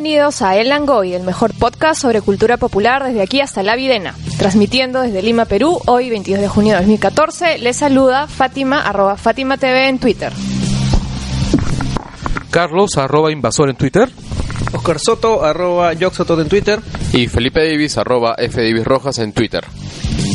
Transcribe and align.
Bienvenidos 0.00 0.42
a 0.42 0.54
El 0.54 0.68
Langoy, 0.68 1.12
el 1.12 1.24
mejor 1.24 1.52
podcast 1.54 2.00
sobre 2.00 2.20
cultura 2.20 2.56
popular 2.56 3.02
desde 3.02 3.20
aquí 3.20 3.40
hasta 3.40 3.64
la 3.64 3.74
Videna. 3.74 4.14
Transmitiendo 4.38 5.00
desde 5.00 5.22
Lima, 5.22 5.44
Perú, 5.44 5.80
hoy 5.86 6.08
22 6.08 6.40
de 6.40 6.46
junio 6.46 6.74
de 6.74 6.78
2014, 6.78 7.58
les 7.58 7.76
saluda 7.76 8.28
Fátima, 8.28 8.80
arroba 8.82 9.16
Fátima 9.16 9.56
TV 9.58 9.88
en 9.88 9.98
Twitter. 9.98 10.32
Carlos, 12.52 12.96
arroba 12.96 13.32
invasor 13.32 13.70
en 13.70 13.76
Twitter. 13.76 14.08
Oscar 14.72 15.00
Soto, 15.00 15.44
arroba 15.44 15.92
Soto 16.12 16.40
en 16.40 16.48
Twitter. 16.48 16.78
Y 17.12 17.26
Felipe 17.26 17.68
Davis, 17.68 17.98
arroba 17.98 18.36
F. 18.38 18.62
Davis 18.62 18.84
Rojas 18.84 19.18
en 19.18 19.32
Twitter. 19.32 19.64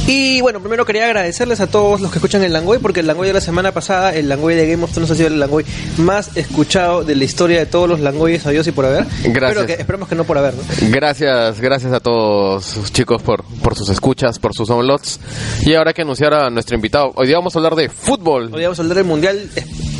Y 0.06 0.42
bueno, 0.42 0.60
primero 0.60 0.86
quería 0.86 1.06
agradecerles 1.06 1.62
a 1.62 1.68
todos 1.68 2.02
los 2.02 2.12
que 2.12 2.18
escuchan 2.18 2.44
el 2.44 2.52
Langoy, 2.52 2.80
porque 2.80 3.00
el 3.00 3.08
Langoy 3.08 3.28
de 3.28 3.34
la 3.34 3.42
semana 3.42 3.72
pasada, 3.72 4.14
el 4.14 4.28
Langoy 4.28 4.54
de 4.54 4.68
Game 4.68 4.84
of 4.84 4.92
Thrones 4.92 5.12
ha 5.12 5.16
sido 5.16 5.28
el 5.28 5.40
Langoy 5.40 5.66
más 5.98 6.36
escuchado 6.36 7.06
de 7.06 7.16
la 7.16 7.24
historia 7.24 7.60
de 7.60 7.66
todos 7.66 7.88
los 7.88 8.02
Langoyes, 8.02 8.46
adiós 8.46 8.68
y 8.68 8.74
por 8.74 8.86
haber. 8.86 9.06
Gracias. 9.24 9.66
que, 9.66 9.74
esperemos 9.74 10.10
que 10.10 10.16
no 10.16 10.26
por 10.26 10.38
haber, 10.38 10.56
¿no? 10.56 10.64
Gracias, 10.90 11.62
gracias 11.62 11.94
a 11.94 12.02
todos 12.02 12.92
chicos 12.92 13.22
por, 13.22 13.46
por 13.64 13.76
sus 13.76 13.88
escuchas, 13.90 14.40
por 14.40 14.54
sus 14.54 14.68
downloads. 14.68 15.22
Y 15.66 15.74
ahora 15.74 15.92
hay 15.92 15.94
que 15.94 16.02
anunciar 16.02 16.34
a 16.34 16.50
nuestro 16.50 16.76
invitado. 16.76 17.14
Hoy 17.16 17.28
día 17.28 17.38
vamos 17.38 17.56
a 17.56 17.60
hablar 17.60 17.76
de 17.76 17.88
fútbol. 17.88 18.50
Hoy 18.54 18.64
vamos 18.64 18.80
a 18.80 18.82
hablar 18.82 18.98
del 18.98 19.06
Mundial... 19.06 19.50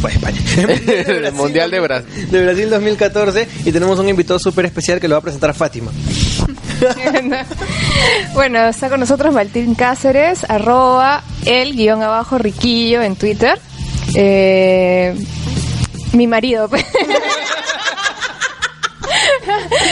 Pues, 0.02 0.16
España. 0.16 0.38
el 1.08 1.32
Mundial 1.34 1.72
de 1.72 1.80
Brasil. 1.80 2.30
De 2.30 2.44
Brasil 2.44 2.70
2014 2.70 3.48
y 3.64 3.72
tenemos 3.72 3.98
un 4.00 4.10
invitado 4.10 4.38
súper 4.38 4.66
especial 4.66 5.00
que 5.00 5.08
lo 5.08 5.16
va 5.16 5.20
a 5.20 5.22
presentar 5.22 5.54
Fátima. 5.54 5.92
bueno, 8.34 8.60
está 8.68 8.90
con 8.90 9.00
nosotros 9.00 9.34
Martín 9.34 9.76
Cáceres, 9.76 10.50
arroba 10.50 11.24
el 11.46 11.76
guion 11.76 12.02
abajo 12.02 12.38
riquillo 12.38 13.02
en 13.02 13.16
Twitter. 13.16 13.60
Eh, 14.16 15.16
mi 16.14 16.28
marido. 16.28 16.70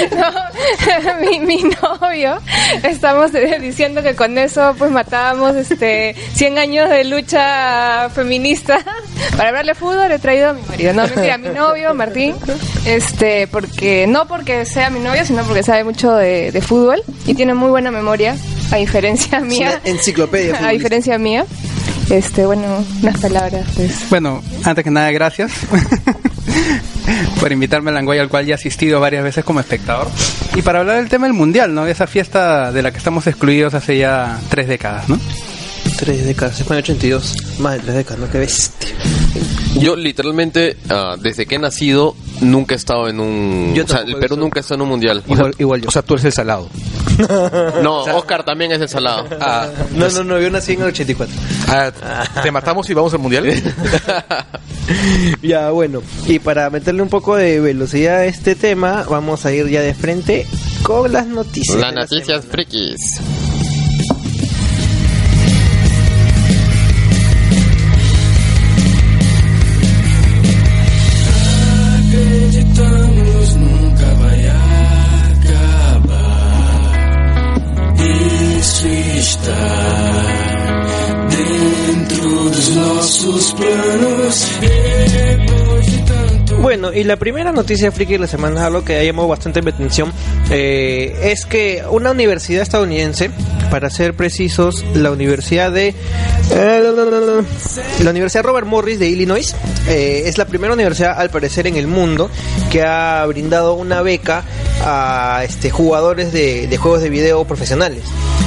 no, 0.18 1.22
mi, 1.30 1.40
mi, 1.40 1.64
novio, 1.82 2.40
estamos 2.84 3.32
diciendo 3.62 4.02
que 4.04 4.16
con 4.16 4.38
eso 4.38 4.76
pues 4.78 4.92
matábamos 4.92 5.56
este 5.56 6.16
100 6.34 6.58
años 6.58 6.90
de 6.90 7.04
lucha 7.04 8.10
feminista. 8.10 8.80
Para 9.38 9.50
hablarle 9.50 9.76
fútbol 9.76 10.12
he 10.12 10.20
traído 10.20 10.50
a 10.50 10.54
mi 10.54 10.62
marido, 10.64 10.94
no 10.94 11.04
mentira, 11.04 11.36
a 11.36 11.38
mi 11.38 11.50
novio 11.50 11.94
Martín, 11.94 12.36
este 12.86 13.48
porque 13.48 14.08
no 14.08 14.28
porque 14.28 14.66
sea 14.66 14.90
mi 14.90 15.00
novio, 15.00 15.26
sino 15.26 15.44
porque 15.44 15.64
sabe 15.64 15.84
mucho 15.84 16.14
de, 16.14 16.52
de 16.52 16.62
fútbol 16.62 17.02
y 17.26 17.34
tiene 17.34 17.54
muy 17.54 17.70
buena 17.70 17.92
memoria, 17.92 18.36
a 18.72 18.78
diferencia 18.78 19.40
mía. 19.40 19.80
enciclopedia. 19.84 20.68
A 20.68 20.72
diferencia 20.72 21.18
mía. 21.18 21.46
Este, 22.10 22.46
bueno, 22.46 22.86
unas 23.02 23.20
palabras. 23.22 23.66
Pues. 23.76 24.10
Bueno, 24.10 24.44
antes 24.66 24.84
que 24.84 24.92
nada, 24.92 25.12
gracias. 25.12 25.52
por 27.40 27.52
invitarme 27.52 27.90
al 27.90 27.96
Langoy, 27.96 28.20
al 28.20 28.30
cual 28.30 28.46
ya 28.46 28.54
he 28.54 28.56
asistido 28.56 29.00
varias 29.00 29.24
veces 29.24 29.44
como 29.44 29.60
espectador. 29.60 30.08
Y 30.56 30.62
para 30.62 30.80
hablar 30.80 30.98
del 30.98 31.10
tema 31.10 31.28
del 31.28 31.34
Mundial, 31.34 31.74
¿no? 31.74 31.88
Esa 31.88 32.08
fiesta 32.08 32.72
de 32.72 32.82
la 32.82 32.92
que 32.92 32.98
estamos 32.98 33.28
excluidos 33.28 33.74
hace 33.74 33.98
ya 33.98 34.40
tres 34.50 34.68
décadas, 34.68 35.10
¿no? 35.10 35.20
Tres 35.98 36.26
décadas, 36.26 36.60
España 36.60 36.80
82, 36.80 37.60
más 37.60 37.74
de 37.74 37.80
tres 37.80 37.96
décadas, 37.96 38.20
¿no? 38.20 38.30
Qué 38.30 38.40
bestia. 38.40 38.90
Yo 39.82 39.96
literalmente, 39.96 40.78
uh, 40.90 41.20
desde 41.20 41.46
que 41.46 41.56
he 41.56 41.60
nacido, 41.60 42.16
nunca 42.40 42.76
he 42.76 42.78
estado 42.78 43.08
en 43.08 43.20
un... 43.20 43.74
Yo 43.74 43.84
o 43.84 43.88
sea, 43.88 44.02
el 44.02 44.16
Perú 44.18 44.38
nunca 44.38 44.60
ha 44.60 44.62
estado 44.62 44.76
en 44.76 44.82
un 44.84 44.90
mundial. 44.90 45.24
Igual, 45.28 45.56
igual 45.58 45.82
yo. 45.82 45.88
O 45.88 45.92
sea, 45.92 46.04
tú 46.04 46.14
eres 46.14 46.26
el 46.26 46.32
salado. 46.32 46.70
no, 47.82 48.04
Oscar 48.04 48.44
también 48.44 48.72
es 48.72 48.82
el 48.82 48.90
salado. 48.90 49.28
Ah, 49.44 49.68
no, 49.94 50.08
no, 50.10 50.24
no, 50.24 50.40
yo 50.40 50.52
nací 50.52 50.74
en 50.74 50.82
el 50.82 50.88
84. 50.90 51.36
Ah, 51.68 51.92
¿Te 52.44 52.52
matamos 52.52 52.88
y 52.90 52.94
vamos 52.94 53.12
al 53.14 53.20
mundial? 53.20 53.52
ya, 55.42 55.72
bueno. 55.72 56.04
Y 56.28 56.38
para 56.38 56.70
meterle 56.70 57.02
un 57.02 57.10
poco 57.10 57.36
de 57.36 57.60
velocidad 57.60 58.18
a 58.18 58.26
este 58.26 58.54
tema, 58.54 59.04
vamos 59.10 59.46
a 59.48 59.52
ir 59.52 59.68
ya 59.68 59.82
de 59.82 59.96
frente 59.96 60.46
con 60.84 61.12
las 61.12 61.26
noticias. 61.26 61.78
Las 61.78 61.94
noticias 61.94 62.46
frikis. 62.46 63.20
Y 86.94 87.04
la 87.04 87.16
primera 87.18 87.52
noticia 87.52 87.92
friki 87.92 88.14
de 88.14 88.20
la 88.20 88.28
semana, 88.28 88.66
algo 88.66 88.84
que 88.84 88.98
ha 88.98 89.04
llamado 89.04 89.28
bastante 89.28 89.62
mi 89.62 89.70
atención, 89.70 90.12
eh, 90.50 91.32
es 91.32 91.46
que 91.46 91.84
una 91.90 92.12
universidad 92.12 92.62
estadounidense, 92.64 93.32
para 93.70 93.90
ser 93.90 94.16
precisos, 94.16 94.84
la 94.94 95.12
Universidad 95.12 95.72
de 95.72 95.96
eh, 96.52 97.44
la 98.04 98.10
Universidad 98.10 98.44
Robert 98.44 98.68
Morris 98.68 99.00
de 99.00 99.08
Illinois, 99.08 99.56
eh, 99.88 100.24
es 100.26 100.38
la 100.38 100.46
primera 100.46 100.74
universidad 100.74 101.20
al 101.20 101.30
parecer 101.30 101.68
en 101.68 101.78
el 101.78 101.88
mundo 101.88 102.30
que 102.72 102.84
ha 102.84 103.26
brindado 103.26 103.76
una 103.76 104.02
beca 104.02 104.44
a 104.84 105.44
este 105.44 105.70
jugadores 105.70 106.32
de, 106.34 106.68
de 106.68 106.78
juegos 106.78 107.02
de 107.02 107.10
video 107.10 107.46
profesionales 107.46 108.04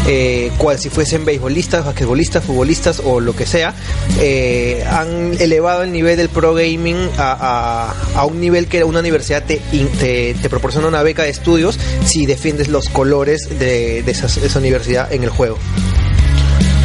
eh, 0.06 0.50
cual 0.58 0.78
si 0.78 0.90
fuesen 0.90 1.24
beisbolistas, 1.24 1.84
basquetbolistas, 1.84 2.44
futbolistas 2.44 3.00
o 3.04 3.20
lo 3.20 3.34
que 3.34 3.46
sea, 3.46 3.74
eh, 4.20 4.84
han 4.88 5.34
elevado 5.40 5.82
el 5.82 5.92
nivel 5.92 6.16
del 6.16 6.28
pro 6.28 6.54
gaming 6.54 6.96
a, 7.18 7.94
a, 8.14 8.24
un 8.26 8.40
nivel 8.40 8.66
que 8.66 8.84
una 8.84 9.00
universidad 9.00 9.44
te, 9.44 9.60
te, 10.00 10.34
te, 10.34 10.50
proporciona 10.50 10.88
una 10.88 11.02
beca 11.02 11.22
de 11.22 11.30
estudios 11.30 11.78
si 12.04 12.26
defiendes 12.26 12.68
los 12.68 12.88
colores 12.88 13.58
de, 13.58 14.02
de, 14.02 14.10
esa, 14.10 14.28
de 14.40 14.46
esa 14.46 14.58
universidad 14.58 15.12
en 15.12 15.24
el 15.24 15.30
juego. 15.30 15.58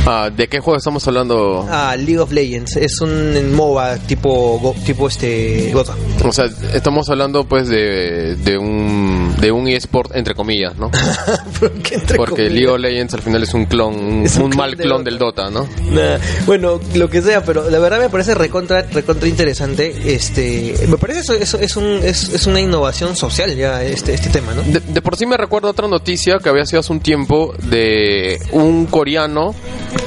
Ah, 0.05 0.29
¿De 0.35 0.47
qué 0.47 0.59
juego 0.59 0.77
estamos 0.77 1.05
hablando? 1.07 1.67
Ah, 1.69 1.95
League 1.95 2.17
of 2.19 2.31
Legends. 2.31 2.75
Es 2.77 2.99
un 3.01 3.53
MOBA 3.53 3.97
tipo, 3.99 4.73
tipo 4.85 5.07
este 5.07 5.71
Gota. 5.71 5.93
O 6.25 6.31
sea, 6.31 6.45
estamos 6.73 7.09
hablando 7.09 7.43
pues 7.43 7.67
de, 7.67 8.35
de 8.37 8.57
un 8.57 9.35
de 9.39 9.51
un 9.51 9.67
eSport 9.67 10.15
entre 10.15 10.33
comillas, 10.33 10.75
¿no? 10.77 10.89
¿Por 11.59 11.71
qué 11.73 11.95
entre 11.95 12.17
Porque 12.17 12.47
comillas? 12.47 12.53
League 12.53 12.67
of 12.69 12.79
Legends 12.79 13.13
al 13.13 13.21
final 13.21 13.43
es 13.43 13.53
un 13.53 13.65
clon, 13.65 13.93
un, 13.95 14.25
Es 14.25 14.35
un 14.37 14.43
un 14.43 14.49
clon 14.51 14.57
mal 14.57 14.71
de 14.75 14.83
clon 14.83 15.03
Dota. 15.03 15.09
del 15.09 15.19
Dota, 15.19 15.49
¿no? 15.51 15.69
Nah, 15.91 16.17
bueno, 16.47 16.79
lo 16.95 17.09
que 17.09 17.21
sea, 17.21 17.43
pero 17.43 17.69
la 17.69 17.77
verdad 17.79 17.99
me 17.99 18.09
parece 18.09 18.33
recontra, 18.33 18.81
recontra 18.83 19.27
interesante. 19.27 19.93
Este, 20.05 20.75
me 20.87 20.97
parece 20.97 21.19
eso, 21.19 21.33
eso 21.35 21.59
es, 21.59 21.75
un, 21.75 21.85
es, 22.03 22.29
es 22.29 22.47
una 22.47 22.59
innovación 22.59 23.15
social 23.15 23.55
ya 23.55 23.83
este, 23.83 24.13
este 24.13 24.29
tema, 24.29 24.53
¿no? 24.55 24.63
De, 24.63 24.79
de 24.79 25.01
por 25.01 25.17
sí 25.17 25.25
me 25.27 25.37
recuerdo 25.37 25.69
otra 25.69 25.87
noticia 25.87 26.39
que 26.39 26.49
había 26.49 26.65
sido 26.65 26.79
hace 26.79 26.91
un 26.93 26.99
tiempo 27.01 27.53
de 27.69 28.39
un 28.51 28.85
coreano 28.87 29.53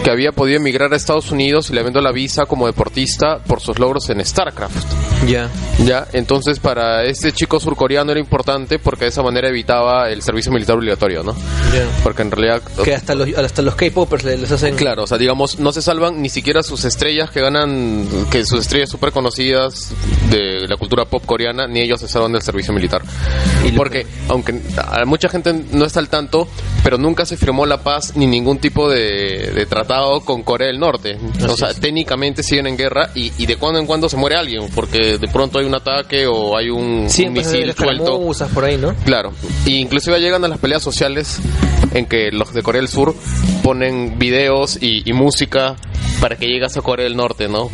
que 0.05 0.11
había 0.11 0.33
podido 0.33 0.59
emigrar 0.59 0.93
a 0.93 0.97
Estados 0.97 1.31
Unidos 1.31 1.71
y 1.71 1.75
le 1.75 1.83
vendió 1.83 2.01
la 2.03 2.13
visa 2.13 2.45
como 2.47 2.67
deportista 2.67 3.39
por 3.47 3.61
sus 3.61 3.79
logros 3.79 4.09
en 4.11 4.25
StarCraft. 4.25 4.77
Ya. 5.27 5.49
Ya, 5.85 6.07
entonces 6.13 6.59
para 6.59 7.05
este 7.05 7.33
chico 7.33 7.61
surcoreano 7.61 8.11
era 8.11 8.21
importante 8.21 8.79
porque 8.79 9.05
de 9.05 9.11
esa 9.11 9.23
manera 9.23 9.49
evitaba 9.49 10.09
el 10.11 10.23
servicio 10.23 10.53
militar 10.53 10.77
obligatorio, 10.77 11.23
¿no? 11.23 11.33
Ya. 11.73 11.87
Porque 12.03 12.23
en 12.23 12.31
realidad 12.31 12.63
Que 12.85 12.95
hasta 12.95 13.15
los, 13.15 13.29
hasta 13.37 13.63
los 13.63 13.75
K-popers 13.77 14.25
le- 14.25 14.37
les 14.39 14.51
hacen. 14.51 14.75
Claro, 14.77 15.05
o 15.05 15.07
sea, 15.07 15.19
digamos, 15.19 15.59
no 15.59 15.73
se 15.73 15.83
salvan 15.83 16.21
ni 16.21 16.29
siquiera 16.29 16.63
sus 16.63 16.85
estrellas 16.85 17.31
que 17.31 17.41
ganan, 17.41 18.07
que 18.31 18.45
sus 18.45 18.61
estrellas 18.61 18.91
súper 18.91 19.13
conocidas 19.13 19.93
de 20.31 20.67
la 20.69 20.77
cultura 20.77 21.05
pop 21.05 21.25
coreana, 21.25 21.67
ni 21.67 21.81
ellos 21.81 22.01
se 22.01 22.09
salvan 22.09 22.33
del 22.33 22.43
servicio 22.43 22.73
militar. 22.75 23.03
Y 23.67 23.73
Porque, 23.73 24.07
aunque 24.29 24.61
a 24.77 25.05
mucha 25.05 25.29
gente 25.29 25.53
no 25.73 25.85
está 25.85 26.01
al 26.01 26.09
tanto, 26.09 26.49
pero 26.85 26.99
nunca 26.99 27.25
se 27.27 27.37
firmó 27.37 27.65
la 27.67 27.83
paz 27.83 28.13
ni 28.17 28.27
ningún 28.27 28.59
tipo 28.59 28.91
de, 28.91 29.53
de 29.55 29.67
tratado 29.73 30.21
con 30.21 30.43
Corea 30.43 30.69
del 30.69 30.79
Norte. 30.79 31.19
o 31.49 31.57
sea, 31.57 31.73
técnicamente 31.73 32.43
siguen 32.43 32.67
en 32.67 32.77
guerra 32.77 33.11
y, 33.15 33.33
y 33.39 33.47
de 33.47 33.57
cuando 33.57 33.81
en 33.81 33.87
cuando 33.87 34.09
se 34.09 34.19
muere 34.19 34.37
alguien, 34.37 34.69
porque 34.75 35.17
de 35.19 35.29
pronto 35.29 35.59
hay 35.59 35.65
un 35.65 35.75
ataque 35.75 36.27
o 36.27 36.57
hay 36.59 36.69
un, 36.69 36.83
un 36.83 37.11
Siempre 37.11 37.43
misil 37.43 37.73
suelto. 37.73 38.21
por 38.55 38.65
ahí, 38.65 38.77
¿no? 38.77 38.95
Claro, 39.07 39.33
y 39.65 39.77
inclusive 39.77 40.21
llegan 40.21 40.45
a 40.45 40.49
las 40.49 40.59
peleas 40.59 40.83
sociales 40.83 41.39
en 41.95 42.05
que 42.07 42.31
los 42.33 42.53
de 42.53 42.63
Corea 42.63 42.81
del 42.83 42.89
Sur 42.89 43.15
ponen 43.63 44.19
videos 44.19 44.79
y, 44.81 45.09
y 45.09 45.13
música 45.13 45.77
para 46.21 46.37
que 46.37 46.47
llegas 46.47 46.77
a 46.77 46.83
Corea 46.83 47.05
del 47.05 47.17
Norte, 47.17 47.49
¿no? 47.49 47.69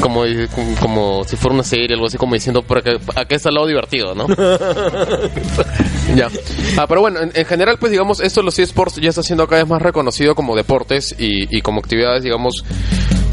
Como, 0.00 0.22
como, 0.54 0.76
como 0.80 1.24
si 1.24 1.36
fuera 1.36 1.54
una 1.54 1.64
serie, 1.64 1.94
algo 1.94 2.06
así 2.06 2.16
como 2.16 2.34
diciendo, 2.34 2.62
por 2.62 2.78
acá, 2.78 2.92
acá 3.16 3.34
está 3.34 3.48
el 3.48 3.56
lado 3.56 3.66
divertido, 3.66 4.14
¿no? 4.14 4.28
ya. 6.16 6.28
Ah, 6.76 6.86
pero 6.86 7.00
bueno, 7.00 7.20
en, 7.20 7.32
en 7.34 7.44
general, 7.44 7.76
pues 7.78 7.90
digamos, 7.90 8.20
esto 8.20 8.40
de 8.40 8.44
los 8.44 8.58
eSports 8.58 8.96
ya 8.96 9.08
está 9.08 9.22
siendo 9.22 9.46
cada 9.48 9.62
vez 9.62 9.70
más 9.70 9.82
reconocido 9.82 10.34
como 10.34 10.54
deportes 10.54 11.14
y, 11.18 11.56
y 11.56 11.60
como 11.60 11.80
actividades, 11.80 12.22
digamos, 12.22 12.64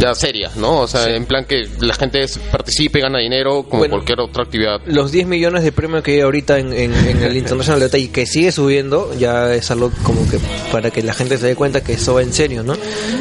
ya 0.02 0.16
serias, 0.16 0.56
¿no? 0.58 0.80
O 0.80 0.88
sea, 0.88 1.08
en 1.16 1.26
plan 1.26 1.46
que 1.46 1.68
la 1.80 1.94
gente 1.94 2.26
participe 2.52 3.00
gana 3.00 3.20
dinero 3.20 3.64
como 3.64 3.80
Bueno. 3.80 3.96
cualquier 3.96 4.20
otra 4.20 4.44
actividad. 4.44 4.82
Los 4.86 5.12
10 5.12 5.28
millones 5.28 5.64
de 5.64 5.72
premios 5.72 6.02
que 6.04 6.14
hay 6.14 6.20
ahorita 6.22 6.58
en, 6.58 6.74
en- 6.74 6.94
en 6.94 7.22
el 7.24 7.38
International 7.38 7.90
y 7.94 8.08
que 8.08 8.26
sigue 8.26 8.52
subiendo, 8.52 9.14
ya 9.18 9.54
es 9.54 9.70
algo 9.72 9.92
como 10.04 10.28
que 10.30 10.40
para 10.72 10.90
que 10.92 11.04
la 11.04 11.14
gente 11.14 11.38
se 11.38 11.46
dé 11.48 11.56
cuenta 11.56 11.82
que 11.84 11.94
eso 11.94 12.16
va 12.16 12.22
en 12.24 12.34
serio, 12.34 12.64
¿no? 12.64 12.74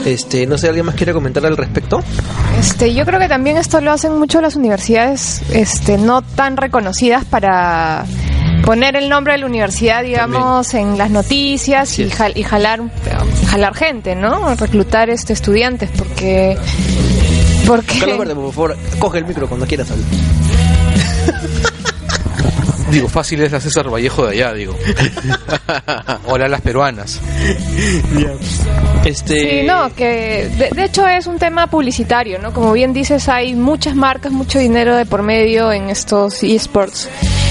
Este, 0.07 0.47
no 0.47 0.57
sé, 0.59 0.69
¿alguien 0.69 0.87
más 0.87 0.95
quiere 0.95 1.13
comentar 1.13 1.45
al 1.45 1.57
respecto? 1.57 2.01
Este, 2.59 2.95
yo 2.95 3.05
creo 3.05 3.19
que 3.21 3.29
también 3.29 3.57
esto 3.59 3.81
lo 3.81 3.93
hacen 3.93 4.19
mucho 4.19 4.41
las 4.41 4.57
universidades 4.57 5.43
este, 5.53 5.99
no 5.99 6.23
tan 6.23 6.57
reconocidas 6.57 7.25
para 7.25 8.05
poner 8.65 8.97
el 8.97 9.09
nombre 9.09 9.33
de 9.35 9.39
la 9.41 9.47
universidad, 9.47 10.03
digamos, 10.03 10.75
en 10.75 10.97
las 10.99 11.11
noticias 11.11 11.99
y, 11.99 12.09
jal- 12.11 12.33
y 12.37 12.43
jalar 12.43 12.81
jalar 13.49 13.75
gente, 13.75 14.15
¿no? 14.15 14.55
Reclutar 14.55 15.11
este 15.11 15.33
estudiantes 15.33 15.91
porque 15.97 16.57
porque 17.67 17.99
Carlos 18.01 18.19
Verde, 18.19 18.35
por 18.35 18.53
favor, 18.53 18.77
coge 18.99 19.19
el 19.19 19.25
micro 19.27 19.49
cuando 19.49 19.67
quieras 19.67 19.91
hablar. 19.91 20.07
Digo, 22.91 23.09
fácil 23.09 23.43
es 23.43 23.53
la 23.53 23.61
César 23.61 23.89
Vallejo 23.89 24.27
de 24.27 24.33
allá, 24.33 24.53
digo. 24.53 24.77
Hola 26.27 26.49
las 26.49 26.61
peruanas. 26.61 27.21
Este... 29.05 29.61
Sí, 29.61 29.67
no, 29.67 29.95
que 29.95 30.51
de, 30.59 30.71
de 30.71 30.85
hecho 30.85 31.07
es 31.07 31.27
un 31.27 31.39
tema 31.39 31.69
publicitario, 31.69 32.39
¿no? 32.39 32.53
Como 32.53 32.73
bien 32.73 32.93
dices, 32.93 33.29
hay 33.29 33.55
muchas 33.55 33.95
marcas, 33.95 34.33
mucho 34.33 34.59
dinero 34.59 34.97
de 34.97 35.07
por 35.07 35.23
medio 35.23 35.73
en 35.73 35.91
estos 35.91 36.43
esports. 36.43 37.09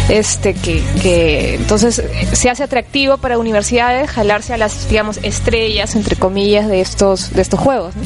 Este 0.09 0.55
que, 0.55 0.81
que 1.03 1.55
entonces 1.55 2.01
se 2.33 2.49
hace 2.49 2.63
atractivo 2.63 3.17
para 3.17 3.37
universidades 3.37 4.09
jalarse 4.09 4.53
a 4.53 4.57
las 4.57 4.89
digamos 4.89 5.19
estrellas 5.21 5.95
entre 5.95 6.15
comillas 6.15 6.67
de 6.67 6.81
estos 6.81 7.31
de 7.31 7.43
estos 7.43 7.59
juegos, 7.59 7.95
¿no? 7.95 8.01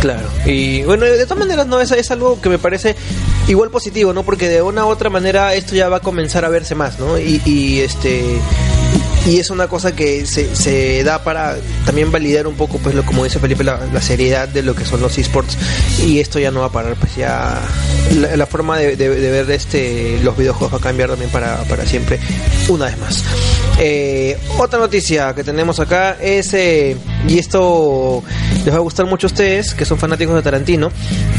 Claro. 0.00 0.26
Y 0.46 0.82
bueno, 0.82 1.04
de 1.04 1.24
todas 1.24 1.38
maneras, 1.38 1.66
no, 1.66 1.80
es, 1.80 1.90
es 1.92 2.10
algo 2.10 2.40
que 2.40 2.48
me 2.48 2.58
parece 2.58 2.96
igual 3.48 3.70
positivo, 3.70 4.12
¿no? 4.14 4.22
Porque 4.22 4.48
de 4.48 4.62
una 4.62 4.86
u 4.86 4.88
otra 4.88 5.10
manera 5.10 5.54
esto 5.54 5.74
ya 5.74 5.88
va 5.88 5.98
a 5.98 6.00
comenzar 6.00 6.44
a 6.44 6.48
verse 6.48 6.74
más, 6.74 6.98
¿no? 6.98 7.18
Y, 7.18 7.42
y 7.44 7.80
este. 7.80 8.22
Y 9.26 9.38
es 9.38 9.50
una 9.50 9.68
cosa 9.68 9.94
que 9.94 10.24
se, 10.24 10.56
se 10.56 11.04
da 11.04 11.22
para 11.22 11.58
también 11.84 12.10
validar 12.10 12.46
un 12.46 12.54
poco, 12.54 12.78
pues, 12.78 12.94
lo, 12.94 13.04
como 13.04 13.22
dice 13.24 13.38
Felipe, 13.38 13.62
la, 13.62 13.78
seriedad 14.00 14.48
de 14.48 14.62
lo 14.62 14.74
que 14.74 14.86
son 14.86 15.02
los 15.02 15.18
esports. 15.18 15.58
Y 16.06 16.20
esto 16.20 16.38
ya 16.38 16.50
no 16.50 16.60
va 16.60 16.66
a 16.66 16.72
parar, 16.72 16.96
pues 16.96 17.14
ya. 17.16 17.60
La, 18.36 18.46
forma 18.46 18.78
de, 18.78 18.96
de- 18.96 19.10
de 19.14 19.30
ver 19.30 19.50
este 19.50 20.18
los 20.22 20.34
videojuegos 20.38 20.72
va 20.72 20.78
a 20.78 20.80
cambiar 20.80 21.10
también 21.10 21.30
para, 21.30 21.58
para 21.64 21.84
siempre, 21.84 22.18
una 22.68 22.86
vez 22.86 22.98
más. 22.98 23.22
Eh, 23.82 24.36
otra 24.58 24.78
noticia 24.78 25.34
que 25.34 25.42
tenemos 25.42 25.80
acá 25.80 26.18
es, 26.20 26.52
eh, 26.52 26.96
y 27.26 27.38
esto 27.38 28.22
les 28.64 28.74
va 28.74 28.76
a 28.76 28.80
gustar 28.80 29.06
mucho 29.06 29.26
a 29.26 29.28
ustedes, 29.28 29.74
que 29.74 29.86
son 29.86 29.96
fanáticos 29.96 30.34
de 30.34 30.42
Tarantino, 30.42 30.90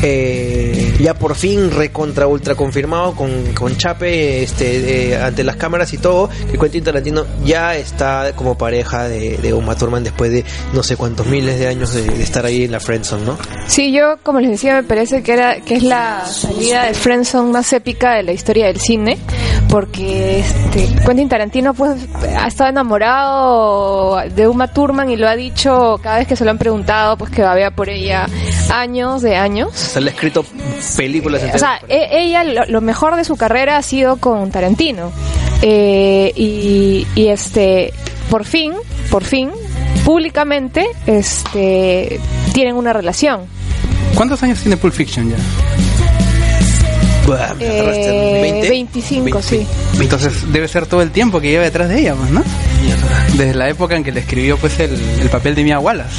eh, 0.02 0.96
ya 1.00 1.14
por 1.14 1.36
fin 1.36 1.70
recontra 1.70 2.26
ultra 2.26 2.56
confirmado 2.56 3.14
con, 3.14 3.54
con 3.54 3.78
Chape 3.78 4.42
este, 4.42 5.12
eh, 5.12 5.22
ante 5.22 5.44
las 5.44 5.56
cámaras 5.56 5.94
y 5.94 6.00
todo, 6.00 6.30
que 6.52 6.58
Quentin 6.58 6.84
Tarantino 6.84 7.26
ya 7.46 7.76
está 7.76 8.34
como 8.36 8.58
pareja 8.58 9.08
de, 9.08 9.38
de 9.38 9.54
Uma 9.54 9.76
Thurman 9.76 10.04
después 10.04 10.32
de 10.32 10.44
no 10.74 10.82
sé 10.82 10.98
cuántos 10.98 11.28
miles 11.28 11.60
de 11.60 11.68
años 11.68 11.94
de, 11.94 12.22
estar 12.24 12.46
ahí 12.46 12.64
en 12.64 12.72
la 12.72 12.80
Friendzone, 12.80 13.24
¿no? 13.24 13.38
Sí, 13.68 13.92
yo 13.92 14.18
como 14.24 14.40
les 14.40 14.50
decía 14.50 14.74
me 14.74 14.84
parece 14.84 15.22
que 15.22 15.34
era 15.34 15.62
que 15.62 15.76
es 15.76 15.84
la 15.84 16.26
salida 16.26 16.86
de 16.86 16.96
Friendzone 16.96 17.52
más 17.52 17.72
épica 17.74 18.16
de 18.16 18.24
la 18.24 18.32
historia 18.32 18.66
del 18.66 18.80
cine, 18.80 19.20
porque 19.72 20.40
este 20.40 20.94
Quentin 21.06 21.30
Tarantino 21.30 21.74
pues 21.74 21.96
ha 22.38 22.46
estado 22.46 22.70
enamorado 22.70 24.18
de 24.36 24.48
Uma 24.50 24.68
Thurman 24.68 25.10
y 25.10 25.16
lo 25.16 25.30
ha 25.30 25.36
dicho 25.38 25.98
cada 26.04 26.18
vez 26.18 26.28
que 26.28 26.36
se 26.36 26.44
lo 26.44 26.52
han 26.52 26.58
preguntado, 26.58 27.18
pues 27.18 27.32
que 27.32 27.42
babea 27.42 27.72
por 27.72 27.88
ella 27.88 28.28
años 28.70 29.22
de 29.22 29.38
años. 29.38 29.70
O 29.70 29.74
sea, 29.74 30.02
le 30.02 30.10
ha 30.10 30.14
escrito 30.14 30.46
películas 30.98 31.42
O 31.42 31.46
enteras 31.46 31.62
sea, 31.62 31.80
e- 31.88 32.10
ella 32.26 32.44
lo, 32.44 32.66
lo 32.66 32.82
mejor 32.82 33.16
de 33.16 33.24
su 33.24 33.38
carrera 33.38 33.78
ha 33.78 33.82
sido 33.82 34.18
con 34.18 34.52
Tarantino. 34.52 35.12
Eh, 35.62 36.34
y, 36.36 37.08
y 37.16 37.28
este, 37.28 37.94
por 38.30 38.44
fin, 38.44 38.74
por 39.10 39.24
fin, 39.24 39.52
públicamente, 40.04 40.86
este, 41.06 42.20
tienen 42.54 42.76
una 42.76 42.92
relación. 42.92 43.42
¿Cuántos 44.16 44.44
años 44.44 44.60
tiene 44.60 44.76
Pulp 44.76 44.94
Fiction 44.94 45.30
ya? 45.30 45.38
Eh, 47.60 48.40
20, 48.42 48.70
25, 48.70 49.42
sí. 49.42 49.66
Entonces 50.00 50.52
debe 50.52 50.68
ser 50.68 50.86
todo 50.88 51.02
el 51.02 51.12
tiempo 51.12 51.40
que 51.40 51.50
lleva 51.50 51.64
detrás 51.64 51.90
de 51.90 52.00
ella, 52.00 52.16
pues, 52.16 52.30
¿no? 52.32 52.44
Desde 53.38 53.54
la 53.54 53.70
época 53.70 53.96
en 53.96 54.04
que 54.04 54.12
le 54.12 54.22
escribió 54.22 54.58
pues 54.58 54.80
el, 54.80 54.92
el 55.22 55.30
papel 55.30 55.56
de 55.56 55.64
Mia 55.64 55.80
Wallace. 55.80 56.16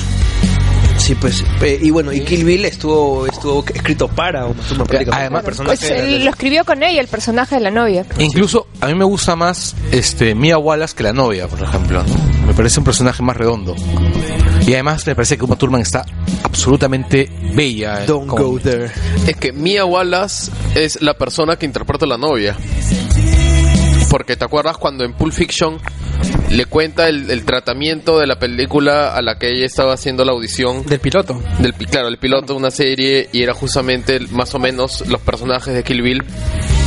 Sí, 0.98 1.16
pues, 1.16 1.44
eh, 1.62 1.80
y 1.82 1.90
bueno, 1.90 2.12
y 2.12 2.20
Kill 2.20 2.44
Bill 2.44 2.64
estuvo 2.64 3.26
estuvo 3.26 3.64
escrito 3.74 4.06
para 4.06 4.46
Uma 4.46 4.62
Thurman. 4.62 4.86
Además, 5.10 5.44
Pues 5.64 5.82
él 5.90 6.24
lo 6.24 6.30
escribió 6.30 6.64
con 6.64 6.80
ella, 6.84 7.00
el 7.00 7.08
personaje 7.08 7.56
de 7.56 7.60
la 7.60 7.72
novia. 7.72 8.06
Incluso 8.18 8.68
a 8.80 8.86
mí 8.86 8.94
me 8.94 9.04
gusta 9.04 9.34
más 9.34 9.74
este 9.90 10.36
Mia 10.36 10.58
Wallace 10.58 10.94
que 10.94 11.02
la 11.02 11.12
novia, 11.12 11.48
por 11.48 11.60
ejemplo. 11.60 12.04
¿no? 12.04 12.46
Me 12.46 12.54
parece 12.54 12.78
un 12.78 12.84
personaje 12.84 13.20
más 13.22 13.36
redondo. 13.36 13.74
Y 14.64 14.74
además 14.74 15.04
me 15.04 15.16
parece 15.16 15.36
que 15.36 15.44
Uma 15.44 15.56
Thurman 15.56 15.80
está 15.80 16.04
absolutamente 16.56 17.30
bella. 17.54 18.02
eh, 18.02 18.06
Don't 18.06 18.28
go 18.28 18.58
there. 18.60 18.90
Es 19.26 19.36
que 19.36 19.52
Mia 19.52 19.84
Wallace 19.86 20.50
es 20.74 21.00
la 21.00 21.14
persona 21.14 21.56
que 21.56 21.64
interpreta 21.66 22.04
a 22.04 22.08
la 22.08 22.18
novia. 22.18 22.54
Porque 24.10 24.36
te 24.36 24.44
acuerdas 24.44 24.76
cuando 24.76 25.04
en 25.04 25.14
Pulp 25.14 25.32
Fiction 25.32 25.78
le 26.50 26.66
cuenta 26.66 27.08
el, 27.08 27.30
el 27.30 27.44
tratamiento 27.46 28.18
de 28.18 28.26
la 28.26 28.38
película 28.38 29.14
a 29.14 29.22
la 29.22 29.38
que 29.38 29.50
ella 29.50 29.64
estaba 29.64 29.94
haciendo 29.94 30.22
la 30.26 30.32
audición 30.32 30.84
Del 30.84 31.00
piloto. 31.00 31.40
del 31.60 31.72
claro, 31.72 32.08
el 32.08 32.18
piloto 32.18 32.52
de 32.52 32.58
una 32.58 32.70
serie 32.70 33.30
y 33.32 33.42
era 33.42 33.54
justamente 33.54 34.16
el- 34.16 34.28
más 34.28 34.54
o 34.54 34.58
menos 34.58 35.02
los 35.08 35.22
personajes 35.22 35.72
de 35.72 35.82
Kill 35.82 36.02
Bill, 36.02 36.22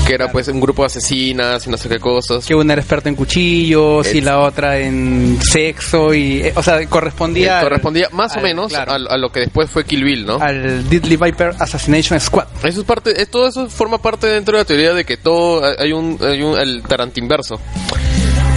que 0.06 0.14
era 0.14 0.32
pues 0.32 0.48
un 0.48 0.60
grupo 0.60 0.84
de 0.84 0.88
asesinas 0.88 1.66
y 1.66 1.70
no 1.70 1.78
sé 1.78 1.90
qué 1.90 2.00
cosas. 2.00 2.46
Que 2.46 2.56
una 2.56 2.74
era 2.74 2.82
experta 2.82 3.10
en 3.10 3.16
cuchillos 3.16 4.14
y 4.14 4.20
Es- 4.20 4.24
la 4.24 4.40
otra 4.40 4.78
en 4.80 5.40
sexo 5.42 6.14
y... 6.14 6.42
eh, 6.42 6.54
o 6.56 6.64
sea, 6.64 6.86
correspondía... 6.88 7.48
Eh, 7.48 7.50
al- 7.56 7.64
correspondía 7.64 8.10
más 8.12 8.36
o 8.38 8.42
menos 8.42 8.70
claro, 8.70 8.92
a, 8.94 8.96
a 8.96 9.18
lo 9.18 9.32
que 9.32 9.42
después 9.42 9.70
fue 9.70 9.84
Kill 9.86 10.04
Bill, 10.04 10.26
¿no? 10.26 10.36
al 10.40 10.88
Deadly 10.90 11.18
Viper 11.18 11.54
Assassination 11.60 12.20
Squad. 12.20 12.48
Eso 12.64 12.82
es 12.82 12.86
parte, 12.86 13.20
eh, 13.22 13.26
todo 13.26 13.48
eso 13.48 13.70
forma 13.70 13.98
parte 14.02 14.28
dentro 14.28 14.58
de 14.58 14.64
la 14.64 14.66
teoría 14.66 14.94
de 14.94 15.06
que 15.06 15.18
todo 15.18 15.64
hay 15.80 15.92
un, 15.92 16.18
hay 16.22 16.42
un 16.42 16.58
el 16.58 16.84
Tarantinverso. 16.84 17.60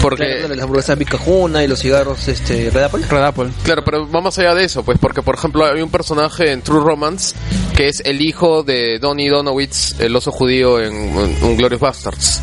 Porque 0.01 0.37
Claro, 0.39 0.55
las 0.55 0.63
hamburguesas 0.63 0.97
Vicajuna 0.97 1.63
y 1.63 1.67
los 1.67 1.79
cigarros 1.79 2.27
este 2.27 2.69
Red 2.69 2.83
Apple. 2.83 3.05
Red 3.09 3.23
Apple. 3.23 3.49
Claro, 3.63 3.83
pero 3.83 4.09
va 4.09 4.21
más 4.21 4.37
allá 4.39 4.55
de 4.55 4.63
eso, 4.63 4.83
pues, 4.83 4.97
porque 4.99 5.21
por 5.21 5.35
ejemplo 5.35 5.65
hay 5.65 5.81
un 5.81 5.89
personaje 5.91 6.51
en 6.51 6.61
True 6.61 6.81
Romance 6.81 7.35
que 7.75 7.87
es 7.87 8.01
el 8.05 8.21
hijo 8.21 8.63
de 8.63 8.99
Donnie 8.99 9.29
Donowitz, 9.29 9.99
el 9.99 10.15
oso 10.15 10.31
judío 10.31 10.79
en, 10.79 10.93
en, 10.93 11.37
en 11.43 11.57
Glorious 11.57 11.81
Bastards. 11.81 12.41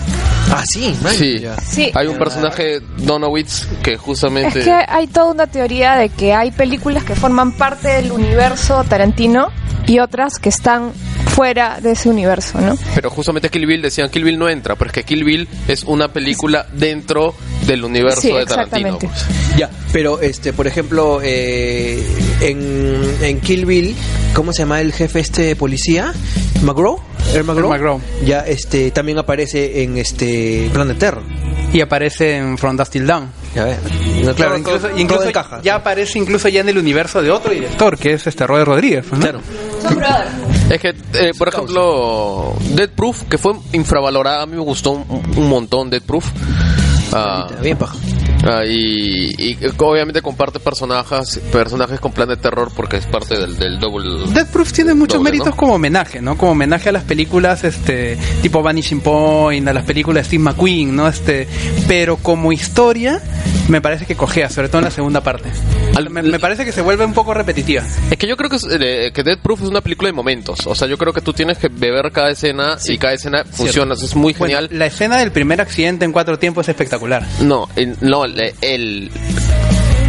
Ah, 0.50 0.64
sí, 0.64 0.96
man, 1.02 1.12
Sí. 1.12 1.44
Sí. 1.66 1.90
Hay 1.94 2.06
un 2.06 2.18
personaje 2.18 2.80
Donowitz 2.98 3.66
que 3.82 3.96
justamente 3.96 4.60
Es 4.60 4.64
que 4.64 4.84
hay 4.88 5.06
toda 5.06 5.32
una 5.32 5.46
teoría 5.46 5.96
de 5.96 6.08
que 6.08 6.32
hay 6.34 6.50
películas 6.50 7.04
que 7.04 7.14
forman 7.14 7.52
parte 7.52 7.88
del 7.88 8.12
universo 8.12 8.84
Tarantino 8.84 9.48
y 9.86 9.98
otras 9.98 10.38
que 10.38 10.48
están 10.48 10.92
fuera 11.36 11.78
de 11.80 11.92
ese 11.92 12.08
universo, 12.08 12.58
¿no? 12.60 12.76
pero 12.94 13.10
justamente 13.10 13.50
Kill 13.50 13.66
Bill 13.66 13.82
decían 13.82 14.08
Kill 14.08 14.24
Bill 14.24 14.38
no 14.38 14.48
entra, 14.48 14.74
pero 14.74 14.88
es 14.88 14.94
que 14.94 15.04
Kill 15.04 15.22
Bill 15.22 15.46
es 15.68 15.84
una 15.84 16.08
película 16.08 16.66
dentro 16.72 17.34
del 17.66 17.84
universo 17.84 18.22
Sí, 18.22 18.32
de 18.32 18.46
Tarantino. 18.46 18.96
exactamente. 18.96 19.06
pues. 19.08 19.58
Ya, 19.58 19.70
pero 19.92 20.20
este, 20.22 20.52
por 20.54 20.66
ejemplo, 20.66 21.20
eh, 21.22 22.02
en, 22.40 23.16
en 23.20 23.40
Kill 23.40 23.66
Bill, 23.66 23.94
¿cómo 24.34 24.52
se 24.52 24.60
llama 24.60 24.80
el 24.80 24.92
jefe 24.92 25.20
este 25.20 25.42
de 25.42 25.56
policía? 25.56 26.12
¿McGraw? 26.62 26.98
¿El 27.34 27.44
McGraw? 27.44 27.72
El 27.72 27.78
McGraw. 27.80 28.00
Ya, 28.24 28.40
este, 28.40 28.90
también 28.90 29.18
aparece 29.18 29.82
en 29.82 29.98
este 29.98 30.70
Planet 30.72 30.98
Terror. 30.98 31.22
Y 31.72 31.80
aparece 31.82 32.36
en 32.36 32.56
From 32.56 32.76
Dust 32.76 32.92
Till 32.92 33.06
Dawn. 33.06 33.28
Ya 33.54 33.64
ves. 33.64 33.76
Claro, 34.36 34.52
Todo- 34.52 34.56
incluso, 34.58 34.78
todo- 34.78 34.88
todo 34.90 34.98
incluso 35.00 35.28
encaja. 35.28 35.60
ya 35.62 35.74
aparece 35.74 36.18
incluso 36.18 36.48
ya 36.48 36.60
en 36.60 36.68
el 36.70 36.78
universo 36.78 37.20
de 37.20 37.30
otro 37.30 37.52
director, 37.52 37.98
que 37.98 38.12
es 38.14 38.26
este 38.26 38.46
Robert 38.46 38.66
Rodríguez. 38.68 39.04
pues, 39.08 39.20
¿no? 39.20 39.26
Claro. 39.26 39.40
Es 40.70 40.80
que, 40.80 40.88
eh, 41.14 41.32
por 41.38 41.48
ejemplo, 41.48 42.54
Dead 42.74 42.90
Proof, 42.90 43.22
que 43.24 43.38
fue 43.38 43.54
infravalorada, 43.72 44.42
a 44.42 44.46
mí 44.46 44.54
me 44.56 44.62
gustó 44.62 44.90
un, 44.92 45.22
un 45.36 45.48
montón 45.48 45.90
Dead 45.90 46.02
Proof. 46.02 46.26
Ah, 47.12 47.48
Bien 47.62 47.78
paja. 47.78 47.94
ah, 48.44 48.62
y, 48.66 49.32
y 49.38 49.58
obviamente 49.78 50.20
comparte 50.22 50.58
personajes 50.58 51.38
personajes 51.52 52.00
con 52.00 52.10
Planet 52.10 52.40
Terror 52.40 52.72
porque 52.74 52.96
es 52.96 53.06
parte 53.06 53.38
del, 53.38 53.56
del 53.56 53.78
double. 53.78 54.26
Death 54.32 54.48
Proof 54.48 54.72
tiene 54.72 54.92
muchos 54.92 55.18
Doble, 55.18 55.30
méritos 55.30 55.50
¿no? 55.50 55.56
como 55.56 55.74
homenaje, 55.74 56.20
¿no? 56.20 56.36
Como 56.36 56.50
homenaje 56.52 56.88
a 56.88 56.92
las 56.92 57.04
películas, 57.04 57.62
este, 57.62 58.18
tipo 58.42 58.60
Vanishing 58.60 59.00
Point, 59.00 59.68
a 59.68 59.72
las 59.72 59.84
películas 59.84 60.24
de 60.24 60.36
Steve 60.36 60.42
McQueen, 60.42 60.96
¿no? 60.96 61.06
Este, 61.06 61.46
pero 61.86 62.16
como 62.16 62.50
historia, 62.52 63.22
me 63.68 63.80
parece 63.80 64.06
que 64.06 64.14
cojea, 64.14 64.48
sobre 64.48 64.68
todo 64.68 64.78
en 64.78 64.84
la 64.84 64.90
segunda 64.90 65.20
parte. 65.22 65.50
Me, 66.10 66.22
me 66.22 66.38
parece 66.38 66.64
que 66.64 66.72
se 66.72 66.82
vuelve 66.82 67.04
un 67.04 67.14
poco 67.14 67.34
repetitiva. 67.34 67.82
Es 68.10 68.16
que 68.16 68.26
yo 68.26 68.36
creo 68.36 68.50
que, 68.50 68.58
eh, 68.80 69.12
que 69.12 69.22
Dead 69.22 69.38
Proof 69.38 69.62
es 69.62 69.68
una 69.68 69.80
película 69.80 70.08
de 70.08 70.12
momentos. 70.12 70.66
O 70.66 70.74
sea, 70.74 70.86
yo 70.88 70.96
creo 70.98 71.12
que 71.12 71.20
tú 71.20 71.32
tienes 71.32 71.58
que 71.58 71.68
beber 71.68 72.12
cada 72.12 72.30
escena 72.30 72.76
y 72.86 72.98
cada 72.98 73.14
escena 73.14 73.44
funciona. 73.50 73.94
Es 73.94 74.14
muy 74.14 74.32
Bueno, 74.34 74.56
genial. 74.58 74.68
la 74.78 74.86
escena 74.86 75.16
del 75.18 75.32
primer 75.32 75.60
accidente 75.60 76.04
en 76.04 76.12
cuatro 76.12 76.38
tiempos 76.38 76.66
es 76.66 76.70
espectacular. 76.70 77.26
No, 77.40 77.68
el, 77.76 77.96
no, 78.00 78.24
el, 78.24 78.38
el, 78.60 79.10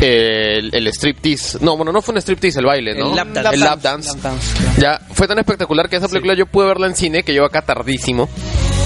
el, 0.01 0.69
el 0.73 0.87
striptease. 0.93 1.57
No, 1.61 1.75
bueno, 1.77 1.91
no 1.91 2.01
fue 2.01 2.13
un 2.13 2.21
striptease, 2.21 2.59
el 2.59 2.65
baile, 2.65 2.93
¿no? 2.95 3.09
El 3.09 3.15
lap 3.15 3.27
dance. 3.29 3.53
El 3.55 3.59
lap 3.61 3.81
dance. 3.81 4.09
Lap 4.09 4.17
dance, 4.21 4.53
claro. 4.57 4.73
Ya, 4.79 5.13
fue 5.13 5.27
tan 5.27 5.39
espectacular 5.39 5.89
que 5.89 5.95
esa 5.95 6.07
película 6.07 6.33
yo 6.35 6.45
pude 6.45 6.67
verla 6.67 6.87
en 6.87 6.95
cine, 6.95 7.23
que 7.23 7.33
yo 7.33 7.45
acá 7.45 7.61
tardísimo. 7.63 8.29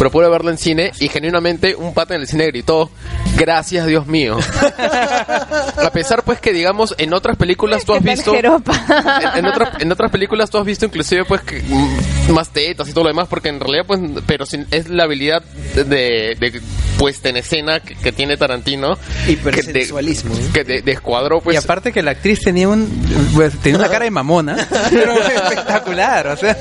Pero 0.02 0.10
pude 0.10 0.28
verlo 0.30 0.50
en 0.50 0.58
cine 0.58 0.92
y 1.00 1.10
genuinamente 1.10 1.76
un 1.76 1.94
pata 1.94 2.16
en 2.16 2.22
el 2.22 2.28
cine 2.28 2.48
gritó, 2.48 2.90
gracias 3.38 3.86
Dios 3.86 4.08
mío. 4.08 4.36
A 5.78 5.92
pesar 5.94 6.24
pues 6.24 6.40
que 6.40 6.54
digamos 6.54 6.96
en 6.98 7.14
otras 7.14 7.38
películas 7.38 7.86
tú 7.86 7.94
has 7.94 8.00
¿Qué 8.00 8.06
tal 8.08 8.16
visto... 8.16 8.36
En, 8.36 8.46
en 9.38 9.46
otras, 9.46 9.80
en 9.80 9.92
otras 9.92 10.10
películas 10.10 10.50
tú 10.50 10.58
has 10.58 10.66
visto 10.66 10.86
inclusive 10.88 11.24
pues 11.26 11.42
que 11.42 11.62
mm, 11.62 12.32
más 12.34 12.50
tetas 12.50 12.90
y 12.90 12.94
todo 12.94 13.04
lo 13.04 13.10
demás 13.12 13.28
porque 13.30 13.50
en 13.50 13.60
realidad 13.60 13.84
pues 13.86 14.00
pero 14.26 14.48
sin- 14.48 14.66
es 14.72 14.90
la 14.90 15.04
habilidad 15.04 15.44
de, 15.76 16.36
de 16.40 16.62
puesta 16.98 17.30
en 17.30 17.38
escena 17.38 17.80
que, 17.80 17.94
que 17.96 18.12
tiene 18.12 18.38
Tarantino 18.38 18.98
Hipersexualismo, 19.28 20.34
¿eh? 20.34 20.50
que 20.52 20.64
de, 20.64 20.76
que 20.78 20.82
de 20.82 20.92
escuadró 20.94 21.42
pues 21.42 21.54
y 21.56 21.58
aparte 21.58 21.92
que 21.92 22.02
la 22.02 22.12
actriz 22.12 22.40
tenía 22.42 22.68
un 22.70 22.88
pues, 23.36 23.56
tenía 23.60 23.78
una 23.78 23.88
cara 23.90 24.06
de 24.06 24.12
mamona, 24.12 24.68
pero 24.90 25.14
espectacular, 25.28 26.28
o 26.28 26.38
sea, 26.38 26.58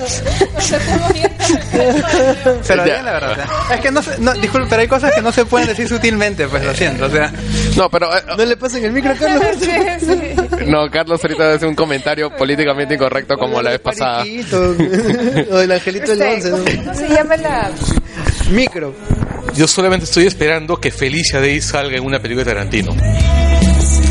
bien 2.85 3.05
la 3.05 3.13
verdad. 3.13 3.30
O 3.33 3.35
sea, 3.35 3.75
es 3.77 3.81
que 3.81 3.91
no, 3.91 4.03
se- 4.03 4.19
no 4.19 4.33
disculpe, 4.35 4.67
pero 4.69 4.83
hay 4.83 4.89
cosas 4.89 5.15
que 5.15 5.23
no 5.23 5.33
se 5.33 5.45
pueden 5.45 5.69
decir 5.69 5.89
sutilmente, 5.89 6.47
pues 6.49 6.65
lo 6.65 6.75
siento, 6.75 7.07
o 7.07 7.11
sea, 7.11 7.33
no 7.77 7.89
pero 7.91 8.15
eh, 8.17 8.23
No 8.37 8.45
le 8.45 8.57
pasen 8.57 8.85
el 8.85 8.93
micro 8.93 9.13
a 9.13 9.15
Carlos. 9.15 9.45
Sí, 9.61 9.71
sí. 10.01 10.67
no 10.67 10.91
Carlos 10.91 11.21
ahorita 11.23 11.55
hace 11.55 11.67
un 11.67 11.75
comentario 11.75 12.31
políticamente 12.37 12.95
incorrecto 12.95 13.37
como 13.37 13.61
la 13.63 13.71
vez 13.71 13.81
pasada 13.81 14.25
O 15.53 15.59
el 15.61 15.73
angelito 15.73 16.15
del 16.17 16.23
once. 16.23 16.51
¿Cómo 16.51 16.95
se 16.95 17.09
llama 17.09 17.37
la...? 17.37 17.71
¿no? 17.71 18.51
Micro. 18.55 18.95
Yo 19.55 19.67
solamente 19.67 20.05
estoy 20.05 20.27
esperando 20.27 20.77
que 20.77 20.91
Felicia 20.91 21.41
Day 21.41 21.61
salga 21.61 21.97
en 21.97 22.05
una 22.05 22.21
película 22.21 22.45
de 22.45 22.51
Tarantino. 22.53 22.93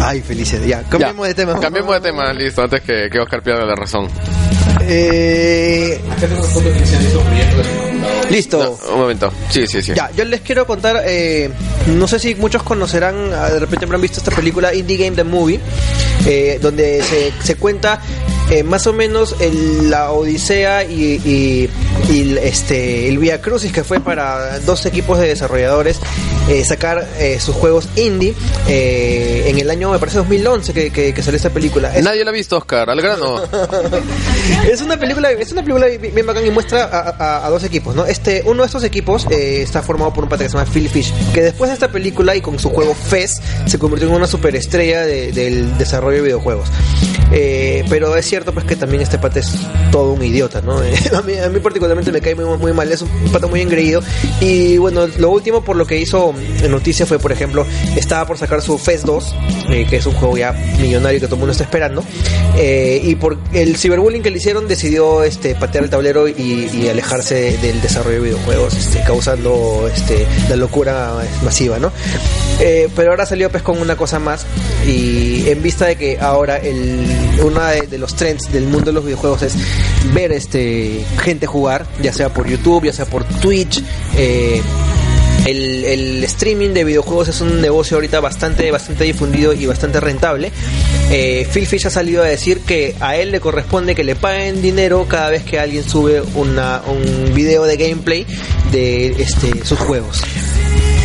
Ay, 0.02 0.22
felicidad. 0.22 0.64
Ya, 0.64 0.84
cambiemos 0.84 1.28
de 1.28 1.34
tema. 1.34 1.60
Cambiemos 1.60 1.94
de 1.96 2.02
tema, 2.02 2.34
listo, 2.34 2.64
antes 2.64 2.82
que, 2.82 3.10
que 3.12 3.20
Oscar 3.20 3.42
pierda 3.42 3.66
la 3.66 3.76
razón. 3.76 4.08
Eh, 4.82 6.00
listo. 8.30 8.78
No, 8.88 8.94
un 8.94 9.00
momento. 9.02 9.32
Sí, 9.50 9.68
sí, 9.68 9.82
sí. 9.82 9.94
Ya, 9.94 10.10
yo 10.12 10.26
les 10.26 10.42
quiero 10.42 10.66
contar, 10.66 11.02
eh, 11.06 11.50
no 11.88 12.08
sé 12.08 12.20
si 12.20 12.36
muchos 12.36 12.64
conocerán, 12.64 13.32
ah, 13.34 13.50
de 13.50 13.60
repente 13.60 13.86
habrán 13.86 14.02
visto 14.02 14.20
esta 14.20 14.32
película 14.32 14.74
Indie 14.74 14.98
Game 14.98 15.16
The 15.16 15.24
Movie, 15.24 15.60
eh, 16.26 16.60
donde 16.62 17.04
se, 17.04 17.32
se 17.44 17.56
cuenta 17.56 18.02
eh, 18.50 18.64
más 18.64 18.88
o 18.88 18.94
menos 18.94 19.36
el- 19.40 19.90
la 19.90 20.12
odisea 20.12 20.84
y, 20.84 21.22
y- 21.26 21.70
y 22.12 22.22
el, 22.22 22.38
este, 22.40 23.08
el 23.08 23.18
Via 23.20 23.42
Crucis 23.42 23.72
que 23.72 23.84
fue 23.84 24.00
para 24.00 24.60
dos 24.60 24.86
equipos 24.86 25.20
de 25.20 25.28
desarrolladores 25.28 26.00
eh, 26.50 26.64
sacar 26.66 27.08
eh, 27.20 27.40
sus 27.40 27.54
juegos 27.56 27.88
indie 27.96 28.34
eh, 28.68 29.46
en 29.48 29.60
el 29.60 29.70
año, 29.70 29.92
me 29.92 30.00
parece 30.00 30.18
2011 30.18 30.74
que, 30.74 30.90
que, 30.92 31.14
que 31.14 31.22
salió 31.22 31.36
esta 31.38 31.52
película. 31.52 31.96
Es- 31.96 32.04
Nadie 32.04 32.24
la 32.24 32.32
ha 32.32 32.34
visto, 32.34 32.58
Oscar, 32.58 32.90
al 32.90 33.00
grano. 33.02 33.42
es 34.72 34.82
una 34.82 34.98
película 34.98 35.32
es 35.32 35.52
una 35.52 35.62
película 35.62 35.88
bien, 35.88 36.26
bacán 36.26 36.46
y 36.46 36.50
muestra 36.52 36.86
a, 36.86 37.00
a- 37.42 37.46
a 37.46 37.50
dos 37.50 37.64
equipos 37.64 37.96
no 37.96 38.06
este 38.06 38.42
uno 38.46 38.64
de 38.64 38.66
estos 38.68 38.84
equipos 38.84 39.26
está 39.30 39.82
formado 39.82 40.14
por 40.14 40.24
un 40.24 40.30
pata 40.30 40.44
que 40.44 40.50
se 40.50 40.58
llama 40.58 40.70
Phil 40.72 40.90
Fish 40.90 41.14
que 41.34 41.42
después 41.42 41.70
de 41.70 41.74
esta 41.76 41.92
película 41.92 42.36
y 42.36 42.42
con 42.42 42.58
su 42.60 42.70
juego 42.70 42.94
Fez 42.96 43.40
se 43.66 43.78
convirtió 43.80 44.08
en 44.10 44.16
una 44.16 44.28
superestrella 44.28 45.06
de- 45.06 45.32
del 45.32 45.78
desarrollo 45.78 46.18
de 46.18 46.24
videojuegos 46.24 46.70
pero 47.90 48.16
es 48.16 48.26
cierto 48.26 48.39
pues 48.46 48.66
que 48.66 48.76
también 48.76 49.02
este 49.02 49.18
pata 49.18 49.40
es 49.40 49.54
todo 49.92 50.14
un 50.14 50.24
idiota 50.24 50.62
no 50.62 50.80
Eh, 50.90 50.96
a, 51.14 51.22
mí, 51.22 51.38
a 51.38 51.50
mí 51.50 51.60
particularmente 51.60 52.12
me 52.12 52.22
cae 52.22 52.36
muy, 52.36 52.58
muy 52.58 52.74
mal 52.74 52.92
es 52.92 53.02
un 53.02 53.10
pata 53.32 53.48
muy 53.48 53.62
engreído. 53.62 54.02
Y 54.40 54.78
bueno 54.78 55.08
lo 55.18 55.30
último 55.30 55.64
por 55.64 55.76
lo 55.76 55.86
que 55.86 55.98
hizo 55.98 56.34
en 56.62 56.72
noticia 56.72 57.06
fue 57.06 57.20
por 57.20 57.32
ejemplo 57.32 57.66
estaba 57.96 58.26
por 58.26 58.38
sacar 58.38 58.62
su 58.62 58.78
Fez 58.78 59.06
2 59.06 59.36
eh, 59.72 59.86
que 59.90 59.98
es 59.98 60.06
un 60.06 60.14
juego 60.14 60.38
ya 60.38 60.54
millonario 60.80 61.20
que 61.20 61.28
todo 61.28 61.36
el 61.36 61.40
mundo 61.40 61.52
está 61.52 61.64
esperando. 61.64 62.04
Eh, 62.58 63.02
y 63.04 63.16
por 63.16 63.38
el 63.54 63.78
ciberbullying 63.78 64.22
que 64.22 64.32
le 64.32 64.38
hicieron 64.38 64.68
decidió 64.68 65.24
este 65.24 65.56
patear 65.56 65.84
el 65.84 65.90
tablero 65.90 66.28
y, 66.28 66.70
y 66.74 66.90
alejarse 66.90 67.58
del 67.62 67.82
desarrollo 67.82 68.18
de 68.18 68.24
videojuegos 68.30 68.74
este, 68.74 69.02
causando 69.04 69.90
este 69.94 70.26
la 70.50 70.56
locura 70.56 71.16
masiva 71.44 71.80
no 71.80 71.92
Eh, 72.60 72.90
pero 72.94 73.12
ahora 73.12 73.26
salió 73.26 73.50
pues 73.50 73.64
con 73.64 73.80
una 73.80 73.96
cosa 73.96 74.20
más 74.20 74.46
y 74.86 75.48
en 75.50 75.62
vista 75.62 75.86
de 75.86 75.96
que 75.96 76.20
ahora 76.20 76.58
el 76.58 77.06
uno 77.42 77.64
de, 77.64 77.88
de 77.88 77.98
los 77.98 78.16
del 78.52 78.66
mundo 78.66 78.88
de 78.88 78.94
los 78.94 79.06
videojuegos 79.06 79.42
es 79.44 79.56
ver 80.14 80.32
este 80.32 81.04
gente 81.20 81.48
jugar 81.48 81.86
ya 82.02 82.14
sea 82.14 82.34
por 82.34 82.48
YouTube 82.48 82.86
ya 82.86 82.94
sea 82.94 83.06
por 83.06 83.24
Twitch 83.24 83.84
eh, 84.16 84.62
el, 85.46 85.86
el 85.86 86.24
streaming 86.26 86.70
de 86.70 86.84
videojuegos 86.84 87.30
es 87.30 87.42
un 87.42 87.62
negocio 87.62 87.98
ahorita 87.98 88.20
bastante, 88.20 88.70
bastante 88.72 89.04
difundido 89.04 89.54
y 89.54 89.66
bastante 89.66 90.00
rentable. 90.00 90.52
Eh, 91.12 91.48
Phil 91.52 91.66
Fish 91.66 91.88
ha 91.88 91.90
salido 91.90 92.24
a 92.24 92.28
decir 92.28 92.60
que 92.62 92.96
a 93.00 93.16
él 93.16 93.32
le 93.32 93.40
corresponde 93.40 93.96
que 93.96 94.04
le 94.04 94.16
paguen 94.16 94.62
dinero 94.62 95.06
cada 95.08 95.30
vez 95.30 95.44
que 95.44 95.60
alguien 95.60 95.88
sube 95.88 96.22
una, 96.36 96.82
un 96.88 97.34
video 97.34 97.64
de 97.64 97.78
gameplay 97.78 98.26
de 98.72 99.08
este, 99.22 99.66
sus 99.66 99.80
juegos. 99.80 100.22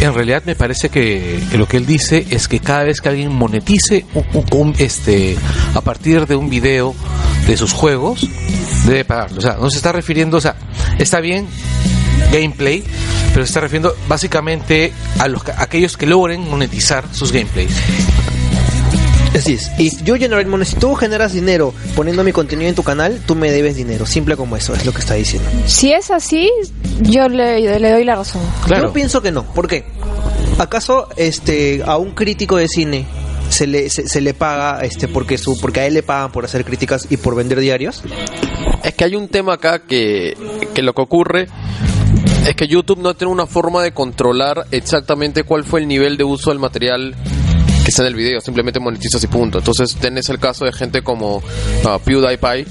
En 0.04 0.12
realidad 0.12 0.42
me 0.44 0.54
parece 0.54 0.90
que, 0.90 1.40
lo 1.54 1.66
que 1.66 1.78
él 1.78 1.86
dice 1.86 2.26
es 2.28 2.46
que 2.46 2.60
cada 2.60 2.84
vez 2.84 3.00
que 3.00 3.08
alguien 3.08 3.32
monetice 3.32 4.04
este 4.78 5.34
a 5.74 5.80
partir 5.80 6.26
de 6.26 6.36
un 6.36 6.50
video 6.50 6.94
de 7.46 7.56
sus 7.56 7.72
juegos 7.72 8.28
debe 8.84 9.06
pagarlo. 9.06 9.38
O 9.38 9.40
sea, 9.40 9.56
no 9.58 9.70
se 9.70 9.78
está 9.78 9.92
refiriendo, 9.92 10.36
o 10.36 10.40
sea, 10.42 10.56
está 10.98 11.20
bien 11.20 11.46
gameplay, 12.30 12.84
pero 13.32 13.46
se 13.46 13.50
está 13.50 13.60
refiriendo 13.60 13.96
básicamente 14.06 14.92
a 15.18 15.26
los 15.26 15.48
a 15.48 15.62
aquellos 15.62 15.96
que 15.96 16.04
logren 16.04 16.50
monetizar 16.50 17.06
sus 17.10 17.32
gameplays. 17.32 17.72
Así 19.34 19.54
es. 19.54 19.70
Y 19.78 19.90
you 20.04 20.14
generate 20.14 20.48
money. 20.48 20.64
Si 20.64 20.76
tú 20.76 20.94
generas 20.94 21.32
dinero 21.32 21.74
poniendo 21.96 22.22
mi 22.22 22.32
contenido 22.32 22.68
en 22.68 22.74
tu 22.74 22.82
canal, 22.82 23.20
tú 23.26 23.34
me 23.34 23.50
debes 23.50 23.76
dinero. 23.76 24.06
Simple 24.06 24.36
como 24.36 24.56
eso, 24.56 24.74
es 24.74 24.86
lo 24.86 24.92
que 24.92 25.00
está 25.00 25.14
diciendo. 25.14 25.48
Si 25.66 25.92
es 25.92 26.10
así, 26.10 26.50
yo 27.00 27.28
le, 27.28 27.78
le 27.80 27.90
doy 27.90 28.04
la 28.04 28.16
razón. 28.16 28.42
Claro. 28.64 28.88
Yo 28.88 28.92
pienso 28.92 29.20
que 29.22 29.32
no. 29.32 29.44
¿Por 29.44 29.66
qué? 29.66 29.84
¿Acaso 30.58 31.08
este 31.16 31.82
a 31.84 31.96
un 31.96 32.12
crítico 32.12 32.56
de 32.56 32.68
cine 32.68 33.06
se 33.48 33.66
le, 33.66 33.90
se, 33.90 34.08
se 34.08 34.20
le 34.20 34.34
paga 34.34 34.80
este 34.84 35.08
porque 35.08 35.36
su 35.36 35.60
porque 35.60 35.80
a 35.80 35.86
él 35.86 35.94
le 35.94 36.02
pagan 36.02 36.30
por 36.30 36.44
hacer 36.44 36.64
críticas 36.64 37.06
y 37.10 37.16
por 37.16 37.34
vender 37.34 37.58
diarios? 37.58 38.02
Es 38.84 38.94
que 38.94 39.04
hay 39.04 39.16
un 39.16 39.28
tema 39.28 39.54
acá 39.54 39.80
que, 39.80 40.36
que 40.74 40.82
lo 40.82 40.92
que 40.92 41.02
ocurre 41.02 41.48
es 42.46 42.54
que 42.54 42.68
YouTube 42.68 43.00
no 43.00 43.14
tiene 43.14 43.32
una 43.32 43.46
forma 43.46 43.82
de 43.82 43.92
controlar 43.92 44.66
exactamente 44.70 45.42
cuál 45.42 45.64
fue 45.64 45.80
el 45.80 45.88
nivel 45.88 46.16
de 46.16 46.24
uso 46.24 46.50
del 46.50 46.58
material 46.58 47.16
que 47.84 47.90
está 47.90 48.02
en 48.02 48.08
el 48.08 48.14
video, 48.14 48.40
simplemente 48.40 48.80
monetizas 48.80 49.22
y 49.22 49.26
punto. 49.26 49.58
Entonces 49.58 49.94
tenés 49.96 50.28
el 50.30 50.38
caso 50.38 50.64
de 50.64 50.72
gente 50.72 51.02
como 51.02 51.42
ah, 51.84 51.98
PewDiePie, 52.02 52.66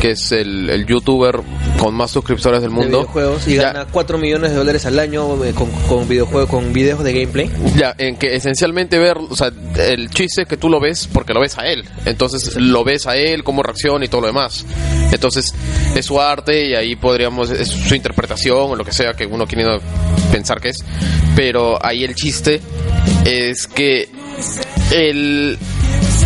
que 0.00 0.10
es 0.12 0.32
el, 0.32 0.68
el 0.70 0.86
youtuber 0.86 1.40
con 1.78 1.94
más 1.94 2.10
suscriptores 2.10 2.60
del 2.62 2.70
de 2.70 2.74
mundo. 2.76 2.98
videojuegos 3.00 3.46
y 3.46 3.54
Ya- 3.54 3.72
gana 3.72 3.86
4 3.90 4.18
millones 4.18 4.50
de 4.50 4.56
dólares 4.56 4.84
al 4.86 4.98
año 4.98 5.44
eh, 5.44 5.52
con, 5.54 5.70
con 5.88 6.08
videojuegos 6.08 6.48
con 6.50 6.72
videos 6.72 7.04
de 7.04 7.12
gameplay. 7.12 7.50
Ya, 7.76 7.94
en 7.98 8.16
que 8.16 8.34
esencialmente 8.34 8.98
ver, 8.98 9.18
o 9.18 9.36
sea, 9.36 9.52
el 9.78 10.10
chiste 10.10 10.42
es 10.42 10.48
que 10.48 10.56
tú 10.56 10.68
lo 10.68 10.80
ves 10.80 11.08
porque 11.12 11.32
lo 11.32 11.40
ves 11.40 11.56
a 11.58 11.66
él. 11.68 11.84
Entonces 12.06 12.56
lo 12.56 12.82
ves 12.82 13.06
a 13.06 13.16
él, 13.16 13.44
cómo 13.44 13.62
reacciona 13.62 14.04
y 14.04 14.08
todo 14.08 14.22
lo 14.22 14.26
demás. 14.28 14.64
Entonces 15.12 15.54
es 15.94 16.04
su 16.06 16.20
arte 16.20 16.66
y 16.70 16.74
ahí 16.74 16.96
podríamos, 16.96 17.50
es 17.50 17.68
su 17.68 17.94
interpretación 17.94 18.70
o 18.72 18.74
lo 18.76 18.84
que 18.84 18.92
sea 18.92 19.12
que 19.12 19.26
uno 19.26 19.46
quiera 19.46 19.78
pensar 20.32 20.60
que 20.60 20.70
es. 20.70 20.78
Pero 21.36 21.78
ahí 21.84 22.04
el 22.04 22.14
chiste 22.14 22.60
es 23.24 23.66
que 23.66 24.08
él, 24.92 25.58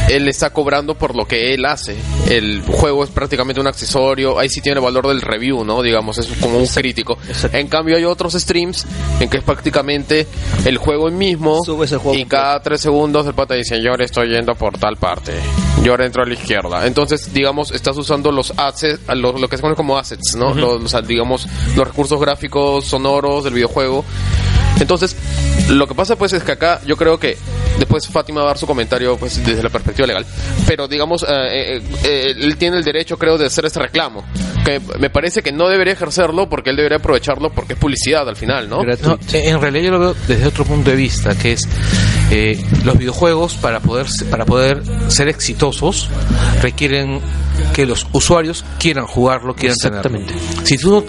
él 0.08 0.28
está 0.28 0.50
cobrando 0.50 0.94
por 0.94 1.14
lo 1.16 1.26
que 1.26 1.54
él 1.54 1.64
hace. 1.64 1.96
El 2.30 2.62
juego 2.62 3.04
es 3.04 3.10
prácticamente 3.10 3.60
un 3.60 3.66
accesorio. 3.66 4.38
Ahí 4.38 4.48
sí 4.48 4.60
tiene 4.60 4.78
el 4.78 4.84
valor 4.84 5.08
del 5.08 5.20
review, 5.20 5.64
¿no? 5.64 5.82
Digamos, 5.82 6.18
es 6.18 6.26
como 6.40 6.58
un 6.58 6.66
crítico. 6.66 7.18
En 7.52 7.68
cambio 7.68 7.96
hay 7.96 8.04
otros 8.04 8.34
streams 8.34 8.86
en 9.20 9.28
que 9.28 9.38
es 9.38 9.44
prácticamente 9.44 10.26
el 10.64 10.78
juego 10.78 11.10
mismo 11.10 11.62
Subes 11.64 11.92
el 11.92 11.98
juego 11.98 12.18
y 12.18 12.24
cada 12.24 12.60
tres 12.62 12.80
segundos 12.80 13.26
el 13.26 13.34
pata 13.34 13.54
dice 13.54 13.80
yo 13.82 13.90
ahora 13.90 14.04
estoy 14.04 14.28
yendo 14.28 14.54
por 14.54 14.78
tal 14.78 14.96
parte 14.96 15.32
yo 15.82 15.92
ahora 15.92 16.06
entro 16.06 16.22
a 16.22 16.26
la 16.26 16.34
izquierda 16.34 16.86
entonces 16.86 17.32
digamos 17.32 17.70
estás 17.70 17.96
usando 17.96 18.32
los 18.32 18.52
assets 18.56 19.00
lo, 19.14 19.32
lo 19.38 19.48
que 19.48 19.56
se 19.56 19.62
conoce 19.62 19.76
como 19.76 19.96
assets 19.98 20.34
no 20.36 20.54
Los- 20.54 20.82
o 20.84 20.88
sea, 20.88 21.02
digamos 21.02 21.46
los 21.76 21.86
recursos 21.86 22.18
gráficos 22.20 22.86
sonoros 22.86 23.44
del 23.44 23.54
videojuego 23.54 24.04
entonces 24.80 25.14
lo 25.70 25.86
que 25.86 25.94
pasa 25.94 26.16
pues 26.16 26.32
es 26.32 26.42
que 26.42 26.52
acá 26.52 26.80
yo 26.86 26.96
creo 26.96 27.18
que 27.18 27.36
después 27.78 28.06
Fátima 28.06 28.40
va 28.40 28.46
a 28.46 28.48
dar 28.48 28.58
su 28.58 28.66
comentario 28.66 29.16
pues 29.16 29.44
desde 29.44 29.62
la 29.62 29.70
perspectiva 29.70 30.06
legal 30.06 30.26
pero 30.66 30.86
digamos 30.86 31.22
eh, 31.24 31.76
eh, 31.76 31.82
eh, 32.04 32.34
él 32.36 32.56
tiene 32.56 32.76
el 32.76 32.84
derecho 32.84 33.18
creo 33.18 33.38
de 33.38 33.46
hacer 33.46 33.64
este 33.64 33.80
reclamo 33.80 34.24
que 34.64 34.80
me 34.98 35.10
parece 35.10 35.42
que 35.42 35.52
no 35.52 35.68
debería 35.68 35.92
ejercerlo 35.92 36.48
porque 36.48 36.70
él 36.70 36.76
debería 36.76 36.98
aprovecharlo 36.98 37.50
porque 37.50 37.74
es 37.74 37.78
publicidad 37.78 38.28
al 38.28 38.36
final 38.36 38.68
no 38.68 38.82
No, 38.82 39.18
en 39.32 39.60
realidad 39.60 39.84
yo 39.84 39.90
lo 39.90 39.98
veo 39.98 40.16
desde 40.26 40.46
otro 40.46 40.64
punto 40.64 40.90
de 40.90 40.96
vista, 40.96 41.36
que 41.36 41.52
es 41.52 41.68
eh, 42.30 42.62
los 42.84 42.96
videojuegos 42.96 43.54
para 43.54 43.80
poder 43.80 44.06
para 44.30 44.44
poder 44.44 44.82
ser 45.08 45.28
exitosos 45.28 46.08
requieren 46.62 47.20
que 47.74 47.86
los 47.86 48.06
usuarios 48.12 48.64
quieran 48.78 49.06
jugarlo, 49.06 49.54
quieran 49.54 49.76
Exactamente. 49.76 50.32
tenerlo. 50.32 50.66
Si 50.66 50.78
tú 50.78 50.90
no 50.90 51.04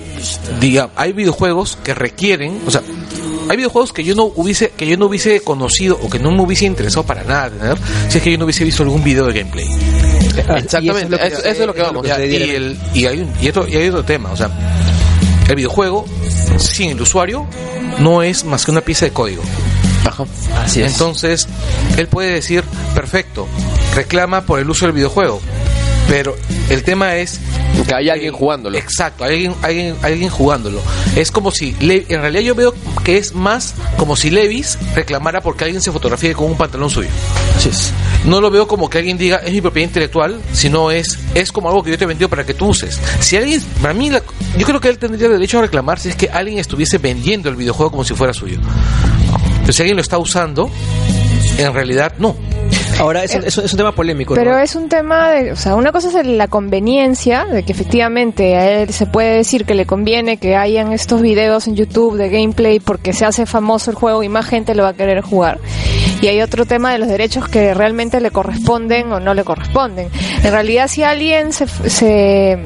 diga, 0.60 0.90
hay 0.96 1.14
videojuegos 1.14 1.78
que 1.84 1.94
requieren, 1.94 2.62
o 2.68 2.72
sea, 2.72 2.82
hay 3.50 3.58
videojuegos 3.58 3.94
que 3.94 4.04
yo 4.04 4.16
no 4.16 4.24
hubiese 4.36 4.70
que 4.72 4.88
yo 4.88 4.98
no 4.98 5.06
hubiese 5.08 5.42
conocido 5.42 6.00
o 6.02 6.10
que 6.10 6.20
no 6.20 6.32
me 6.32 6.42
hubiese 6.42 6.66
interesado 6.66 7.06
para 7.06 7.24
nada 7.24 7.50
tener 7.50 7.78
si 8.10 8.18
es 8.18 8.24
que 8.24 8.32
yo 8.32 8.38
no 8.38 8.46
hubiese 8.46 8.64
visto 8.64 8.84
algún 8.84 9.04
video 9.04 9.25
de 9.28 9.34
gameplay. 9.40 9.68
Exactamente, 10.58 11.16
eso- 11.28 11.44
es 11.44 11.60
lo 11.60 11.74
que 11.74 11.82
vamos. 11.82 12.06
Y, 12.06 13.06
hay, 13.06 13.50
otro, 13.50 14.04
tema, 14.04 14.32
o 14.32 14.38
sea, 14.38 14.50
el 15.48 15.56
videojuego 15.56 16.06
sin 16.58 16.92
el 16.92 17.02
usuario 17.02 17.46
no 18.00 18.24
es 18.24 18.44
más 18.44 18.66
que 18.66 18.72
una 18.72 18.82
pieza 18.82 19.06
de 19.06 19.12
código. 19.12 19.44
Así 20.64 20.84
Entonces, 20.84 21.48
él 21.98 22.08
puede 22.08 22.32
decir, 22.32 22.64
perfecto, 22.94 23.48
reclama 23.96 24.42
por 24.46 24.60
el 24.60 24.70
uso 24.70 24.86
del 24.86 24.94
videojuego. 24.94 25.42
Pero 26.08 26.36
el 26.70 26.84
tema 26.84 27.16
es 27.16 27.40
Que 27.88 27.94
hay 27.96 28.10
alguien 28.10 28.32
jugándolo. 28.34 28.78
Exacto, 28.78 29.24
hay 29.24 29.34
alguien, 29.34 29.56
alguien, 29.62 29.96
alguien 30.02 30.30
jugándolo. 30.30 30.82
Es 31.16 31.30
como 31.32 31.52
si, 31.52 31.76
en 31.80 32.22
realidad 32.22 32.42
yo 32.44 32.56
veo 32.56 32.74
que 33.04 33.18
es 33.18 33.34
más 33.36 33.74
como 33.98 34.16
si 34.16 34.30
Levis 34.30 34.78
reclamara 34.96 35.42
porque 35.42 35.66
alguien 35.66 35.82
se 35.82 35.92
fotografíe 35.92 36.34
con 36.34 36.48
un 36.52 36.58
pantalón 36.58 36.90
suyo. 36.90 37.10
Así 37.58 37.70
es. 37.70 37.92
No 38.26 38.40
lo 38.42 38.50
veo 38.50 38.68
como 38.68 38.90
que 38.90 38.98
alguien 39.00 39.18
diga 39.18 39.38
es 39.38 39.52
mi 39.54 39.62
propiedad 39.62 39.88
intelectual, 39.90 40.40
sino 40.54 40.90
es 40.90 41.20
es 41.36 41.52
como 41.52 41.68
algo 41.70 41.84
que 41.84 41.92
yo 41.92 41.98
te 41.98 42.06
he 42.06 42.08
vendido 42.08 42.30
para 42.30 42.46
que 42.46 42.54
tú 42.54 42.68
uses. 42.68 43.00
Si 43.20 43.36
alguien, 43.38 43.62
para 43.82 43.94
mí, 43.94 44.10
la- 44.10 44.24
yo 44.58 44.66
creo 44.66 44.80
que 44.80 44.90
él 44.90 44.98
tendría 44.98 45.28
derecho 45.30 45.60
a 45.60 45.64
reclamar 45.64 46.00
si 46.00 46.10
es 46.10 46.16
que 46.16 46.30
alguien 46.30 46.58
estuviese 46.60 46.98
vendiendo 46.98 47.50
el 47.50 47.56
videojuego 47.56 47.92
como 47.92 48.04
si 48.04 48.14
fuera 48.16 48.34
suyo. 48.34 48.60
Pero 49.62 49.74
si 49.74 49.82
alguien 49.82 49.96
lo 49.98 50.02
está 50.02 50.18
usando, 50.18 50.70
en 51.58 51.74
realidad 51.74 52.14
no. 52.20 52.36
Ahora, 53.00 53.24
es, 53.24 53.36
un- 53.36 53.44
es 53.46 53.58
un- 53.58 53.65
es 53.65 53.74
un 53.74 53.77
tema 53.77 53.92
polémico. 53.94 54.36
¿no? 54.36 54.42
Pero 54.42 54.58
es 54.58 54.75
un 54.75 54.88
tema 54.89 55.30
de, 55.32 55.51
o 55.51 55.56
sea, 55.56 55.75
una 55.75 55.92
cosa 55.92 56.20
es 56.20 56.25
la 56.27 56.48
conveniencia, 56.48 57.46
de 57.46 57.63
que 57.63 57.72
efectivamente 57.74 58.56
a 58.56 58.82
él 58.82 58.94
se 58.94 59.06
puede 59.06 59.36
decir 59.38 59.65
que 59.65 59.74
le 59.75 59.86
conviene 59.86 60.38
que 60.38 60.56
hayan 60.56 60.94
estos 60.94 61.22
videos 61.22 61.68
en 61.68 61.75
YouTube 61.75 62.15
de 62.18 62.30
gameplay 62.30 62.80
porque 62.80 63.13
se 63.13 63.25
hace 63.25 63.46
famoso 63.46 63.92
el 63.92 63.98
juego 63.98 64.24
y 64.24 64.30
más 64.30 64.46
gente 64.46 64.75
lo 64.75 64.84
va 64.84 64.89
a 64.89 64.94
querer 64.94 65.22
jugar. 65.22 65.60
Y 66.22 66.27
hay 66.27 66.42
otro 66.42 66.65
tema 66.65 66.92
de 66.94 67.00
los 67.00 67.08
derechos 67.10 67.48
que 67.50 67.74
realmente 67.74 68.22
le 68.22 68.32
corresponden 68.32 69.12
o 69.12 69.20
no 69.20 69.34
le 69.34 69.44
corresponden. 69.44 70.08
En 70.44 70.51
realidad, 70.51 70.88
si 70.88 71.04
alguien 71.04 71.51
se, 71.54 71.68
se 71.68 72.58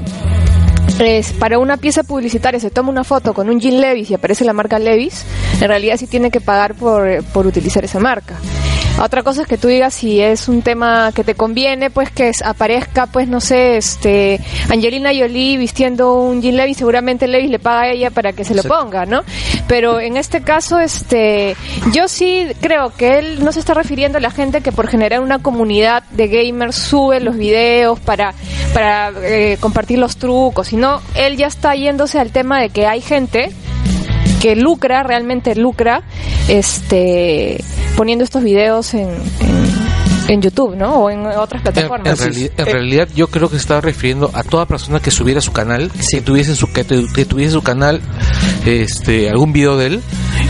es 0.99 1.31
para 1.33 1.59
una 1.59 1.77
pieza 1.77 2.03
publicitaria 2.03 2.59
se 2.59 2.71
toma 2.71 2.89
una 2.89 3.03
foto 3.05 3.33
con 3.33 3.49
un 3.49 3.59
jean 3.59 3.79
Levis 3.79 4.11
y 4.11 4.15
aparece 4.15 4.43
la 4.43 4.53
marca 4.53 4.79
Levis, 4.79 5.25
en 5.61 5.67
realidad 5.67 5.95
sí 5.97 6.07
tiene 6.07 6.29
que 6.29 6.41
pagar 6.41 6.75
por, 6.75 7.23
por 7.33 7.47
utilizar 7.47 7.83
esa 7.85 7.99
marca. 7.99 8.35
Otra 9.01 9.23
cosa 9.23 9.43
es 9.43 9.47
que 9.47 9.57
tú 9.57 9.69
digas 9.69 9.93
si 9.93 10.19
es 10.19 10.47
un 10.49 10.61
tema 10.61 11.11
que 11.15 11.23
te 11.23 11.33
conviene, 11.33 11.89
pues 11.89 12.11
que 12.11 12.31
aparezca, 12.43 13.05
pues 13.07 13.27
no 13.29 13.39
sé, 13.39 13.77
este 13.77 14.41
Angelina 14.69 15.11
Jolie 15.17 15.57
vistiendo 15.57 16.15
un 16.15 16.41
jean 16.41 16.57
Levis, 16.57 16.77
seguramente 16.77 17.27
Levis 17.27 17.49
le 17.49 17.59
paga 17.59 17.81
a 17.83 17.89
ella 17.91 18.11
para 18.11 18.33
que 18.33 18.43
se 18.43 18.53
lo 18.55 18.61
Sí. 18.61 18.67
ponga, 18.67 19.05
¿no? 19.05 19.21
Pero 19.67 19.99
en 20.01 20.17
este 20.17 20.41
caso, 20.41 20.79
este, 20.79 21.55
yo 21.93 22.07
sí 22.09 22.47
creo 22.59 22.91
que 22.95 23.19
él 23.19 23.43
no 23.43 23.51
se 23.53 23.59
está 23.59 23.73
refiriendo 23.73 24.17
a 24.17 24.21
la 24.21 24.31
gente 24.31 24.61
que 24.61 24.71
por 24.73 24.87
generar 24.87 25.21
una 25.21 25.39
comunidad 25.39 26.03
de 26.11 26.27
gamers 26.27 26.75
sube 26.75 27.19
los 27.21 27.37
videos 27.37 27.99
para, 28.01 28.33
para 28.73 29.11
eh, 29.23 29.57
compartir 29.61 29.97
los 29.99 30.17
trucos, 30.17 30.67
sino 30.67 31.01
él 31.15 31.37
ya 31.37 31.47
está 31.47 31.73
yéndose 31.73 32.19
al 32.19 32.31
tema 32.31 32.59
de 32.59 32.69
que 32.69 32.85
hay 32.85 32.99
gente 33.01 33.51
que 34.41 34.55
lucra, 34.55 35.03
realmente 35.03 35.55
lucra, 35.55 36.03
este, 36.47 37.63
poniendo 37.97 38.23
estos 38.23 38.43
videos 38.43 38.93
en, 38.93 39.09
en, 39.09 39.69
en 40.29 40.41
YouTube, 40.41 40.75
¿no? 40.75 40.95
O 41.03 41.09
en 41.09 41.25
otras 41.25 41.61
En, 41.61 41.67
en 41.67 41.73
plataformas. 41.73 42.19
reali- 42.21 42.51
en 42.57 42.65
realidad 42.65 43.07
yo 43.15 43.27
creo 43.27 43.49
que 43.49 43.55
se 43.55 43.61
estaba 43.61 43.81
refiriendo 43.81 44.29
a 44.33 44.43
toda 44.43 44.65
persona 44.65 44.99
que 44.99 45.11
subiera 45.11 45.41
su 45.41 45.51
canal, 45.51 45.91
que 46.11 46.21
tuviese 46.21 46.55
su 46.55 46.71
que, 46.71 46.83
tu- 46.83 47.07
que 47.13 47.25
tuviese 47.25 47.53
su 47.53 47.61
canal 47.61 48.01
este 48.65 49.29
algún 49.29 49.53
video 49.53 49.77
de 49.77 49.87
él 49.87 50.01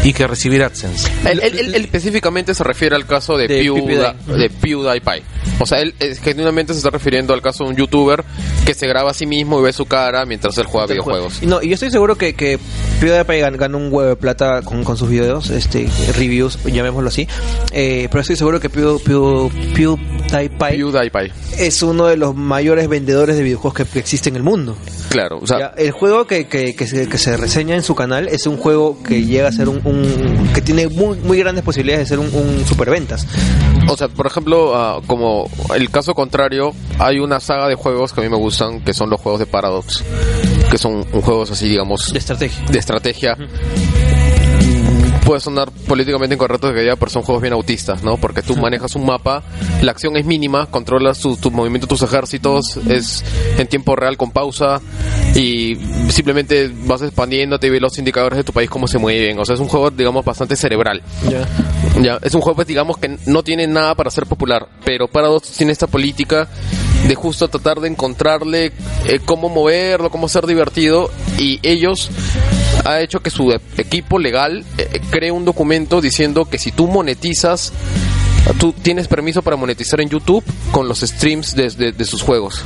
y 0.04 0.14
que 0.14 0.28
recibiera 0.28 0.68
AdSense. 0.68 1.10
Él, 1.30 1.40
él- 1.44 1.60
él- 1.60 1.76
él 1.76 1.82
específicamente 1.84 2.54
se 2.54 2.64
refiere 2.64 2.96
al 2.96 3.06
caso 3.06 3.38
de, 3.38 3.48
De 3.48 3.64
PewDiePie, 3.64 4.50
PewDiePie. 4.62 5.24
O 5.60 5.66
sea, 5.66 5.80
él 5.82 5.94
eh, 6.00 6.16
genuinamente 6.22 6.74
se 6.74 6.80
está 6.80 6.90
refiriendo 6.90 7.34
al 7.34 7.42
caso 7.42 7.64
de 7.66 7.72
un 7.72 7.76
youtuber 7.76 8.24
que 8.66 8.74
se 8.74 8.88
graba 8.88 9.12
a 9.12 9.14
sí 9.14 9.26
mismo 9.26 9.60
y 9.60 9.64
ve 9.64 9.74
su 9.74 9.86
cara 9.86 10.26
mientras 10.26 10.58
él 10.58 10.66
juega 10.66 10.88
videojuegos. 10.88 11.42
Y 11.42 11.48
No, 11.48 11.62
y 11.62 11.68
yo 11.68 11.74
estoy 11.74 11.92
seguro 11.92 12.16
que, 12.18 12.34
que 12.34 12.58
PewDiePie 13.02 13.42
gan- 13.44 13.58
ganó 13.58 13.78
un 13.78 13.92
huevo 13.92 14.10
de 14.10 14.16
plata 14.16 14.62
con, 14.62 14.84
con 14.84 14.96
sus 14.98 15.10
videos, 15.10 15.50
este, 15.50 15.88
reviews, 16.18 16.58
llamémoslo 16.64 17.10
así. 17.10 17.28
Eh, 17.72 18.08
pero 18.10 18.22
estoy 18.22 18.36
seguro 18.38 18.60
que 18.60 18.70
Pew, 18.70 19.00
Pew, 19.04 19.50
PewDiePie 19.76 20.78
PewDiePie. 20.78 21.32
es 21.58 21.82
uno 21.82 22.06
de 22.08 22.18
los 22.18 22.36
mayores 22.36 22.88
vendedores 22.88 23.36
de 23.36 23.44
videojuegos 23.44 23.74
que, 23.74 23.86
que 23.86 24.00
existe 24.00 24.30
en 24.30 24.36
el 24.36 24.44
mundo. 24.44 24.78
Claro, 25.10 25.40
o 25.42 25.48
sea, 25.48 25.60
Ya, 25.60 25.66
el 25.78 25.92
juego 25.92 26.28
que, 26.28 26.48
que, 26.48 26.76
que, 26.76 26.86
se, 26.88 27.10
que 27.10 27.18
se 27.18 27.36
reseña 27.36 27.76
en 27.76 27.84
su 27.84 27.96
canal 27.96 28.28
es 28.28 28.46
un 28.46 28.58
juego 28.58 29.02
que 29.04 29.26
llega 29.26 29.48
a 29.48 29.52
ser 29.52 29.68
un, 29.68 29.82
un- 29.84 30.50
que 30.54 30.62
tiene 30.62 30.88
muy, 30.88 31.18
muy 31.18 31.38
grandes 31.40 31.64
posibilidades 31.64 32.08
de 32.10 32.16
ser 32.16 32.20
un, 32.20 32.34
un 32.34 32.66
superventas. 32.66 33.26
O 33.90 33.98
sea, 33.98 34.08
por 34.08 34.28
ejemplo, 34.28 34.76
ah, 34.76 35.02
como 35.08 35.49
el 35.76 35.90
caso 35.90 36.14
contrario, 36.14 36.72
hay 36.98 37.20
una 37.20 37.40
saga 37.40 37.68
de 37.68 37.76
juegos 37.76 38.14
que 38.14 38.22
a 38.22 38.24
mí 38.24 38.30
me 38.30 38.38
gustan, 38.38 38.82
que 38.82 38.94
son 38.94 39.10
los 39.10 39.20
juegos 39.22 39.40
de 39.40 39.46
Paradox, 39.46 40.04
que 40.72 40.78
son 40.78 41.04
juegos 41.22 41.52
así, 41.52 41.70
digamos, 41.70 42.12
De 42.12 42.20
estrategia. 42.20 42.66
de 42.66 42.80
estrategia. 42.80 43.38
Puede 45.30 45.42
sonar 45.42 45.70
políticamente 45.88 46.34
incorrecto 46.34 46.74
que 46.74 46.80
diga, 46.80 46.96
pero 46.96 47.12
son 47.12 47.22
juegos 47.22 47.44
bien 47.44 47.54
autistas, 47.54 48.02
¿no? 48.02 48.18
Porque 48.18 48.42
tú 48.42 48.58
manejas 48.58 48.96
un 48.96 49.06
mapa, 49.06 49.44
la 49.84 49.92
acción 49.92 50.18
es 50.18 50.26
mínima, 50.26 50.66
controlas 50.66 51.20
tu, 51.20 51.38
tu 51.38 51.52
movimiento, 51.52 51.86
tus 51.86 52.02
ejércitos, 52.02 52.78
es 52.90 53.24
en 53.60 53.68
tiempo 53.68 53.96
real 53.96 54.18
con 54.18 54.32
pausa 54.32 54.82
y 55.36 55.78
simplemente 56.10 56.72
vas 56.86 57.04
expandiéndote 57.04 57.68
y 57.68 57.70
ves 57.70 57.80
los 57.80 58.00
indicadores 58.00 58.38
de 58.38 58.44
tu 58.44 58.54
país 58.54 58.72
cómo 58.72 58.88
se 58.88 58.98
mueven. 58.98 59.38
O 59.38 59.46
sea, 59.46 59.54
es 59.54 59.62
un 59.62 59.68
juego, 59.68 59.92
digamos, 59.92 60.26
bastante 60.26 60.56
cerebral. 60.56 61.04
Ya, 62.02 62.18
es 62.24 62.34
un 62.34 62.42
juego, 62.42 62.56
pues, 62.56 62.68
digamos, 62.68 62.98
que 62.98 63.16
no 63.28 63.44
tiene 63.44 63.68
nada 63.68 63.94
para 63.94 64.10
ser 64.10 64.26
popular, 64.26 64.68
pero 64.84 65.08
Paradox 65.08 65.52
tiene 65.52 65.74
esta 65.74 65.86
política 65.86 66.48
de 67.08 67.14
justo 67.14 67.48
tratar 67.50 67.82
de 67.82 67.90
encontrarle 67.90 68.72
eh, 69.06 69.20
cómo 69.24 69.48
moverlo, 69.48 70.10
cómo 70.10 70.28
ser 70.28 70.48
divertido, 70.48 71.12
y 71.38 71.60
ellos 71.62 72.10
ha 72.86 73.02
hecho 73.02 73.22
que 73.22 73.30
su 73.30 73.52
equipo 73.78 74.20
legal 74.20 74.66
eh, 74.78 75.02
cree 75.10 75.32
un 75.32 75.46
documento 75.46 76.02
diciendo 76.02 76.46
que 76.46 76.58
si 76.58 76.72
tú 76.72 76.88
monetizas, 76.88 77.74
tú 78.60 78.74
tienes 78.74 79.08
permiso 79.08 79.42
para 79.42 79.56
monetizar 79.56 80.02
en 80.02 80.10
YouTube 80.10 80.44
con 80.72 80.88
los 80.88 81.02
streams 81.02 81.56
de, 81.56 82.06
sus 82.06 82.22
juegos. 82.22 82.64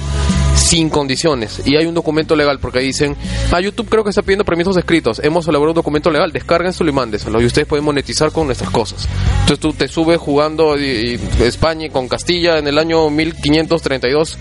Sin 0.56 0.90
condiciones. 0.90 1.62
Y 1.66 1.76
hay 1.76 1.86
un 1.86 1.94
documento 1.94 2.36
legal 2.36 2.60
porque 2.60 2.80
dicen, 2.80 3.16
ah, 3.52 3.60
YouTube 3.60 3.90
creo 3.90 4.04
que 4.04 4.12
está 4.12 4.22
pidiendo 4.22 4.46
permisos 4.46 4.78
escritos. 4.78 5.20
Hemos 5.24 5.48
elaborado 5.48 5.72
un 5.72 5.76
documento 5.76 6.10
legal, 6.10 6.32
descárguenselo 6.32 6.90
y 6.90 6.94
mándeselo. 6.94 7.42
Y 7.42 7.46
ustedes 7.46 7.68
pueden 7.68 7.84
monetizar 7.84 8.32
con 8.32 8.46
nuestras 8.46 8.70
cosas. 8.70 9.08
Entonces 9.42 9.60
tú 9.60 9.74
te 9.74 9.88
subes 9.88 10.20
jugando 10.20 10.76
España 10.76 11.90
con 11.90 12.08
Castilla 12.08 12.60
en 12.60 12.68
el 12.68 12.78
año 12.78 13.10
1532. 13.10 14.38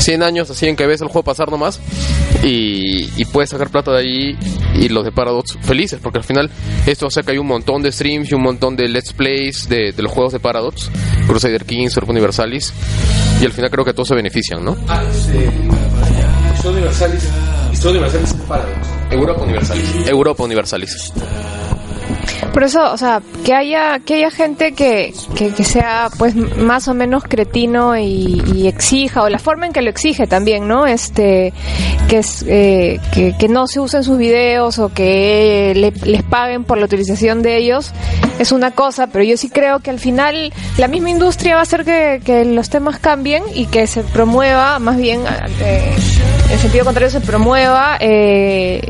100 0.00 0.22
años 0.22 0.50
así 0.50 0.68
en 0.68 0.76
que 0.76 0.86
ves 0.86 1.00
el 1.00 1.08
juego 1.08 1.24
pasar 1.24 1.50
nomás 1.50 1.80
y, 2.44 3.10
y 3.20 3.24
puedes 3.24 3.50
sacar 3.50 3.70
plata 3.70 3.92
de 3.92 3.98
ahí 3.98 4.38
y 4.80 4.88
los 4.88 5.04
de 5.04 5.12
Paradox 5.12 5.56
felices 5.60 6.00
porque 6.02 6.18
al 6.18 6.24
final 6.24 6.50
esto 6.86 7.06
hace 7.06 7.22
que 7.22 7.32
hay 7.32 7.38
un 7.38 7.46
montón 7.46 7.82
de 7.82 7.92
streams 7.92 8.30
y 8.30 8.34
un 8.34 8.42
montón 8.42 8.76
de 8.76 8.88
let's 8.88 9.12
plays 9.12 9.68
de, 9.68 9.92
de 9.92 10.02
los 10.02 10.12
juegos 10.12 10.32
de 10.32 10.40
Paradox 10.40 10.90
Crusader 11.26 11.64
Kings, 11.64 11.96
Europa 11.96 12.12
Universalis 12.12 12.72
y 13.40 13.44
al 13.44 13.52
final 13.52 13.70
creo 13.70 13.84
que 13.84 13.92
todos 13.92 14.08
se 14.08 14.14
benefician, 14.14 14.64
¿no? 14.64 14.76
Ah, 14.88 15.02
Historia 16.54 16.78
Universalis, 16.78 17.28
Historia 17.72 18.00
Universalis 18.00 18.34
Paradox. 18.48 18.88
Europa 19.10 19.42
Universalis 19.42 20.08
Europa 20.08 20.42
Universalis 20.44 21.12
Por 22.56 22.64
eso, 22.64 22.90
o 22.90 22.96
sea, 22.96 23.20
que 23.44 23.52
haya, 23.52 23.98
que 23.98 24.14
haya 24.14 24.30
gente 24.30 24.72
que, 24.72 25.12
que, 25.36 25.62
sea 25.62 26.08
pues 26.16 26.34
más 26.34 26.88
o 26.88 26.94
menos 26.94 27.24
cretino 27.24 27.98
y, 27.98 28.42
y 28.54 28.66
exija, 28.66 29.24
o 29.24 29.28
la 29.28 29.38
forma 29.38 29.66
en 29.66 29.74
que 29.74 29.82
lo 29.82 29.90
exige 29.90 30.26
también, 30.26 30.66
¿no? 30.66 30.86
Este, 30.86 31.52
que 32.08 32.16
es, 32.20 32.42
eh, 32.48 32.98
que, 33.12 33.34
que 33.38 33.48
no 33.48 33.66
se 33.66 33.78
usen 33.78 34.02
sus 34.04 34.16
videos 34.16 34.78
o 34.78 34.88
que 34.88 35.74
le- 35.76 36.10
les 36.10 36.22
paguen 36.22 36.64
por 36.64 36.78
la 36.78 36.86
utilización 36.86 37.42
de 37.42 37.58
ellos, 37.58 37.92
es 38.38 38.52
una 38.52 38.70
cosa, 38.70 39.08
pero 39.08 39.22
yo 39.22 39.36
sí 39.36 39.50
creo 39.50 39.80
que 39.80 39.90
al 39.90 40.00
final 40.00 40.50
la 40.78 40.88
misma 40.88 41.10
industria 41.10 41.56
va 41.56 41.60
a 41.60 41.64
hacer 41.64 41.84
que, 41.84 42.22
que 42.24 42.46
los 42.46 42.70
temas 42.70 42.98
cambien 42.98 43.42
y 43.54 43.66
que 43.66 43.86
se 43.86 44.00
promueva, 44.02 44.78
más 44.78 44.96
bien, 44.96 45.20
eh, 45.60 45.94
en 46.50 46.58
sentido 46.58 46.86
contrario, 46.86 47.10
se 47.10 47.20
promueva, 47.20 47.98
eh, 48.00 48.80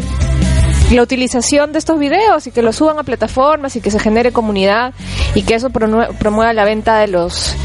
la 0.90 1.02
utilización 1.02 1.72
de 1.72 1.78
estos 1.78 1.98
videos 1.98 2.46
y 2.46 2.52
que 2.52 2.62
los 2.62 2.76
suban 2.76 2.98
a 2.98 3.02
plataformas 3.02 3.74
y 3.76 3.80
que 3.80 3.90
se 3.90 3.98
genere 3.98 4.32
comunidad 4.32 4.94
y 5.34 5.42
que 5.42 5.54
eso 5.54 5.70
promueva 5.70 6.52
la 6.52 6.64
venta 6.64 6.98
de 6.98 7.08
los 7.08 7.56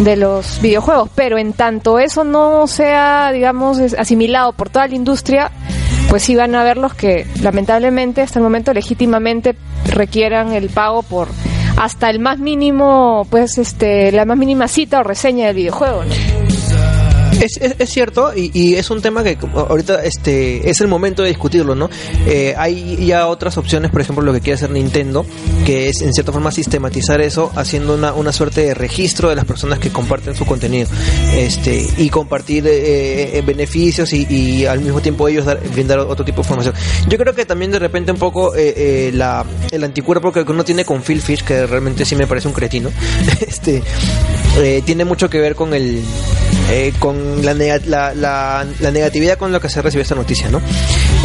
de 0.00 0.16
los 0.16 0.60
videojuegos 0.62 1.10
pero 1.14 1.36
en 1.36 1.52
tanto 1.52 1.98
eso 1.98 2.24
no 2.24 2.66
sea 2.66 3.32
digamos 3.32 3.78
asimilado 3.98 4.52
por 4.52 4.70
toda 4.70 4.88
la 4.88 4.94
industria 4.94 5.50
pues 6.08 6.22
sí 6.22 6.34
van 6.34 6.54
a 6.54 6.62
haber 6.62 6.78
los 6.78 6.94
que 6.94 7.26
lamentablemente 7.42 8.22
hasta 8.22 8.38
el 8.38 8.42
momento 8.42 8.72
legítimamente 8.72 9.56
requieran 9.84 10.52
el 10.52 10.70
pago 10.70 11.02
por 11.02 11.28
hasta 11.76 12.08
el 12.08 12.18
más 12.18 12.38
mínimo 12.38 13.26
pues 13.30 13.58
este 13.58 14.10
la 14.10 14.24
más 14.24 14.38
mínima 14.38 14.68
cita 14.68 15.00
o 15.00 15.02
reseña 15.02 15.46
del 15.46 15.56
videojuego 15.56 16.04
¿no? 16.04 16.49
Es, 17.40 17.56
es, 17.56 17.90
cierto 17.90 18.32
y, 18.36 18.50
y 18.52 18.74
es 18.74 18.90
un 18.90 19.00
tema 19.00 19.24
que 19.24 19.38
ahorita 19.54 20.04
este 20.04 20.68
es 20.68 20.80
el 20.80 20.88
momento 20.88 21.22
de 21.22 21.28
discutirlo, 21.28 21.74
¿no? 21.74 21.88
Eh, 22.26 22.54
hay 22.56 23.06
ya 23.06 23.26
otras 23.26 23.56
opciones, 23.56 23.90
por 23.90 24.00
ejemplo, 24.00 24.24
lo 24.24 24.32
que 24.32 24.40
quiere 24.40 24.54
hacer 24.54 24.70
Nintendo, 24.70 25.24
que 25.64 25.88
es 25.88 26.02
en 26.02 26.12
cierta 26.12 26.32
forma 26.32 26.50
sistematizar 26.52 27.20
eso 27.20 27.50
haciendo 27.56 27.94
una, 27.94 28.12
una 28.12 28.32
suerte 28.32 28.62
de 28.62 28.74
registro 28.74 29.30
de 29.30 29.36
las 29.36 29.44
personas 29.44 29.78
que 29.78 29.90
comparten 29.90 30.34
su 30.34 30.44
contenido 30.44 30.88
este 31.34 31.86
y 31.96 32.10
compartir 32.10 32.66
eh, 32.66 33.38
eh, 33.38 33.42
beneficios 33.42 34.12
y, 34.12 34.26
y 34.28 34.66
al 34.66 34.80
mismo 34.80 35.00
tiempo 35.00 35.26
ellos 35.28 35.44
dar, 35.44 35.60
brindar 35.70 36.00
otro 36.00 36.24
tipo 36.24 36.36
de 36.36 36.42
información. 36.42 36.74
Yo 37.08 37.18
creo 37.18 37.34
que 37.34 37.46
también 37.46 37.70
de 37.70 37.78
repente 37.78 38.12
un 38.12 38.18
poco 38.18 38.54
eh, 38.54 38.74
eh, 38.76 39.10
la, 39.14 39.44
el 39.70 39.84
anticuerpo 39.84 40.32
que 40.32 40.40
uno 40.40 40.64
tiene 40.64 40.84
con 40.84 41.02
Phil 41.02 41.20
Fish, 41.20 41.42
que 41.42 41.66
realmente 41.66 42.04
sí 42.04 42.16
me 42.16 42.26
parece 42.26 42.48
un 42.48 42.54
cretino, 42.54 42.90
este 43.40 43.82
eh, 44.58 44.82
tiene 44.84 45.04
mucho 45.04 45.30
que 45.30 45.38
ver 45.38 45.54
con 45.54 45.74
el 45.74 46.02
eh, 46.70 46.92
con 46.98 47.44
la, 47.44 47.52
nega- 47.54 47.82
la, 47.86 48.14
la- 48.14 48.64
negatividad 48.90 49.36
con 49.36 49.52
la 49.52 49.60
que 49.60 49.68
se 49.68 49.82
recibe 49.82 50.02
esta 50.02 50.14
noticia, 50.14 50.48
¿no? 50.48 50.60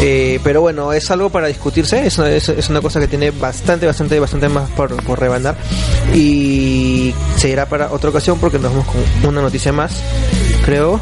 Eh, 0.00 0.40
pero 0.44 0.60
bueno, 0.60 0.92
es 0.92 1.10
algo 1.10 1.30
para 1.30 1.46
discutirse, 1.46 2.06
es 2.06 2.18
una, 2.18 2.80
cosa 2.80 3.00
que 3.00 3.08
tiene 3.08 3.30
bastante, 3.30 3.86
bastante, 3.86 4.18
bastante 4.20 4.48
más 4.48 4.68
por, 4.70 4.94
por 5.04 5.18
rebanar 5.20 5.56
y 6.14 7.14
se 7.36 7.48
irá 7.48 7.66
para 7.66 7.92
otra 7.92 8.10
ocasión 8.10 8.38
porque 8.38 8.58
nos 8.58 8.72
vamos 8.72 8.86
con 8.86 9.28
una 9.30 9.40
noticia 9.42 9.72
más, 9.72 9.92
creo. 10.64 11.00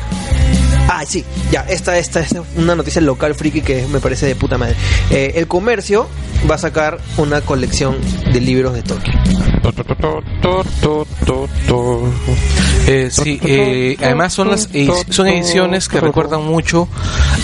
Ah, 0.96 1.04
sí, 1.06 1.24
ya, 1.50 1.62
esta, 1.62 1.98
esta 1.98 2.20
es 2.20 2.32
una 2.56 2.76
noticia 2.76 3.00
local 3.02 3.34
friki 3.34 3.62
que 3.62 3.84
me 3.88 3.98
parece 3.98 4.26
de 4.26 4.36
puta 4.36 4.56
madre. 4.58 4.76
Eh, 5.10 5.32
el 5.34 5.48
comercio 5.48 6.06
va 6.48 6.54
a 6.54 6.58
sacar 6.58 6.98
una 7.16 7.40
colección 7.40 7.96
de 8.32 8.40
libros 8.40 8.74
de 8.74 8.82
Tolkien. 8.84 9.18
Eh, 12.86 13.08
sí, 13.10 13.40
eh, 13.42 13.96
además 14.00 14.32
son 14.34 14.50
las 14.50 14.68
son 15.10 15.26
ediciones 15.26 15.88
que 15.88 16.00
recuerdan 16.00 16.44
mucho 16.44 16.86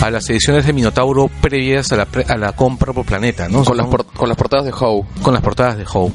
a 0.01 0.09
las 0.11 0.29
ediciones 0.29 0.65
de 0.65 0.71
Minotauro 0.73 1.29
previas 1.41 1.91
a 1.91 1.97
la, 1.97 2.05
pre- 2.05 2.25
a 2.27 2.37
la 2.37 2.53
compra 2.53 2.93
por 2.93 3.05
planeta, 3.05 3.49
¿no? 3.49 3.63
Con 3.65 3.75
las, 3.75 3.87
por- 3.87 4.05
con 4.05 4.29
las 4.29 4.37
portadas 4.37 4.65
de 4.65 4.71
Howe. 4.71 5.03
con 5.21 5.33
las 5.33 5.41
portadas 5.43 5.77
de 5.77 5.85
Howe, 5.91 6.11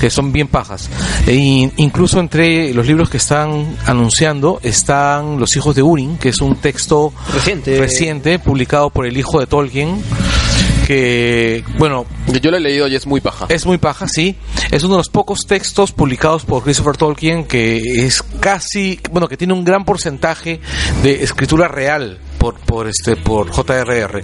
que 0.00 0.10
son 0.10 0.32
bien 0.32 0.48
pajas. 0.48 0.90
E 1.26 1.34
in- 1.34 1.72
incluso 1.76 2.18
entre 2.20 2.74
los 2.74 2.86
libros 2.86 3.08
que 3.08 3.16
están 3.18 3.76
anunciando 3.86 4.58
están 4.62 5.38
Los 5.38 5.54
hijos 5.56 5.74
de 5.76 5.82
Urin, 5.82 6.18
que 6.18 6.30
es 6.30 6.40
un 6.40 6.56
texto 6.56 6.73
Reciente. 7.32 7.78
reciente 7.78 8.38
publicado 8.38 8.90
por 8.90 9.06
el 9.06 9.16
hijo 9.16 9.40
de 9.40 9.46
Tolkien, 9.46 10.02
que, 10.86 11.64
bueno, 11.78 12.06
Yo 12.42 12.50
lo 12.50 12.56
he 12.56 12.60
leído 12.60 12.88
y 12.88 12.94
es 12.94 13.06
muy 13.06 13.20
paja. 13.20 13.46
es 13.48 13.64
muy 13.64 13.78
paja, 13.78 14.06
sí. 14.08 14.36
Es 14.70 14.82
uno 14.84 14.94
de 14.94 14.98
los 14.98 15.08
pocos 15.08 15.46
textos 15.46 15.92
publicados 15.92 16.44
por 16.44 16.62
Christopher 16.62 16.96
Tolkien 16.96 17.44
que 17.44 17.78
es 17.78 18.22
casi, 18.40 19.00
bueno, 19.10 19.28
que 19.28 19.36
tiene 19.36 19.52
un 19.52 19.64
gran 19.64 19.84
porcentaje 19.84 20.60
de 21.02 21.22
escritura 21.22 21.68
real 21.68 22.18
por, 22.44 22.54
por 22.60 22.86
este, 22.88 23.16
por 23.16 23.48
J.R.R. 23.50 24.22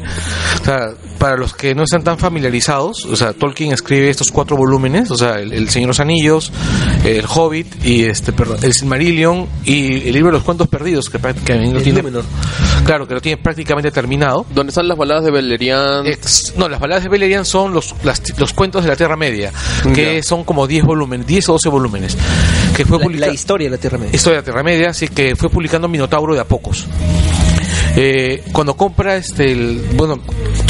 O 0.61 0.65
sea, 0.65 0.89
para 1.19 1.37
los 1.39 1.55
que 1.55 1.75
no 1.75 1.85
están 1.85 2.05
tan 2.05 2.19
familiarizados, 2.19 3.07
o 3.07 3.17
sea, 3.17 3.33
Tolkien 3.33 3.73
escribe 3.73 4.11
estos 4.11 4.31
cuatro 4.31 4.59
volúmenes, 4.59 5.11
o 5.11 5.17
sea, 5.17 5.39
el, 5.39 5.55
el 5.55 5.71
Señor 5.71 5.87
de 5.87 5.89
los 5.89 6.01
Anillos, 6.01 6.53
el 7.03 7.25
Hobbit 7.27 7.83
y 7.83 8.05
este, 8.05 8.33
perdón, 8.35 8.59
el 8.63 8.75
Silmarillion 8.75 9.47
y 9.65 10.07
el 10.09 10.13
libro 10.13 10.27
de 10.29 10.33
los 10.35 10.43
cuentos 10.43 10.69
perdidos 10.69 11.09
que 11.09 11.19
prácticamente 11.19 11.73
lo 11.73 11.81
tiene, 11.83 12.03
claro, 12.85 13.09
que 13.09 13.15
lo 13.15 13.23
tiene 13.23 13.39
prácticamente 13.43 13.91
terminado. 13.91 14.45
¿Dónde 14.55 14.69
están 14.71 14.87
las 14.87 14.99
baladas 14.99 15.25
de 15.25 15.31
Beleriand? 15.31 16.07
Ex- 16.07 16.53
no, 16.59 16.69
las 16.69 16.79
baladas 16.79 17.05
de 17.05 17.09
Beleriand 17.09 17.47
son 17.47 17.73
los, 17.73 17.95
las- 18.05 18.39
los 18.39 18.53
cuentos 18.53 18.83
de 18.83 18.91
la 18.91 18.97
Tierra 18.97 19.17
Media, 19.17 19.51
que 19.95 20.23
son 20.23 20.45
como 20.45 20.67
10 20.67 20.85
volúmenes, 20.85 21.27
10 21.27 21.49
o 21.49 21.53
12 21.53 21.69
volúmenes, 21.71 22.19
que 22.77 22.85
fue 22.85 22.99
La, 22.99 23.29
la 23.29 23.33
historia 23.33 23.69
de 23.71 23.77
la 23.77 23.81
Tierra 23.81 23.97
Media. 23.97 24.15
Historia 24.15 24.37
de 24.37 24.43
la 24.43 24.45
Tierra 24.45 24.63
Media, 24.63 24.91
así 24.91 25.09
que 25.09 25.35
fue 25.37 25.49
publicando 25.49 25.89
Minotauro 25.89 26.35
de 26.35 26.41
a 26.41 26.45
pocos. 26.45 26.87
Eh, 27.97 28.43
cuando 28.53 28.77
compra 28.77 29.17
este 29.17 29.53
el- 29.53 29.81
bueno 29.95 30.19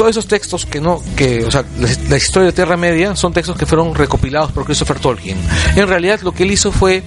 todos 0.00 0.12
esos 0.12 0.26
textos 0.26 0.64
que 0.64 0.80
no 0.80 1.02
que 1.14 1.44
o 1.44 1.50
sea 1.50 1.62
la, 1.78 1.86
la 2.08 2.16
historia 2.16 2.46
de 2.46 2.52
Tierra 2.52 2.78
Media 2.78 3.14
son 3.16 3.34
textos 3.34 3.54
que 3.54 3.66
fueron 3.66 3.94
recopilados 3.94 4.50
por 4.50 4.64
Christopher 4.64 4.98
Tolkien 4.98 5.36
en 5.76 5.86
realidad 5.86 6.20
lo 6.22 6.32
que 6.32 6.44
él 6.44 6.52
hizo 6.52 6.72
fue 6.72 7.02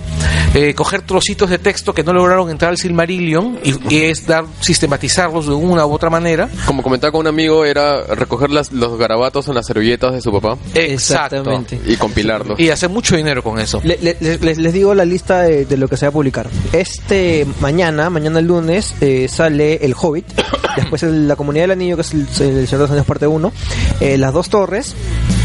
eh, 0.54 0.76
coger 0.76 1.02
trocitos 1.02 1.50
de 1.50 1.58
texto 1.58 1.96
que 1.96 2.04
no 2.04 2.14
lograron 2.14 2.52
entrar 2.52 2.70
al 2.70 2.78
Silmarillion 2.78 3.58
y, 3.64 3.96
y 3.96 4.02
es 4.04 4.28
dar 4.28 4.46
sistematizarlos 4.60 5.48
de 5.48 5.54
una 5.54 5.88
u 5.88 5.92
otra 5.92 6.12
manera 6.12 6.48
Como 6.68 6.84
comentaba 6.84 7.12
con 7.12 7.22
un 7.22 7.28
amigo, 7.28 7.66
era 7.66 8.04
recoger 8.04 8.52
las, 8.52 8.72
los 8.72 8.96
garabatos 9.00 9.48
en 9.48 9.56
las 9.56 9.66
servilletas 9.66 10.14
de 10.14 10.22
su 10.22 10.32
papá 10.32 10.56
Exactamente. 10.76 11.80
y 11.86 11.96
compilarlos. 11.96 12.60
y 12.60 12.70
hacer 12.70 12.90
mucho 12.92 13.16
dinero 13.18 13.42
con 13.42 13.58
eso 13.60 13.82
Le- 13.84 13.98
le- 14.02 14.18
les, 14.20 14.58
les- 14.60 14.74
digo 14.74 14.94
la 14.94 15.06
lista 15.06 15.42
de, 15.42 15.66
de 15.66 15.78
lo 15.78 15.88
que 15.88 15.98
se 15.98 16.06
va 16.06 16.10
a 16.10 16.14
publicar. 16.14 16.48
Este 16.72 17.48
mañana, 17.60 18.10
mañana 18.12 18.38
el 18.40 18.46
lunes, 18.46 18.94
eh, 19.02 19.28
sale 19.28 19.76
El 19.84 19.96
Hobbit, 20.00 20.26
después 20.76 21.02
el- 21.04 21.28
La 21.28 21.36
Comunidad 21.36 21.64
del 21.64 21.72
Anillo, 21.72 21.96
que 21.96 22.02
es 22.02 22.14
el, 22.14 22.28
el 22.40 22.68
Señor 22.68 22.83
de 22.84 22.96
los 22.96 22.98
Años 23.00 23.06
parte 23.06 23.28
1, 23.28 23.52
eh, 24.00 24.18
Las 24.18 24.34
Dos 24.34 24.50
Torres 24.50 24.96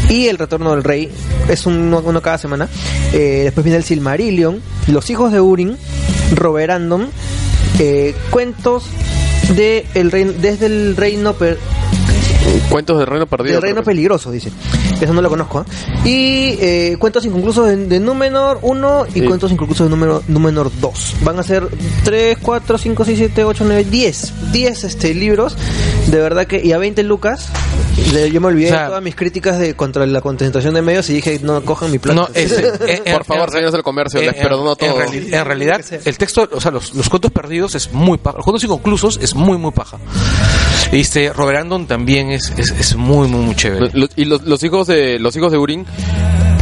y 0.09 0.27
El 0.27 0.37
Retorno 0.37 0.71
del 0.71 0.83
Rey. 0.83 1.09
Es 1.47 1.65
uno, 1.65 2.01
uno 2.03 2.21
cada 2.21 2.37
semana. 2.37 2.67
Eh, 3.13 3.41
después 3.45 3.63
viene 3.63 3.77
el 3.77 3.83
Silmarillion, 3.83 4.61
Los 4.87 5.09
Hijos 5.09 5.31
de 5.31 5.39
Urin, 5.41 5.77
Roverandom, 6.35 7.07
eh, 7.79 8.15
cuentos 8.29 8.85
de 9.55 9.85
el 9.95 10.11
reino, 10.11 10.33
desde 10.39 10.65
el 10.67 10.95
reino 10.95 11.33
per- 11.33 11.57
Cuentos 12.69 12.97
del 12.97 13.07
reino 13.07 13.25
perdido. 13.27 13.53
del 13.55 13.61
reino 13.61 13.83
peligroso, 13.83 14.31
dice. 14.31 14.51
Eso 15.01 15.13
no 15.13 15.21
lo 15.21 15.29
conozco. 15.29 15.59
¿ah? 15.59 15.65
Y 16.05 16.57
eh, 16.59 16.95
cuentos 16.99 17.25
inconclusos 17.25 17.67
de, 17.67 17.77
de 17.87 17.99
Númenor 17.99 18.59
1 18.61 19.05
y 19.07 19.11
Sí. 19.19 19.21
cuentos 19.21 19.51
inconclusos 19.51 19.87
de 19.87 19.91
número, 19.91 20.21
Númenor 20.27 20.71
2. 20.81 21.15
Van 21.21 21.39
a 21.39 21.43
ser 21.43 21.67
3, 22.03 22.37
4, 22.41 22.77
5, 22.77 23.05
6, 23.05 23.17
7, 23.17 23.43
8, 23.43 23.63
9, 23.65 23.83
10. 23.85 24.33
10 24.51 24.83
este, 24.83 25.13
libros. 25.13 25.55
De 26.07 26.17
verdad 26.17 26.47
que. 26.47 26.61
Y 26.63 26.71
a 26.73 26.77
20 26.77 27.03
lucas. 27.03 27.47
de- 28.13 28.31
yo 28.31 28.41
me 28.41 28.47
olvidé 28.47 28.67
O 28.67 28.71
sea, 28.71 28.81
de 28.83 28.87
todas 28.87 29.03
mis 29.03 29.15
críticas 29.15 29.59
de 29.59 29.75
contra 29.75 30.05
la 30.05 30.21
concentración 30.21 30.73
de 30.73 30.81
medios 30.81 31.09
y 31.09 31.13
dije, 31.13 31.39
no 31.43 31.61
cojan 31.63 31.91
mi 31.91 31.99
plata. 31.99 32.15
No, 32.21 32.27
es, 32.33 32.51
eh, 32.57 33.01
en- 33.05 33.13
Por 33.13 33.25
favor, 33.25 33.49
señores 33.51 33.71
del 33.73 33.83
comercio, 33.83 34.19
en- 34.19 34.27
les 34.27 34.35
perdono 34.35 34.75
todo. 34.75 35.01
En, 35.01 35.07
reali- 35.07 35.33
en 35.33 35.45
realidad, 35.45 35.81
el 36.05 36.17
texto, 36.17 36.47
o 36.51 36.59
sea, 36.61 36.71
los, 36.71 36.93
los 36.95 37.07
cuentos 37.09 37.31
perdidos 37.31 37.75
es 37.75 37.91
muy 37.91 38.17
paja. 38.17 38.37
Los 38.37 38.45
cuentos 38.45 38.63
inconclusos 38.63 39.19
es 39.21 39.35
muy, 39.35 39.57
muy 39.57 39.71
paja. 39.71 39.97
Este, 40.91 41.31
Robert 41.31 41.59
Andon 41.59 41.85
también 41.85 42.31
es, 42.31 42.51
es, 42.57 42.71
es 42.71 42.95
muy, 42.95 43.27
muy, 43.27 43.41
muy 43.41 43.55
chévere. 43.55 43.91
Y 44.15 44.25
los, 44.25 44.43
los 44.43 44.63
hijos 44.63 44.87
de 44.87 45.19
los 45.19 45.35
hijos 45.35 45.51
de 45.51 45.57
Urin 45.57 45.85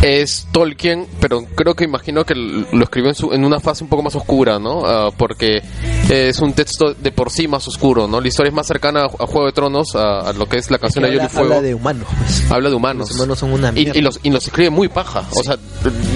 es 0.01 0.47
Tolkien, 0.51 1.07
pero 1.19 1.43
creo 1.55 1.73
que 1.75 1.83
imagino 1.83 2.23
que 2.23 2.35
lo 2.35 2.83
escribió 2.83 3.09
en, 3.09 3.15
su, 3.15 3.33
en 3.33 3.43
una 3.43 3.59
fase 3.59 3.83
un 3.83 3.89
poco 3.89 4.03
más 4.03 4.15
oscura, 4.15 4.59
¿no? 4.59 4.85
Ah, 4.85 5.09
porque 5.15 5.61
es 6.09 6.39
un 6.39 6.53
texto 6.53 6.93
de 6.93 7.11
por 7.11 7.31
sí 7.31 7.47
más 7.47 7.67
oscuro, 7.67 8.07
¿no? 8.07 8.21
La 8.21 8.27
historia 8.27 8.49
es 8.49 8.55
más 8.55 8.67
cercana 8.67 9.01
a, 9.01 9.05
a 9.05 9.27
Juego 9.27 9.45
de 9.47 9.51
Tronos, 9.53 9.95
a, 9.95 10.19
a 10.29 10.33
lo 10.33 10.45
que 10.47 10.57
es 10.57 10.69
la 10.71 10.77
canción 10.77 11.03
de 11.03 11.09
habla, 11.09 11.23
Hielo 11.23 11.31
y 11.31 11.35
Fuego. 11.35 11.53
habla 11.55 11.67
de 11.67 11.73
humanos. 11.73 12.07
pues. 12.17 12.51
Habla 12.51 12.69
de 12.69 12.75
humanos. 12.75 13.09
Los 13.09 13.17
humanos 13.17 13.39
son 13.39 13.51
una 13.53 13.69
y, 13.69 13.73
mierda. 13.73 13.97
y 13.97 14.01
los, 14.01 14.19
y 14.23 14.29
los 14.29 14.45
escribe 14.45 14.69
muy 14.69 14.87
paja. 14.87 15.25
O 15.35 15.43
sea, 15.43 15.57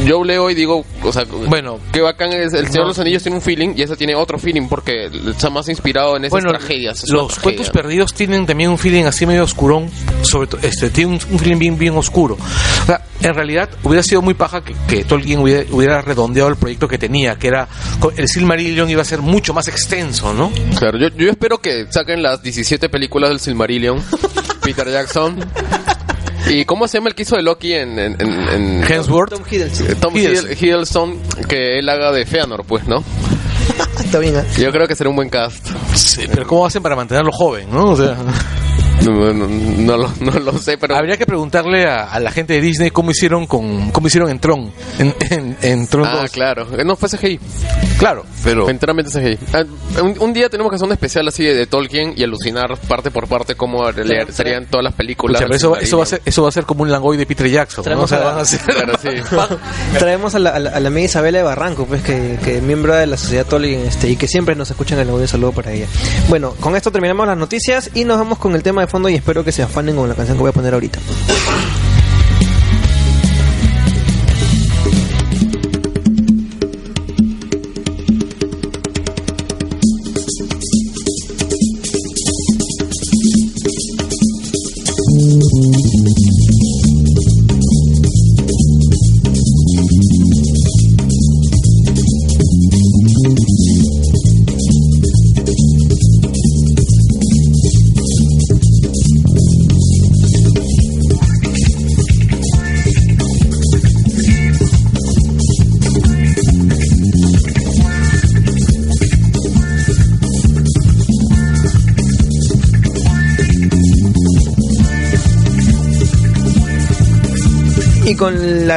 yo 0.06 0.24
leo 0.24 0.50
y 0.50 0.54
digo, 0.54 0.86
o 1.04 1.12
sea, 1.12 1.26
Bueno. 1.48 1.80
qué 1.91 2.02
bacán 2.02 2.32
es. 2.34 2.54
El 2.54 2.67
Señor 2.67 2.74
No. 2.76 2.82
de 2.84 2.88
los 2.89 3.00
Anillos 3.00 3.24
tiene 3.24 3.36
un 3.38 3.41
feeling 3.41 3.74
y 3.76 3.82
ese 3.82 3.96
tiene 3.98 4.15
otro 4.15 4.38
feeling 4.38 4.67
porque 4.67 5.10
está 5.30 5.50
más 5.50 5.67
inspirado 5.70 6.15
en 6.17 6.26
esas 6.26 6.32
Bueno, 6.32 6.50
tragedias. 6.52 7.04
es 7.04 7.10
los 7.10 7.28
tragedia. 7.28 7.44
cuentos 7.44 7.70
perdidos 7.72 8.13
tienen 8.13 8.46
también 8.46 8.70
un 8.70 8.78
feeling 8.78 9.06
así 9.06 9.26
medio 9.26 9.44
oscurón, 9.44 9.89
sobre 10.22 10.48
todo, 10.48 10.62
este, 10.62 10.89
tiene 10.91 11.12
un, 11.13 11.20
un 11.32 11.39
feeling 11.39 11.58
bien, 11.60 11.78
bien 11.78 11.98
oscuro. 11.98 12.38
O 12.84 12.86
sea, 12.86 13.04
en 13.22 13.34
realidad 13.34 13.70
hubiera 13.84 14.04
sido 14.04 14.22
muy 14.22 14.34
paja 14.34 14.64
que, 14.64 14.74
que 14.88 15.04
Tolkien 15.04 15.40
hubiera, 15.40 15.64
hubiera 15.72 16.02
redondeado 16.02 16.50
el 16.50 16.56
proyecto 16.56 16.88
que 16.88 16.98
tenía, 16.98 17.36
que 17.36 17.48
era, 17.48 17.68
el 18.18 18.28
Silmarillion 18.28 18.90
iba 18.90 19.02
a 19.02 19.06
ser 19.06 19.20
mucho 19.22 19.54
más 19.54 19.68
extenso, 19.68 20.34
¿no? 20.34 20.52
Claro, 20.78 20.98
yo, 21.00 21.08
yo 21.16 21.30
espero 21.30 21.60
que 21.60 21.88
saquen 21.90 22.22
las 22.22 22.42
17 22.42 22.90
películas 22.90 23.30
del 23.30 23.40
Silmarillion, 23.40 24.02
Peter 24.64 24.90
Jackson. 24.90 25.38
¿Y 26.48 26.66
cómo 26.66 26.88
se 26.88 26.98
llama 26.98 27.10
el 27.10 27.16
que 27.16 27.22
hizo 27.22 27.36
de 27.36 27.44
Loki 27.44 27.72
en... 27.74 27.98
en, 28.00 28.16
en- 28.20 28.50
en- 28.50 28.84
Hemsworth. 28.84 29.30
Tom 29.30 29.44
Hiddleston. 29.50 29.88
Eh, 29.92 29.96
Tom 29.96 30.18
Hiddleston. 30.18 30.52
Hiddle- 30.52 30.62
Hiddleston, 30.62 31.20
que 31.48 31.80
él 31.80 31.88
haga 31.88 32.12
de 32.12 32.26
Feanor, 32.26 32.66
pues, 32.66 32.86
¿no? 32.88 33.04
Está 34.04 34.20
bien, 34.20 34.36
¿ah? 34.36 34.44
Yo 34.58 34.72
creo 34.72 34.88
que 34.88 34.96
será 34.96 35.10
un 35.10 35.16
buen 35.16 35.30
cast. 35.30 35.66
Sí, 35.96 36.24
pero 36.30 36.46
¿cómo 36.48 36.66
hacen 36.66 36.82
para 36.84 36.96
mantenerlo 36.96 37.32
joven, 37.32 37.70
no? 37.72 37.92
O 37.92 37.96
sea... 37.96 38.18
No, 39.04 39.34
no- 39.34 39.48
no 39.48 39.98
lo, 39.98 40.12
no 40.20 40.32
lo 40.40 40.58
sé, 40.60 40.78
pero... 40.78 40.96
Habría 40.96 41.18
que 41.18 41.26
preguntarle 41.26 41.86
a, 41.88 42.04
a 42.04 42.20
la 42.20 42.32
gente 42.32 42.54
de 42.54 42.62
Disney 42.62 42.92
cómo 42.92 43.10
hicieron 43.12 43.48
con 43.48 43.90
cómo 43.92 44.08
hicieron 44.08 44.30
en 44.30 44.40
Tron, 44.40 44.72
en, 45.00 45.16
en, 45.32 45.58
en 45.62 45.88
Tron 45.88 46.06
Ah, 46.08 46.20
2. 46.22 46.32
claro. 46.32 46.68
No, 46.86 46.96
fue 46.96 47.10
CGI. 47.10 47.40
Claro, 47.98 48.24
pero 48.44 48.70
Enteramente 48.70 49.12
CGI. 49.12 49.38
Ah, 49.54 49.64
un, 50.04 50.16
un 50.20 50.34
día 50.34 50.50
tenemos 50.50 50.70
que 50.70 50.76
hacer 50.76 50.86
un 50.86 50.92
especial 50.94 51.28
así 51.28 51.44
de, 51.44 51.56
de 51.56 51.66
Tolkien 51.66 52.14
y 52.16 52.24
alucinar 52.24 52.78
parte 52.88 53.10
por 53.10 53.28
parte 53.28 53.56
cómo 53.56 53.84
leer- 53.92 54.32
serían 54.32 54.68
todas 54.68 54.84
las 54.84 54.94
películas. 54.94 55.42
Escucha, 55.42 55.48
pero 55.48 55.50
del 55.50 55.58
eso, 55.58 55.72
va- 55.72 55.80
eso 55.80 55.98
va 55.98 56.04
a 56.04 56.08
ser 56.08 56.22
eso 56.26 56.44
va 56.44 56.50
a 56.50 56.52
ser 56.52 56.66
como 56.66 56.84
un 56.84 56.92
Langoy 56.92 57.18
de 57.18 57.26
Peter 57.26 57.48
Jackson, 57.50 57.84
¿no? 57.86 58.04
O 58.04 58.06
Traemos 58.06 58.10
sea, 58.10 58.20
a- 58.20 58.24
van 58.24 58.40
a 58.40 58.46
ser- 58.46 58.60
Claro, 58.62 58.94
sí. 59.02 59.10
Traemos 60.00 60.36
a 60.36 60.40
la, 60.40 60.52
a 60.52 60.60
la, 60.60 60.70
a 60.72 60.80
la 60.80 60.88
amiga 60.90 61.06
Isabela 61.06 61.40
de 61.40 61.44
Barranco, 61.44 61.86
pues 61.86 62.04
que, 62.04 62.38
que 62.44 62.58
es 62.58 62.64
miembro 62.64 62.94
de 62.96 63.08
la 63.08 63.18
sociedad 63.18 63.46
Tolkien 63.46 63.82
este, 63.82 64.10
y 64.10 64.16
que 64.16 64.28
siempre 64.28 64.56
nos 64.56 64.70
escuchan 64.70 65.00
en 65.00 65.08
el 65.08 65.14
audio. 65.14 65.28
Saludo 65.28 65.52
para 65.54 65.72
ella. 65.72 65.88
Bueno, 66.30 66.54
con 66.60 66.76
esto 66.76 66.92
terminamos 66.92 67.26
las 67.28 67.38
noticias 67.38 67.90
y 67.96 68.06
nos 68.06 68.18
vamos 68.20 68.38
con 68.38 68.54
el 68.56 68.64
tema 68.64 68.81
de 68.82 68.88
fondo 68.88 69.10
y 69.10 69.15
espero 69.15 69.44
que 69.44 69.52
se 69.52 69.63
afanen 69.63 69.96
con 69.96 70.10
la 70.10 70.15
canción 70.15 70.38
que 70.38 70.41
voy 70.41 70.50
a 70.50 70.54
poner 70.54 70.74
ahorita. 70.74 71.00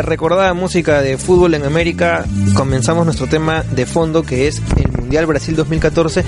Recordada 0.02 0.54
música 0.54 1.02
de 1.02 1.18
fútbol 1.18 1.54
en 1.54 1.64
América, 1.64 2.24
comenzamos 2.54 3.04
nuestro 3.04 3.26
tema 3.26 3.62
de 3.62 3.86
fondo 3.86 4.22
que 4.22 4.48
es 4.48 4.62
el 4.76 4.90
Mundial 4.92 5.26
Brasil 5.26 5.54
2014 5.54 6.24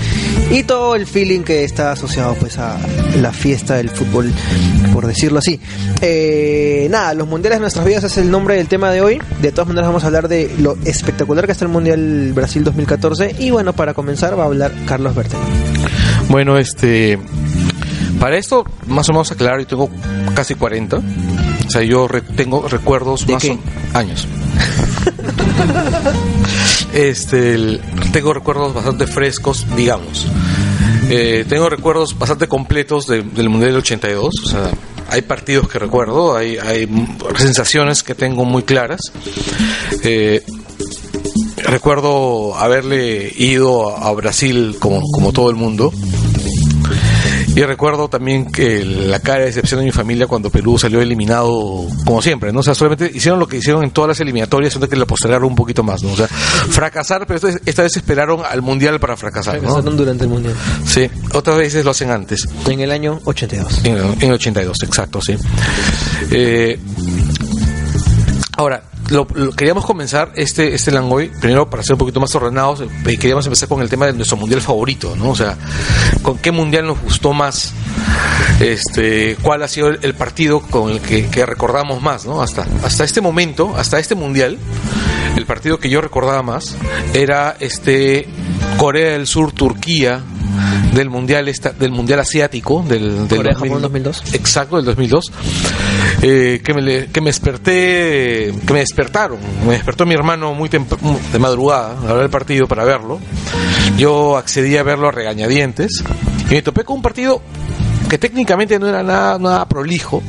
y 0.51 0.63
todo 0.63 0.95
el 0.95 1.05
feeling 1.05 1.41
que 1.41 1.63
está 1.63 1.91
asociado 1.91 2.35
pues 2.35 2.57
a 2.57 2.77
la 3.19 3.33
fiesta 3.33 3.75
del 3.75 3.89
fútbol, 3.89 4.31
por 4.93 5.07
decirlo 5.07 5.39
así. 5.39 5.59
Eh, 6.01 6.87
nada, 6.89 7.13
los 7.13 7.27
mundiales 7.27 7.57
de 7.57 7.61
nuestras 7.61 7.85
vidas 7.85 8.03
es 8.03 8.17
el 8.17 8.29
nombre 8.29 8.55
del 8.55 8.67
tema 8.67 8.91
de 8.91 9.01
hoy. 9.01 9.21
De 9.41 9.51
todas 9.51 9.67
maneras 9.67 9.89
vamos 9.89 10.03
a 10.03 10.07
hablar 10.07 10.27
de 10.27 10.53
lo 10.59 10.77
espectacular 10.85 11.45
que 11.45 11.51
está 11.51 11.65
el 11.65 11.71
Mundial 11.71 12.31
Brasil 12.33 12.63
2014 12.63 13.35
y 13.39 13.49
bueno, 13.49 13.73
para 13.73 13.93
comenzar 13.93 14.37
va 14.37 14.43
a 14.43 14.47
hablar 14.47 14.71
Carlos 14.85 15.15
Bertel. 15.15 15.39
Bueno, 16.29 16.57
este. 16.57 17.19
Para 18.19 18.37
esto, 18.37 18.65
más 18.87 19.07
o 19.09 19.13
menos 19.13 19.31
aclarar, 19.31 19.59
yo 19.59 19.67
tengo 19.67 19.89
casi 20.33 20.55
40. 20.55 21.01
O 21.67 21.69
sea, 21.69 21.83
yo 21.83 22.07
re- 22.07 22.21
tengo 22.21 22.67
recuerdos 22.67 23.27
¿De 23.27 23.33
más 23.33 23.43
qué? 23.43 23.51
o- 23.51 23.97
años. 23.97 24.27
este, 26.93 27.53
el- 27.55 27.81
tengo 28.11 28.33
recuerdos 28.33 28.73
bastante 28.73 29.07
frescos, 29.07 29.65
digamos. 29.75 30.25
Eh, 31.09 31.45
tengo 31.47 31.69
recuerdos 31.69 32.17
bastante 32.17 32.47
completos 32.47 33.07
de- 33.07 33.23
del 33.23 33.49
Mundial 33.49 33.71
del 33.71 33.79
82. 33.81 34.33
O 34.45 34.49
sea, 34.49 34.71
hay 35.09 35.21
partidos 35.21 35.69
que 35.69 35.79
recuerdo, 35.79 36.35
hay, 36.35 36.57
hay 36.57 36.87
sensaciones 37.37 38.03
que 38.03 38.15
tengo 38.15 38.45
muy 38.45 38.63
claras. 38.63 39.01
Eh, 40.03 40.43
recuerdo 41.57 42.55
haberle 42.55 43.31
ido 43.37 43.95
a 43.97 44.07
a 44.07 44.11
Brasil 44.13 44.77
como, 44.79 45.01
como 45.11 45.33
todo 45.33 45.49
el 45.49 45.55
mundo. 45.55 45.91
Y 47.57 47.63
recuerdo 47.63 48.07
también 48.07 48.51
que 48.51 48.85
la 48.85 49.19
cara 49.19 49.39
de 49.39 49.45
decepción 49.45 49.79
de 49.79 49.87
mi 49.87 49.91
familia 49.91 50.27
cuando 50.27 50.51
Perú 50.51 50.77
salió 50.77 51.01
eliminado, 51.01 51.87
como 52.05 52.21
siempre, 52.21 52.53
¿no? 52.53 52.59
O 52.59 52.63
sea, 52.63 52.75
solamente 52.75 53.11
hicieron 53.11 53.39
lo 53.39 53.47
que 53.47 53.57
hicieron 53.57 53.83
en 53.83 53.89
todas 53.89 54.09
las 54.09 54.19
eliminatorias, 54.19 54.73
solo 54.73 54.87
que 54.87 54.95
la 54.95 55.07
postergaron 55.07 55.49
un 55.49 55.55
poquito 55.55 55.81
más, 55.81 56.03
¿no? 56.03 56.11
O 56.11 56.15
sea, 56.15 56.27
fracasar, 56.27 57.25
pero 57.25 57.37
esta 57.37 57.47
vez, 57.47 57.59
esta 57.65 57.81
vez 57.81 57.97
esperaron 57.97 58.41
al 58.47 58.61
Mundial 58.61 58.99
para 58.99 59.17
fracasar, 59.17 59.55
¿no? 59.55 59.61
Fracasaron 59.61 59.97
durante 59.97 60.25
el 60.25 60.29
Mundial. 60.29 60.53
Sí, 60.85 61.09
otras 61.33 61.57
veces 61.57 61.83
lo 61.83 61.89
hacen 61.89 62.11
antes. 62.11 62.47
En 62.67 62.79
el 62.79 62.91
año 62.91 63.21
82. 63.23 63.85
En, 63.85 63.97
en 64.21 64.31
82, 64.33 64.83
exacto, 64.83 65.19
sí. 65.19 65.35
Eh, 66.29 66.79
ahora, 68.55 68.83
lo, 69.09 69.27
queríamos 69.55 69.85
comenzar 69.85 70.31
este, 70.35 70.73
este 70.73 70.91
Langoy, 70.91 71.29
primero 71.29 71.69
para 71.69 71.83
ser 71.83 71.93
un 71.93 71.99
poquito 71.99 72.19
más 72.19 72.33
ordenados, 72.35 72.81
eh, 72.81 73.17
queríamos 73.17 73.45
empezar 73.45 73.69
con 73.69 73.81
el 73.81 73.89
tema 73.89 74.05
de 74.05 74.13
nuestro 74.13 74.37
mundial 74.37 74.61
favorito, 74.61 75.15
¿no? 75.15 75.29
O 75.29 75.35
sea, 75.35 75.57
¿con 76.21 76.37
qué 76.37 76.51
mundial 76.51 76.87
nos 76.87 77.01
gustó 77.01 77.33
más? 77.33 77.73
Este, 78.59 79.37
¿Cuál 79.41 79.63
ha 79.63 79.67
sido 79.67 79.89
el, 79.89 79.99
el 80.01 80.13
partido 80.15 80.59
con 80.61 80.89
el 80.91 80.99
que, 80.99 81.27
que 81.27 81.45
recordamos 81.45 82.01
más, 82.01 82.25
¿no? 82.25 82.41
Hasta, 82.41 82.65
hasta 82.83 83.03
este 83.03 83.21
momento, 83.21 83.75
hasta 83.77 83.99
este 83.99 84.15
mundial, 84.15 84.57
el 85.35 85.45
partido 85.45 85.79
que 85.79 85.89
yo 85.89 86.01
recordaba 86.01 86.41
más 86.41 86.75
era 87.13 87.55
este 87.59 88.27
Corea 88.77 89.11
del 89.11 89.27
Sur, 89.27 89.51
Turquía, 89.51 90.23
del 90.97 91.09
mundial 91.09 91.47
esta- 91.47 91.71
del 91.71 91.91
mundial 91.91 92.19
asiático 92.19 92.83
del, 92.87 93.27
del 93.27 93.37
Corea-Japón 93.37 93.81
2002. 93.81 94.33
exacto 94.33 94.75
del 94.77 94.85
2002 94.85 95.31
eh, 96.23 96.61
que 96.63 96.73
me 96.73 97.05
que 97.07 97.21
me 97.21 97.29
desperté 97.29 98.53
que 98.65 98.73
me 98.73 98.79
despertaron. 98.79 99.37
Me 99.65 99.73
despertó 99.73 100.05
mi 100.05 100.13
hermano 100.15 100.53
muy 100.53 100.69
de 100.69 101.39
madrugada 101.39 101.95
a 101.99 102.11
hora 102.13 102.21
del 102.21 102.29
partido 102.29 102.67
para 102.67 102.83
verlo. 102.83 103.19
Yo 103.97 104.37
accedí 104.37 104.77
a 104.77 104.83
verlo 104.83 105.07
a 105.07 105.11
regañadientes 105.11 106.03
y 106.49 106.53
me 106.55 106.61
topé 106.61 106.83
con 106.83 106.97
un 106.97 107.01
partido 107.01 107.41
que 108.09 108.17
técnicamente 108.17 108.79
no 108.79 108.87
era 108.87 109.03
nada, 109.03 109.37
nada 109.37 109.65
prolijo 109.67 110.23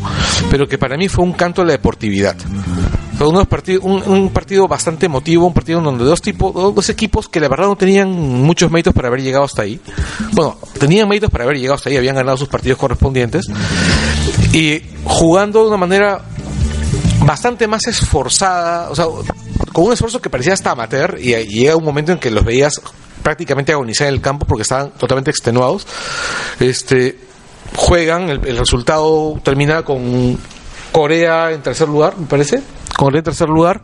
pero 0.50 0.66
que 0.68 0.78
para 0.78 0.96
mí 0.96 1.08
fue 1.08 1.24
un 1.24 1.32
canto 1.32 1.62
a 1.62 1.64
la 1.64 1.72
deportividad 1.72 2.34
fue 3.18 3.26
unos 3.26 3.48
partidos, 3.48 3.82
un, 3.84 4.30
partido 4.30 4.68
bastante 4.68 5.06
emotivo, 5.06 5.44
un 5.44 5.52
partido 5.52 5.80
donde 5.80 6.04
dos 6.04 6.22
tipos, 6.22 6.54
dos, 6.54 6.88
equipos 6.88 7.28
que 7.28 7.40
la 7.40 7.48
verdad 7.48 7.66
no 7.66 7.76
tenían 7.76 8.08
muchos 8.12 8.70
méritos 8.70 8.94
para 8.94 9.08
haber 9.08 9.22
llegado 9.22 9.44
hasta 9.44 9.62
ahí. 9.62 9.80
Bueno, 10.34 10.56
tenían 10.78 11.08
méritos 11.08 11.28
para 11.28 11.42
haber 11.42 11.56
llegado 11.56 11.74
hasta 11.74 11.90
ahí, 11.90 11.96
habían 11.96 12.14
ganado 12.14 12.36
sus 12.36 12.48
partidos 12.48 12.78
correspondientes. 12.78 13.46
Y 14.52 14.80
jugando 15.02 15.62
de 15.62 15.68
una 15.68 15.76
manera 15.76 16.22
bastante 17.26 17.66
más 17.66 17.88
esforzada, 17.88 18.88
o 18.88 18.94
sea, 18.94 19.06
con 19.72 19.86
un 19.86 19.92
esfuerzo 19.92 20.20
que 20.20 20.30
parecía 20.30 20.52
hasta 20.52 20.70
amateur, 20.70 21.18
y, 21.20 21.34
y 21.34 21.44
llega 21.44 21.74
un 21.74 21.84
momento 21.84 22.12
en 22.12 22.18
que 22.18 22.30
los 22.30 22.44
veías 22.44 22.80
prácticamente 23.24 23.72
agonizar 23.72 24.06
en 24.06 24.14
el 24.14 24.20
campo 24.20 24.46
porque 24.46 24.62
estaban 24.62 24.90
totalmente 24.92 25.32
extenuados. 25.32 25.88
Este, 26.60 27.18
juegan, 27.74 28.30
el, 28.30 28.46
el 28.46 28.58
resultado 28.58 29.40
termina 29.42 29.82
con 29.82 30.38
Corea 30.92 31.50
en 31.50 31.62
tercer 31.62 31.88
lugar, 31.88 32.16
me 32.16 32.26
parece. 32.26 32.62
Corea 32.98 33.18
en 33.20 33.24
tercer 33.24 33.48
lugar. 33.48 33.82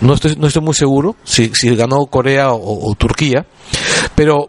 No 0.00 0.14
estoy, 0.14 0.36
no 0.36 0.46
estoy 0.46 0.62
muy 0.62 0.74
seguro 0.74 1.16
si, 1.24 1.50
si 1.54 1.74
ganó 1.74 2.06
Corea 2.06 2.52
o, 2.52 2.88
o 2.90 2.94
Turquía. 2.94 3.44
Pero 4.14 4.48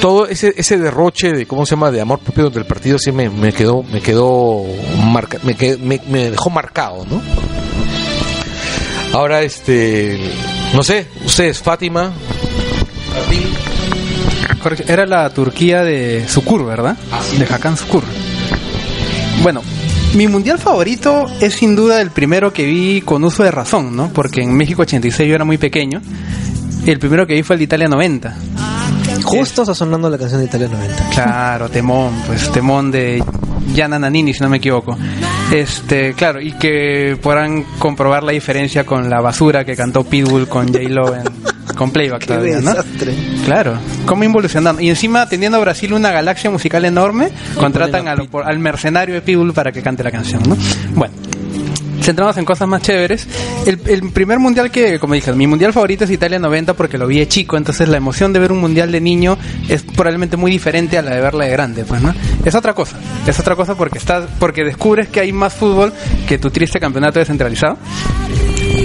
todo 0.00 0.26
ese, 0.28 0.52
ese 0.58 0.76
derroche 0.78 1.32
de, 1.32 1.46
¿cómo 1.46 1.64
se 1.64 1.74
llama?, 1.74 1.90
de 1.90 2.00
amor 2.02 2.18
propio 2.18 2.50
del 2.50 2.66
partido 2.66 2.98
sí 2.98 3.10
me, 3.12 3.30
me 3.30 3.52
quedó, 3.52 3.82
me 3.82 4.00
quedó 4.02 4.62
marca, 5.10 5.38
me, 5.42 5.56
qued- 5.56 5.78
me, 5.78 6.00
me 6.08 6.30
dejó 6.30 6.50
marcado, 6.50 7.06
¿no? 7.06 7.22
Ahora, 9.14 9.42
este, 9.42 10.18
no 10.74 10.82
sé, 10.82 11.06
ustedes, 11.24 11.60
Fátima, 11.62 12.12
Era 14.86 15.06
la 15.06 15.30
Turquía 15.30 15.82
de 15.82 16.26
Sukur, 16.28 16.64
¿verdad? 16.64 16.96
De 17.38 17.44
Hakan 17.44 17.76
Sukur. 17.76 18.02
Bueno, 19.42 19.62
mi 20.14 20.28
mundial 20.28 20.58
favorito 20.58 21.26
es 21.40 21.54
sin 21.54 21.74
duda 21.74 22.00
el 22.00 22.10
primero 22.10 22.52
que 22.52 22.64
vi 22.64 23.00
con 23.00 23.24
uso 23.24 23.42
de 23.42 23.50
razón, 23.50 23.96
¿no? 23.96 24.10
Porque 24.12 24.42
en 24.42 24.52
México 24.56 24.82
86 24.82 25.28
yo 25.28 25.34
era 25.34 25.44
muy 25.44 25.58
pequeño. 25.58 26.00
El 26.86 26.98
primero 26.98 27.26
que 27.26 27.34
vi 27.34 27.42
fue 27.42 27.54
el 27.54 27.58
de 27.60 27.64
Italia 27.64 27.88
90. 27.88 28.36
Justo 29.24 29.62
está 29.62 29.74
sonando 29.74 30.08
la 30.10 30.18
canción 30.18 30.40
de 30.40 30.46
Italia 30.46 30.68
90. 30.68 31.08
Claro, 31.10 31.68
temón, 31.68 32.12
pues 32.26 32.50
temón 32.52 32.90
de 32.90 33.22
Gianna 33.74 33.98
Nannini, 33.98 34.34
si 34.34 34.40
no 34.42 34.48
me 34.48 34.58
equivoco. 34.58 34.96
Este, 35.52 36.12
claro, 36.14 36.40
y 36.40 36.52
que 36.52 37.18
podrán 37.22 37.64
comprobar 37.78 38.22
la 38.22 38.32
diferencia 38.32 38.84
con 38.84 39.08
la 39.10 39.20
basura 39.20 39.64
que 39.64 39.74
cantó 39.74 40.04
Pitbull 40.04 40.46
con 40.48 40.68
J-Lo 40.68 41.14
en- 41.16 41.22
con 41.74 41.90
Playback 41.90 42.20
Qué 42.20 42.26
todavía, 42.26 42.60
¿no? 42.60 42.70
desastre. 42.70 43.14
Claro, 43.44 43.78
cómo 44.06 44.24
involucionando. 44.24 44.80
Y 44.80 44.88
encima, 44.88 45.28
teniendo 45.28 45.58
a 45.58 45.60
Brasil 45.60 45.92
una 45.92 46.10
galaxia 46.10 46.50
musical 46.50 46.84
enorme, 46.84 47.30
contratan 47.56 48.08
al, 48.08 48.28
por- 48.28 48.44
al 48.44 48.58
mercenario 48.58 49.14
de 49.14 49.22
Pitbull 49.22 49.52
para 49.52 49.72
que 49.72 49.82
cante 49.82 50.02
la 50.04 50.10
canción, 50.10 50.42
¿no? 50.48 50.56
Bueno, 50.94 51.14
centramos 52.02 52.36
en 52.36 52.44
cosas 52.44 52.68
más 52.68 52.82
chéveres. 52.82 53.26
El, 53.66 53.80
el 53.86 54.10
primer 54.12 54.38
mundial 54.38 54.70
que, 54.70 54.98
como 54.98 55.14
dije, 55.14 55.32
mi 55.32 55.46
mundial 55.46 55.72
favorito 55.72 56.04
es 56.04 56.10
Italia 56.10 56.38
90 56.38 56.74
porque 56.74 56.98
lo 56.98 57.06
vi 57.06 57.18
de 57.18 57.28
chico, 57.28 57.56
entonces 57.56 57.88
la 57.88 57.96
emoción 57.96 58.32
de 58.32 58.40
ver 58.40 58.52
un 58.52 58.60
mundial 58.60 58.92
de 58.92 59.00
niño 59.00 59.38
es 59.68 59.82
probablemente 59.82 60.36
muy 60.36 60.50
diferente 60.50 60.98
a 60.98 61.02
la 61.02 61.14
de 61.14 61.20
verla 61.22 61.44
de 61.46 61.50
grande, 61.52 61.84
pues, 61.84 62.02
¿no? 62.02 62.14
Es 62.44 62.54
otra 62.54 62.74
cosa, 62.74 62.96
es 63.26 63.38
otra 63.40 63.56
cosa 63.56 63.74
porque 63.74 63.96
estás, 63.98 64.24
porque 64.38 64.64
descubres 64.64 65.08
que 65.08 65.20
hay 65.20 65.32
más 65.32 65.54
fútbol 65.54 65.92
que 66.28 66.36
tu 66.38 66.50
triste 66.50 66.78
campeonato 66.78 67.18
descentralizado. 67.20 67.78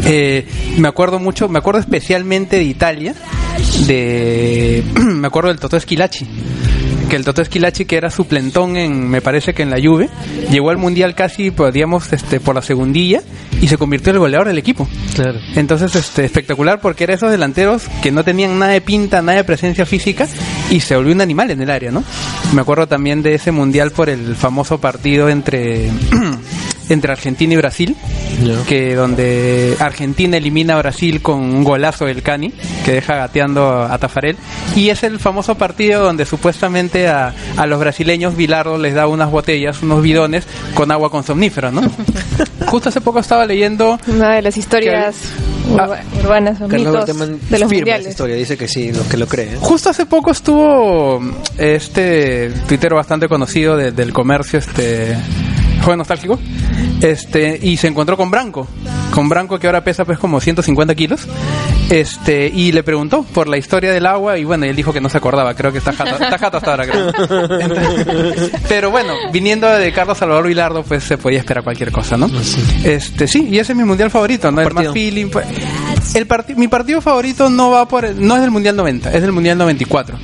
Eh, 0.05 0.45
me 0.77 0.87
acuerdo 0.87 1.19
mucho, 1.19 1.49
me 1.49 1.59
acuerdo 1.59 1.79
especialmente 1.79 2.57
de 2.57 2.63
Italia, 2.63 3.15
de, 3.85 4.83
me 4.95 5.27
acuerdo 5.27 5.49
del 5.49 5.59
Totò 5.59 5.77
Esquilachi, 5.77 6.27
que 7.09 7.15
el 7.15 7.25
Totò 7.25 7.41
Esquilachi 7.41 7.85
que 7.85 7.97
era 7.97 8.09
suplentón 8.09 8.77
en, 8.77 9.09
me 9.09 9.21
parece 9.21 9.53
que 9.53 9.63
en 9.63 9.69
la 9.69 9.77
Juve, 9.81 10.09
llegó 10.51 10.69
al 10.69 10.77
mundial 10.77 11.15
casi, 11.15 11.51
pues, 11.51 11.73
digamos, 11.73 12.11
este, 12.13 12.39
por 12.39 12.55
la 12.55 12.61
segundilla 12.61 13.21
y 13.61 13.67
se 13.67 13.77
convirtió 13.77 14.11
en 14.11 14.17
el 14.17 14.19
goleador 14.19 14.47
del 14.47 14.57
equipo. 14.57 14.87
Claro. 15.15 15.39
Entonces, 15.55 15.95
este, 15.95 16.23
espectacular 16.23 16.79
porque 16.79 17.03
era 17.03 17.15
esos 17.15 17.31
delanteros 17.31 17.83
que 18.01 18.11
no 18.11 18.23
tenían 18.23 18.57
nada 18.59 18.71
de 18.71 18.81
pinta, 18.81 19.21
nada 19.21 19.39
de 19.39 19.43
presencia 19.43 19.85
física 19.85 20.27
y 20.69 20.79
se 20.79 20.95
volvió 20.95 21.13
un 21.13 21.21
animal 21.21 21.51
en 21.51 21.61
el 21.61 21.69
área, 21.69 21.91
¿no? 21.91 22.03
Me 22.53 22.61
acuerdo 22.61 22.87
también 22.87 23.21
de 23.21 23.35
ese 23.35 23.51
mundial 23.51 23.91
por 23.91 24.09
el 24.09 24.35
famoso 24.35 24.79
partido 24.79 25.29
entre 25.29 25.89
entre 26.89 27.11
Argentina 27.11 27.53
y 27.53 27.57
Brasil, 27.57 27.95
que 28.67 28.95
donde 28.95 29.75
Argentina 29.79 30.37
elimina 30.37 30.75
a 30.75 30.79
Brasil 30.79 31.21
con 31.21 31.39
un 31.39 31.63
golazo 31.63 32.05
del 32.05 32.21
Cani, 32.21 32.51
que 32.83 32.91
deja 32.93 33.15
gateando 33.15 33.83
a 33.83 33.97
Tafarel, 33.97 34.35
y 34.75 34.89
es 34.89 35.03
el 35.03 35.19
famoso 35.19 35.55
partido 35.55 36.03
donde 36.03 36.25
supuestamente 36.25 37.07
a, 37.07 37.33
a 37.57 37.65
los 37.67 37.79
brasileños 37.79 38.35
Bilardo 38.35 38.77
les 38.77 38.93
da 38.95 39.07
unas 39.07 39.29
botellas, 39.31 39.81
unos 39.81 40.01
bidones 40.01 40.45
con 40.73 40.91
agua 40.91 41.09
con 41.11 41.23
somnífero, 41.23 41.71
¿no? 41.71 41.81
Justo 42.67 42.89
hace 42.89 43.01
poco 43.01 43.19
estaba 43.19 43.45
leyendo 43.45 43.99
Una 44.07 44.35
de 44.35 44.41
las 44.43 44.55
historias 44.57 45.15
urba- 45.71 45.99
urbanas 46.23 46.61
o 46.61 46.67
Carlos 46.67 46.93
mitos 47.07 47.49
de 47.49 47.59
los 47.59 47.69
firma 47.69 47.95
esa 47.95 48.09
historia, 48.09 48.35
dice 48.35 48.57
que 48.57 48.67
sí, 48.67 48.91
los 48.91 49.05
que 49.07 49.17
lo 49.17 49.27
creen. 49.27 49.57
Justo 49.59 49.89
hace 49.89 50.05
poco 50.05 50.31
estuvo 50.31 51.19
este 51.57 52.51
tuitero 52.67 52.95
bastante 52.95 53.27
conocido 53.27 53.75
de- 53.77 53.91
del 53.91 54.13
comercio, 54.13 54.59
este 54.59 55.15
joven 55.83 55.97
nostálgico, 55.99 56.39
este 57.01 57.59
y 57.61 57.77
se 57.77 57.87
encontró 57.87 58.17
con 58.17 58.29
Branco, 58.31 58.67
con 59.11 59.29
Branco 59.29 59.59
que 59.59 59.67
ahora 59.67 59.83
pesa 59.83 60.05
pues 60.05 60.19
como 60.19 60.39
150 60.39 60.93
kilos, 60.95 61.27
este 61.89 62.47
y 62.53 62.71
le 62.71 62.83
preguntó 62.83 63.23
por 63.23 63.47
la 63.47 63.57
historia 63.57 63.91
del 63.91 64.05
agua 64.05 64.37
y 64.37 64.43
bueno, 64.43 64.65
él 64.65 64.75
dijo 64.75 64.93
que 64.93 65.01
no 65.01 65.09
se 65.09 65.17
acordaba, 65.17 65.53
creo 65.55 65.71
que 65.71 65.77
está 65.79 65.93
jato, 65.93 66.11
está 66.21 66.37
jato 66.37 66.57
hasta 66.57 66.71
ahora 66.71 66.85
creo. 66.87 67.09
Entonces, 67.59 68.51
pero 68.69 68.91
bueno, 68.91 69.13
viniendo 69.31 69.67
de 69.67 69.91
Carlos 69.91 70.17
Salvador 70.17 70.47
Vilardo, 70.47 70.83
pues 70.83 71.03
se 71.03 71.17
podía 71.17 71.39
esperar 71.39 71.63
cualquier 71.63 71.91
cosa, 71.91 72.17
¿no? 72.17 72.29
Este 72.83 73.27
sí, 73.27 73.47
y 73.49 73.57
ese 73.59 73.71
es 73.73 73.77
mi 73.77 73.83
mundial 73.83 74.09
favorito, 74.11 74.51
¿no? 74.51 74.61
El 74.61 74.73
más 74.73 74.93
feeling, 74.93 75.27
pues, 75.29 75.45
el 76.13 76.27
mi 76.55 76.67
partido 76.67 77.01
favorito 77.01 77.49
no 77.49 77.71
va 77.71 77.87
por 77.87 78.05
el- 78.05 78.25
no 78.25 78.35
es 78.35 78.41
del 78.41 78.51
mundial 78.51 78.75
90, 78.75 79.13
es 79.13 79.21
del 79.21 79.31
mundial 79.31 79.57
94. 79.57 80.17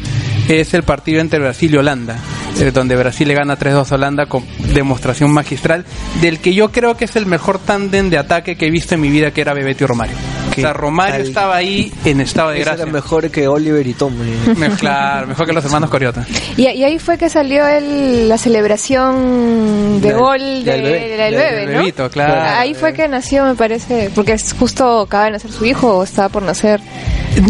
Es 0.47 0.73
el 0.75 0.83
partido 0.83 1.21
entre 1.21 1.39
Brasil 1.39 1.73
y 1.73 1.77
Holanda, 1.77 2.17
eh, 2.59 2.71
donde 2.71 2.95
Brasil 2.95 3.27
le 3.27 3.33
gana 3.33 3.57
3-2 3.57 3.91
a 3.91 3.95
Holanda 3.95 4.25
con 4.27 4.43
demostración 4.73 5.31
magistral 5.31 5.85
del 6.21 6.39
que 6.39 6.53
yo 6.53 6.71
creo 6.71 6.95
que 6.97 7.05
es 7.05 7.15
el 7.15 7.25
mejor 7.25 7.59
tándem 7.59 8.09
de 8.09 8.17
ataque 8.17 8.55
que 8.55 8.67
he 8.67 8.71
visto 8.71 8.95
en 8.95 9.01
mi 9.01 9.09
vida, 9.09 9.31
que 9.31 9.41
era 9.41 9.53
Bebeto 9.53 9.83
y 9.83 9.87
Romario. 9.87 10.15
O 10.51 10.53
sea, 10.55 10.71
Romario 10.71 11.15
tal- 11.17 11.27
estaba 11.27 11.55
ahí 11.57 11.91
en 12.05 12.21
estado 12.21 12.51
de 12.51 12.59
gracia. 12.61 12.83
era 12.83 12.91
mejor 12.91 13.29
que 13.29 13.45
Oliver 13.47 13.85
y 13.85 13.93
Tom. 13.93 14.13
Me- 14.57 14.69
claro, 14.69 15.27
mejor 15.27 15.45
que 15.47 15.51
los 15.53 15.65
hermanos 15.65 15.89
Coriota. 15.89 16.25
Y, 16.55 16.61
y 16.69 16.83
ahí 16.85 16.97
fue 16.97 17.17
que 17.17 17.29
salió 17.29 17.67
el, 17.67 18.29
la 18.29 18.37
celebración 18.37 20.01
de 20.01 20.13
gol 20.13 20.39
del 20.39 20.63
de, 20.63 20.81
bebé. 20.81 21.07
del 21.17 21.17
Del 21.17 21.35
bebé, 21.35 21.65
¿no? 21.73 21.79
bebito, 21.79 22.09
claro. 22.09 22.41
Ahí 22.59 22.73
fue 22.73 22.93
que 22.93 23.07
nació, 23.07 23.43
me 23.45 23.55
parece, 23.55 24.09
porque 24.15 24.33
es 24.33 24.53
justo 24.57 25.01
acaba 25.01 25.25
de 25.25 25.31
nacer 25.31 25.51
su 25.51 25.65
hijo 25.65 25.97
o 25.97 26.03
estaba 26.03 26.29
por 26.29 26.43
nacer. 26.43 26.79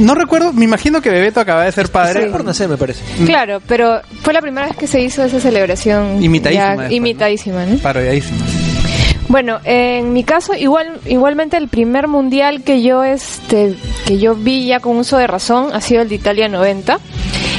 No 0.02 0.16
recuerdo, 0.16 0.52
me 0.54 0.66
imagino 0.66 1.02
que 1.02 1.10
Bebeto 1.10 1.40
acaba 1.40 1.64
de 1.66 1.72
ser 1.72 1.90
padre. 1.90 2.20
Está 2.22 2.32
por 2.32 2.44
nacer, 2.46 2.68
me 2.68 2.78
parece. 2.78 3.02
Claro, 3.26 3.62
pero 3.68 4.02
fue 4.22 4.34
la 4.34 4.42
primera 4.42 4.68
vez 4.68 4.76
que 4.78 4.88
se 4.88 5.02
hizo 5.02 5.24
esa 5.24 5.40
celebración. 5.40 6.24
Imitadísima 6.24 6.64
ya- 6.66 6.70
después, 6.72 6.90
¿no? 6.90 6.96
imitadísima, 6.96 7.66
¿no? 7.66 7.78
Parodiadísimo. 7.78 8.40
Bueno, 9.28 9.60
en 9.64 10.14
mi 10.14 10.24
caso 10.24 10.54
igual 10.54 11.00
igualmente 11.06 11.58
el 11.58 11.68
primer 11.68 12.08
mundial 12.08 12.62
que 12.64 12.84
yo 12.84 13.04
este 13.04 13.76
que 14.06 14.20
yo 14.20 14.36
vi 14.36 14.68
ya 14.68 14.80
con 14.80 14.98
uso 14.98 15.18
de 15.18 15.26
razón 15.26 15.70
ha 15.74 15.82
sido 15.82 16.04
el 16.04 16.10
de 16.10 16.16
Italia 16.16 16.48
90. 16.48 17.00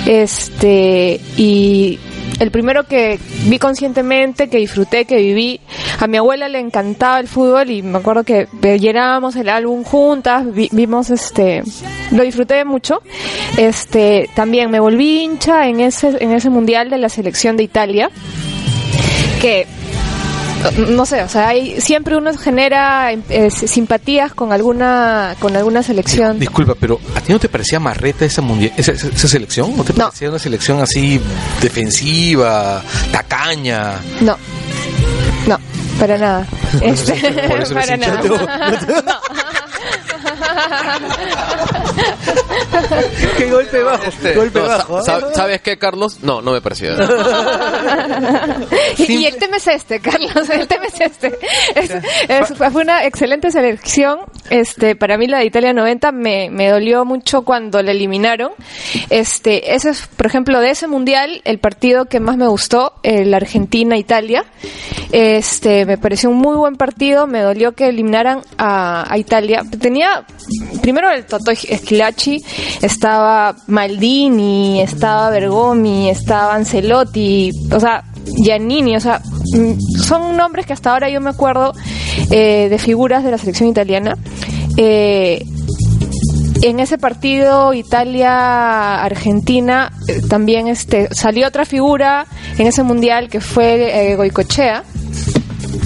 Este 0.06 1.20
y 1.36 1.98
el 2.40 2.50
primero 2.50 2.84
que 2.84 3.18
vi 3.46 3.58
conscientemente, 3.58 4.48
que 4.48 4.58
disfruté, 4.58 5.04
que 5.06 5.16
viví, 5.16 5.60
a 5.98 6.06
mi 6.06 6.18
abuela 6.18 6.48
le 6.48 6.58
encantaba 6.58 7.18
el 7.20 7.28
fútbol 7.28 7.70
y 7.70 7.82
me 7.82 7.98
acuerdo 7.98 8.24
que 8.24 8.46
llenábamos 8.78 9.36
el 9.36 9.48
álbum 9.48 9.84
juntas, 9.84 10.52
vi- 10.52 10.68
vimos 10.72 11.10
este, 11.10 11.62
lo 12.10 12.22
disfruté 12.22 12.64
mucho. 12.64 13.00
Este, 13.56 14.28
también 14.34 14.70
me 14.70 14.80
volví 14.80 15.20
hincha 15.22 15.66
en 15.68 15.80
ese, 15.80 16.16
en 16.20 16.32
ese 16.32 16.50
mundial 16.50 16.90
de 16.90 16.98
la 16.98 17.08
selección 17.08 17.56
de 17.56 17.62
Italia, 17.62 18.10
que 19.40 19.66
no 20.72 21.06
sé, 21.06 21.22
o 21.22 21.28
sea, 21.28 21.48
hay, 21.48 21.80
siempre 21.80 22.16
uno 22.16 22.36
genera 22.36 23.12
eh, 23.12 23.50
simpatías 23.50 24.34
con 24.34 24.52
alguna 24.52 25.34
con 25.38 25.56
alguna 25.56 25.82
selección. 25.82 26.38
Disculpa, 26.38 26.74
pero 26.78 27.00
¿a 27.14 27.20
ti 27.20 27.32
no 27.32 27.38
te 27.38 27.48
parecía 27.48 27.80
marreta 27.80 28.24
esa, 28.24 28.42
mundial, 28.42 28.72
esa, 28.76 28.92
esa- 28.92 29.08
esa 29.08 29.28
selección? 29.28 29.76
¿No 29.76 29.84
te 29.84 29.92
No. 29.92 30.06
parecía 30.06 30.30
una 30.30 30.38
selección 30.38 30.80
así 30.80 31.20
defensiva, 31.60 32.82
tacaña? 33.12 34.00
No, 34.20 34.36
no, 35.46 35.58
para 35.98 36.18
nada. 36.18 36.46
Este, 36.82 37.14
para 37.74 37.96
nada. 37.96 38.20
Qué 43.38 43.50
golpe 43.50 43.82
bajo. 43.82 44.04
golpe 44.34 44.58
No, 44.60 44.66
bajo. 44.66 45.02
sa- 45.02 45.16
¿ah? 45.16 45.20
sa- 45.20 45.34
¿Sabes 45.34 45.60
qué, 45.62 45.78
Carlos? 45.78 46.18
No, 46.22 46.40
no 46.42 46.52
me 46.52 46.60
parecía. 46.60 46.94
Y, 48.98 49.12
y 49.12 49.26
el 49.26 49.36
tema 49.36 49.56
es 49.58 49.66
este, 49.68 50.00
Carlos, 50.00 50.48
el 50.50 50.66
tema 50.66 50.86
es 50.86 51.00
este. 51.00 51.38
Es- 51.74 51.90
es- 52.28 52.54
fue 52.72 52.82
una 52.82 53.04
excelente 53.04 53.50
selección. 53.50 54.20
Este, 54.50 54.96
para 54.96 55.18
mí 55.18 55.26
la 55.26 55.38
de 55.40 55.46
Italia 55.46 55.72
90 55.72 56.12
me, 56.12 56.48
me 56.50 56.68
dolió 56.68 57.04
mucho 57.04 57.42
cuando 57.42 57.82
la 57.82 57.90
eliminaron. 57.90 58.52
Este, 59.10 59.74
ese 59.74 59.90
es, 59.90 60.06
por 60.06 60.26
ejemplo, 60.26 60.60
de 60.60 60.70
ese 60.70 60.86
mundial, 60.86 61.40
el 61.44 61.58
partido 61.58 62.06
que 62.06 62.20
más 62.20 62.36
me 62.36 62.46
gustó, 62.48 62.94
el 63.02 63.32
Argentina-Italia. 63.34 64.44
Este, 65.12 65.84
me 65.86 65.98
pareció 65.98 66.30
un 66.30 66.36
muy 66.38 66.56
buen 66.56 66.76
partido, 66.76 67.26
me 67.26 67.40
dolió 67.40 67.72
que 67.72 67.88
eliminaran 67.88 68.42
a, 68.58 69.12
a 69.12 69.18
Italia. 69.18 69.62
Tenía, 69.80 70.24
primero 70.82 71.10
el 71.10 71.26
Toto 71.26 71.50
Esquilachi, 71.90 72.42
estaba 72.82 73.54
Maldini, 73.68 74.80
estaba 74.80 75.30
Bergomi, 75.30 76.10
estaba 76.10 76.56
Ancelotti, 76.56 77.52
o 77.72 77.78
sea, 77.78 78.02
Giannini, 78.42 78.96
o 78.96 79.00
sea, 79.00 79.20
mm, 79.54 79.78
son 80.02 80.36
nombres 80.36 80.66
que 80.66 80.72
hasta 80.72 80.90
ahora 80.92 81.08
yo 81.10 81.20
me 81.20 81.30
acuerdo 81.30 81.72
eh, 82.32 82.66
de 82.68 82.78
figuras 82.78 83.22
de 83.22 83.30
la 83.30 83.38
selección 83.38 83.68
italiana. 83.68 84.18
Eh, 84.76 85.46
en 86.62 86.80
ese 86.80 86.98
partido 86.98 87.72
Italia-Argentina 87.72 89.92
eh, 90.08 90.22
también 90.28 90.66
este 90.66 91.08
salió 91.14 91.46
otra 91.46 91.64
figura 91.66 92.26
en 92.58 92.66
ese 92.66 92.82
mundial 92.82 93.28
que 93.28 93.40
fue 93.40 94.14
Goicochea, 94.16 94.82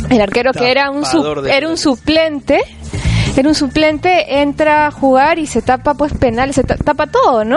el 0.08 0.20
arquero 0.22 0.52
que 0.52 0.70
era 0.70 0.90
un 0.90 1.04
su- 1.04 1.18
era 1.50 1.68
un 1.68 1.76
suplente. 1.76 2.58
Era 3.40 3.48
un 3.48 3.54
suplente, 3.54 4.40
entra 4.42 4.86
a 4.86 4.90
jugar 4.90 5.38
y 5.38 5.46
se 5.46 5.62
tapa 5.62 5.94
pues 5.94 6.12
penales, 6.12 6.56
se 6.56 6.62
ta- 6.62 6.76
tapa 6.76 7.06
todo, 7.06 7.42
¿no? 7.42 7.56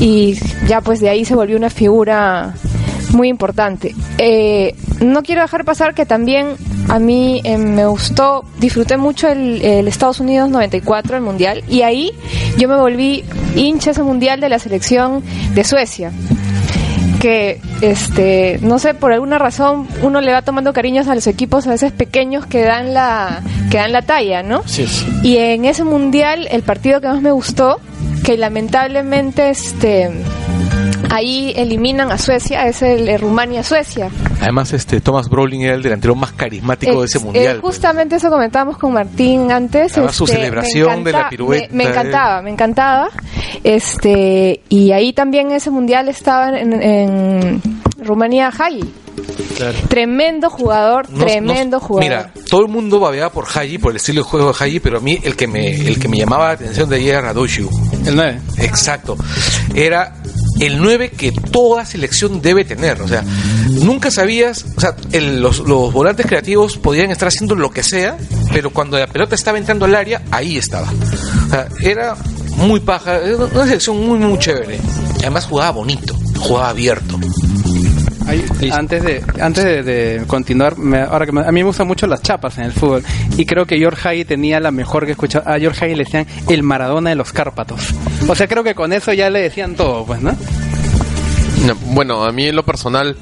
Y 0.00 0.38
ya 0.66 0.80
pues 0.80 1.00
de 1.00 1.10
ahí 1.10 1.26
se 1.26 1.34
volvió 1.34 1.58
una 1.58 1.68
figura 1.68 2.54
muy 3.12 3.28
importante. 3.28 3.94
Eh, 4.16 4.74
no 5.02 5.22
quiero 5.22 5.42
dejar 5.42 5.66
pasar 5.66 5.92
que 5.94 6.06
también 6.06 6.54
a 6.88 6.98
mí 6.98 7.42
eh, 7.44 7.58
me 7.58 7.84
gustó, 7.84 8.44
disfruté 8.58 8.96
mucho 8.96 9.28
el, 9.28 9.60
el 9.62 9.86
Estados 9.86 10.18
Unidos 10.18 10.48
94, 10.48 11.16
el 11.18 11.22
Mundial, 11.22 11.62
y 11.68 11.82
ahí 11.82 12.12
yo 12.56 12.66
me 12.68 12.76
volví 12.76 13.22
hincha 13.54 13.90
ese 13.90 14.02
Mundial 14.02 14.40
de 14.40 14.48
la 14.48 14.58
selección 14.58 15.22
de 15.54 15.62
Suecia 15.64 16.10
que 17.22 17.60
este 17.82 18.58
no 18.62 18.80
sé 18.80 18.94
por 18.94 19.12
alguna 19.12 19.38
razón 19.38 19.86
uno 20.02 20.20
le 20.20 20.32
va 20.32 20.42
tomando 20.42 20.72
cariños 20.72 21.06
a 21.06 21.14
los 21.14 21.28
equipos 21.28 21.68
a 21.68 21.70
veces 21.70 21.92
pequeños 21.92 22.46
que 22.46 22.62
dan 22.64 22.94
la 22.94 23.42
que 23.70 23.76
dan 23.76 23.92
la 23.92 24.02
talla 24.02 24.42
no 24.42 24.64
Sí, 24.66 24.88
sí. 24.88 25.06
y 25.22 25.36
en 25.36 25.64
ese 25.64 25.84
mundial 25.84 26.48
el 26.50 26.62
partido 26.62 27.00
que 27.00 27.06
más 27.06 27.22
me 27.22 27.30
gustó 27.30 27.78
que 28.24 28.36
lamentablemente 28.36 29.50
este 29.50 30.10
ahí 31.12 31.52
eliminan 31.56 32.10
a 32.10 32.18
Suecia 32.18 32.66
es 32.66 32.82
el, 32.82 33.06
de 33.06 33.18
Rumania 33.18 33.62
Suecia 33.62 34.10
Además, 34.40 34.72
este 34.72 35.00
Thomas 35.00 35.28
Brolin 35.28 35.62
era 35.62 35.74
el 35.74 35.82
delantero 35.82 36.14
más 36.16 36.32
carismático 36.32 37.00
de 37.00 37.06
ese 37.06 37.18
Ex- 37.18 37.24
mundial. 37.24 37.56
eh, 37.56 37.58
pues. 37.60 37.74
justamente 37.76 38.16
eso 38.16 38.28
comentábamos 38.30 38.76
con 38.76 38.92
Martín 38.92 39.52
antes. 39.52 39.92
Además, 39.96 40.16
su 40.16 40.24
este, 40.24 40.36
celebración 40.36 41.02
me 41.04 41.12
de 41.12 41.18
la 41.18 41.28
pirueta, 41.28 41.68
Me, 41.70 41.76
me 41.76 41.84
eh. 41.84 41.88
encantaba, 41.90 42.42
me 42.42 42.50
encantaba. 42.50 43.08
Este, 43.62 44.60
y 44.68 44.92
ahí 44.92 45.12
también 45.12 45.52
ese 45.52 45.70
mundial 45.70 46.08
estaba 46.08 46.58
en, 46.58 46.72
en 46.82 47.62
Rumanía 47.98 48.48
Hagi. 48.48 48.82
Tremendo 49.88 50.50
jugador, 50.50 51.08
No- 51.10 51.24
tremendo 51.24 51.76
no- 51.78 51.80
jugador. 51.80 52.08
Mira, 52.08 52.32
todo 52.50 52.62
el 52.62 52.68
mundo 52.68 52.98
babeaba 52.98 53.30
por 53.30 53.44
Haji, 53.46 53.78
por 53.78 53.92
el 53.92 53.96
estilo 53.96 54.22
de 54.22 54.28
juego 54.28 54.52
de 54.52 54.54
Haji, 54.64 54.80
pero 54.80 54.98
a 54.98 55.00
mí 55.00 55.18
el 55.22 55.36
que 55.36 55.46
me, 55.46 55.70
el 55.70 55.98
que 56.00 56.08
me 56.08 56.16
llamaba 56.18 56.46
la 56.48 56.52
atención 56.54 56.88
de 56.88 56.96
ahí 56.96 57.08
era 57.08 57.20
Radoshu. 57.20 57.68
El 58.04 58.16
9. 58.16 58.40
Exacto. 58.58 59.16
Era 59.74 60.14
el 60.66 60.80
9 60.80 61.10
que 61.10 61.32
toda 61.32 61.84
selección 61.84 62.40
debe 62.40 62.64
tener. 62.64 63.02
O 63.02 63.08
sea, 63.08 63.24
nunca 63.68 64.10
sabías, 64.10 64.64
o 64.76 64.80
sea, 64.80 64.94
los, 65.20 65.64
volantes 65.64 66.26
creativos 66.26 66.78
podían 66.78 67.10
estar 67.10 67.28
haciendo 67.28 67.56
lo 67.56 67.70
que 67.70 67.82
sea, 67.82 68.16
pero 68.52 68.70
cuando 68.70 68.98
la 68.98 69.08
pelota 69.08 69.34
estaba 69.34 69.58
entrando 69.58 69.86
al 69.86 69.94
área, 69.96 70.22
ahí 70.30 70.56
estaba. 70.56 70.88
O 70.88 71.50
sea, 71.50 71.68
era 71.80 72.16
muy 72.56 72.80
paja, 72.80 73.18
una 73.52 73.64
selección 73.64 74.06
muy, 74.06 74.18
muy 74.18 74.38
chévere. 74.38 74.78
Además 75.18 75.46
jugaba 75.46 75.72
bonito, 75.72 76.16
jugaba 76.38 76.68
abierto. 76.68 77.18
Antes 78.72 79.02
de 79.02 79.22
antes 79.40 79.64
de, 79.64 79.82
de 79.82 80.26
continuar, 80.26 80.78
me- 80.78 81.00
ahora 81.00 81.26
que 81.26 81.32
me- 81.32 81.40
a 81.42 81.52
mí 81.52 81.60
me 81.60 81.64
gustan 81.64 81.86
mucho 81.86 82.06
las 82.06 82.22
chapas 82.22 82.58
en 82.58 82.64
el 82.64 82.72
fútbol 82.72 83.02
y 83.36 83.44
creo 83.46 83.66
que 83.66 83.78
George 83.78 84.08
Hagi 84.08 84.24
tenía 84.24 84.60
la 84.60 84.70
mejor 84.70 85.04
que 85.04 85.10
he 85.10 85.12
escuchado. 85.12 85.48
A 85.48 85.58
George 85.58 85.84
Hagi 85.84 85.94
le 85.94 86.04
decían 86.04 86.26
el 86.48 86.62
Maradona 86.62 87.10
de 87.10 87.16
los 87.16 87.32
Cárpatos. 87.32 87.94
O 88.28 88.34
sea, 88.34 88.46
creo 88.48 88.64
que 88.64 88.74
con 88.74 88.92
eso 88.92 89.12
ya 89.12 89.30
le 89.30 89.40
decían 89.40 89.74
todo, 89.74 90.04
pues, 90.06 90.20
¿no? 90.20 90.32
No, 91.66 91.74
bueno, 91.94 92.24
a 92.24 92.32
mí 92.32 92.46
en 92.46 92.56
lo 92.56 92.64
personal 92.64 93.16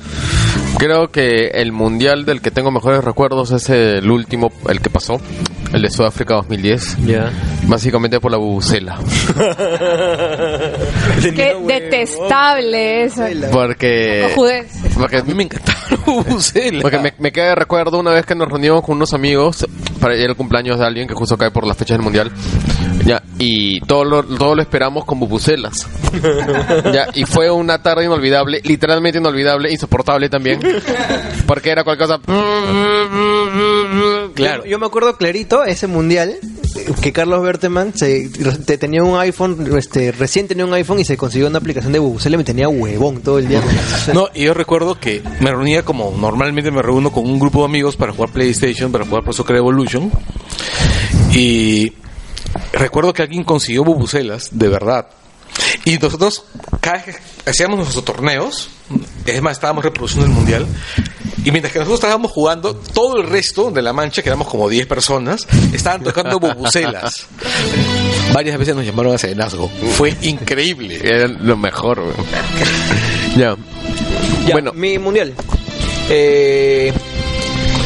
Creo 0.79 1.11
que 1.11 1.49
el 1.49 1.73
mundial 1.73 2.25
del 2.25 2.41
que 2.41 2.51
tengo 2.51 2.71
mejores 2.71 3.05
recuerdos 3.05 3.51
es 3.51 3.69
el 3.69 4.11
último, 4.11 4.51
el 4.69 4.81
que 4.81 4.89
pasó, 4.89 5.21
el 5.73 5.83
de 5.83 5.91
Sudáfrica 5.91 6.35
2010. 6.35 7.07
Ya. 7.07 7.31
Básicamente 7.65 8.21
por 8.21 8.31
la 8.33 8.39
bubucela. 8.39 8.99
Qué 11.23 11.57
detestable 11.67 13.05
eso. 13.05 13.25
Porque. 13.53 14.33
Porque 14.95 15.19
A 15.19 15.23
mí 15.23 15.35
me 15.35 15.45
encantaba 15.45 15.79
la 15.91 15.97
bubucela. 16.05 16.83
Porque 16.83 16.99
me, 16.99 17.15
me 17.19 17.33
queda 17.33 17.51
de 17.51 17.55
recuerdo 17.55 17.99
una 17.99 18.13
vez 18.13 18.27
que 18.27 18.35
nos 18.35 18.49
reunimos 18.49 18.83
con 18.83 18.97
unos 18.97 19.15
amigos 19.15 19.67
para 20.01 20.17
ir 20.17 20.29
al 20.29 20.37
cumpleaños 20.37 20.79
de 20.79 20.87
alguien 20.87 21.07
que 21.07 21.15
justo 21.15 21.37
cae 21.37 21.51
por 21.51 21.67
las 21.67 21.77
fechas 21.77 21.99
del 21.99 22.05
mundial. 22.05 22.31
Ya, 23.05 23.23
y 23.39 23.81
todo 23.81 24.05
lo, 24.05 24.23
todo 24.23 24.55
lo 24.55 24.63
esperamos 24.63 25.05
con 25.05 25.19
bubucelas. 25.21 25.87
ya, 26.93 27.09
y 27.15 27.25
fue 27.25 27.51
una 27.51 27.83
tarde 27.83 28.05
inolvidable, 28.05 28.61
literalmente 28.65 29.19
inolvidable, 29.19 29.71
insoportable 29.73 30.29
también. 30.29 30.61
Porque 31.47 31.71
era 31.71 31.85
cualquier 31.85 32.09
cosa. 32.09 32.21
Claro. 34.35 34.65
Yo, 34.65 34.71
yo 34.71 34.79
me 34.79 34.87
acuerdo 34.87 35.17
clarito 35.17 35.60
ese 35.65 35.87
mundial 35.87 36.37
eh, 36.77 36.93
que 37.01 37.13
Carlos 37.13 37.43
Berteman 37.43 37.93
tenía 37.93 39.03
un 39.03 39.19
iPhone, 39.19 39.77
este, 39.77 40.13
recién 40.13 40.49
tenía 40.49 40.65
un 40.65 40.73
iPhone 40.75 41.01
y 41.01 41.05
se 41.05 41.17
consiguió 41.17 41.49
una 41.49 41.59
aplicación 41.59 41.93
de 41.93 41.99
Bubucela 41.99 42.35
y 42.35 42.39
me 42.39 42.45
tenía 42.45 42.69
huevón 42.69 43.23
todo 43.23 43.39
el 43.39 43.49
día. 43.49 43.63
No, 44.15 44.29
y 44.35 44.45
yo 44.45 44.55
recuerdo 44.55 44.99
que 44.99 45.23
me 45.41 45.51
reunía 45.51 45.85
como 45.85 46.13
normalmente 46.17 46.71
me 46.71 46.83
reúno 46.83 47.13
con 47.13 47.25
un 47.25 47.39
grupo 47.39 47.61
de 47.61 47.67
amigos 47.67 47.97
para 47.97 48.13
jugar 48.13 48.33
PlayStation, 48.33 48.91
para 48.91 49.05
jugar 49.05 49.23
Pro 49.23 49.33
Soccer 49.33 49.57
Evolution. 49.57 50.11
Y 51.33 51.93
recuerdo 52.73 53.13
que 53.13 53.23
alguien 53.23 53.45
consiguió 53.45 53.85
bubucelas, 53.85 54.49
de 54.53 54.69
verdad. 54.69 55.09
Y 55.85 55.99
nosotros, 55.99 56.45
cada 56.81 57.03
vez 57.03 57.17
que 57.45 57.51
hacíamos 57.51 57.79
nuestros 57.79 58.05
torneos, 58.05 58.71
es 59.27 59.43
más, 59.43 59.53
estábamos 59.53 59.85
reproduciendo 59.85 60.27
el 60.27 60.33
mundial. 60.33 60.67
Y 61.45 61.51
mientras 61.51 61.73
que 61.73 61.79
nosotros 61.79 62.01
estábamos 62.01 62.31
jugando, 62.31 62.75
todo 62.75 63.19
el 63.21 63.29
resto 63.29 63.71
de 63.71 63.83
la 63.83 63.93
mancha, 63.93 64.23
que 64.23 64.29
éramos 64.29 64.49
como 64.49 64.69
10 64.69 64.87
personas, 64.87 65.47
estaban 65.73 66.03
tocando 66.03 66.39
bubucelas. 66.39 67.27
Varias 68.33 68.59
veces 68.59 68.75
nos 68.77 68.85
llamaron 68.85 69.15
a 69.15 69.19
serenazgo. 69.19 69.69
Fue 69.97 70.15
increíble. 70.23 71.01
Era 71.03 71.27
lo 71.29 71.57
mejor. 71.57 72.03
Ya. 73.37 73.57
Ya, 74.47 74.53
Bueno, 74.53 74.73
mi 74.73 74.99
mundial. 74.99 75.35
Eh, 76.09 76.93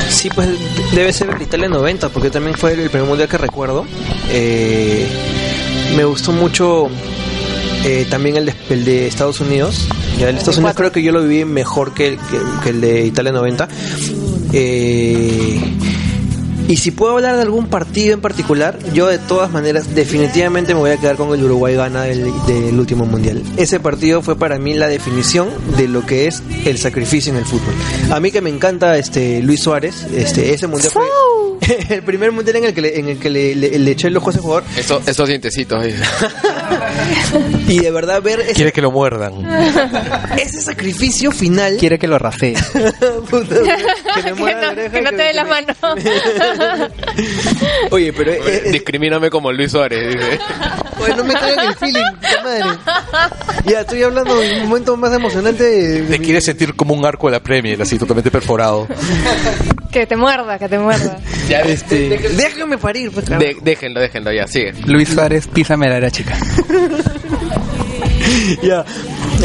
sí, 0.09 0.31
pues 0.31 0.49
debe 0.93 1.13
ser 1.13 1.31
el 1.31 1.43
Italia 1.43 1.69
90, 1.69 2.09
porque 2.09 2.31
también 2.31 2.57
fue 2.57 2.73
el 2.73 2.89
primer 2.91 3.07
mundial 3.09 3.29
que 3.29 3.39
recuerdo. 3.39 3.85
Eh, 4.31 5.07
me 5.97 6.05
gustó 6.05 6.33
mucho 6.33 6.89
eh, 7.85 8.07
también 8.11 8.37
el 8.37 8.47
de, 8.47 8.55
el 8.71 8.85
de 8.85 9.07
Estados 9.07 9.41
Unidos. 9.41 9.89
Ya 10.19 10.29
el 10.29 10.35
de 10.35 10.39
Estados 10.41 10.59
Unidos 10.59 10.77
creo 10.77 10.93
que 10.93 11.03
yo 11.03 11.13
lo 11.13 11.23
viví 11.23 11.45
mejor 11.45 11.93
que, 11.95 12.17
que- 12.31 12.41
que 12.63 12.69
el 12.71 12.81
de 12.81 13.07
Italia 13.07 13.33
90. 13.33 13.69
Eh, 14.53 15.61
y 16.69 16.77
si 16.77 16.91
puedo 16.91 17.13
hablar 17.15 17.37
de 17.37 17.43
algún 17.43 17.67
partido 17.69 18.15
en 18.15 18.21
particular, 18.21 18.79
yo 18.93 19.07
de 19.07 19.19
todas 19.19 19.51
maneras 19.51 19.95
definitivamente 19.95 20.75
me 20.75 20.81
voy 20.81 20.91
a 20.91 20.97
quedar 20.97 21.17
con 21.17 21.33
el 21.35 21.43
Uruguay 21.45 21.75
gana 21.75 22.03
del, 22.05 22.25
del 22.47 22.79
último 22.79 23.05
mundial. 23.07 23.43
Ese 23.57 23.81
partido 23.81 24.23
fue 24.23 24.37
para 24.37 24.59
mí 24.59 24.75
la 24.75 24.89
definición 24.89 25.49
de 25.77 25.89
lo 25.89 26.05
que 26.07 26.27
es 26.27 26.43
el 26.65 26.79
sacrificio 26.79 27.33
en 27.33 27.39
el 27.39 27.45
fútbol. 27.45 27.75
A 28.11 28.21
mí 28.21 28.31
que 28.31 28.41
me 28.41 28.51
encanta 28.51 28.97
este 28.97 29.41
Luis 29.43 29.61
Suárez, 29.61 30.07
este 30.15 30.53
ese 30.55 30.67
mundial 30.67 30.91
fue 30.93 31.05
el 31.91 32.03
primer 32.03 32.33
mundial 32.33 32.57
en 32.57 32.65
el 32.65 32.75
que 32.75 32.81
le, 32.83 32.99
en 32.99 33.09
el 33.09 33.19
que 33.19 33.31
le, 33.31 33.55
le- 33.55 33.79
le 33.79 33.91
eché 33.93 34.09
el 34.09 34.17
ojo 34.17 34.29
a 34.29 34.33
ese 34.33 34.41
jugador 34.41 34.65
eso- 34.77 35.01
esos 35.07 35.29
dientecitos 35.29 35.83
ahí. 35.83 35.95
y 37.69 37.79
de 37.81 37.91
verdad 37.91 38.21
ver 38.23 38.41
ese, 38.41 38.53
Quiere 38.55 38.73
que 38.73 38.83
lo 38.83 38.91
muerdan. 38.91 39.35
ese 40.39 40.61
sacrificio 40.61 41.31
final 41.31 41.77
Quiere 41.79 41.99
que 41.99 42.07
lo. 42.09 42.15
Puta, 42.25 43.57
que 44.23 44.31
no, 44.31 44.47
que 44.75 45.03
te 45.13 45.23
dé 45.23 45.33
la 45.35 45.45
mano. 45.45 45.75
Oye, 47.91 48.13
pero 48.13 48.33
eh, 48.33 48.41
eh, 48.67 48.71
Discrimíname 48.73 49.31
como 49.31 49.53
Luis 49.53 49.71
Suárez, 49.73 50.15
dice. 50.15 50.39
Oye, 51.01 51.17
no 51.17 51.25
me 51.25 51.35
traigan 51.35 51.69
el 51.69 51.75
feeling, 51.77 52.03
madre. 52.43 52.79
Ya, 53.67 53.81
estoy 53.81 54.03
hablando 54.03 54.35
de 54.37 54.63
un 54.63 54.69
momento 54.69 54.97
más 54.97 55.13
emocionante. 55.13 55.65
de- 55.65 56.03
de 56.03 56.09
Te 56.13 56.19
mi- 56.19 56.25
quieres 56.25 56.45
sentir 56.45 56.75
como 56.75 56.95
un 56.95 57.05
arco 57.05 57.27
de 57.29 57.33
la 57.33 57.41
Premier, 57.43 57.81
así 57.83 57.99
totalmente 57.99 58.31
perforado. 58.31 58.87
Que 59.91 60.07
te 60.07 60.17
muerda, 60.17 60.59
que 60.59 60.69
te 60.69 60.79
muerda. 60.79 61.19
Ya, 61.49 61.61
este. 61.61 62.09
Déjame 62.37 62.79
parir, 62.79 63.11
pues. 63.13 63.27
De- 63.27 63.57
déjenlo, 63.63 64.01
déjenlo, 64.01 64.33
ya, 64.33 64.47
sigue. 64.47 64.73
Luis 64.87 65.09
Suárez, 65.09 65.47
písame 65.47 65.89
la 65.89 65.97
era 65.99 66.11
chica. 66.11 66.37
Ya. 68.63 68.85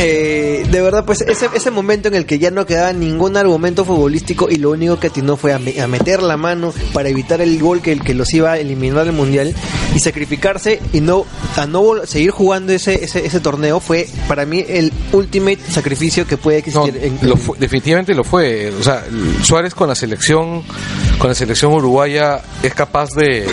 Eh, 0.02 0.66
de 0.72 0.82
verdad, 0.82 1.04
pues 1.06 1.22
ese, 1.22 1.50
ese 1.54 1.72
momento 1.72 2.08
en 2.08 2.16
el 2.16 2.26
que 2.26 2.40
ya 2.40 2.52
no 2.52 2.66
quedaba 2.66 2.94
ningún 2.94 3.36
argumento 3.36 3.84
futbolístico 3.84 4.48
y 4.50 4.56
lo 4.56 4.72
único 4.72 4.98
que 5.00 5.08
atinó 5.08 5.36
fue 5.36 5.52
a, 5.54 5.60
me- 5.60 5.80
a 5.82 5.88
meter 5.88 6.24
la 6.24 6.38
mano 6.38 6.74
para 6.94 7.10
evitar 7.10 7.42
el 7.42 7.60
gol 7.60 7.82
que, 7.82 8.00
que 8.00 8.14
los 8.14 8.34
iba 8.34 8.54
a 8.54 8.58
eliminar 8.60 9.04
del 9.06 9.14
mundial 9.14 9.54
y 9.94 10.00
sacrificarse 10.00 10.80
y 10.94 11.02
no 11.02 11.26
a 11.58 11.66
no 11.66 12.06
seguir 12.06 12.32
jugando 12.32 12.72
ese, 12.72 13.04
ese, 13.04 13.26
ese 13.26 13.40
torneo 13.42 13.80
fue 13.82 14.08
para 14.28 14.46
mí 14.46 14.64
el 14.68 14.94
ultimate 15.12 15.60
sacrificio 15.70 16.26
que 16.26 16.38
puede 16.38 16.64
No, 16.74 16.86
existir. 16.86 17.04
en- 17.22 17.30
lo 17.30 17.36
fue- 17.36 17.58
definitivamente 17.60 18.14
lo 18.16 18.24
fue. 18.24 18.72
O 18.80 18.84
sea, 18.84 19.04
Suárez 19.44 19.74
con 19.76 19.90
la 19.90 19.96
selección, 19.96 20.64
con 21.20 21.28
la 21.30 21.36
selección 21.36 21.74
uruguaya 21.74 22.42
es 22.64 22.74
capaz 22.74 23.10
de, 23.12 23.46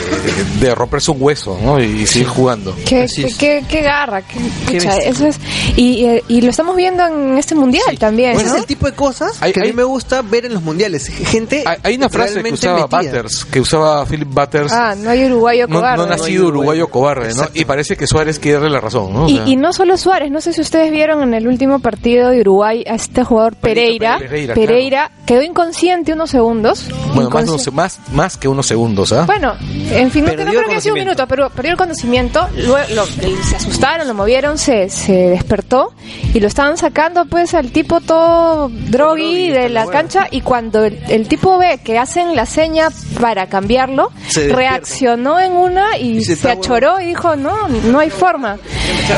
de 0.61 0.75
romperse 0.75 1.11
un 1.11 1.17
hueso, 1.21 1.59
¿no? 1.61 1.81
Y, 1.83 2.07
seguir 2.07 2.29
jugando. 2.29 2.75
Qué, 2.87 3.07
qué, 3.15 3.23
es. 3.27 3.37
qué- 3.37 3.65
qué 3.69 3.83
garra, 3.83 4.23
qué, 4.23 4.39
Qué 4.71 4.79
pucha, 4.79 4.97
eso 4.99 5.27
es. 5.27 5.39
Y, 5.77 6.07
y 6.29 6.41
lo 6.43 6.51
estamos 6.51 6.77
viendo 6.77 7.05
en 7.07 7.37
este 7.39 7.55
mundial 7.57 7.99
también, 7.99 8.33
Ese 8.37 8.45
¿no? 8.45 8.55
es 8.55 8.61
el 8.61 8.67
tipo 8.67 8.87
de 8.87 8.93
cosas 8.93 9.37
Hay- 9.41 9.53
que 9.53 9.61
a 9.61 9.65
mí 9.65 9.73
me 9.73 9.83
gusta 9.83 10.23
ver 10.23 10.45
en 10.47 10.55
los 10.55 10.63
mundiales. 10.63 11.09
Gente 11.09 11.65
Hay, 11.67 11.77
hay 11.83 11.95
una 11.97 12.09
frase 12.09 12.43
que 12.43 12.53
usaba 12.53 12.83
metida. 12.83 13.01
Butters, 13.03 13.45
que 13.45 13.61
usaba 13.61 14.07
Philip 14.07 14.29
Butters. 14.29 14.73
Ah, 14.73 14.95
no 14.97 15.11
hay 15.11 15.25
uruguayo 15.27 15.67
no, 15.67 15.77
cobarde. 15.77 15.97
no 15.99 16.03
ha 16.05 16.07
nacido 16.17 16.27
No 16.27 16.27
hay 16.27 16.39
uruguayo 16.49 16.85
uruguayo. 16.85 16.89
cobarde, 16.89 17.35
¿no? 17.35 17.49
Y 17.55 17.65
parece 17.65 17.97
que 17.97 18.07
Suárez 18.07 18.39
quiere 18.39 18.59
darle 18.61 18.71
la 18.71 18.81
razón, 18.81 19.13
¿no? 19.13 19.25
O 19.25 19.29
Y, 19.29 19.37
sea, 19.37 19.47
y 19.49 19.57
no 19.57 19.73
solo 19.73 19.97
Suárez, 19.97 20.31
no 20.31 20.41
sé 20.41 20.53
si 20.53 20.61
ustedes 20.61 20.91
vieron 20.93 21.23
en 21.23 21.35
el 21.35 21.49
último 21.49 21.81
partido 21.81 22.31
de 22.31 22.41
Uruguay 22.43 22.85
a 22.89 22.95
este 22.95 23.25
jugador 23.25 23.57
Pereira. 23.57 24.19
Pereira, 24.19 24.55
Pereira, 24.55 25.11
quedó 25.27 25.43
inconsciente 25.43 26.13
unos 26.13 26.31
segundos. 26.31 26.87
bueno, 27.15 27.31
más, 27.31 27.56
Más, 27.73 27.99
más 28.13 28.37
que 28.37 28.49
unos 28.49 28.67
segundos, 28.67 29.13
¿ah? 29.13 29.25
Bueno, 29.27 29.55
en 29.91 30.11
fin, 30.11 30.25
no, 30.25 30.31
Perdió 30.31 30.45
no 30.47 30.51
el 30.53 30.57
creo 30.57 30.65
que 30.69 30.73
haya 30.73 30.81
sido 30.81 30.95
un 30.95 31.01
conocimiento. 31.01 31.05
minuto, 31.05 31.27
pero 31.29 31.51
perdió 31.51 31.73
el 31.73 31.77
conocimiento, 31.79 32.49
luego 32.57 32.79
lo- 32.95 33.07
se 33.07 33.57
asustaron, 33.57 34.07
lo 34.09 34.15
movieron, 34.15 34.59
se, 34.59 34.89
se 34.89 35.13
despertó 35.31 35.93
y 36.35 36.41
lo 36.41 36.47
estaban 36.49 36.77
sacando 36.77 37.27
pues 37.27 37.55
al 37.55 37.71
tipo 37.73 38.01
todo 38.01 38.69
drogui 38.71 39.49
de 39.51 39.69
la 39.69 39.87
cancha 39.87 40.29
y 40.31 40.41
cuando 40.41 40.85
el, 40.85 40.99
el 41.09 41.29
tipo 41.29 41.59
ve 41.59 41.81
que 41.83 41.99
hacen 41.99 42.35
la 42.37 42.47
seña 42.47 42.89
para 43.21 43.47
cambiarlo, 43.49 44.11
Se 44.29 44.49
reaccionó 44.49 45.41
en 45.41 45.53
una 45.53 45.97
y, 45.99 46.19
Y 46.19 46.25
se 46.25 46.51
achoró 46.51 47.01
y 47.01 47.07
dijo, 47.07 47.37
no, 47.37 47.69
no 47.69 47.99
hay 47.99 48.11
forma. 48.11 48.59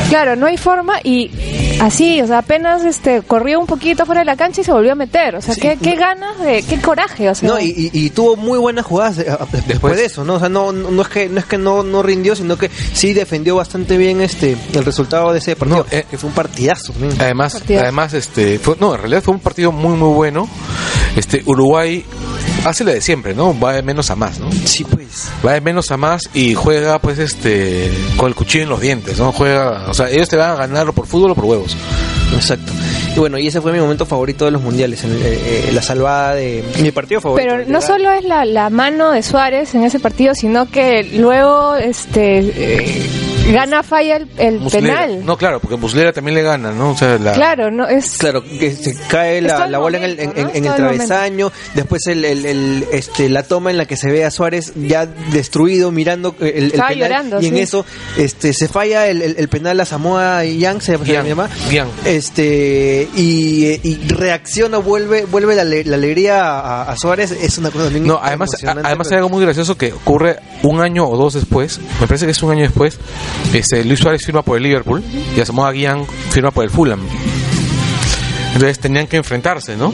Claro, 0.09 0.37
no 0.37 0.47
hay 0.47 0.57
forma 0.57 0.95
y 1.03 1.31
así, 1.81 2.21
o 2.21 2.27
sea, 2.27 2.39
apenas 2.39 2.85
este 2.85 3.23
corrió 3.23 3.59
un 3.61 3.67
poquito 3.67 4.05
fuera 4.07 4.21
de 4.21 4.25
la 4.27 4.37
cancha 4.37 4.61
y 4.61 4.65
se 4.65 4.73
volvió 4.73 4.93
a 4.93 4.95
meter. 4.95 5.37
O 5.37 5.41
sea, 5.41 5.55
Sí, 5.55 5.61
qué, 5.61 5.95
ganas 5.97 6.39
de, 6.41 6.63
qué 6.63 6.81
coraje, 6.81 7.29
o 7.31 7.35
sea. 7.35 7.49
No, 7.49 7.59
y, 7.59 7.67
y- 7.67 7.91
y 8.07 8.11
tuvo 8.11 8.28
muy 8.37 8.59
buenas 8.59 8.85
jugadas 8.87 9.19
eh, 9.19 9.25
después, 9.29 9.67
Después. 9.67 9.97
de 9.97 10.05
eso, 10.05 10.25
¿no? 10.25 10.35
O 10.35 10.39
sea, 10.39 10.49
no, 10.49 10.73
no, 10.73 10.91
no 10.91 11.03
es 11.03 11.09
que 11.09 11.29
no 11.29 11.39
es 11.41 11.45
que 11.47 11.59
no, 11.59 11.83
no 11.83 12.03
rindió, 12.03 12.35
sino 12.37 12.57
que 12.57 12.71
sí 12.93 13.13
defendió 13.13 13.57
bastante 13.57 13.97
bien 13.97 14.21
este 14.21 14.57
el 14.75 14.85
resultado 14.85 15.33
de 15.33 15.39
ese 15.39 15.57
partido, 15.57 15.87
No, 15.91 15.97
eh, 15.97 16.05
que 16.11 16.19
fue 16.19 16.29
un 16.29 16.35
partidazo. 16.35 16.93
Además, 17.19 17.55
Partidazo. 17.55 17.83
además, 17.85 18.15
este, 18.15 18.59
fue, 18.59 18.77
no, 18.81 18.95
en 18.95 19.01
realidad 19.01 19.23
fue 19.23 19.35
un 19.35 19.41
partido 19.41 19.73
muy, 19.73 19.97
muy 19.97 20.15
bueno. 20.15 20.49
Este, 21.17 21.43
Uruguay 21.47 22.05
hace 22.65 22.85
la 22.85 22.93
de 22.93 23.01
siempre, 23.01 23.35
¿no? 23.35 23.59
Va 23.59 23.73
de 23.73 23.83
menos 23.83 24.11
a 24.11 24.17
más, 24.17 24.39
¿no? 24.39 24.51
Sí, 24.53 24.85
pues. 24.85 25.29
Va 25.45 25.53
de 25.55 25.61
menos 25.61 25.91
a 25.91 25.97
más 25.97 26.23
y 26.35 26.55
juega, 26.55 26.99
pues, 27.01 27.19
este, 27.19 27.91
con 28.17 28.29
el 28.29 28.35
cuchillo 28.35 28.65
en 28.65 28.71
los 28.71 28.81
dientes, 28.81 29.19
¿no? 29.19 29.33
Juega, 29.33 29.87
o 29.89 29.95
sea, 29.95 30.11
ellos 30.11 30.29
te 30.29 30.37
van 30.37 30.51
a 30.51 30.55
ganar 30.55 30.93
por 30.93 31.07
fútbol 31.07 31.33
o 31.33 31.35
por 31.35 31.45
huevos. 31.47 31.77
Exacto. 32.35 32.73
Y 33.17 33.19
bueno, 33.19 33.39
y 33.39 33.47
ese 33.47 33.61
fue 33.61 33.73
mi 33.73 33.81
momento 33.81 34.07
favorito 34.07 34.45
de 34.45 34.51
los 34.51 34.63
mundiales, 34.63 35.03
en- 35.05 35.13
eh, 35.13 35.19
eh, 35.25 35.71
la 35.73 35.83
salvada 35.83 36.35
de 36.35 36.63
mi 36.83 36.91
partido 36.93 37.21
favorito. 37.21 37.49
Pero 37.51 37.65
no 37.71 37.81
solo 37.81 38.11
es 38.13 38.25
la, 38.25 38.45
la 38.45 38.71
mano 38.71 39.11
de 39.13 39.23
Suárez 39.23 39.75
en 39.75 39.85
ese 39.85 39.99
partido, 40.01 40.35
sino 40.35 40.71
que 40.71 41.05
luego 41.19 41.75
este 41.77 42.39
eh, 42.39 43.07
gana 43.53 43.83
falla 43.83 44.17
el, 44.17 44.29
el 44.39 44.61
penal. 44.71 45.25
No, 45.25 45.37
claro, 45.37 45.61
porque 45.61 45.77
Muslera 45.77 46.13
también 46.13 46.35
le 46.35 46.43
gana, 46.43 46.73
¿no? 46.73 46.91
O 46.91 46.97
sea, 46.97 47.19
la, 47.19 47.33
Claro, 47.33 47.71
no 47.71 47.87
es 47.89 48.17
Claro, 48.19 48.43
que 48.43 48.75
se 48.75 48.95
cae 49.09 49.41
la, 49.41 49.67
la 49.67 49.79
bola 49.79 49.99
en 49.99 50.05
el, 50.05 50.21
en, 50.21 50.65
el 50.67 50.75
travesaño, 50.75 51.51
después 51.75 52.07
el, 52.07 52.25
el- 52.25 52.47
el, 52.47 52.87
este, 52.93 53.29
la 53.29 53.43
toma 53.43 53.71
en 53.71 53.77
la 53.79 53.87
que 53.87 53.97
se 53.97 54.11
ve 54.11 54.25
a 54.25 54.31
Suárez 54.31 54.73
ya 54.77 55.07
destruido 55.07 55.91
mirando 55.91 56.35
el, 56.41 56.47
el 56.49 56.65
Estaba 56.67 56.89
penal 56.89 57.09
llorando, 57.09 57.41
y 57.43 57.47
en 57.47 57.55
sí. 57.55 57.61
eso 57.61 57.85
este, 58.17 58.53
se 58.53 58.69
falla 58.69 59.07
el, 59.09 59.23
el- 59.23 59.37
el 59.39 59.49
penal 59.49 59.81
a 59.81 59.85
Samoa 59.85 60.45
Yang, 60.45 60.81
se, 60.81 60.99
se 60.99 61.05
Yang, 61.05 61.27
llama, 61.27 61.49
Yang. 61.71 61.89
este 62.05 63.09
y, 63.17 63.81
y 63.83 64.09
reacciona, 64.09 64.79
vuelve 64.79 65.25
vuelve 65.25 65.55
la, 65.55 65.65
la 65.65 65.97
alegría 65.97 66.43
a, 66.59 66.83
a 66.91 66.97
Suárez, 66.97 67.31
es 67.33 67.59
una 67.59 67.71
cosa 67.71 67.89
bien 67.89 68.07
No, 68.07 68.19
además, 68.23 68.51
además 68.65 69.11
hay 69.11 69.17
algo 69.17 69.29
muy 69.29 69.43
gracioso 69.45 69.77
que 69.77 69.93
ocurre 69.93 70.39
un 70.63 70.81
año 70.81 71.07
o 71.09 71.17
dos 71.17 71.35
después, 71.35 71.81
me 72.01 72.07
parece 72.07 72.27
que 72.27 72.33
es 72.33 72.43
un 72.43 72.51
año 72.53 72.63
después, 72.63 72.99
este, 73.53 73.85
Luis 73.85 74.01
Suárez 74.01 74.25
firma 74.25 74.43
por 74.43 74.57
el 74.57 74.63
Liverpool 74.63 75.03
y 75.37 75.41
Asamoah 75.41 75.73
Gyan 75.73 76.07
firma 76.31 76.51
por 76.51 76.65
el 76.65 76.71
Fulham. 76.71 77.01
Entonces 78.55 78.79
tenían 78.79 79.07
que 79.07 79.17
enfrentarse, 79.17 79.77
¿no? 79.77 79.93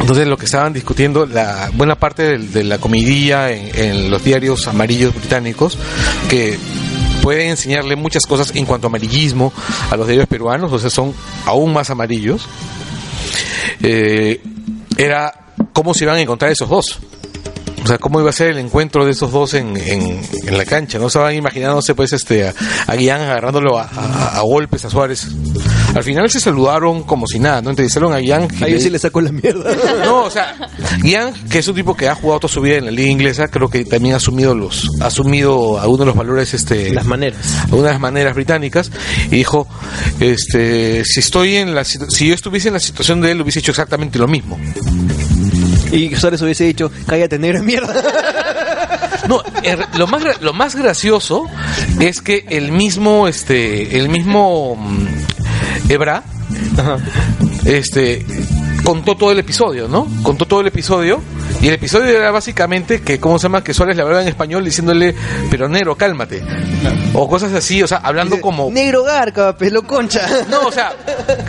Entonces 0.00 0.26
lo 0.26 0.36
que 0.36 0.46
estaban 0.46 0.72
discutiendo, 0.72 1.26
la 1.26 1.70
buena 1.74 1.96
parte 1.96 2.38
de, 2.38 2.64
la 2.64 2.78
comidilla 2.78 3.50
en, 3.50 3.70
en 3.74 4.10
los 4.10 4.22
diarios 4.22 4.66
amarillos 4.68 5.14
británicos, 5.14 5.76
que 6.28 6.58
pueden 7.22 7.50
enseñarle 7.50 7.96
muchas 7.96 8.24
cosas 8.24 8.54
en 8.54 8.64
cuanto 8.66 8.86
a 8.86 8.88
amarillismo 8.88 9.52
a 9.90 9.96
los 9.96 10.06
diarios 10.06 10.28
peruanos, 10.28 10.72
o 10.72 10.78
sea, 10.78 10.90
son 10.90 11.12
aún 11.44 11.72
más 11.72 11.90
amarillos, 11.90 12.46
eh, 13.82 14.40
era 14.96 15.32
cómo 15.72 15.92
se 15.92 16.04
iban 16.04 16.16
a 16.16 16.20
encontrar 16.20 16.50
esos 16.50 16.68
dos. 16.68 16.98
O 17.86 17.88
sea, 17.88 17.98
cómo 17.98 18.20
iba 18.20 18.30
a 18.30 18.32
ser 18.32 18.48
el 18.48 18.58
encuentro 18.58 19.04
de 19.04 19.12
esos 19.12 19.30
dos 19.30 19.54
en, 19.54 19.76
en, 19.76 20.20
en 20.44 20.58
la 20.58 20.64
cancha. 20.64 20.98
No 20.98 21.06
estaban 21.06 21.32
imaginándose, 21.36 21.94
pues, 21.94 22.12
este, 22.12 22.48
a, 22.48 22.54
a 22.88 22.96
Guián 22.96 23.20
agarrándolo 23.20 23.78
a, 23.78 23.84
a- 23.84 24.38
a 24.38 24.40
golpes 24.40 24.84
a 24.84 24.90
Suárez. 24.90 25.28
Al 25.94 26.02
final 26.02 26.28
se 26.28 26.40
saludaron 26.40 27.04
como 27.04 27.28
si 27.28 27.38
nada, 27.38 27.62
¿no? 27.62 27.70
Entrevistaron 27.70 28.12
a 28.12 28.18
Guián. 28.18 28.48
Ahí 28.60 28.72
le- 28.72 28.80
sí 28.80 28.90
le 28.90 28.98
saco 28.98 29.20
la 29.20 29.30
mierda. 29.30 29.70
no, 30.04 30.24
o 30.24 30.30
sea, 30.30 30.56
Guián, 31.00 31.32
que 31.48 31.60
es 31.60 31.68
un 31.68 31.76
tipo 31.76 31.94
que 31.96 32.08
ha 32.08 32.16
jugado 32.16 32.40
toda 32.40 32.52
su 32.52 32.60
vida 32.60 32.74
en 32.76 32.86
la 32.86 32.90
liga 32.90 33.08
inglesa, 33.08 33.46
creo 33.46 33.68
que 33.70 33.84
también 33.84 34.14
ha 34.14 34.16
asumido 34.16 34.52
los, 34.52 34.90
ha 35.00 35.06
asumido 35.06 35.78
algunos 35.78 36.00
de 36.00 36.06
los 36.06 36.16
valores, 36.16 36.54
este, 36.54 36.92
Las 36.92 37.06
maneras. 37.06 37.38
algunas 37.66 37.84
de 37.84 37.90
las 37.92 38.00
maneras 38.00 38.34
británicas, 38.34 38.90
y 39.30 39.36
dijo, 39.36 39.68
este, 40.18 41.04
si 41.04 41.20
estoy 41.20 41.54
en 41.56 41.72
la, 41.74 41.84
si 41.84 42.26
yo 42.26 42.34
estuviese 42.34 42.66
en 42.68 42.74
la 42.74 42.80
situación 42.80 43.20
de 43.20 43.30
él, 43.30 43.40
hubiese 43.40 43.60
hecho 43.60 43.70
exactamente 43.70 44.18
lo 44.18 44.26
mismo. 44.26 44.58
Y 45.92 46.14
Suárez 46.16 46.42
hubiese 46.42 46.64
dicho, 46.64 46.90
cállate 47.06 47.38
negra 47.38 47.62
mierda. 47.62 47.94
No, 49.28 49.42
er- 49.64 49.88
lo 49.96 50.06
más 50.06 50.22
lo 50.40 50.52
más 50.52 50.76
gracioso 50.76 51.46
es 51.98 52.20
que 52.22 52.44
el 52.48 52.70
mismo, 52.70 53.26
este, 53.26 53.98
el 53.98 54.08
mismo 54.08 54.76
mm, 54.76 55.90
Ebra, 55.90 56.22
este, 57.64 58.24
contó 58.84 59.16
todo 59.16 59.32
el 59.32 59.38
episodio, 59.40 59.88
¿no? 59.88 60.06
Contó 60.22 60.46
todo 60.46 60.60
el 60.60 60.68
episodio 60.68 61.20
y 61.60 61.66
el 61.68 61.74
episodio 61.74 62.16
era 62.16 62.30
básicamente 62.30 63.00
que, 63.02 63.18
¿cómo 63.18 63.38
se 63.38 63.44
llama? 63.44 63.64
Que 63.64 63.74
Suárez 63.74 63.96
le 63.96 64.02
hablaba 64.02 64.22
en 64.22 64.28
español 64.28 64.64
diciéndole, 64.64 65.14
pero 65.50 65.68
negro, 65.68 65.96
cálmate. 65.96 66.42
O 67.14 67.28
cosas 67.28 67.52
así, 67.52 67.82
o 67.82 67.88
sea, 67.88 67.98
hablando 67.98 68.40
como... 68.40 68.70
Negro 68.70 69.02
garca, 69.02 69.56
pelo 69.56 69.82
concha. 69.82 70.24
No, 70.48 70.60
o 70.68 70.72
sea, 70.72 70.92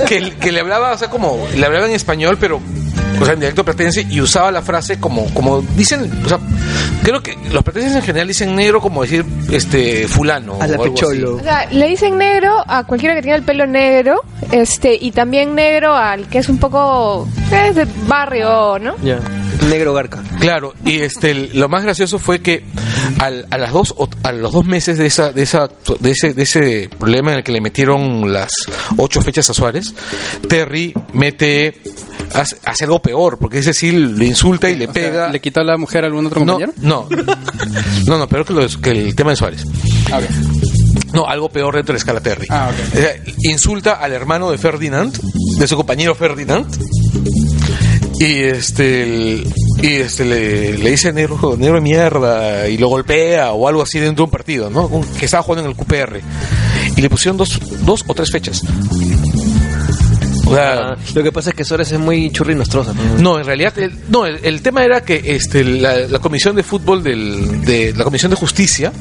que, 0.08 0.32
que 0.38 0.52
le 0.52 0.62
hablaba, 0.62 0.94
o 0.94 0.98
sea, 0.98 1.10
como, 1.10 1.48
le 1.56 1.64
hablaba 1.66 1.86
en 1.86 1.92
español, 1.94 2.38
pero, 2.40 2.60
o 3.20 3.26
sea, 3.26 3.34
en 3.34 3.40
dialecto 3.40 3.64
platense 3.64 4.06
y 4.10 4.22
usaba 4.22 4.52
la 4.52 4.62
frase 4.62 5.00
como, 5.00 5.26
como 5.34 5.62
dicen, 5.62 6.10
o 6.26 6.30
sea, 6.30 6.40
creo 7.04 7.22
que 7.22 7.38
los 7.52 7.64
platenses 7.64 7.96
en 7.96 8.02
general 8.02 8.28
dicen 8.28 8.56
negro 8.56 8.82
como 8.82 9.02
decir, 9.02 9.26
este, 9.52 10.08
fulano. 10.08 10.58
A 10.60 10.68
la 10.68 10.78
o 10.78 10.84
algo. 10.84 11.36
O 11.36 11.44
sea, 11.44 11.68
le 11.72 11.88
dicen 11.88 12.18
negro 12.18 12.64
a 12.68 12.84
cualquiera 12.84 13.16
que 13.16 13.22
tenga 13.22 13.36
el 13.36 13.44
pelo 13.44 13.66
negro, 13.66 14.22
este, 14.52 14.98
y 15.00 15.12
también 15.12 15.56
negro 15.56 15.96
al 15.96 16.28
que 16.28 16.40
es 16.40 16.50
un 16.50 16.58
poco 16.58 17.28
es 17.52 17.76
de 17.76 17.88
barrio, 18.08 18.80
¿no? 18.80 18.96
Ya. 19.04 19.20
Negro 19.70 19.94
garca. 19.94 20.24
Claro, 20.40 20.74
y 20.86 21.00
este, 21.00 21.34
lo 21.54 21.68
más 21.70 21.84
gracioso 21.84 22.20
fue 22.20 22.42
que 22.42 22.64
al- 23.20 23.48
a 23.50 23.58
las 23.58 23.72
dos, 23.74 23.94
o- 23.98 24.08
a 24.24 24.32
los 24.32 24.52
dos 24.54 24.66
meses 24.66 24.98
de 24.98 25.08
esa, 25.08 25.32
de 25.32 25.44
esa, 25.44 25.70
de 26.00 26.12
ese, 26.12 26.34
de 26.34 26.44
ese 26.44 26.90
problema 26.98 27.32
en 27.32 27.38
el 27.40 27.44
que 27.44 27.52
le 27.52 27.60
metieron 27.62 28.32
las 28.32 28.52
ocho 28.98 29.22
fechas 29.22 29.50
a 29.50 29.54
Suárez, 29.54 29.94
Terry 30.48 30.94
mete, 31.14 31.82
hace, 32.34 32.58
hace 32.66 32.84
algo 32.86 33.02
peor, 33.02 33.38
porque 33.40 33.60
ese 33.60 33.74
sí 33.74 33.92
le 33.92 34.26
insulta 34.26 34.70
y 34.70 34.76
le 34.76 34.86
O 34.88 34.94
sea, 34.94 35.02
pega. 35.04 35.30
¿Le 35.30 35.42
quitó 35.42 35.64
la 35.64 35.78
mujer 35.78 36.04
a 36.04 36.08
algún 36.08 36.26
otro 36.28 36.40
No, 36.46 36.54
compañero? 36.54 36.74
no, 36.82 37.08
no, 38.06 38.18
no, 38.18 38.28
peor 38.28 38.46
que, 38.46 38.54
lo 38.54 38.68
de- 38.68 38.82
que 38.82 38.92
el 38.92 39.16
tema 39.16 39.32
de 39.32 39.36
Suárez. 39.36 39.64
Ah. 40.12 40.20
No, 41.14 41.26
algo 41.26 41.50
peor 41.50 41.74
dentro 41.76 41.94
de 41.94 41.98
la 41.98 42.00
escala 42.00 42.20
Terry. 42.20 42.48
Ah, 42.50 42.70
ok. 42.72 42.94
O 42.94 42.98
sea, 42.98 43.16
insulta 43.44 43.94
al 43.94 44.12
hermano 44.14 44.52
de 44.52 44.58
Ferdinand, 44.58 45.18
de 45.58 45.68
su 45.68 45.76
compañero 45.76 46.14
Ferdinand, 46.16 46.68
y 48.20 48.40
este, 48.44 49.04
el- 49.04 49.54
y 49.82 49.88
este 49.98 50.26
le, 50.26 50.78
le 50.78 50.90
dice 50.92 51.14
negro, 51.14 51.56
negro 51.58 51.76
de 51.76 51.82
mierda, 51.82 52.68
y 52.68 52.78
lo 52.78 52.88
golpea 52.88 53.52
o 53.54 53.68
algo 53.68 53.84
así 53.84 54.00
dentro 54.00 54.24
de 54.24 54.26
un 54.26 54.32
partido, 54.32 54.70
¿no? 54.70 54.90
Que 55.20 55.26
estaba 55.26 55.44
jugando 55.44 55.66
en 55.66 55.72
el 55.72 55.78
QPR. 55.78 56.20
Y 56.96 57.02
le 57.02 57.10
pusieron 57.10 57.38
dos, 57.38 57.60
dos 57.86 58.04
o 58.08 58.14
tres 58.16 58.32
fechas. 58.32 58.64
O 60.46 60.54
sea, 60.56 60.92
Ah, 60.92 60.98
lo 61.14 61.24
que 61.24 61.32
pasa 61.32 61.50
es 61.50 61.56
que 61.56 61.66
Suárez 61.66 61.92
es 61.92 62.00
muy 62.00 62.32
churrinostrosa. 62.32 62.94
¿no? 62.94 63.18
no, 63.18 63.40
en 63.40 63.46
realidad, 63.46 63.78
el, 63.78 63.92
no, 64.10 64.26
el, 64.26 64.40
el 64.44 64.62
tema 64.62 64.84
era 64.86 65.02
que 65.02 65.22
este, 65.26 65.64
la, 65.64 65.98
la 66.08 66.20
comisión 66.20 66.56
de 66.56 66.64
fútbol 66.64 67.04
del, 67.04 67.62
de 67.66 67.94
la 67.96 68.04
comisión 68.06 68.30
de 68.32 68.38
justicia 68.38 68.94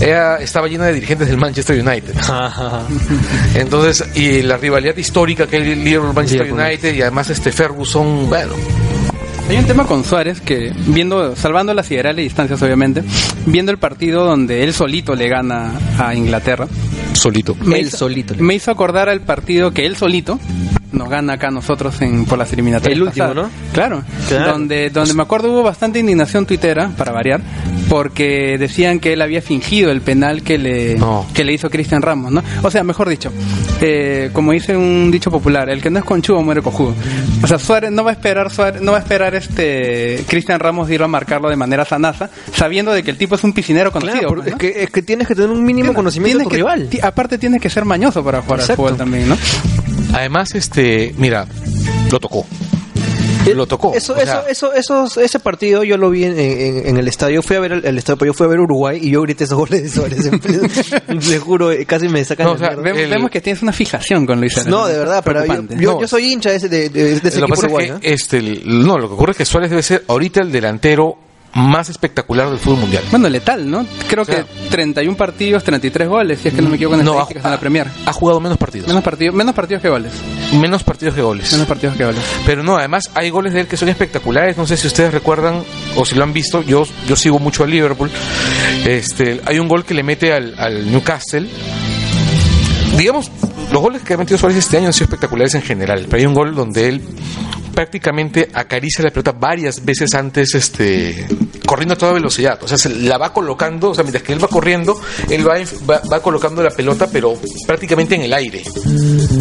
era- 0.00 0.36
estaba 0.38 0.68
llena 0.68 0.86
de 0.86 0.94
dirigentes 0.94 1.28
del 1.28 1.36
Manchester 1.38 1.80
United. 1.86 2.14
Entonces, 3.54 4.04
y 4.16 4.42
la 4.42 4.56
rivalidad 4.56 4.96
histórica 4.96 5.46
que 5.46 5.56
hay 5.56 5.70
el 5.72 5.84
Liverpool 5.84 6.14
Manchester. 6.14 6.52
United 6.52 6.94
y 6.94 7.02
además 7.02 7.30
este 7.30 7.52
Ferguson, 7.52 8.28
bueno, 8.28 8.52
Hay 9.48 9.58
un 9.58 9.66
tema 9.66 9.84
con 9.86 10.02
Suárez 10.04 10.40
que, 10.40 10.72
viendo, 10.86 11.36
salvando 11.36 11.74
las 11.74 11.84
siderales 11.84 12.24
distancias 12.24 12.62
obviamente, 12.62 13.02
viendo 13.44 13.70
el 13.72 13.76
partido 13.76 14.24
donde 14.24 14.64
él 14.64 14.72
solito 14.72 15.14
le 15.14 15.28
gana 15.28 15.70
a 15.98 16.14
Inglaterra, 16.14 16.66
solito. 17.12 17.54
me 17.60 17.78
Él 17.80 17.88
hizo, 17.88 17.98
solito. 17.98 18.34
me 18.38 18.54
hizo 18.54 18.70
acordar 18.70 19.10
al 19.10 19.20
partido 19.20 19.70
que 19.72 19.84
él 19.84 19.96
solito 19.96 20.40
nos 20.94 21.08
gana 21.08 21.34
acá 21.34 21.50
nosotros 21.50 22.00
en, 22.00 22.24
por 22.24 22.38
las 22.38 22.52
eliminatorias. 22.52 22.96
El 22.96 23.02
último, 23.02 23.26
pasadas. 23.28 23.50
¿no? 23.50 23.72
Claro, 23.72 24.02
Claro. 24.28 24.52
donde 24.52 24.90
donde 24.90 25.14
me 25.14 25.22
acuerdo 25.22 25.50
hubo 25.52 25.62
bastante 25.62 25.98
indignación 25.98 26.46
tuitera, 26.46 26.88
para 26.96 27.12
variar, 27.12 27.40
porque 27.88 28.56
decían 28.58 29.00
que 29.00 29.12
él 29.12 29.22
había 29.22 29.42
fingido 29.42 29.90
el 29.90 30.00
penal 30.00 30.42
que 30.42 30.58
le, 30.58 30.94
No. 30.96 31.26
que 31.34 31.44
le 31.44 31.52
hizo 31.52 31.68
Cristian 31.70 32.02
Ramos, 32.02 32.32
¿no? 32.32 32.42
O 32.62 32.70
sea, 32.70 32.82
mejor 32.84 33.08
dicho, 33.08 33.30
eh, 33.80 34.30
como 34.32 34.52
dice 34.52 34.76
un 34.76 35.10
dicho 35.10 35.30
popular, 35.30 35.68
el 35.68 35.82
que 35.82 35.90
no 35.90 35.98
es 35.98 36.04
conchudo 36.04 36.42
muere 36.42 36.62
cojudo. 36.62 36.94
O 37.42 37.46
sea, 37.46 37.58
Suárez 37.58 37.90
no 37.90 38.04
va 38.04 38.10
a 38.10 38.14
esperar 38.14 38.50
Suárez, 38.50 38.80
no 38.80 38.92
va 38.92 38.98
a 38.98 39.00
esperar 39.00 39.34
este 39.34 40.24
Cristian 40.28 40.60
Ramos 40.60 40.88
de 40.88 40.94
ir 40.94 41.02
a 41.02 41.08
marcarlo 41.08 41.48
de 41.50 41.56
manera 41.56 41.84
sanaza, 41.84 42.30
sabiendo 42.54 42.92
de 42.92 43.02
que 43.02 43.10
el 43.10 43.18
tipo 43.18 43.34
es 43.34 43.44
un 43.44 43.52
piscinero 43.52 43.92
conocido. 43.92 44.20
Claro, 44.28 44.34
pues, 44.42 44.46
es, 44.48 44.54
que, 44.56 44.82
es 44.84 44.90
que 44.90 45.02
tienes 45.02 45.28
que 45.28 45.34
tener 45.34 45.50
un 45.50 45.62
mínimo 45.62 45.88
Tienes- 45.90 45.96
conocimiento 45.96 46.38
de 46.38 46.44
tu 46.44 46.50
que- 46.50 46.56
rival. 46.56 46.88
aparte 47.02 47.38
tienes 47.38 47.60
que 47.60 47.68
ser 47.70 47.84
mañoso 47.84 48.24
para 48.24 48.40
jugar 48.42 48.60
Exacto. 48.60 48.82
al 48.82 48.88
fútbol 48.88 48.98
también, 48.98 49.28
¿no? 49.28 49.36
Además, 50.14 50.54
este, 50.54 51.14
mira, 51.18 51.46
lo 52.10 52.18
tocó. 52.20 52.46
Lo 53.54 53.66
tocó. 53.66 53.92
Eso, 53.94 54.14
O 54.14 54.16
sea, 54.16 54.44
eso, 54.48 54.72
eso, 54.72 55.04
eso, 55.04 55.20
ese 55.20 55.38
partido 55.38 55.84
yo 55.84 55.98
lo 55.98 56.08
vi 56.08 56.24
en, 56.24 56.38
en- 56.38 56.86
en 56.86 56.96
el 56.96 57.06
estadio. 57.08 57.42
Fui 57.42 57.56
a 57.56 57.60
ver 57.60 57.72
el, 57.72 57.84
el 57.84 57.98
estadio, 57.98 58.16
pero 58.16 58.30
yo 58.32 58.34
fui 58.34 58.46
a 58.46 58.48
ver 58.48 58.58
Uruguay 58.58 58.98
y 59.02 59.10
yo 59.10 59.20
grité 59.20 59.44
esos 59.44 59.58
goles 59.58 59.82
de 59.82 59.88
Suárez. 59.90 60.30
Les 61.28 61.40
juro, 61.42 61.70
eh, 61.70 61.84
casi 61.84 62.08
me 62.08 62.24
sacan 62.24 62.46
No, 62.46 62.52
la 62.52 62.56
o 62.56 62.58
sea, 62.58 62.68
mierda. 62.70 62.82
Vemos, 62.84 63.00
El- 63.02 63.10
vemos 63.10 63.30
que 63.30 63.42
tienes 63.42 63.62
una 63.62 63.72
fijación 63.72 64.24
con 64.24 64.40
Luis 64.40 64.54
Suárez. 64.54 64.70
No, 64.70 64.86
de 64.86 64.96
verdad, 64.96 65.22
pero 65.22 65.44
yo, 65.44 65.54
yo, 65.78 65.92
No. 65.92 66.00
yo 66.00 66.08
soy 66.08 66.32
hincha 66.32 66.50
de 66.50 66.56
ese, 66.56 66.68
de, 66.70 66.88
de- 66.88 67.12
ese 67.12 67.22
lo 67.22 67.22
que 67.22 67.28
equipo 67.28 67.48
pasa 67.50 67.66
uruguayo. 67.66 67.94
es 67.96 67.98
¿eh? 67.98 68.00
que, 68.00 68.12
este, 68.14 68.36
el- 68.38 68.86
no, 68.86 68.96
lo 68.98 69.08
que 69.08 69.14
ocurre 69.14 69.32
es 69.32 69.36
que 69.36 69.44
Suárez 69.44 69.68
debe 69.68 69.82
ser 69.82 70.04
ahorita 70.08 70.40
el 70.40 70.50
delantero 70.50 71.18
más 71.54 71.88
espectacular 71.88 72.50
del 72.50 72.58
fútbol 72.58 72.80
mundial. 72.80 73.04
Bueno, 73.10 73.28
letal, 73.28 73.70
¿no? 73.70 73.86
Creo 74.08 74.22
O 74.22 74.24
sea, 74.24 74.44
que 74.44 74.68
31 74.70 75.16
partidos, 75.16 75.62
33 75.62 76.08
goles, 76.08 76.40
si 76.40 76.48
es 76.48 76.54
que 76.54 76.60
no 76.62 76.68
me 76.68 76.76
equivoco 76.76 76.98
en 76.98 77.04
No, 77.04 77.12
ha, 77.12 77.14
estadísticas 77.22 77.44
en 77.44 77.50
la 77.50 77.60
Premier. 77.60 77.86
ha 78.06 78.12
jugado 78.12 78.40
menos 78.40 78.58
partidos. 78.58 78.88
Menos 78.88 79.02
partidos, 79.04 79.34
menos 79.34 79.54
partidos 79.54 79.82
que 79.82 79.88
goles. 79.88 80.12
Menos 80.52 80.82
partidos 80.82 81.14
que 81.14 81.22
goles. 81.22 81.52
Menos 81.52 81.66
partidos 81.66 81.96
que 81.96 82.04
goles. 82.04 82.20
Pero 82.44 82.62
no, 82.62 82.76
además 82.76 83.10
hay 83.14 83.30
goles 83.30 83.52
de 83.54 83.60
él 83.60 83.66
que 83.68 83.76
son 83.76 83.88
espectaculares. 83.88 84.56
No 84.56 84.66
sé 84.66 84.76
si 84.76 84.86
ustedes 84.88 85.12
recuerdan 85.12 85.62
o 85.96 86.04
si 86.04 86.16
lo 86.16 86.24
han 86.24 86.32
visto. 86.32 86.62
Yo, 86.62 86.84
yo 87.06 87.16
sigo 87.16 87.38
mucho 87.38 87.62
al 87.64 87.70
Liverpool. 87.70 88.10
Este, 88.84 89.40
hay 89.46 89.58
un 89.58 89.68
gol 89.68 89.84
que 89.84 89.94
le 89.94 90.02
mete 90.02 90.32
al, 90.32 90.54
al 90.58 90.90
Newcastle. 90.90 91.48
Digamos, 92.96 93.30
los 93.72 93.82
goles 93.82 94.02
que 94.02 94.14
ha 94.14 94.16
metido 94.16 94.38
Suárez 94.38 94.58
este 94.58 94.76
año 94.78 94.88
han 94.88 94.92
sido 94.92 95.04
espectaculares 95.04 95.54
en 95.54 95.62
general. 95.62 96.06
Pero 96.08 96.16
hay 96.20 96.26
un 96.26 96.34
gol 96.34 96.54
donde 96.54 96.88
él 96.88 97.02
prácticamente 97.74 98.48
acaricia 98.54 99.04
la 99.04 99.10
pelota 99.10 99.32
varias 99.32 99.84
veces 99.84 100.14
antes, 100.14 100.54
este, 100.54 101.26
corriendo 101.66 101.94
a 101.94 101.98
toda 101.98 102.12
velocidad. 102.12 102.58
O 102.62 102.68
sea, 102.68 102.78
se 102.78 102.88
la 102.88 103.18
va 103.18 103.32
colocando, 103.32 103.90
o 103.90 103.94
sea, 103.94 104.04
mientras 104.04 104.22
que 104.22 104.32
él 104.32 104.42
va 104.42 104.48
corriendo, 104.48 104.98
él 105.28 105.46
va, 105.46 105.54
va, 105.88 106.00
va 106.10 106.22
colocando 106.22 106.62
la 106.62 106.70
pelota, 106.70 107.08
pero 107.12 107.38
prácticamente 107.66 108.14
en 108.14 108.22
el 108.22 108.32
aire. 108.32 108.62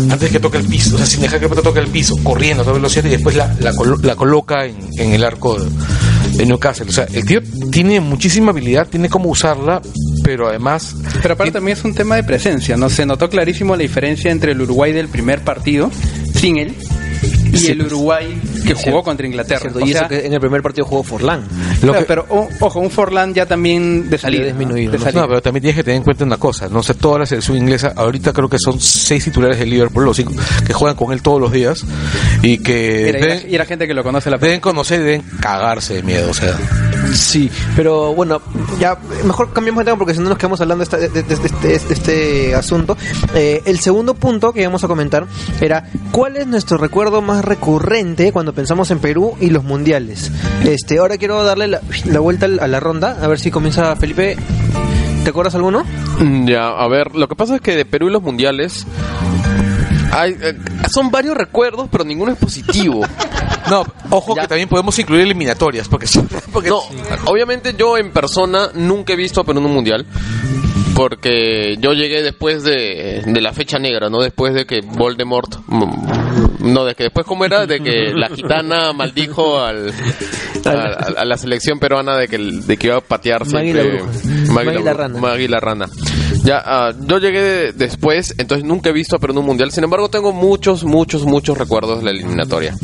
Antes 0.10 0.32
que 0.32 0.40
toque 0.40 0.58
el 0.58 0.66
piso, 0.66 0.96
o 0.96 0.98
sea, 0.98 1.06
sin 1.06 1.22
dejar 1.22 1.40
que 1.40 1.46
la 1.46 1.50
pelota 1.50 1.70
toque 1.70 1.80
el 1.80 1.88
piso, 1.88 2.16
corriendo 2.24 2.64
a 2.64 2.66
toda 2.66 2.78
velocidad 2.78 3.06
y 3.06 3.10
después 3.10 3.36
la, 3.36 3.56
la, 3.60 3.72
colo- 3.74 4.02
la 4.02 4.16
coloca 4.16 4.66
en, 4.66 4.76
en 4.98 5.14
el 5.14 5.24
arco 5.24 5.60
de, 5.60 5.70
de 6.38 6.46
Newcastle. 6.46 6.88
O 6.90 6.92
sea, 6.92 7.08
el 7.14 7.26
tío 7.26 7.40
tiene 7.72 8.00
muchísima 8.00 8.52
habilidad, 8.52 8.88
tiene 8.88 9.10
cómo 9.10 9.30
usarla, 9.30 9.82
pero 10.24 10.48
además... 10.50 10.96
Pero 11.22 11.36
aparte 11.36 11.52
también 11.54 11.78
es 11.78 11.84
un 11.84 11.94
tema 11.94 12.16
de 12.16 12.24
presencia, 12.24 12.76
¿no? 12.78 12.90
Se 12.90 13.06
notó 13.06 13.30
clarísimo 13.30 13.76
la 13.76 13.82
diferencia 13.84 14.32
entre 14.32 14.54
el 14.54 14.62
Uruguay 14.62 14.92
del 14.92 15.08
primer 15.08 15.42
partido, 15.42 15.92
sin 16.34 16.58
él, 16.58 16.76
y 17.54 17.58
Sí, 17.58 17.72
el 17.72 17.82
Uruguay 17.84 18.42
que 18.66 18.74
jugó 18.74 19.04
contra 19.04 19.26
Inglaterra. 19.28 19.60
Cierto, 19.62 19.80
O 19.80 19.86
y 19.86 19.92
sea, 19.92 20.02
eso 20.02 20.10
que 20.10 20.26
en 20.26 20.34
el 20.34 20.40
primer 20.40 20.62
partido 20.62 20.86
jugó 20.86 21.04
Forlán. 21.04 21.42
Lo 21.82 21.92
claro, 21.92 22.00
que- 22.00 22.06
pero 22.06 22.26
o- 22.30 22.50
ojo, 22.60 22.80
un 22.80 22.90
Forlán 22.90 23.34
ya 23.34 23.46
también 23.46 24.10
de 24.10 24.18
salida. 24.18 24.46
Disminuido, 24.46 24.92
De 24.92 24.98
¿no? 24.98 25.04
salida. 25.04 25.22
No, 25.22 25.28
pero 25.28 25.42
también 25.42 25.62
tienes 25.62 25.76
que 25.78 25.84
tener 25.84 25.98
en 25.98 26.04
cuenta 26.04 26.24
una 26.26 26.38
cosa. 26.38 26.68
No 26.68 26.82
sé, 26.84 26.94
toda 26.96 27.20
la 27.20 27.26
selección 27.26 27.58
inglesa, 27.58 27.94
ahorita 27.96 28.34
creo 28.34 28.50
que 28.50 28.58
son 28.60 28.80
seis 28.80 29.24
titulares 29.24 29.60
de 29.60 29.66
Liverpool, 29.66 30.06
los 30.06 30.18
cinco 30.18 30.34
que 30.66 30.74
juegan 30.74 30.96
con 30.98 31.14
él 31.14 31.22
todos 31.22 31.40
los 31.40 31.52
días 31.52 31.86
y 32.42 32.58
que 32.58 33.04
Mira, 33.06 33.20
y, 33.20 33.22
la, 33.22 33.28
deben, 33.36 33.54
y 33.54 33.58
la 33.58 33.66
gente 33.66 33.88
que 33.88 33.94
lo 33.94 34.04
conoce 34.04 34.30
la 34.30 34.38
deben 34.38 34.60
conocer 34.60 35.02
y 35.02 35.04
deben 35.04 35.22
cagarse 35.40 35.94
de 35.96 36.04
miedo. 36.04 36.30
O 36.30 36.34
sea, 36.34 36.58
Sí, 37.14 37.50
pero 37.76 38.14
bueno, 38.14 38.42
ya 38.80 38.98
mejor 39.26 39.54
cambiamos 39.54 39.82
de 39.82 39.86
tema 39.86 39.98
porque 39.98 40.14
si 40.14 40.20
no 40.20 40.30
nos 40.30 40.38
quedamos 40.38 40.60
hablando 40.62 40.84
de, 40.86 41.10
de- 41.10 41.34
este, 41.34 41.76
este 41.94 42.56
asunto. 42.56 42.98
Eh, 43.36 43.62
el 43.66 43.80
segundo 43.80 44.14
punto 44.16 44.52
que 44.54 44.62
íbamos 44.62 44.84
a 44.84 44.88
comentar 44.88 45.26
era 45.62 45.90
cuál 46.12 46.38
es 46.38 46.48
nuestro 46.48 46.78
recuerdo 46.78 47.22
más 47.22 47.46
recurrente 47.46 48.32
cuando 48.32 48.54
pensamos 48.54 48.90
en 48.92 49.00
Perú 49.00 49.36
y 49.40 49.50
los 49.50 49.64
mundiales. 49.64 50.32
Este, 50.64 50.98
ahora 51.00 51.18
quiero 51.18 51.44
darle 51.44 51.68
la, 51.68 51.82
la 52.06 52.20
vuelta 52.20 52.46
a 52.48 52.68
la 52.68 52.80
ronda, 52.80 53.18
a 53.22 53.28
ver 53.28 53.40
si 53.40 53.52
comienza 53.52 53.96
Felipe. 53.96 54.36
¿Te 55.24 55.30
acuerdas 55.30 55.56
alguno? 55.56 55.84
Mm, 56.20 56.48
Ya, 56.48 56.68
a 56.70 56.88
ver, 56.88 57.16
lo 57.16 57.28
que 57.30 57.36
pasa 57.36 57.56
es 57.56 57.62
que 57.62 57.76
de 57.76 57.86
Perú 57.86 58.10
y 58.10 58.12
los 58.12 58.22
mundiales 58.22 58.86
hay, 60.20 60.38
eh, 60.42 60.58
son 60.92 61.10
varios 61.12 61.36
recuerdos, 61.36 61.88
pero 61.92 62.04
ninguno 62.04 62.32
es 62.32 62.38
positivo. 62.38 63.06
No, 63.70 63.86
ojo 64.10 64.36
Ya. 64.36 64.42
que 64.42 64.48
también 64.50 64.68
podemos 64.68 65.00
incluir 65.00 65.22
eliminatorias, 65.22 65.88
porque, 65.88 66.06
porque 66.52 66.68
No, 66.68 66.82
obviamente 67.28 67.74
yo 67.78 67.98
en 67.98 68.12
persona 68.12 68.68
nunca 68.74 69.14
he 69.14 69.16
visto 69.16 69.40
a 69.40 69.46
Perú 69.46 69.60
en 69.62 69.66
un 69.68 69.74
mundial. 69.74 70.06
Porque 70.96 71.76
yo 71.80 71.94
llegué 71.94 72.22
después 72.22 72.64
de, 72.64 73.24
de 73.26 73.42
la 73.42 73.52
fecha 73.54 73.80
negra, 73.80 74.10
¿no? 74.10 74.22
Después 74.22 74.54
de 74.54 74.66
que 74.66 74.82
Voldemort... 74.82 75.56
mm, 75.68 76.72
No, 76.74 76.86
de 76.86 76.94
que 76.96 77.04
después, 77.06 77.26
¿cómo 77.26 77.46
era? 77.46 77.66
De 77.66 77.80
que 77.80 78.14
la 78.14 78.30
gitana 78.30 78.94
maldijo 78.96 79.60
al, 79.64 79.92
a, 80.66 81.26
la 81.26 81.38
selección 81.38 81.80
peruana 81.80 82.16
de 82.18 82.28
que, 82.28 82.38
de 82.38 82.78
que 82.78 82.88
iba 82.88 82.98
a 82.98 83.02
patear 83.02 83.46
siempre... 83.46 83.84
bruja. 83.84 84.06
Magui 84.54 84.68
Magui 84.68 84.84
la 84.84 84.94
bruja, 84.94 84.94
rana. 84.94 85.20
Magui 85.20 85.48
la 85.48 85.60
rana. 85.60 85.90
Ya, 86.44 86.62
ah, 86.66 86.92
yo 87.00 87.18
llegué 87.20 87.42
de- 87.42 87.72
después, 87.74 88.36
entonces 88.38 88.66
nunca 88.66 88.90
he 88.90 88.94
visto 88.94 89.16
a 89.16 89.20
Perú 89.20 89.34
en 89.34 89.40
un 89.40 89.46
mundial. 89.46 89.72
Sin 89.72 89.84
embargo, 89.84 90.10
tengo 90.10 90.32
muchos, 90.34 90.84
muchos, 90.84 91.24
muchos 91.26 91.58
recuerdos 91.58 92.00
de 92.00 92.06
la 92.06 92.12
eliminatoria. 92.12 92.76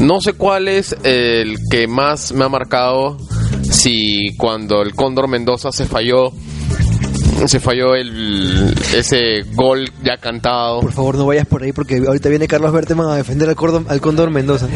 No 0.00 0.20
sé 0.20 0.32
cuál 0.32 0.68
es 0.68 0.96
el 1.04 1.56
que 1.70 1.86
más 1.86 2.32
me 2.32 2.44
ha 2.44 2.48
marcado. 2.48 3.18
Si 3.62 4.34
cuando 4.36 4.82
el 4.82 4.94
Cóndor 4.94 5.28
Mendoza 5.28 5.70
se 5.72 5.84
falló, 5.86 6.32
se 7.46 7.60
falló 7.60 7.94
el 7.94 8.74
ese 8.94 9.42
gol 9.54 9.90
ya 10.02 10.16
cantado. 10.18 10.80
Por 10.80 10.92
favor, 10.92 11.16
no 11.16 11.26
vayas 11.26 11.46
por 11.46 11.62
ahí 11.62 11.72
porque 11.72 11.96
ahorita 12.06 12.28
viene 12.28 12.46
Carlos 12.48 12.72
Berteman 12.72 13.08
a 13.10 13.16
defender 13.16 13.48
al, 13.48 13.56
Cordon- 13.56 13.86
al 13.88 14.00
Cóndor 14.00 14.30
Mendoza. 14.30 14.68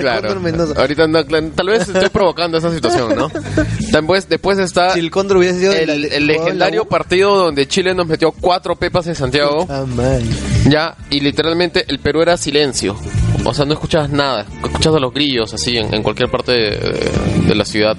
Claro. 0.00 0.40
Mendoza. 0.40 0.80
Ahorita 0.80 1.06
no, 1.06 1.24
tal 1.24 1.66
vez 1.68 1.88
estoy 1.88 2.08
provocando 2.08 2.58
esa 2.58 2.72
situación, 2.72 3.14
¿no? 3.16 3.30
Después, 3.92 4.28
después 4.28 4.58
está 4.58 4.90
Si 4.94 5.00
el 5.00 5.10
Cóndor 5.10 5.38
hubiese 5.38 5.60
sido 5.60 5.72
el, 5.72 5.86
la- 5.86 5.94
el 5.94 6.00
jugado 6.02 6.16
en 6.18 6.26
la 6.26 6.32
legendario 6.32 6.84
partido 6.86 7.36
donde 7.36 7.66
Chile 7.68 7.94
nos 7.94 8.06
metió 8.06 8.32
cuatro 8.32 8.74
pepas 8.76 9.06
en 9.06 9.14
Santiago. 9.14 9.66
Ah. 9.68 9.84
Ya, 10.68 10.96
y 11.10 11.20
literalmente 11.20 11.84
el 11.88 11.98
Perú 12.00 12.22
era 12.22 12.36
silencio. 12.36 12.96
O 13.44 13.52
sea, 13.52 13.64
no 13.66 13.74
escuchabas 13.74 14.10
nada. 14.10 14.46
Escuchabas 14.64 15.00
los 15.00 15.12
grillos 15.12 15.52
así 15.52 15.76
en, 15.76 15.92
en 15.92 16.02
cualquier 16.02 16.30
parte 16.30 16.52
de, 16.52 17.10
de 17.46 17.54
la 17.54 17.64
ciudad. 17.64 17.96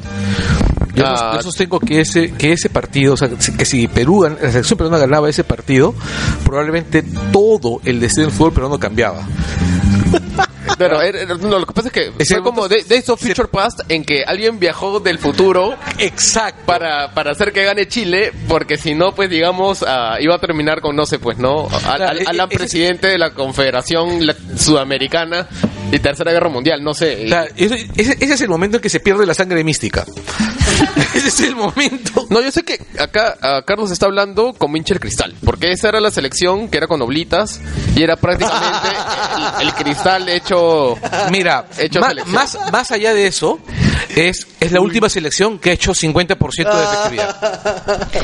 Yo, 0.95 1.03
Ah, 1.05 1.33
yo 1.35 1.41
sostengo 1.43 1.79
que 1.79 1.99
ese, 2.01 2.31
que 2.33 2.53
ese 2.53 2.69
partido, 2.69 3.13
o 3.13 3.17
sea, 3.17 3.29
que 3.29 3.65
si 3.65 3.87
Perú, 3.87 4.21
gan- 4.23 4.37
la 4.41 4.49
selección 4.51 4.77
peruana 4.77 4.97
ganaba 4.97 5.29
ese 5.29 5.43
partido, 5.43 5.93
probablemente 6.45 7.03
todo 7.31 7.81
el 7.83 7.99
destino 7.99 8.27
del 8.27 8.35
fútbol 8.35 8.53
peruano 8.53 8.79
cambiaba. 8.79 9.27
Pero 10.77 11.01
era- 11.01 11.25
no, 11.25 11.59
lo 11.59 11.65
que 11.65 11.73
pasa 11.73 11.87
es 11.89 11.93
que 11.93 12.11
Ese 12.17 12.35
fue 12.35 12.43
como 12.43 12.67
de- 12.67 12.83
Days 12.83 13.07
of 13.09 13.21
Future 13.21 13.47
Past 13.47 13.81
en 13.87 14.03
que 14.03 14.23
alguien 14.25 14.59
viajó 14.59 14.99
del 14.99 15.19
futuro 15.19 15.75
Exacto. 15.99 16.63
para, 16.65 17.13
para 17.13 17.31
hacer 17.31 17.53
que 17.53 17.63
gane 17.63 17.87
Chile, 17.87 18.31
porque 18.47 18.75
si 18.77 18.93
no, 18.95 19.13
pues 19.13 19.29
digamos, 19.29 19.83
ah, 19.87 20.17
iba 20.19 20.35
a 20.35 20.39
terminar 20.39 20.81
con, 20.81 20.95
no 20.95 21.05
sé, 21.05 21.19
pues 21.19 21.37
no, 21.37 21.67
al, 21.85 22.01
al- 22.01 22.17
e- 22.19 22.23
Alan 22.25 22.47
ese- 22.49 22.57
presidente 22.57 23.07
de 23.07 23.17
la 23.17 23.31
Confederación 23.33 24.19
Sudamericana 24.57 25.47
y 25.91 25.99
Tercera 25.99 26.31
Guerra 26.31 26.49
Mundial, 26.49 26.83
no 26.83 26.93
sé. 26.93 27.27
Ese- 27.95 28.15
ese 28.19 28.33
es 28.33 28.41
el 28.41 28.49
momento 28.49 28.77
en 28.77 28.81
que 28.81 28.89
se 28.89 28.99
pierde 28.99 29.25
la 29.25 29.33
sangre 29.35 29.63
mística. 29.63 30.03
ese 31.13 31.27
es 31.27 31.39
el 31.41 31.55
momento. 31.55 32.25
No, 32.29 32.41
yo 32.41 32.51
sé 32.51 32.63
que 32.63 32.79
acá 32.99 33.37
Carlos 33.65 33.91
está 33.91 34.05
hablando 34.05 34.53
como 34.53 34.77
hincha 34.77 34.93
del 34.93 34.99
cristal, 35.01 35.33
porque 35.45 35.71
esa 35.71 35.89
era 35.89 35.99
la 35.99 36.11
selección 36.11 36.69
que 36.69 36.77
era 36.77 36.87
con 36.87 37.01
oblitas 37.01 37.61
y 37.95 38.03
era 38.03 38.15
prácticamente 38.15 38.87
el, 39.61 39.67
el 39.67 39.73
cristal 39.73 40.29
hecho... 40.29 40.97
Mira, 41.31 41.65
Hecho 41.77 41.99
ma- 41.99 42.09
selección. 42.09 42.33
más, 42.35 42.57
más 42.71 42.91
allá 42.91 43.13
de 43.13 43.27
eso, 43.27 43.59
es, 44.15 44.47
es 44.59 44.71
la 44.71 44.81
última 44.81 45.09
selección 45.09 45.59
que 45.59 45.71
ha 45.71 45.73
hecho 45.73 45.91
50% 45.93 46.37
de 46.55 46.83
efectividad. 46.83 47.35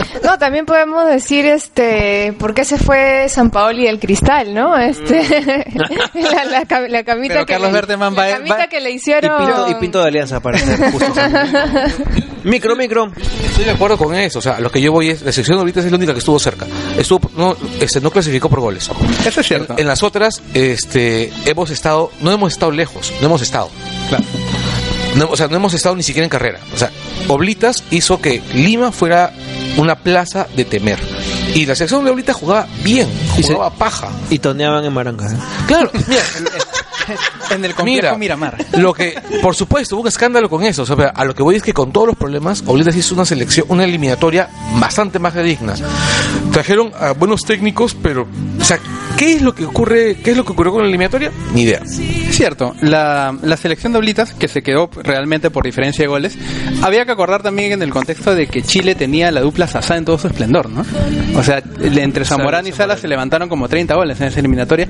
No, 0.23 0.37
también 0.37 0.65
podemos 0.65 1.05
decir 1.07 1.45
este 1.45 2.33
por 2.39 2.53
qué 2.53 2.63
se 2.63 2.77
fue 2.77 3.27
San 3.27 3.49
Paoli 3.49 3.85
del 3.85 3.99
cristal, 3.99 4.53
¿no? 4.53 4.77
Este 4.77 5.21
la, 6.13 6.45
la 6.45 6.63
cam- 6.65 6.87
la 6.87 7.03
camita 7.03 7.33
Pero 7.33 7.45
que 7.45 7.53
Carlos 7.53 7.71
le, 7.71 7.87
la 7.97 8.09
va- 8.09 8.31
camita 8.31 8.55
va- 8.57 8.67
que 8.67 8.79
le 8.81 8.91
Y 8.91 8.95
hicieron 8.95 9.37
pinto, 9.45 9.69
y 9.69 9.75
pinto 9.75 10.01
de 10.01 10.07
alianza 10.07 10.39
para 10.39 10.57
ser 10.59 10.91
justo. 10.91 11.13
Micro, 12.51 12.75
micro. 12.75 13.11
Estoy 13.45 13.63
de 13.65 13.71
acuerdo 13.71 13.97
con 13.97 14.13
eso. 14.13 14.39
O 14.39 14.41
sea, 14.41 14.59
lo 14.59 14.69
que 14.69 14.81
yo 14.81 14.91
voy 14.91 15.09
es, 15.09 15.21
la 15.21 15.31
selección 15.31 15.57
ahorita 15.57 15.79
es 15.79 15.89
la 15.89 15.95
única 15.97 16.11
que 16.13 16.19
estuvo 16.19 16.37
cerca. 16.37 16.67
Estuvo, 16.97 17.31
no, 17.37 17.55
este, 17.79 18.01
no 18.01 18.11
clasificó 18.11 18.49
por 18.49 18.59
goles. 18.59 18.89
Eso 19.25 19.39
es 19.41 19.47
cierto. 19.47 19.75
En 19.77 19.87
las 19.87 20.03
otras, 20.03 20.41
este, 20.53 21.31
hemos 21.45 21.69
estado, 21.71 22.11
no 22.21 22.31
hemos 22.31 22.51
estado 22.53 22.71
lejos, 22.71 23.11
no 23.21 23.27
hemos 23.27 23.41
estado. 23.41 23.69
Claro. 24.09 24.23
No, 25.15 25.27
o 25.29 25.37
sea, 25.37 25.47
no 25.47 25.55
hemos 25.57 25.73
estado 25.73 25.95
ni 25.95 26.03
siquiera 26.03 26.25
en 26.25 26.29
carrera. 26.29 26.59
O 26.73 26.77
sea, 26.77 26.91
Oblitas 27.27 27.83
hizo 27.91 28.21
que 28.21 28.41
Lima 28.53 28.91
fuera 28.91 29.33
una 29.77 29.95
plaza 29.95 30.47
de 30.55 30.65
temer. 30.65 30.99
Y 31.55 31.65
la 31.65 31.75
selección 31.75 32.03
de 32.05 32.11
Oblitas 32.11 32.35
jugaba 32.35 32.67
bien, 32.83 33.09
Y 33.37 33.43
se- 33.43 33.53
jugaba 33.53 33.73
paja. 33.75 34.09
Y 34.29 34.39
toneaban 34.39 34.85
en 34.85 34.93
Maranga. 34.93 35.27
¿eh? 35.29 35.35
Claro, 35.67 35.91
mira, 36.07 36.21
En 37.51 37.65
el 37.65 37.73
complejo 37.73 37.83
Mira, 38.01 38.17
Miramar. 38.17 38.57
lo 38.77 38.93
que, 38.93 39.21
por 39.41 39.55
supuesto, 39.55 39.95
hubo 39.95 40.03
un 40.03 40.07
escándalo 40.07 40.49
con 40.49 40.63
eso. 40.63 40.83
O 40.83 40.85
sea, 40.85 40.95
a 41.13 41.25
lo 41.25 41.35
que 41.35 41.43
voy 41.43 41.55
es 41.55 41.63
que 41.63 41.73
con 41.73 41.91
todos 41.91 42.07
los 42.07 42.15
problemas, 42.15 42.63
Oblitas 42.65 42.95
hizo 42.95 43.13
una 43.13 43.25
selección, 43.25 43.65
una 43.69 43.83
eliminatoria 43.83 44.49
bastante 44.79 45.19
más 45.19 45.33
digna. 45.35 45.73
Trajeron 46.51 46.91
a 46.99 47.11
buenos 47.11 47.43
técnicos, 47.43 47.93
pero, 47.95 48.27
o 48.59 48.63
sea, 48.63 48.79
¿qué 49.21 49.33
es 49.33 49.41
lo 49.43 49.53
que 49.53 49.65
ocurre? 49.65 50.15
¿Qué 50.23 50.31
es 50.31 50.37
lo 50.37 50.43
que 50.43 50.51
ocurrió 50.53 50.71
con 50.73 50.81
la 50.81 50.87
eliminatoria? 50.87 51.31
Ni 51.53 51.61
idea. 51.61 51.81
Es 51.83 52.35
cierto, 52.35 52.73
la, 52.81 53.37
la 53.43 53.55
selección 53.55 53.93
de 53.93 53.99
Oblitas, 53.99 54.33
que 54.33 54.47
se 54.47 54.63
quedó 54.63 54.89
realmente 55.03 55.51
por 55.51 55.63
diferencia 55.63 56.03
de 56.03 56.07
goles, 56.07 56.35
había 56.81 57.05
que 57.05 57.11
acordar 57.11 57.43
también 57.43 57.71
en 57.73 57.83
el 57.83 57.91
contexto 57.91 58.33
de 58.33 58.47
que 58.47 58.63
Chile 58.63 58.95
tenía 58.95 59.29
la 59.31 59.41
dupla 59.41 59.67
Sasá 59.67 59.97
en 59.97 60.05
todo 60.05 60.17
su 60.17 60.25
esplendor, 60.25 60.69
¿no? 60.71 60.83
O 61.37 61.43
sea, 61.43 61.61
entre 61.81 62.25
Zamorano 62.25 62.67
y 62.67 62.71
Sala 62.71 62.97
se 62.97 63.07
levantaron 63.07 63.47
como 63.47 63.69
30 63.69 63.93
goles 63.93 64.19
en 64.21 64.27
esa 64.27 64.39
eliminatoria. 64.39 64.87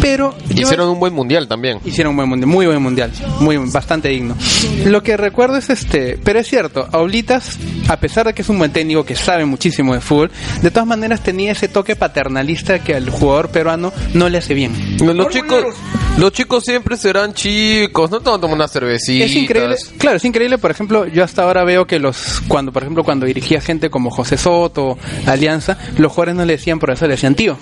Pero 0.00 0.36
yo- 0.50 0.62
Hicieron 0.62 0.88
un 0.90 1.00
buen 1.00 1.12
mundial 1.12 1.48
también. 1.48 1.78
hicieron 1.84 2.12
un 2.12 2.16
buen 2.18 2.28
mundial, 2.28 2.48
muy 2.50 2.66
buen 2.66 2.80
mundial, 2.82 3.10
muy 3.40 3.56
bastante 3.56 4.08
digno. 4.10 4.36
Lo 4.84 5.02
que 5.02 5.16
recuerdo 5.16 5.56
es 5.56 5.70
este, 5.70 6.18
pero 6.22 6.38
es 6.38 6.46
cierto, 6.46 6.88
a 6.92 6.98
Oblitas, 6.98 7.58
a 7.88 7.96
pesar 7.98 8.26
de 8.26 8.34
que 8.34 8.42
es 8.42 8.48
un 8.48 8.58
buen 8.58 8.70
técnico 8.72 9.04
que 9.04 9.16
sabe 9.16 9.44
muchísimo 9.44 9.94
de 9.94 10.00
fútbol, 10.00 10.30
de 10.62 10.70
todas 10.70 10.86
maneras 10.86 11.22
tenía 11.22 11.52
ese 11.52 11.66
toque 11.68 11.96
paternalista 11.96 12.78
que 12.78 12.94
al 12.94 13.10
jugador 13.10 13.48
peruano 13.64 13.92
no 14.12 14.28
le 14.28 14.38
hace 14.38 14.52
bien. 14.52 14.72
Los 15.00 15.28
chicos, 15.30 15.64
los 16.18 16.32
chicos 16.32 16.64
siempre 16.64 16.98
serán 16.98 17.32
chicos, 17.32 18.10
no 18.10 18.20
te 18.20 18.28
van 18.28 18.38
a 18.38 18.40
tomar 18.42 18.56
una 18.56 18.68
cervecita. 18.68 19.24
Es 19.24 19.34
increíble, 19.34 19.76
claro, 19.96 20.18
es 20.18 20.24
increíble, 20.26 20.58
por 20.58 20.70
ejemplo, 20.70 21.06
yo 21.06 21.24
hasta 21.24 21.42
ahora 21.42 21.64
veo 21.64 21.86
que 21.86 21.98
los 21.98 22.42
cuando 22.46 22.72
por 22.72 22.82
ejemplo 22.82 23.04
cuando 23.04 23.24
dirigía 23.24 23.62
gente 23.62 23.88
como 23.88 24.10
José 24.10 24.36
Soto, 24.36 24.98
Alianza, 25.26 25.78
los 25.96 26.12
jugadores 26.12 26.34
no 26.34 26.44
le 26.44 26.52
decían 26.54 26.78
por 26.78 26.90
eso 26.90 27.06
le 27.06 27.12
decían 27.12 27.34
tío, 27.34 27.56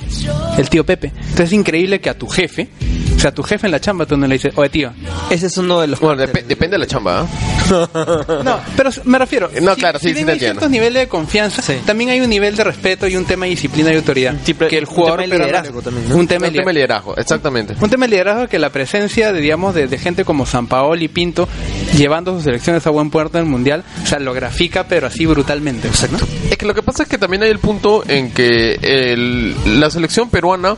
el 0.59 0.69
tío 0.69 0.85
Pepe. 0.85 1.13
Entonces 1.15 1.47
es 1.47 1.53
increíble 1.53 2.01
que 2.01 2.11
a 2.11 2.19
tu 2.19 2.27
jefe, 2.27 2.69
o 3.17 3.21
sea, 3.21 3.33
tu 3.33 3.43
jefe 3.43 3.67
en 3.67 3.71
la 3.73 3.81
chamba 3.81 4.07
tú 4.07 4.17
no 4.17 4.27
le 4.27 4.35
dices, 4.35 4.53
"Oye, 4.57 4.69
tío." 4.69 4.93
Ese 5.31 5.47
es 5.47 5.57
uno 5.59 5.81
de 5.81 5.87
los. 5.87 6.01
Bueno, 6.01 6.23
dep- 6.23 6.45
depende 6.45 6.75
de 6.75 6.79
la 6.79 6.87
chamba, 6.87 7.21
¿ah? 7.21 7.27
No, 8.45 8.61
pero 8.77 8.91
me 9.05 9.19
refiero, 9.19 9.49
No, 9.63 9.75
claro, 9.77 9.99
sí, 9.99 10.09
sí 10.09 10.15
bien 10.15 10.27
te 10.27 10.33
hay 10.33 10.37
entiendo. 10.37 10.61
ciertos 10.61 10.71
niveles 10.71 11.03
de 11.03 11.09
confianza, 11.09 11.63
también 11.87 12.11
hay 12.11 12.21
un 12.21 12.29
nivel 12.29 12.57
de 12.57 12.65
respeto 12.65 13.07
y 13.07 13.17
un 13.17 13.25
tema 13.25 13.45
de 13.47 13.51
disciplina 13.51 13.93
y 13.93 13.97
autoridad 13.97 14.35
tipo- 14.45 14.67
que 14.67 14.79
el 14.79 14.85
un 14.85 14.91
jugador 14.91 15.21
tema 15.21 15.35
de 15.35 15.39
liderazgo 15.41 15.83
también, 15.83 16.09
¿no? 16.09 16.17
un 16.17 16.27
tema 16.27 16.43
de 16.47 16.49
Un 16.49 16.55
tema 16.57 16.69
de 16.69 16.75
liderazgo, 16.75 17.17
exactamente. 17.17 17.75
Un 17.81 17.89
tema 17.91 18.07
de 18.07 18.11
liderazgo 18.11 18.49
que 18.49 18.59
la 18.59 18.71
presencia 18.71 19.33
de, 19.33 19.41
digamos, 19.41 19.75
de, 19.75 19.87
de 19.87 19.99
gente 19.99 20.25
como 20.25 20.45
San 20.47 20.67
Paolo 20.67 21.01
y 21.03 21.09
Pinto 21.09 21.49
llevando 21.97 22.35
sus 22.35 22.45
selecciones 22.45 22.87
a 22.87 22.91
buen 22.91 23.11
puerto 23.11 23.39
en 23.39 23.45
el 23.45 23.51
mundial, 23.51 23.85
o 24.03 24.07
sea, 24.07 24.19
lo 24.19 24.33
grafica, 24.35 24.85
pero 24.89 25.07
así 25.07 25.25
brutalmente. 25.27 25.89
¿no? 26.11 26.19
Es 26.51 26.57
que 26.59 26.67
lo 26.67 26.75
que 26.75 26.83
pasa 26.83 27.05
es 27.05 27.09
que 27.09 27.19
también 27.19 27.43
hay 27.45 27.51
el 27.51 27.59
punto 27.59 28.03
en 28.09 28.33
que 28.33 28.75
el- 28.83 29.81
la 29.81 29.89
selección 29.91 30.29
peruana 30.31 30.77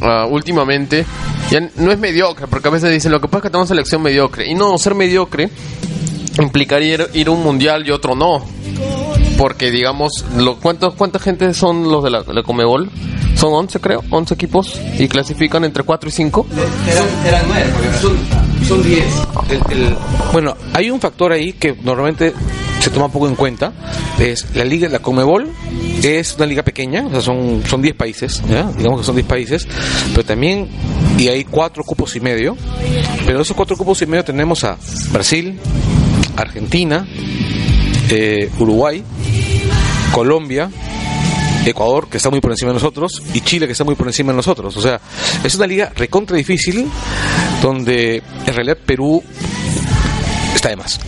ah, 0.00 0.26
últimamente 0.28 1.04
ya 1.50 1.60
no 1.76 1.90
es 1.92 1.98
mediocre, 1.98 2.46
porque 2.46 2.68
a 2.68 2.70
veces 2.70 2.90
dicen 2.92 3.12
lo 3.12 3.20
que 3.20 3.28
pasa 3.28 3.38
es 3.38 3.42
que 3.44 3.50
tenemos 3.50 3.68
selección 3.68 4.02
mediocre. 4.02 4.46
Y 4.50 4.54
no, 4.54 4.76
ser 4.78 4.94
mediocre 4.94 5.50
implicaría 6.40 6.94
ir, 6.94 7.08
ir 7.14 7.28
a 7.28 7.30
un 7.30 7.42
mundial 7.42 7.86
y 7.86 7.90
otro 7.90 8.14
no. 8.14 8.44
Porque 9.36 9.70
digamos, 9.70 10.24
lo, 10.36 10.56
¿cuántos, 10.58 10.94
¿cuánta 10.94 11.18
gente 11.18 11.52
son 11.54 11.90
los 11.90 12.02
de 12.02 12.10
la, 12.10 12.24
la 12.26 12.42
Comebol? 12.42 12.90
Son 13.36 13.52
11 13.54 13.78
creo, 13.80 14.02
11 14.10 14.34
equipos 14.34 14.80
y 14.98 15.06
clasifican 15.06 15.64
entre 15.64 15.84
4 15.84 16.08
y 16.08 16.12
5. 16.12 16.46
Eran, 17.26 17.42
nueve, 17.46 17.70
porque 17.72 17.98
son, 17.98 18.16
son 18.66 18.82
diez. 18.82 19.04
El- 19.48 19.78
el- 19.78 19.96
bueno, 20.32 20.56
hay 20.74 20.90
un 20.90 21.00
factor 21.00 21.30
ahí 21.30 21.52
que 21.52 21.76
normalmente 21.84 22.34
se 22.80 22.90
toma 22.90 23.08
poco 23.08 23.28
en 23.28 23.36
cuenta. 23.36 23.72
Es 24.18 24.44
la 24.56 24.64
liga, 24.64 24.88
la 24.88 24.98
Comebol 24.98 25.48
es 26.02 26.34
una 26.36 26.46
liga 26.46 26.64
pequeña, 26.64 27.06
o 27.06 27.10
sea, 27.10 27.20
son, 27.20 27.62
son 27.68 27.80
10 27.80 27.94
países, 27.94 28.42
¿ya? 28.50 28.64
digamos 28.76 29.00
que 29.00 29.06
son 29.06 29.14
10 29.14 29.26
países, 29.28 29.68
pero 30.12 30.24
también, 30.24 30.68
y 31.18 31.28
hay 31.28 31.44
cuatro 31.44 31.82
cupos 31.82 32.14
y 32.16 32.20
medio, 32.20 32.56
pero 33.26 33.42
esos 33.42 33.56
cuatro 33.56 33.76
cupos 33.76 34.00
y 34.02 34.06
medio 34.06 34.24
tenemos 34.24 34.62
a 34.64 34.78
Brasil, 35.10 35.58
Argentina, 36.36 37.06
eh, 38.08 38.48
Uruguay, 38.58 39.02
Colombia, 40.12 40.70
Ecuador, 41.66 42.08
que 42.08 42.18
está 42.18 42.30
muy 42.30 42.40
por 42.40 42.52
encima 42.52 42.70
de 42.70 42.74
nosotros, 42.74 43.20
y 43.34 43.40
Chile, 43.40 43.66
que 43.66 43.72
está 43.72 43.84
muy 43.84 43.96
por 43.96 44.06
encima 44.06 44.32
de 44.32 44.36
nosotros. 44.36 44.76
O 44.76 44.80
sea, 44.80 45.00
es 45.42 45.54
una 45.56 45.66
liga 45.66 45.92
recontra 45.94 46.36
difícil, 46.36 46.86
donde 47.60 48.22
en 48.46 48.54
realidad 48.54 48.78
Perú 48.86 49.22
está 50.58 50.68
de 50.68 50.76
más. 50.76 51.00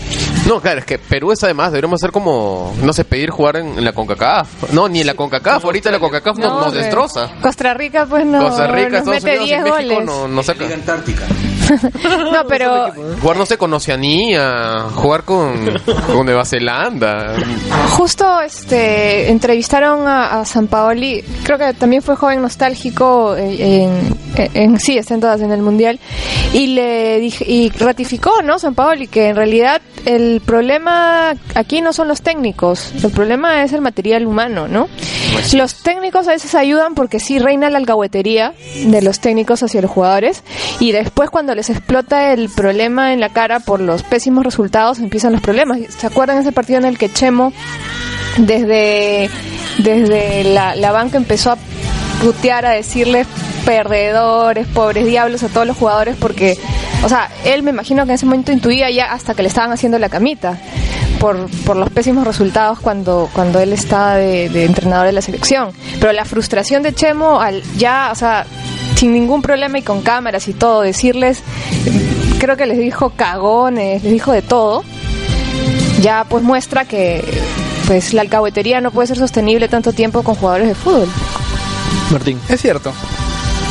No, 0.47 0.61
claro, 0.61 0.79
es 0.81 0.85
que 0.85 0.99
Perú 0.99 1.33
está 1.33 1.47
de 1.47 1.55
más. 1.55 1.71
Deberíamos 1.73 2.01
hacer 2.01 2.11
como, 2.13 2.75
no 2.83 2.93
sé, 2.93 3.05
pedir 3.05 3.31
jugar 3.31 3.57
en, 3.57 3.79
en 3.79 3.85
la 3.85 3.93
CONCACAF. 3.93 4.73
No, 4.73 4.89
ni 4.89 5.01
en 5.01 5.07
la 5.07 5.15
CONCACAF. 5.15 5.65
Ahorita 5.65 5.91
la 5.91 5.99
CONCACAF 5.99 6.39
nos, 6.39 6.65
nos 6.65 6.75
destroza. 6.75 7.31
Costa 7.43 7.75
Rica, 7.75 8.07
pues 8.07 8.25
no. 8.25 8.49
Costa 8.49 8.67
Rica, 8.69 9.01
nos 9.03 9.09
Estados 9.17 9.25
mete 9.25 9.39
Unidos 9.41 9.47
10 9.49 9.61
y 9.61 9.63
México 9.63 9.95
goles. 9.95 10.07
no, 10.07 10.29
no 10.29 10.43
saca. 10.43 10.65
Antártica. 10.67 11.23
No, 12.33 12.47
pero 12.49 12.93
Jugar, 13.21 13.37
no 13.37 13.47
sé, 13.47 13.57
con 13.59 13.73
Oceanía, 13.73 14.87
jugar 14.95 15.25
con, 15.25 15.65
con 16.13 16.25
Nueva 16.27 16.45
Zelanda. 16.45 17.35
justo 17.91 18.41
este 18.41 19.31
entrevistaron 19.31 20.07
a, 20.07 20.41
a 20.41 20.45
San 20.45 20.67
Paoli, 20.69 21.23
creo 21.45 21.59
que 21.59 21.73
también 21.75 22.03
fue 22.03 22.17
joven 22.17 22.41
nostálgico 22.43 23.37
eh, 23.37 23.85
en, 23.85 24.17
en, 24.37 24.51
en- 24.75 24.81
sí, 24.81 24.97
están 24.99 25.21
todas 25.21 25.41
en 25.41 25.53
el 25.53 25.63
mundial 25.63 25.99
y 26.53 26.69
le 26.69 27.19
dije, 27.21 27.45
y 27.47 27.71
ratificó, 27.71 28.43
¿no? 28.43 28.59
San 28.59 28.75
Paoli 28.75 29.07
que 29.09 29.29
en 29.29 29.37
realidad 29.37 29.81
el 30.07 30.41
problema 30.45 31.35
aquí 31.55 31.81
no 31.83 31.93
son 31.93 32.09
los 32.09 32.23
técnicos, 32.23 32.93
el 33.03 33.11
problema 33.11 33.63
es 33.63 33.73
el 33.73 33.81
material 33.81 34.27
humano, 34.27 34.67
¿no? 34.69 34.89
Los 35.53 35.83
técnicos 35.83 36.27
a 36.29 36.33
veces 36.33 36.55
ayudan 36.55 36.95
porque 36.95 37.19
sí 37.21 37.39
reina 37.39 37.71
la 37.71 37.79
alcahuetería 37.79 38.55
de 38.85 39.03
los 39.03 39.21
técnicos 39.21 39.63
hacia 39.63 39.83
los 39.83 39.91
jugadores 39.91 40.43
y 40.81 40.93
después 40.93 41.31
cuando 41.31 41.55
les 41.61 41.69
explota 41.69 42.33
el 42.33 42.49
problema 42.49 43.13
en 43.13 43.21
la 43.21 43.29
cara 43.29 43.61
por 43.61 43.83
los 43.83 44.03
pésimos 44.03 44.45
resultados 44.45 44.99
empiezan 44.99 45.33
los 45.33 45.43
problemas. 45.43 45.79
¿Se 45.91 46.07
acuerdan 46.07 46.39
ese 46.39 46.53
partido 46.53 46.79
en 46.79 46.87
el 46.87 46.97
que 46.97 47.13
Chemo 47.13 47.53
desde, 48.39 49.29
desde 49.77 50.45
la, 50.45 50.91
banca 50.91 51.19
empezó 51.19 51.53
a 51.53 51.59
putear, 52.23 52.65
a 52.65 52.71
decirles 52.71 53.27
perdedores, 53.67 54.69
pobres 54.69 55.05
diablos 55.05 55.43
a 55.43 55.49
todos 55.49 55.67
los 55.67 55.77
jugadores 55.77 56.17
porque, 56.19 56.57
o 57.05 57.11
sea, 57.11 57.29
él 57.45 57.63
me 57.63 57.73
imagino 57.73 58.07
que 58.07 58.13
en 58.13 58.15
ese 58.15 58.25
momento 58.25 58.53
intuía 58.53 58.91
ya 58.91 59.13
hasta 59.13 59.35
que 59.35 59.43
le 59.43 59.49
estaban 59.49 59.71
haciendo 59.71 59.99
la 59.99 60.09
camita 60.09 60.59
por, 61.19 61.47
por 61.67 61.77
los 61.77 61.91
pésimos 61.91 62.27
resultados 62.27 62.81
cuando, 62.81 63.29
cuando 63.35 63.61
él 63.61 63.75
estaba 63.75 64.15
de, 64.15 64.49
de 64.49 64.65
entrenador 64.65 65.05
de 65.05 65.13
la 65.13 65.21
selección. 65.21 65.73
Pero 66.01 66.15
la 66.15 66.25
frustración 66.25 66.83
de 66.83 66.95
Chemo 66.95 67.39
al 67.39 67.63
ya, 67.77 68.09
o 68.13 68.15
sea, 68.15 68.47
sin 69.01 69.15
ningún 69.15 69.41
problema 69.41 69.79
y 69.79 69.83
con 69.83 70.03
cámaras 70.03 70.47
y 70.47 70.53
todo, 70.53 70.83
decirles, 70.83 71.43
creo 72.39 72.59
que 72.59 72.67
les 72.67 72.77
dijo 72.77 73.09
cagones, 73.17 74.03
les 74.03 74.13
dijo 74.13 74.31
de 74.31 74.43
todo, 74.43 74.85
ya 76.03 76.27
pues 76.29 76.45
muestra 76.45 76.85
que 76.85 77.25
pues 77.87 78.13
la 78.13 78.21
alcahuetería 78.21 78.83
no 78.83 78.91
puede 78.91 79.07
ser 79.07 79.17
sostenible 79.17 79.69
tanto 79.69 79.95
tiempo 79.95 80.23
con 80.23 80.35
jugadores 80.35 80.69
de 80.69 80.75
fútbol. 80.75 81.09
Martín. 82.11 82.39
Es 82.51 82.61
cierto. 82.61 82.93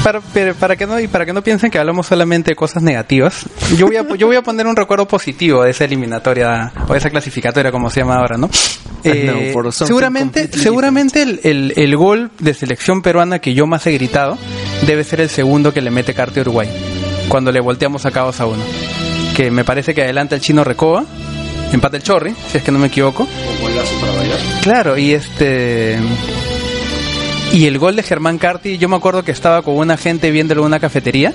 Para, 0.03 0.19
pero 0.33 0.55
para 0.55 0.75
que 0.75 0.87
no 0.87 0.99
y 0.99 1.07
para 1.07 1.27
que 1.27 1.33
no 1.33 1.43
piensen 1.43 1.69
que 1.69 1.77
hablamos 1.77 2.07
solamente 2.07 2.49
de 2.51 2.55
cosas 2.55 2.81
negativas, 2.81 3.45
yo 3.77 3.85
voy 3.85 3.97
a 3.97 4.07
yo 4.15 4.25
voy 4.25 4.35
a 4.35 4.41
poner 4.41 4.65
un 4.65 4.75
recuerdo 4.75 5.07
positivo 5.07 5.61
de 5.61 5.69
esa 5.69 5.85
eliminatoria 5.85 6.71
o 6.87 6.93
de 6.93 6.97
esa 6.97 7.11
clasificatoria 7.11 7.71
como 7.71 7.91
se 7.91 7.99
llama 7.99 8.15
ahora, 8.15 8.35
¿no? 8.35 8.49
Eh, 9.03 9.51
no, 9.63 9.71
seguramente 9.71 10.49
seguramente 10.51 11.21
el, 11.21 11.39
el, 11.43 11.73
el 11.75 11.95
gol 11.95 12.31
de 12.39 12.53
selección 12.53 13.01
peruana 13.01 13.39
que 13.39 13.53
yo 13.53 13.65
más 13.65 13.87
he 13.87 13.91
gritado 13.91 14.37
debe 14.85 15.03
ser 15.03 15.21
el 15.21 15.29
segundo 15.29 15.73
que 15.73 15.81
le 15.81 15.91
mete 15.91 16.13
Carte 16.13 16.39
a 16.39 16.43
Uruguay 16.43 16.69
cuando 17.29 17.51
le 17.51 17.59
volteamos 17.59 18.05
a 18.05 18.11
cabos 18.11 18.41
a 18.41 18.47
uno, 18.47 18.63
que 19.35 19.51
me 19.51 19.63
parece 19.63 19.93
que 19.93 20.01
adelanta 20.01 20.35
el 20.35 20.41
chino 20.41 20.63
Recoba, 20.63 21.05
empata 21.71 21.95
el 21.95 22.03
Chorri, 22.03 22.35
si 22.51 22.57
es 22.57 22.63
que 22.63 22.71
no 22.71 22.79
me 22.79 22.87
equivoco. 22.87 23.27
Claro, 24.63 24.97
y 24.97 25.13
este 25.13 25.99
y 27.53 27.65
el 27.65 27.77
gol 27.79 27.95
de 27.95 28.03
Germán 28.03 28.37
Carti, 28.37 28.77
yo 28.77 28.89
me 28.89 28.95
acuerdo 28.95 29.23
que 29.23 29.31
estaba 29.31 29.61
con 29.61 29.75
una 29.75 29.95
gente 29.95 30.31
viéndolo 30.31 30.61
en 30.61 30.67
una 30.67 30.79
cafetería 30.79 31.33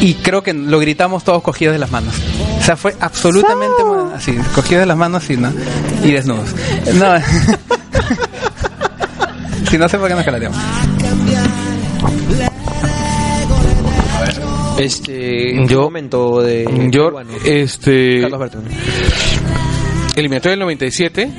y 0.00 0.14
creo 0.14 0.42
que 0.42 0.52
lo 0.52 0.78
gritamos 0.78 1.24
todos 1.24 1.42
cogidos 1.42 1.72
de 1.72 1.78
las 1.78 1.90
manos. 1.90 2.14
O 2.60 2.62
sea, 2.62 2.76
fue 2.76 2.94
absolutamente 3.00 3.82
así, 4.16 4.34
cogidos 4.54 4.82
de 4.82 4.86
las 4.86 4.96
manos 4.96 5.28
y, 5.30 5.36
¿no? 5.36 5.52
y 6.04 6.12
desnudos. 6.12 6.54
No. 6.94 7.16
si 9.70 9.78
no 9.78 9.88
sé 9.88 9.98
por 9.98 10.08
qué 10.08 10.14
nos 10.14 10.24
calateamos. 10.24 10.58
Este, 14.78 15.66
Yo- 15.66 15.82
momento 15.84 16.42
de 16.42 16.88
Yo, 16.90 17.10
este, 17.44 18.20
Carlos 18.20 18.40
Bertone. 18.40 18.68
eliminatoria 20.16 20.50
del 20.50 20.60
97, 20.60 21.30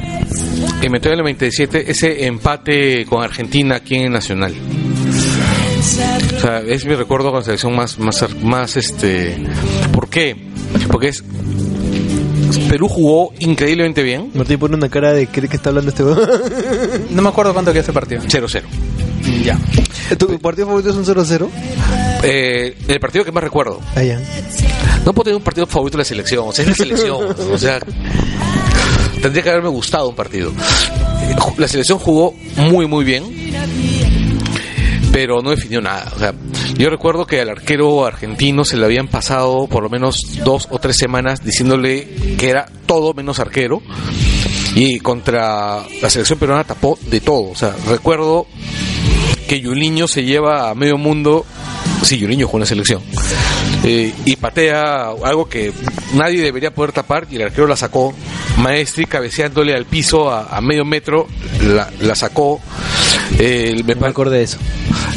eliminatoria 0.82 1.12
del 1.12 1.20
97, 1.20 1.92
ese 1.92 2.26
empate 2.26 3.06
con 3.06 3.24
Argentina 3.24 3.76
aquí 3.76 3.96
en 3.96 4.12
Nacional. 4.12 4.56
O 6.36 6.40
sea, 6.40 6.60
es 6.62 6.84
mi 6.86 6.96
recuerdo 6.96 7.30
con 7.30 7.40
la 7.40 7.46
selección 7.46 7.76
más, 7.76 8.00
más, 8.00 8.26
más, 8.44 8.76
este, 8.76 9.38
¿por 9.94 10.10
qué? 10.10 10.36
Porque 10.92 11.10
es, 11.10 11.24
Perú 12.70 12.88
jugó 12.88 13.34
increíblemente 13.40 14.04
bien, 14.04 14.32
Martín 14.34 14.60
pone 14.60 14.76
una 14.76 14.90
cara 14.90 15.14
de 15.14 15.28
cree 15.28 15.50
que 15.50 15.58
está 15.58 15.70
hablando 15.70 15.90
este. 15.90 16.04
No 17.10 17.22
me 17.22 17.30
acuerdo 17.30 17.54
cuánto 17.54 17.72
quedó 17.72 17.82
ese 17.82 17.94
partido. 17.94 18.22
0-0. 18.22 18.62
Ya. 19.44 19.60
¿Tu 20.18 20.40
partido 20.40 20.68
favorito 20.68 20.90
es 20.90 20.96
un 20.96 21.06
0-0? 21.06 21.50
Eh, 22.24 22.76
el 22.88 23.00
partido 23.00 23.26
que 23.26 23.32
más 23.32 23.44
recuerdo. 23.44 23.80
Allá. 23.96 24.20
No 25.06 25.14
puedo 25.14 25.26
tener 25.26 25.38
un 25.38 25.44
partido 25.44 25.68
favorito 25.68 25.98
de 25.98 26.02
la 26.02 26.06
selección, 26.06 26.48
o 26.48 26.52
sea, 26.52 26.64
es 26.64 26.70
la 26.70 26.76
selección, 26.76 27.36
o 27.52 27.58
sea, 27.58 27.80
tendría 29.22 29.44
que 29.44 29.50
haberme 29.50 29.70
gustado 29.70 30.10
un 30.10 30.16
partido. 30.16 30.52
La 31.58 31.68
selección 31.68 32.00
jugó 32.00 32.34
muy, 32.58 32.88
muy 32.88 33.06
bien, 33.06 33.24
pero 35.12 35.42
no 35.42 35.52
definió 35.52 35.82
nada. 35.82 36.12
O 36.16 36.20
sea, 36.20 36.34
yo 36.78 36.90
recuerdo 36.90 37.26
que 37.26 37.42
al 37.42 37.50
arquero 37.50 38.06
argentino 38.06 38.64
se 38.64 38.78
le 38.78 38.86
habían 38.86 39.08
pasado 39.08 39.68
por 39.68 39.82
lo 39.82 39.90
menos 39.90 40.22
dos 40.44 40.68
o 40.70 40.80
tres 40.80 40.98
semanas 40.98 41.44
diciéndole 41.44 42.08
que 42.38 42.50
era 42.50 42.68
todo 42.86 43.14
menos 43.14 43.40
arquero. 43.40 43.82
Y 44.76 45.00
contra 45.00 45.84
la 46.02 46.10
selección 46.10 46.38
peruana 46.38 46.64
tapó 46.64 47.00
de 47.10 47.20
todo. 47.20 47.50
O 47.50 47.56
sea, 47.56 47.76
recuerdo 47.88 48.46
que 49.48 49.60
Yuliño 49.60 50.08
se 50.08 50.24
lleva 50.24 50.70
a 50.70 50.76
medio 50.76 51.00
mundo. 51.00 51.46
Sí, 52.04 52.20
Yuliño 52.20 52.46
jugó 52.46 52.58
en 52.58 52.62
la 52.62 52.68
selección. 52.68 53.02
Eh, 53.84 54.14
y 54.26 54.36
patea 54.36 55.10
algo 55.24 55.50
que 55.50 55.74
nadie 56.14 56.42
debería 56.42 56.74
poder 56.74 56.92
tapar 56.92 57.28
y 57.32 57.38
el 57.38 57.44
arquero 57.44 57.66
la 57.66 57.76
sacó. 57.76 58.14
Maestri 58.58 59.06
cabeceándole 59.06 59.74
al 59.76 59.86
piso 59.86 60.30
a, 60.32 60.48
a 60.56 60.62
medio 60.62 60.84
metro, 60.86 61.28
la, 61.62 61.90
la 62.00 62.16
sacó. 62.16 62.60
El, 63.40 63.84
me 63.84 64.08
acordé 64.08 64.38
de 64.40 64.44
eso. 64.44 64.58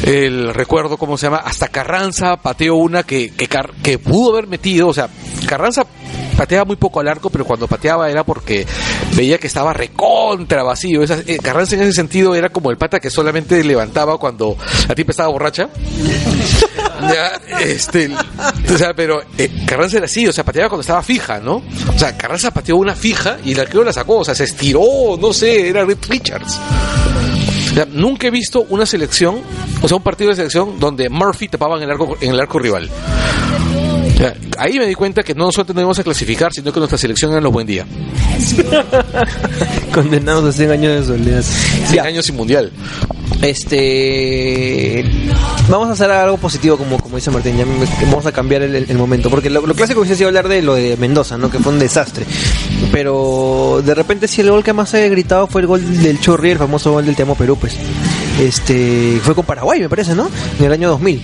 el 0.03 0.53
recuerdo, 0.53 0.97
¿cómo 0.97 1.17
se 1.17 1.27
llama? 1.27 1.37
Hasta 1.37 1.69
Carranza 1.69 2.37
pateó 2.37 2.75
una 2.75 3.03
que, 3.03 3.31
que, 3.33 3.47
que 3.81 3.97
pudo 3.99 4.33
haber 4.33 4.47
metido, 4.47 4.89
o 4.89 4.93
sea, 4.93 5.09
Carranza 5.47 5.83
pateaba 6.37 6.65
muy 6.65 6.75
poco 6.75 6.99
al 6.99 7.07
arco, 7.07 7.29
pero 7.29 7.45
cuando 7.45 7.67
pateaba 7.67 8.09
era 8.09 8.23
porque 8.23 8.65
veía 9.15 9.37
que 9.37 9.47
estaba 9.47 9.73
recontra 9.73 10.63
vacío. 10.63 11.01
Esa- 11.03 11.19
eh, 11.25 11.37
Carranza 11.41 11.75
en 11.75 11.81
ese 11.83 11.93
sentido 11.93 12.35
era 12.35 12.49
como 12.49 12.69
el 12.71 12.77
pata 12.77 12.99
que 12.99 13.09
solamente 13.09 13.63
levantaba 13.63 14.17
cuando 14.17 14.57
la 14.87 14.95
tipa 14.95 15.11
estaba 15.11 15.29
borracha. 15.29 15.69
Ya, 17.01 17.41
este, 17.61 18.11
o 18.73 18.77
sea, 18.77 18.93
pero 18.93 19.21
eh, 19.37 19.49
Carranza 19.65 19.97
era 19.97 20.05
así, 20.05 20.27
o 20.27 20.33
sea, 20.33 20.43
pateaba 20.43 20.69
cuando 20.69 20.81
estaba 20.81 21.01
fija, 21.03 21.39
¿no? 21.39 21.61
O 21.93 21.99
sea, 21.99 22.17
Carranza 22.17 22.51
pateó 22.51 22.77
una 22.77 22.95
fija 22.95 23.37
y 23.43 23.53
el 23.53 23.59
arquero 23.59 23.83
la 23.83 23.93
sacó, 23.93 24.17
o 24.19 24.25
sea, 24.25 24.35
se 24.35 24.45
estiró, 24.45 24.81
no 25.19 25.33
sé, 25.33 25.69
era 25.69 25.83
Rip 25.85 26.03
Richards. 26.09 26.59
O 27.71 27.73
sea, 27.73 27.85
nunca 27.91 28.27
he 28.27 28.31
visto 28.31 28.65
una 28.69 28.85
selección, 28.85 29.39
o 29.81 29.87
sea, 29.87 29.97
un 29.97 30.03
partido 30.03 30.29
de 30.29 30.35
selección 30.35 30.79
donde 30.79 31.09
Murphy 31.09 31.47
tapaba 31.47 31.77
en 31.77 31.83
el 31.83 31.91
arco, 31.91 32.17
en 32.19 32.31
el 32.31 32.39
arco 32.39 32.59
rival. 32.59 32.89
O 34.13 34.17
sea, 34.17 34.35
ahí 34.59 34.77
me 34.77 34.85
di 34.85 34.93
cuenta 34.93 35.23
que 35.23 35.33
no 35.33 35.51
solamente 35.51 35.73
no 35.75 35.79
íbamos 35.81 35.99
a 35.99 36.03
clasificar, 36.03 36.53
sino 36.53 36.71
que 36.71 36.79
nuestra 36.79 36.97
selección 36.97 37.31
era 37.31 37.41
los 37.41 37.51
buen 37.51 37.65
día. 37.65 37.85
Condenados 39.93 40.45
a 40.45 40.51
100 40.51 40.71
años 40.71 41.07
de 41.07 41.17
soledad. 41.17 41.41
100 41.43 41.95
Ya. 41.95 42.03
años 42.03 42.25
sin 42.25 42.35
mundial. 42.35 42.71
Este. 43.41 45.03
Vamos 45.69 45.89
a 45.89 45.93
hacer 45.93 46.11
algo 46.11 46.37
positivo, 46.37 46.77
como, 46.77 46.97
como 46.99 47.15
dice 47.15 47.31
Martín. 47.31 47.57
Ya 47.57 47.65
me- 47.65 47.85
vamos 48.09 48.25
a 48.25 48.31
cambiar 48.31 48.61
el, 48.63 48.75
el 48.75 48.97
momento. 48.97 49.29
Porque 49.29 49.49
lo, 49.49 49.65
lo 49.65 49.73
clásico 49.73 49.99
hubiese 50.01 50.15
sido 50.17 50.27
hablar 50.29 50.47
de 50.47 50.61
lo 50.61 50.75
de 50.75 50.97
Mendoza, 50.97 51.37
¿no? 51.37 51.49
Que 51.49 51.59
fue 51.59 51.71
un 51.71 51.79
desastre. 51.79 52.25
Pero 52.91 53.81
de 53.85 53.95
repente, 53.95 54.27
si 54.27 54.41
el 54.41 54.51
gol 54.51 54.63
que 54.63 54.73
más 54.73 54.93
he 54.93 55.09
gritado 55.09 55.47
fue 55.47 55.61
el 55.61 55.67
gol 55.67 56.01
del 56.03 56.19
Chorri, 56.19 56.51
el 56.51 56.57
famoso 56.57 56.91
gol 56.91 57.05
del 57.05 57.15
Te 57.15 57.23
Amo 57.23 57.35
Perú, 57.35 57.57
pues. 57.59 57.75
Este. 58.39 59.19
Fue 59.23 59.35
con 59.35 59.45
Paraguay, 59.45 59.79
me 59.79 59.89
parece, 59.89 60.15
¿no? 60.15 60.29
En 60.59 60.65
el 60.65 60.71
año 60.71 60.89
2000. 60.89 61.21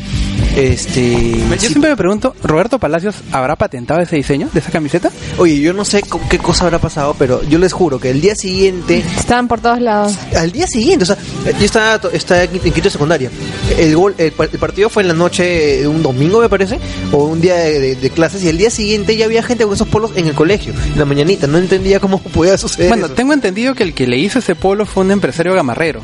Este. 0.56 1.32
Yo 1.50 1.54
sí, 1.60 1.68
siempre 1.68 1.90
me 1.92 1.98
pregunto, 1.98 2.36
¿Roberto 2.44 2.80
Palacios 2.80 3.16
habrá 3.32 3.56
patentado 3.56 4.00
ese 4.02 4.16
diseño 4.16 4.50
de 4.54 4.60
esa 4.60 4.72
camiseta? 4.72 5.12
Oye, 5.38 5.60
yo 5.60 5.74
no 5.74 5.86
sé 5.86 6.04
qué 6.30 6.40
cosa 6.40 6.66
habrá 6.66 6.80
pasado, 6.80 7.16
pero 7.18 7.44
yo 7.44 7.60
les 7.60 7.74
juro 7.74 8.00
que 8.00 8.10
el 8.10 8.22
día 8.22 8.36
siguiente 8.36 9.04
Estaban 9.18 9.48
por 9.48 9.60
todos 9.62 9.80
lados. 9.82 10.14
al 10.36 10.52
día 10.52 10.66
siguiente, 10.68 11.04
o 11.04 11.06
sea, 11.06 11.18
yo 11.60 11.66
estaba, 11.66 11.97
to- 12.00 12.12
estaba 12.12 12.44
en 12.44 12.50
quinto 12.50 12.82
de 12.82 12.90
secundaria 12.90 13.30
el 13.78 13.96
gol, 13.96 14.16
el, 14.18 14.32
pa- 14.32 14.46
el 14.46 14.60
partido 14.60 14.90
fue 14.90 15.04
en 15.04 15.10
la 15.10 15.14
noche 15.14 15.44
de 15.82 15.88
un 15.88 16.02
domingo, 16.04 16.40
me 16.40 16.50
parece, 16.50 16.80
o 17.12 17.26
un 17.26 17.42
día 17.42 17.56
de, 17.56 17.80
de- 17.80 17.96
de 17.96 18.10
clases, 18.10 18.44
y 18.44 18.50
el 18.50 18.58
día 18.58 18.70
siguiente 18.70 19.16
ya 19.18 19.26
había 19.26 19.44
gente 19.44 19.66
con 19.66 19.74
esos 19.74 19.88
polos 19.88 20.12
en 20.16 20.28
el 20.28 20.34
colegio, 20.34 20.74
en 20.94 20.98
la 21.00 21.06
mañanita. 21.06 21.48
No 21.48 21.58
entendía 21.58 22.00
cómo 22.00 22.20
podía 22.34 22.58
suceder. 22.58 22.90
Bueno, 22.90 23.06
eso. 23.08 23.16
tengo 23.16 23.34
entendido 23.34 23.76
que 23.76 23.84
el 23.84 23.94
que 23.94 24.08
le 24.08 24.18
hizo 24.18 24.40
ese 24.40 24.56
polo 24.56 24.86
fue 24.86 25.04
un 25.04 25.12
empresario 25.12 25.54
gamarrero. 25.54 26.02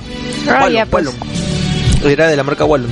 Ah, 0.47 0.59
Wallon, 0.63 0.73
ya, 0.73 0.85
pues. 0.85 1.05
Wallon. 1.07 2.11
Era 2.11 2.27
de 2.27 2.35
la 2.35 2.43
marca 2.43 2.65
Wallon. 2.65 2.89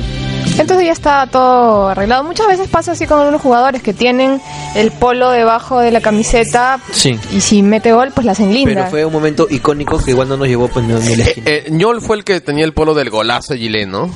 Entonces 0.61 0.85
ya 0.85 0.91
está 0.93 1.27
todo 1.27 1.89
arreglado. 1.89 2.23
Muchas 2.23 2.47
veces 2.47 2.67
pasa 2.69 2.91
así 2.93 3.05
con 3.05 3.19
algunos 3.19 3.41
jugadores 3.41 3.81
que 3.83 3.93
tienen 3.93 4.41
el 4.75 4.91
polo 4.91 5.31
debajo 5.31 5.79
de 5.79 5.91
la 5.91 6.01
camiseta 6.01 6.79
Sí. 6.91 7.19
y 7.31 7.41
si 7.41 7.61
mete 7.63 7.91
gol, 7.91 8.11
pues 8.13 8.25
la 8.25 8.31
hacen 8.33 8.53
linda. 8.53 8.73
Pero 8.75 8.89
fue 8.89 9.05
un 9.05 9.13
momento 9.13 9.47
icónico 9.49 9.97
que 10.03 10.11
igual 10.11 10.29
no 10.29 10.37
nos 10.37 10.47
llevó 10.47 10.67
pues, 10.67 10.85
ni 10.85 10.93
ni 10.93 11.15
la 11.15 11.23
esquina. 11.25 11.45
Eh, 11.49 11.67
Ñol 11.71 12.01
fue 12.01 12.17
el 12.17 12.23
que 12.23 12.39
tenía 12.41 12.63
el 12.65 12.73
polo 12.73 12.93
del 12.93 13.09
golazo 13.09 13.53
de 13.53 13.59
Gilén, 13.59 13.91
¿no? 13.91 14.09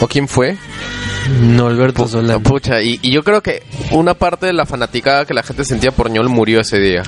¿O 0.00 0.08
quién 0.08 0.28
fue? 0.28 0.56
No, 1.40 1.66
Alberto 1.68 2.08
Solano. 2.08 2.40
Pucha, 2.42 2.82
y, 2.82 2.98
y 3.02 3.12
yo 3.12 3.22
creo 3.22 3.42
que 3.42 3.62
una 3.92 4.14
parte 4.14 4.46
de 4.46 4.52
la 4.52 4.66
fanaticada 4.66 5.24
que 5.24 5.34
la 5.34 5.42
gente 5.42 5.64
sentía 5.64 5.92
por 5.92 6.10
Ñol 6.10 6.28
murió 6.28 6.60
ese 6.60 6.78
día. 6.78 7.02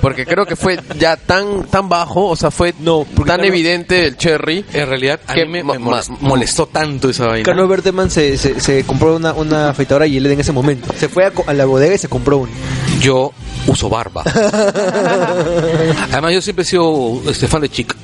Porque 0.00 0.26
creo 0.26 0.44
que 0.46 0.56
fue 0.56 0.78
ya 0.98 1.16
tan 1.16 1.64
tan 1.64 1.88
bajo, 1.88 2.26
o 2.26 2.36
sea, 2.36 2.50
fue 2.50 2.72
tan 2.72 3.04
claro- 3.24 3.44
evidente 3.44 4.06
el 4.06 4.16
cherry. 4.16 4.64
En 4.72 4.88
realidad, 4.88 5.20
a 5.26 5.34
Que 5.34 5.44
mí 5.46 5.52
me, 5.52 5.62
me 5.64 5.78
molest- 5.78 6.08
ma- 6.10 6.16
molestó 6.20 6.66
tanto 6.66 7.08
esa 7.10 7.26
vaina. 7.26 7.44
Carlos 7.44 7.68
Berteman 7.68 8.10
se, 8.10 8.36
se, 8.38 8.60
se 8.60 8.84
compró 8.84 9.16
una, 9.16 9.32
una 9.32 9.70
afeitadora 9.70 10.06
Gillette 10.06 10.32
en 10.32 10.40
ese 10.40 10.52
momento. 10.52 10.92
Se 10.98 11.08
fue 11.08 11.24
a, 11.26 11.32
a 11.46 11.54
la 11.54 11.64
bodega 11.64 11.94
y 11.94 11.98
se 11.98 12.08
compró 12.08 12.38
una. 12.38 12.52
Yo 13.00 13.32
uso 13.66 13.88
barba. 13.88 14.22
Además, 16.12 16.32
yo 16.32 16.40
siempre 16.42 16.62
he 16.62 16.66
sido 16.66 17.20
este, 17.28 17.46
fan 17.46 17.60
de 17.62 17.68
Chic. 17.68 17.94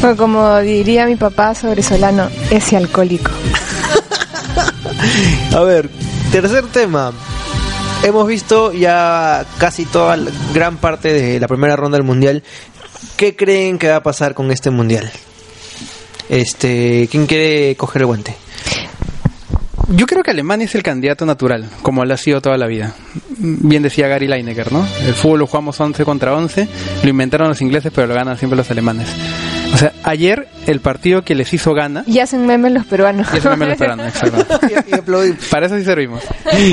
Bueno, 0.00 0.16
como 0.16 0.58
diría 0.60 1.06
mi 1.06 1.16
papá 1.16 1.54
sobre 1.54 1.82
Solano, 1.82 2.28
ese 2.50 2.76
alcohólico. 2.76 3.30
A 5.54 5.60
ver, 5.60 5.90
tercer 6.32 6.66
tema. 6.66 7.12
Hemos 8.02 8.26
visto 8.26 8.72
ya 8.72 9.44
casi 9.58 9.84
toda 9.84 10.16
la 10.16 10.30
gran 10.54 10.76
parte 10.76 11.12
de 11.12 11.40
la 11.40 11.48
primera 11.48 11.76
ronda 11.76 11.96
del 11.96 12.06
mundial. 12.06 12.42
¿Qué 13.16 13.34
creen 13.34 13.78
que 13.78 13.88
va 13.88 13.96
a 13.96 14.02
pasar 14.02 14.34
con 14.34 14.50
este 14.50 14.70
mundial? 14.70 15.10
Este, 16.28 17.08
¿quién 17.10 17.26
quiere 17.26 17.74
coger 17.76 18.02
el 18.02 18.06
guante? 18.06 18.36
Yo 19.88 20.06
creo 20.06 20.24
que 20.24 20.32
Alemania 20.32 20.64
es 20.64 20.74
el 20.74 20.82
candidato 20.82 21.24
natural, 21.24 21.70
como 21.82 22.04
lo 22.04 22.12
ha 22.12 22.16
sido 22.16 22.40
toda 22.40 22.58
la 22.58 22.66
vida. 22.66 22.94
Bien 23.38 23.82
decía 23.84 24.08
Gary 24.08 24.26
Lineker, 24.26 24.72
¿no? 24.72 24.84
El 25.04 25.14
fútbol 25.14 25.40
lo 25.40 25.46
jugamos 25.46 25.78
11 25.80 26.04
contra 26.04 26.34
11, 26.34 26.68
lo 27.04 27.08
inventaron 27.08 27.48
los 27.48 27.62
ingleses, 27.62 27.92
pero 27.94 28.08
lo 28.08 28.14
ganan 28.14 28.36
siempre 28.36 28.56
los 28.56 28.68
alemanes. 28.68 29.08
O 29.76 29.78
sea, 29.78 29.92
ayer 30.04 30.48
el 30.66 30.80
partido 30.80 31.20
que 31.22 31.34
les 31.34 31.52
hizo 31.52 31.74
gana, 31.74 32.02
Y 32.06 32.18
hacen 32.20 32.46
memes 32.46 32.72
los 32.72 32.86
peruanos. 32.86 33.26
y 33.34 33.36
eso 33.36 33.50
no 33.50 33.58
me 33.58 33.66
lo 33.66 33.72
esperaban, 33.72 34.06
exacto. 34.08 34.58
Y, 34.68 34.90
y 34.90 34.94
aplaudimos. 34.94 35.44
Para 35.50 35.66
eso 35.66 35.76
sí 35.76 35.84
servimos. 35.84 36.22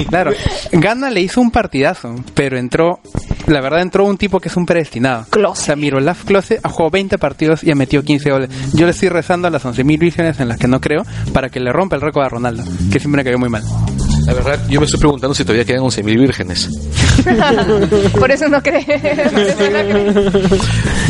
Claro, 0.08 0.32
Gana 0.72 1.10
le 1.10 1.20
hizo 1.20 1.42
un 1.42 1.52
partidazo, 1.52 2.16
pero 2.34 2.58
entró, 2.58 3.02
la 3.48 3.60
verdad 3.60 3.82
entró 3.82 4.06
un 4.06 4.18
tipo 4.18 4.40
que 4.40 4.48
es 4.48 4.56
un 4.56 4.66
predestinado. 4.66 5.26
Klose. 5.30 5.62
O 5.62 5.66
sea, 5.66 5.76
Miroslav 5.76 6.16
Klose 6.24 6.62
ha 6.64 6.70
jugado 6.70 6.92
20 6.92 7.18
partidos 7.18 7.62
y 7.62 7.72
ha 7.72 7.76
metido 7.76 8.04
15 8.04 8.32
goles. 8.32 8.50
Yo 8.74 8.86
le 8.86 8.92
estoy 8.92 9.10
rezando 9.10 9.50
a 9.50 9.52
las 9.52 9.66
11.000 9.66 10.00
vírgenes 10.00 10.40
en 10.40 10.48
las 10.48 10.58
que 10.58 10.70
no 10.70 10.80
creo 10.80 11.04
para 11.34 11.50
que 11.50 11.60
le 11.60 11.74
rompa 11.74 11.98
el 11.98 12.02
récord 12.02 12.24
a 12.26 12.30
Ronaldo, 12.30 12.64
que 12.90 13.00
siempre 13.02 13.18
me 13.18 13.24
cayó 13.26 13.38
muy 13.38 13.50
mal. 13.50 13.64
La 14.26 14.34
verdad, 14.34 14.60
yo 14.70 14.80
me 14.80 14.86
estoy 14.86 15.00
preguntando 15.00 15.34
si 15.34 15.44
todavía 15.44 15.66
quedan 15.66 15.82
11.000 15.84 16.20
vírgenes. 16.20 16.70
Por 18.20 18.32
eso 18.32 18.48
no 18.48 18.62
cree. 18.62 18.86
Por 19.32 19.42
eso 19.42 19.72
no 19.72 19.86
cree. 19.86 20.60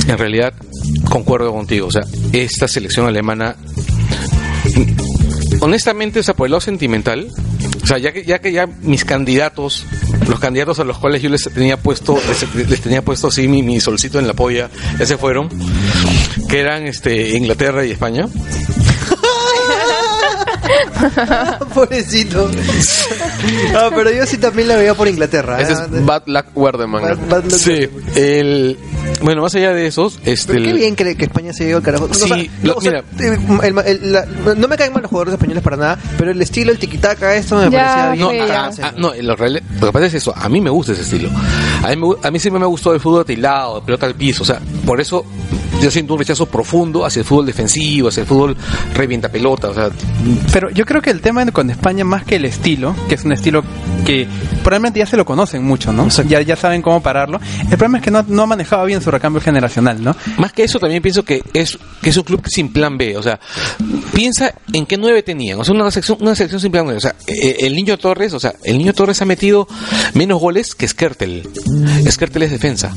En 0.08 0.18
realidad, 0.18 0.54
concuerdo 1.10 1.54
contigo. 1.54 1.88
O 1.88 1.92
sea, 1.92 2.04
esta 2.32 2.68
selección 2.68 3.08
alemana, 3.08 3.56
honestamente, 5.60 6.20
o 6.20 6.24
sea, 6.24 6.34
por 6.34 6.48
el 6.48 6.52
lado 6.52 6.62
sentimental, 6.62 7.28
o 7.84 7.88
sea, 7.88 7.98
ya 7.98 8.12
que 8.12 8.24
ya, 8.24 8.40
que 8.40 8.52
ya 8.52 8.66
mis 8.66 9.06
candidatos, 9.06 9.86
los 10.28 10.40
candidatos 10.40 10.80
a 10.80 10.84
los 10.84 10.98
cuales 10.98 11.22
yo 11.22 11.30
les 11.30 11.44
tenía 11.44 11.78
puesto, 11.78 12.18
les, 12.28 12.70
les 12.70 12.82
tenía 12.82 13.02
puesto 13.02 13.28
así 13.28 13.48
mi, 13.48 13.62
mi 13.62 13.80
solcito 13.80 14.20
en 14.20 14.28
la 14.28 14.34
polla, 14.34 14.70
ya 14.98 15.06
se 15.06 15.18
fueron, 15.18 15.50
que 16.50 16.60
eran 16.60 16.88
este 16.88 17.38
Inglaterra 17.38 17.86
y 17.86 17.92
España. 17.92 18.28
Pobrecito. 21.74 22.50
Ah, 23.76 23.90
pero 23.94 24.10
yo 24.12 24.26
sí 24.26 24.38
también 24.38 24.68
la 24.70 24.76
veía 24.78 24.94
por 24.94 25.08
Inglaterra. 25.08 25.60
Ese 25.60 25.74
¿eh? 25.74 25.76
es 25.94 26.06
Bad 26.06 26.24
Luck 26.28 26.46
Werdeman. 26.56 27.02
Bad- 27.02 27.28
Bad 27.30 27.44
Luck. 27.46 27.54
Sí, 27.56 27.90
el 28.16 28.78
bueno, 29.22 29.42
más 29.42 29.54
allá 29.56 29.74
de 29.74 29.86
esos, 29.88 30.20
este 30.26 30.54
Pero 30.54 30.66
qué 30.66 30.74
bien 30.74 30.96
que, 30.96 31.16
que 31.18 31.26
España 31.26 31.52
se 31.54 31.66
dio 31.66 31.78
al 31.78 31.84
carajo. 31.84 32.08
No, 32.08 32.14
Sí, 32.14 32.24
o 32.24 32.28
sea, 32.28 32.38
lo- 32.38 32.44
no, 32.64 32.74
o 32.78 32.82
sea, 32.82 33.04
mira. 33.18 33.68
el- 33.68 33.80
el- 34.04 34.12
la- 34.14 34.26
no 34.56 34.68
me 34.68 34.78
caen 34.78 34.94
mal 34.94 35.02
los 35.02 35.10
jugadores 35.10 35.34
españoles 35.34 35.64
para 35.64 35.78
nada, 35.78 36.00
pero 36.18 36.32
el 36.32 36.42
estilo, 36.42 36.72
el 36.72 36.80
tiquitaca, 36.80 37.36
esto 37.36 37.56
me 37.58 37.70
Ya, 37.70 37.84
parecía 37.84 38.12
bien. 38.12 38.24
No, 38.24 38.30
Sí, 38.32 38.52
ah, 38.52 38.72
ah, 38.84 38.94
no, 38.98 39.14
lo, 39.14 39.36
real- 39.36 39.62
lo 39.80 39.88
que 39.88 39.94
pasa 39.94 40.06
es 40.06 40.14
eso. 40.14 40.34
A 40.36 40.48
mí 40.50 40.62
me 40.62 40.70
gusta 40.70 40.94
ese 40.94 41.02
estilo. 41.02 41.30
A 41.84 41.90
mí, 41.90 41.96
me 41.98 42.16
a 42.28 42.32
mí 42.32 42.40
siempre 42.40 42.60
me 42.60 42.66
gustado 42.66 42.96
el 42.96 43.02
fútbol 43.02 43.22
atilado, 43.22 43.80
de 43.80 43.86
pelota 43.86 44.06
al 44.06 44.16
piso. 44.16 44.44
O 44.44 44.46
sea, 44.46 44.60
por 44.86 45.02
eso 45.02 45.26
yo 45.82 45.92
siento 45.92 46.14
un 46.14 46.20
rechazo 46.20 46.46
profundo 46.46 47.06
hacia 47.06 47.20
el 47.22 47.26
fútbol 47.26 47.46
defensivo, 47.46 48.10
hacia 48.10 48.22
el 48.22 48.28
fútbol 48.28 48.56
revienta 48.94 49.30
pelota. 49.30 49.70
O 49.70 49.74
sea, 49.74 49.90
Pero 50.52 50.70
yo 50.70 50.86
creo 50.86 51.02
que 51.02 51.10
el 51.10 51.22
tema 51.22 51.46
con 51.52 51.70
España, 51.70 52.04
más 52.04 52.24
que 52.24 52.38
el 52.38 52.46
estilo, 52.46 52.96
que 53.10 53.16
es 53.16 53.24
un 53.26 53.34
estilo 53.34 53.64
que 54.06 54.28
probablemente 54.64 55.00
ya 55.00 55.06
se 55.06 55.18
lo 55.18 55.26
conocen 55.26 55.64
mucho, 55.64 55.92
¿no? 55.92 56.08
Ya, 56.28 56.42
ya 56.42 56.56
saben 56.56 56.82
cómo 56.82 57.02
pararlo. 57.02 57.40
El 57.64 57.78
problema 57.78 57.98
es 57.98 58.04
que 58.04 58.12
no, 58.12 58.24
no 58.28 58.44
ha 58.44 58.46
manejado 58.46 58.86
bien 58.86 59.02
su 59.02 59.12
recambio 59.12 59.42
generacional, 59.42 60.04
¿no? 60.04 60.16
más 60.38 60.54
que 60.54 60.64
eso, 60.64 60.80
también 60.80 61.02
pienso 61.02 61.24
que 61.24 61.42
es 61.54 61.78
que 62.02 62.10
es 62.10 62.18
un 62.18 62.24
club 62.24 62.42
sin 62.48 62.72
plan 62.72 62.98
B. 62.98 63.18
O 63.18 63.24
sea, 63.24 63.40
piensa 64.14 64.54
en 64.72 64.86
qué 64.86 64.98
nueve 64.98 65.24
tenían. 65.24 65.60
O 65.60 65.64
sea, 65.64 65.74
una 65.74 65.90
sección, 65.92 66.18
una 66.22 66.36
sección 66.36 66.60
sin 66.60 66.72
plan 66.72 66.86
B. 66.88 66.96
O 66.96 67.00
sea, 67.00 67.16
eh, 67.28 67.58
el 67.62 67.76
niño 67.76 67.98
Torres, 67.98 68.34
o 68.34 68.40
sea, 68.40 68.54
el 68.64 68.78
niño 68.78 68.94
Torres 68.94 69.22
ha 69.22 69.26
metido 69.26 69.68
menos 70.14 70.40
goles 70.40 70.76
que 70.76 70.88
Skertel. 70.88 71.48
Skertel 72.10 72.44
es 72.44 72.52
defensa. 72.52 72.94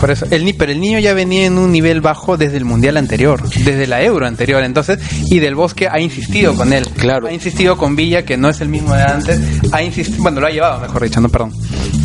Por 0.00 0.10
eso, 0.10 0.26
el, 0.30 0.44
ni- 0.44 0.52
pero 0.54 0.72
el 0.72 0.80
niño 0.80 0.98
ya 0.98 1.12
venía 1.12 1.44
en 1.46 1.58
un 1.58 1.70
nivel 1.72 2.00
bajo 2.00 2.36
desde 2.38 2.56
el 2.56 2.64
mundial 2.64 2.96
anterior, 2.96 3.46
desde 3.50 3.86
la 3.86 4.02
euro 4.02 4.26
anterior, 4.26 4.62
entonces, 4.64 4.98
y 5.30 5.38
del 5.40 5.54
Bosque 5.54 5.88
ha 5.88 6.00
insistido 6.00 6.54
con 6.54 6.72
él. 6.72 6.86
Claro. 6.96 7.26
Ha 7.28 7.32
insistido 7.32 7.76
con 7.76 7.96
Villa, 7.96 8.24
que 8.24 8.36
no 8.38 8.48
es 8.48 8.60
el 8.62 8.68
mismo 8.68 8.94
de 8.94 9.02
antes. 9.02 9.38
Ha 9.72 9.82
insistido, 9.82 10.22
bueno, 10.22 10.40
lo 10.40 10.46
ha 10.46 10.50
llevado, 10.50 10.80
mejor 10.80 11.02
dicho, 11.04 11.20
no, 11.20 11.28
perdón. 11.28 11.52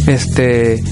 Este, 0.07 0.83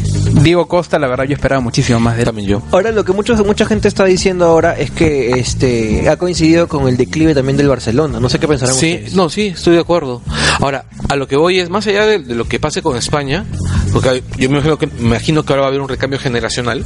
Diego 0.41 0.67
Costa, 0.67 0.97
la 0.97 1.07
verdad, 1.07 1.25
yo 1.25 1.33
esperaba 1.33 1.61
muchísimo 1.61 1.99
más 1.99 2.15
de 2.15 2.21
él. 2.21 2.25
También 2.25 2.47
yo. 2.47 2.61
Ahora 2.71 2.91
lo 2.91 3.03
que 3.03 3.11
muchos, 3.11 3.45
mucha 3.45 3.65
gente 3.65 3.87
está 3.87 4.05
diciendo 4.05 4.45
ahora 4.45 4.77
es 4.77 4.89
que 4.91 5.31
este 5.39 6.09
ha 6.09 6.17
coincidido 6.17 6.67
con 6.67 6.87
el 6.87 6.97
declive 6.97 7.35
también 7.35 7.57
del 7.57 7.67
Barcelona. 7.67 8.19
No 8.19 8.29
sé 8.29 8.39
qué 8.39 8.47
pensarán 8.47 8.73
Sí, 8.75 8.93
ustedes. 8.93 9.13
no, 9.13 9.29
sí, 9.29 9.47
estoy 9.47 9.75
de 9.75 9.81
acuerdo. 9.81 10.21
Ahora, 10.59 10.85
a 11.09 11.15
lo 11.15 11.27
que 11.27 11.35
voy 11.35 11.59
es, 11.59 11.69
más 11.69 11.85
allá 11.87 12.05
de, 12.05 12.19
de 12.19 12.35
lo 12.35 12.45
que 12.45 12.59
pase 12.59 12.81
con 12.81 12.95
España, 12.97 13.45
porque 13.91 14.23
yo 14.37 14.49
me 14.49 14.55
imagino 14.57 14.77
que, 14.77 14.87
me 14.87 15.01
imagino 15.07 15.43
que 15.43 15.53
ahora 15.53 15.61
va 15.61 15.67
a 15.67 15.69
haber 15.69 15.81
un 15.81 15.89
recambio 15.89 16.17
generacional, 16.17 16.83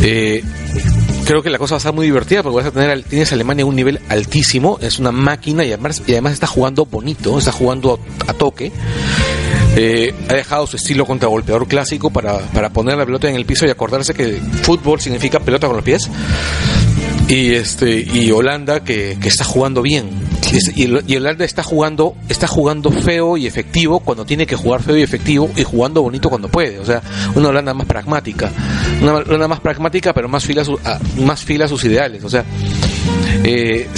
eh, 0.00 0.42
creo 1.24 1.42
que 1.42 1.50
la 1.50 1.58
cosa 1.58 1.74
va 1.74 1.76
a 1.76 1.78
estar 1.78 1.94
muy 1.94 2.06
divertida 2.06 2.42
porque 2.42 2.56
vas 2.56 2.66
a 2.66 2.70
tener, 2.70 3.02
tienes 3.04 3.32
a 3.32 3.34
Alemania 3.34 3.64
a 3.64 3.66
un 3.66 3.76
nivel 3.76 4.00
altísimo, 4.08 4.78
es 4.80 4.98
una 4.98 5.12
máquina 5.12 5.64
y 5.64 5.68
además, 5.68 6.02
y 6.06 6.12
además 6.12 6.34
está 6.34 6.46
jugando 6.46 6.86
bonito, 6.86 7.38
está 7.38 7.52
jugando 7.52 8.00
a, 8.26 8.30
a 8.30 8.34
toque. 8.34 8.72
Eh, 9.78 10.14
ha 10.30 10.34
dejado 10.34 10.66
su 10.66 10.76
estilo 10.76 11.04
contragolpeador 11.04 11.68
clásico 11.68 12.10
para, 12.10 12.38
para 12.38 12.70
poner 12.70 12.96
la 12.96 13.04
pelota 13.04 13.28
en 13.28 13.36
el 13.36 13.44
piso 13.44 13.66
y 13.66 13.70
acordarse 13.70 14.14
que 14.14 14.40
fútbol 14.62 15.00
significa 15.00 15.38
pelota 15.40 15.66
con 15.66 15.76
los 15.76 15.84
pies 15.84 16.08
y 17.28 17.52
este 17.52 18.00
y 18.00 18.30
Holanda 18.30 18.82
que, 18.82 19.18
que 19.20 19.28
está 19.28 19.44
jugando 19.44 19.82
bien 19.82 20.08
y, 20.52 20.56
es- 20.56 20.72
y, 21.08 21.16
Holanda 21.16 21.44
está 21.44 21.62
jugando 21.62 22.14
está 22.28 22.46
jugando 22.46 22.90
feo 22.90 23.36
y 23.36 23.46
efectivo 23.46 24.00
cuando 24.00 24.24
tiene 24.24 24.46
que 24.46 24.56
jugar 24.56 24.82
feo 24.82 24.96
y 24.96 25.02
efectivo 25.02 25.50
y 25.56 25.62
jugando 25.64 26.02
bonito 26.02 26.28
cuando 26.28 26.48
puede. 26.48 26.78
O 26.78 26.84
sea 26.84 27.02
una 27.34 27.48
Holanda 27.48 27.74
más 27.74 27.86
pragmática. 27.86 28.50
Una 29.02 29.14
Holanda 29.14 29.48
más 29.48 29.60
pragmática 29.60 30.12
pero 30.12 30.28
más 30.28 30.44
fiel 30.44 30.60
a, 30.60 30.98
más 31.20 31.44
fiel 31.44 31.62
a 31.62 31.68
sus 31.68 31.84
ideales. 31.84 32.22
O 32.24 32.28
sea 32.30 32.44
eh, 33.44 33.88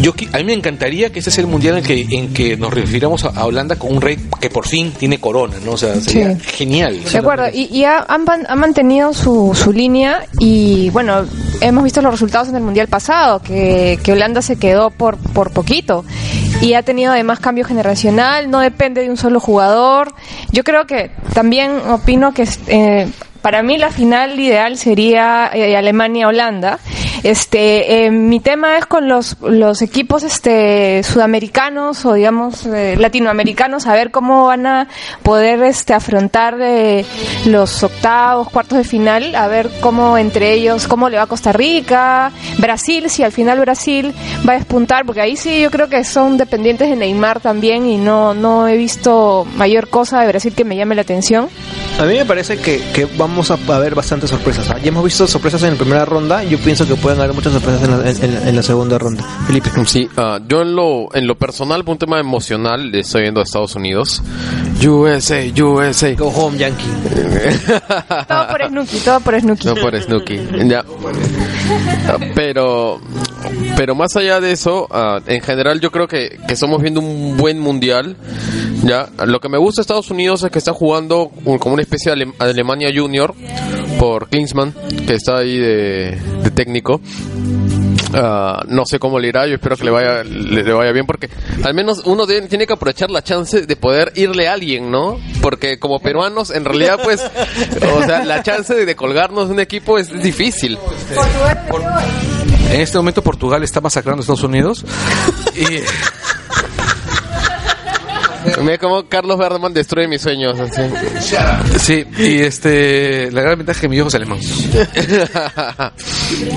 yo 0.00 0.12
a 0.32 0.38
mí 0.38 0.44
me 0.44 0.52
encantaría 0.52 1.10
que 1.10 1.18
ese 1.20 1.30
sea 1.30 1.42
el 1.42 1.48
mundial 1.50 1.78
en 1.78 1.84
que 1.84 2.06
en 2.10 2.32
que 2.32 2.56
nos 2.56 2.72
refiramos 2.72 3.24
a, 3.24 3.28
a 3.30 3.44
Holanda 3.46 3.76
con 3.76 3.92
un 3.96 4.00
rey 4.00 4.16
que 4.40 4.48
por 4.50 4.66
fin 4.66 4.92
tiene 4.96 5.18
corona 5.18 5.54
no 5.64 5.72
o 5.72 5.76
sea 5.76 5.94
sería 5.96 6.34
Sí. 6.36 6.40
genial 6.56 7.02
De 7.04 7.18
acuerdo, 7.18 7.46
y, 7.52 7.64
y 7.76 7.84
ha, 7.84 8.04
han, 8.08 8.24
man- 8.24 8.46
han 8.48 8.58
mantenido 8.58 9.12
su, 9.12 9.52
su 9.54 9.72
línea 9.72 10.24
y 10.38 10.90
bueno, 10.90 11.24
hemos 11.60 11.84
visto 11.84 12.00
los 12.02 12.12
resultados 12.12 12.48
en 12.48 12.56
el 12.56 12.62
Mundial 12.62 12.88
pasado, 12.88 13.40
que, 13.40 13.98
que 14.02 14.12
Holanda 14.12 14.42
se 14.42 14.56
quedó 14.56 14.90
por, 14.90 15.16
por 15.16 15.50
poquito 15.52 16.04
y 16.60 16.74
ha 16.74 16.82
tenido 16.82 17.12
además 17.12 17.40
cambio 17.40 17.64
generacional, 17.64 18.50
no 18.50 18.60
depende 18.60 19.02
de 19.02 19.10
un 19.10 19.16
solo 19.16 19.38
jugador. 19.40 20.12
Yo 20.52 20.64
creo 20.64 20.86
que 20.86 21.10
también 21.34 21.70
opino 21.88 22.32
que 22.34 22.46
eh, 22.66 23.08
para 23.42 23.62
mí 23.62 23.78
la 23.78 23.90
final 23.90 24.38
ideal 24.38 24.76
sería 24.76 25.50
eh, 25.54 25.76
Alemania-Holanda. 25.76 26.78
Este, 27.22 28.06
eh, 28.06 28.10
mi 28.10 28.40
tema 28.40 28.78
es 28.78 28.86
con 28.86 29.08
los, 29.08 29.36
los 29.40 29.82
equipos 29.82 30.22
este, 30.22 31.02
sudamericanos 31.02 32.04
o 32.04 32.14
digamos 32.14 32.66
eh, 32.66 32.96
latinoamericanos, 32.98 33.86
a 33.86 33.94
ver 33.94 34.10
cómo 34.10 34.46
van 34.46 34.66
a 34.66 34.88
poder 35.22 35.62
este, 35.62 35.94
afrontar 35.94 36.56
de 36.56 37.04
los 37.46 37.82
octavos, 37.82 38.48
cuartos 38.50 38.78
de 38.78 38.84
final, 38.84 39.34
a 39.34 39.48
ver 39.48 39.70
cómo 39.80 40.16
entre 40.16 40.52
ellos, 40.52 40.86
cómo 40.86 41.08
le 41.08 41.16
va 41.16 41.24
a 41.24 41.26
Costa 41.26 41.52
Rica, 41.52 42.32
Brasil, 42.58 43.10
si 43.10 43.22
al 43.22 43.32
final 43.32 43.60
Brasil 43.60 44.14
va 44.48 44.54
a 44.54 44.56
despuntar, 44.56 45.04
porque 45.04 45.20
ahí 45.20 45.36
sí 45.36 45.60
yo 45.60 45.70
creo 45.70 45.88
que 45.88 46.04
son 46.04 46.36
dependientes 46.36 46.88
de 46.88 46.96
Neymar 46.96 47.40
también 47.40 47.86
y 47.86 47.96
no, 47.96 48.34
no 48.34 48.68
he 48.68 48.76
visto 48.76 49.46
mayor 49.56 49.88
cosa 49.88 50.20
de 50.20 50.28
Brasil 50.28 50.54
que 50.54 50.64
me 50.64 50.76
llame 50.76 50.94
la 50.94 51.02
atención. 51.02 51.48
A 51.98 52.04
mí 52.04 52.14
me 52.14 52.24
parece 52.24 52.58
que, 52.58 52.80
que 52.92 53.06
vamos 53.16 53.50
a, 53.50 53.54
a 53.54 53.78
ver 53.80 53.96
bastantes 53.96 54.30
sorpresas. 54.30 54.70
¿ah? 54.70 54.78
Ya 54.80 54.88
hemos 54.88 55.02
visto 55.02 55.26
sorpresas 55.26 55.64
en 55.64 55.70
la 55.70 55.76
primera 55.76 56.04
ronda. 56.04 56.44
Yo 56.44 56.56
pienso 56.58 56.86
que 56.86 56.94
pueden 56.94 57.17
haber 57.22 57.34
muchas 57.34 57.52
sorpresas 57.52 58.20
en 58.20 58.56
la, 58.56 58.62
segunda 58.62 58.98
ronda. 58.98 59.24
Felipe. 59.46 59.70
Sí, 59.86 60.08
ah, 60.16 60.40
yo 60.46 60.62
en 60.62 60.74
lo, 60.74 61.14
en 61.14 61.26
lo 61.26 61.36
personal, 61.36 61.84
por 61.84 61.92
un 61.92 61.98
tema 61.98 62.18
emocional, 62.18 62.94
estoy 62.94 63.22
viendo 63.22 63.40
a 63.40 63.44
Estados 63.44 63.74
Unidos. 63.74 64.22
USA, 64.86 65.40
USA. 65.62 66.14
Go 66.14 66.28
home, 66.28 66.56
Yankee. 66.58 66.84
Todo 68.28 68.48
por 68.48 68.68
Snooki, 68.68 68.98
todo 69.04 69.20
por 69.20 69.40
Snooki. 69.40 69.66
No 69.66 69.74
por 69.74 70.00
Snooki. 70.00 70.38
Ya. 70.68 70.84
Pero, 72.34 73.00
pero 73.76 73.94
más 73.94 74.16
allá 74.16 74.40
de 74.40 74.52
eso, 74.52 74.86
ah, 74.90 75.20
en 75.26 75.40
general 75.42 75.80
yo 75.80 75.90
creo 75.90 76.06
que, 76.08 76.38
que 76.46 76.54
estamos 76.54 76.80
viendo 76.80 77.00
un 77.00 77.36
buen 77.36 77.58
mundial. 77.58 78.16
Ya. 78.84 79.08
Lo 79.26 79.40
que 79.40 79.48
me 79.48 79.58
gusta 79.58 79.80
de 79.80 79.82
Estados 79.82 80.10
Unidos 80.10 80.42
es 80.44 80.50
que 80.50 80.58
está 80.58 80.72
jugando 80.72 81.30
como 81.58 81.72
una 81.74 81.82
especie 81.82 82.14
de 82.14 82.22
Ale- 82.22 82.32
Alemania 82.38 82.90
Junior 82.94 83.34
por 83.98 84.28
Klinsmann, 84.28 84.74
que 85.06 85.14
está 85.14 85.38
ahí 85.38 85.58
de, 85.58 86.18
de 86.44 86.50
técnico. 86.52 87.00
Ah, 88.14 88.62
no 88.68 88.86
sé 88.86 88.98
cómo 88.98 89.18
le 89.18 89.28
irá, 89.28 89.46
yo 89.46 89.54
espero 89.56 89.76
que 89.76 89.84
le 89.84 89.90
vaya, 89.90 90.24
le, 90.24 90.62
vaya 90.72 90.92
bien 90.92 91.04
porque 91.06 91.28
al 91.62 91.74
menos 91.74 92.02
uno 92.06 92.24
de- 92.26 92.42
tiene 92.42 92.66
que 92.66 92.72
aprovechar 92.72 93.10
la 93.10 93.22
chance 93.22 93.66
de 93.66 93.76
poder 93.76 94.12
irle 94.16 94.48
a 94.48 94.54
alguien, 94.54 94.90
¿no? 94.90 95.18
Porque 95.42 95.78
como 95.78 96.00
peruanos, 96.00 96.50
en 96.50 96.64
realidad, 96.64 96.98
pues, 97.02 97.20
o 97.22 98.02
sea, 98.04 98.24
la 98.24 98.42
chance 98.42 98.74
de, 98.74 98.86
de 98.86 98.96
colgarnos 98.96 99.48
de 99.48 99.54
un 99.54 99.60
equipo 99.60 99.98
es 99.98 100.10
difícil. 100.22 100.78
En 102.70 102.80
este 102.80 102.98
momento 102.98 103.22
Portugal 103.22 103.62
está 103.62 103.80
masacrando 103.80 104.20
a 104.20 104.22
Estados 104.22 104.42
Unidos. 104.42 104.84
Y 105.56 105.80
Mira 108.62 108.78
cómo 108.78 109.04
Carlos 109.08 109.38
Berman 109.38 109.72
destruye 109.74 110.08
mis 110.08 110.22
sueños. 110.22 110.58
Así. 110.58 110.82
sí, 111.78 112.04
y 112.18 112.40
este 112.40 113.30
la 113.32 113.42
gran 113.42 113.58
ventaja 113.58 113.76
es 113.76 113.80
que 113.80 113.88
mi 113.88 113.96
hijo 113.96 114.08
es 114.08 114.14
alemán. 114.14 114.38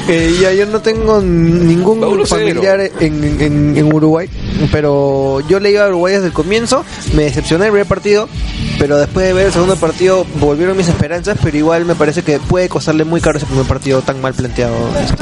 Eh, 0.08 0.36
ya 0.42 0.52
yo 0.52 0.66
no 0.66 0.82
tengo 0.82 1.22
ningún 1.22 2.02
Paulo 2.02 2.26
familiar 2.26 2.80
en, 3.00 3.40
en- 3.40 3.78
en 3.78 3.94
Uruguay, 3.94 4.30
pero 4.72 5.40
yo 5.48 5.60
le 5.62 5.72
iba 5.72 5.86
a 5.86 5.88
Uruguay 5.88 6.16
desde 6.16 6.28
el 6.28 6.34
comienzo, 6.34 6.84
me 7.14 7.24
decepcioné 7.24 7.66
el 7.68 7.72
primer 7.72 7.88
partido, 7.88 8.28
pero 8.78 8.98
después 8.98 9.26
de 9.26 9.34
ver 9.34 9.46
el 9.48 9.54
segundo 9.54 9.78
partido 9.78 10.26
volvieron 10.42 10.76
mis 10.76 10.90
esperanzas, 10.90 11.38
pero 11.42 11.56
igual 11.58 11.86
me 11.86 11.96
parece 11.96 12.22
que 12.22 12.40
puede 12.40 12.68
costarle 12.68 13.06
muy 13.06 13.22
caro 13.22 13.38
ese 13.38 13.46
primer 13.46 13.66
partido 13.66 14.02
tan 14.02 14.20
mal 14.20 14.34
planteado. 14.34 14.76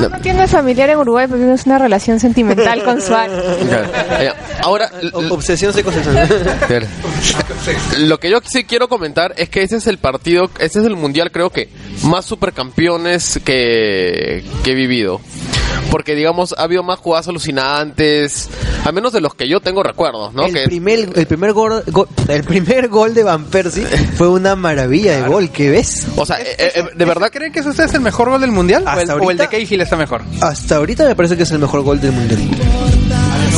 No 0.09 0.19
tiene 0.21 0.47
familiar 0.47 0.89
en 0.89 0.97
Uruguay 0.97 1.27
porque 1.27 1.43
tienes 1.43 1.65
una 1.67 1.77
relación 1.77 2.19
sentimental 2.19 2.83
con 2.83 2.99
Suárez. 3.01 3.43
Ya. 3.69 4.33
Ahora, 4.63 4.89
Obsesión 5.29 5.71
psicosexual. 5.73 6.27
Lo 7.99 8.19
que 8.19 8.29
yo 8.29 8.39
sí 8.45 8.63
quiero 8.63 8.87
comentar 8.87 9.33
es 9.37 9.49
que 9.49 9.61
ese 9.63 9.77
es 9.77 9.87
el 9.87 9.97
partido, 9.97 10.49
ese 10.59 10.79
es 10.79 10.85
el 10.85 10.95
mundial 10.95 11.31
creo 11.31 11.49
que 11.49 11.69
más 12.03 12.25
supercampeones 12.25 13.39
que, 13.43 14.43
que 14.63 14.71
he 14.71 14.75
vivido. 14.75 15.21
Porque 15.91 16.13
digamos, 16.13 16.53
ha 16.57 16.63
habido 16.63 16.83
más 16.83 16.99
jugadas 16.99 17.27
alucinantes, 17.29 18.47
al 18.85 18.93
menos 18.93 19.11
de 19.11 19.21
los 19.21 19.33
que 19.33 19.47
yo 19.47 19.59
tengo 19.59 19.81
recuerdos, 19.81 20.33
¿no? 20.35 20.45
el, 20.45 20.53
que, 20.53 20.63
primer, 20.65 21.09
el, 21.15 21.25
primer 21.25 21.51
gol, 21.53 21.83
go- 21.87 22.07
el 22.27 22.43
primer 22.43 22.89
gol 22.89 23.15
de 23.15 23.23
Van 23.23 23.45
Persie 23.45 23.85
fue 24.17 24.29
una 24.29 24.55
maravilla 24.55 25.21
de 25.23 25.27
gol, 25.27 25.49
¿qué 25.49 25.69
ves? 25.71 26.05
o 26.15 26.25
sea, 26.27 26.39
eh, 26.41 26.55
eh, 26.75 26.83
de 26.95 27.05
verdad 27.05 27.31
¿Creen 27.31 27.51
que 27.51 27.59
ese 27.61 27.69
es 27.71 27.93
el 27.93 28.01
mejor 28.01 28.29
gol 28.29 28.41
del 28.41 28.51
mundial? 28.51 28.83
¿O 28.85 28.91
el, 28.91 28.99
Hasta 28.99 29.15
o 29.15 29.31
el 29.31 29.37
de 29.37 29.43
ahorita- 29.45 29.47
Cahill 29.49 29.81
está 29.81 29.95
mejor? 29.95 30.21
Hasta 30.41 30.75
ahorita 30.75 31.05
me 31.07 31.15
parece 31.15 31.35
que 31.37 31.43
es 31.43 31.51
el 31.51 31.59
mejor 31.59 31.81
gol 31.81 31.99
del 31.99 32.11
mundial. 32.11 32.39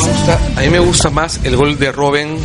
Gusta, 0.02 0.38
a 0.56 0.60
mí 0.60 0.68
me 0.68 0.78
gusta 0.78 1.10
más 1.10 1.40
el 1.44 1.56
gol 1.56 1.78
de 1.78 1.92
Robin, 1.92 2.38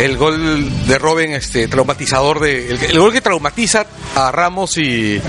el 0.00 0.16
gol 0.16 0.86
de 0.86 0.98
Robin 0.98 1.32
este 1.32 1.68
traumatizador 1.68 2.40
de 2.40 2.70
el, 2.70 2.82
el 2.82 2.98
gol 2.98 3.12
que 3.12 3.20
traumatiza 3.20 3.86
a 4.16 4.30
Ramos 4.32 4.78
y, 4.78 5.20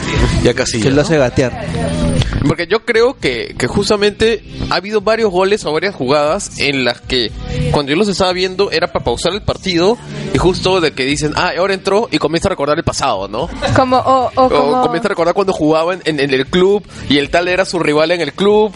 y 0.43 0.47
a 0.47 0.53
Casillas. 0.53 0.87
Que 0.87 0.91
lo 0.91 1.01
hace 1.01 1.17
gatear. 1.17 2.08
Porque 2.47 2.67
yo 2.67 2.85
creo 2.85 3.15
que, 3.17 3.55
que 3.57 3.67
justamente 3.67 4.43
ha 4.69 4.75
habido 4.75 5.01
varios 5.01 5.29
goles 5.31 5.65
o 5.65 5.73
varias 5.73 5.93
jugadas 5.95 6.59
en 6.59 6.85
las 6.85 7.01
que 7.01 7.31
cuando 7.71 7.91
yo 7.91 7.97
los 7.97 8.07
estaba 8.07 8.31
viendo 8.33 8.71
era 8.71 8.87
para 8.91 9.03
pausar 9.05 9.33
el 9.33 9.41
partido 9.41 9.97
y 10.33 10.37
justo 10.37 10.79
de 10.81 10.91
que 10.93 11.03
dicen, 11.05 11.33
ah, 11.35 11.51
ahora 11.57 11.73
entró 11.73 12.07
y 12.11 12.17
comienza 12.17 12.47
a 12.47 12.51
recordar 12.51 12.77
el 12.77 12.83
pasado, 12.83 13.27
¿no? 13.27 13.49
Como, 13.75 13.97
o, 13.97 14.31
o 14.35 14.43
O 14.45 14.49
como... 14.49 14.81
comienza 14.81 15.07
a 15.07 15.09
recordar 15.09 15.33
cuando 15.33 15.53
jugaba 15.53 15.93
en, 15.93 16.01
en- 16.05 16.19
en 16.19 16.33
el 16.33 16.45
club 16.47 16.83
y 17.09 17.17
el 17.17 17.29
tal 17.29 17.47
era 17.47 17.65
su 17.65 17.79
rival 17.79 18.11
en 18.11 18.21
el 18.21 18.33
club 18.33 18.73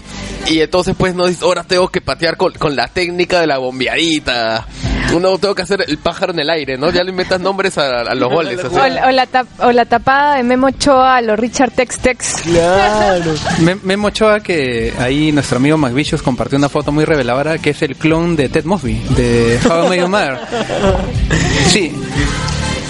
y 0.47 0.59
entonces 0.59 0.95
pues 0.97 1.15
no 1.15 1.25
dice, 1.27 1.45
ahora 1.45 1.63
tengo 1.63 1.87
que 1.89 2.01
patear 2.01 2.35
con, 2.37 2.51
con 2.53 2.75
la 2.75 2.87
técnica 2.87 3.39
de 3.39 3.47
la 3.47 3.57
bombeadita. 3.59 4.67
Uno 5.13 5.37
tengo 5.37 5.55
que 5.55 5.61
hacer 5.61 5.83
el 5.87 5.97
pájaro 5.97 6.33
en 6.33 6.39
el 6.39 6.49
aire, 6.49 6.77
¿no? 6.77 6.89
Ya 6.91 7.03
le 7.03 7.11
inventas 7.11 7.39
nombres 7.39 7.77
a, 7.77 8.01
a 8.01 8.15
los 8.15 8.29
goles. 8.33 8.59
así. 8.63 8.75
O, 8.75 8.87
la- 8.87 9.07
o 9.07 9.11
la 9.11 9.25
tap- 9.27 9.47
o 9.59 9.71
la 9.71 9.85
tapada 9.85 10.35
de 10.35 10.43
Memo 10.43 10.67
Ochoa 10.67 11.17
a 11.17 11.21
los 11.21 11.37
Richard 11.39 11.71
Tex 11.71 11.99
Tex. 11.99 12.35
Claro. 12.43 13.33
Me- 13.59 13.75
Memo 13.83 14.07
Ochoa, 14.07 14.39
que 14.41 14.93
ahí 14.99 15.31
nuestro 15.31 15.57
amigo 15.57 15.77
McVicious 15.77 16.21
compartió 16.21 16.57
una 16.57 16.69
foto 16.69 16.91
muy 16.91 17.05
reveladora, 17.05 17.57
que 17.57 17.71
es 17.71 17.81
el 17.81 17.95
clon 17.95 18.35
de 18.35 18.49
Ted 18.49 18.65
Mosby, 18.65 18.93
de 19.15 19.59
How 19.69 19.85
I 19.85 19.89
Met 19.89 19.99
Your 19.99 20.09
Mother. 20.09 20.39
Sí, 21.67 21.93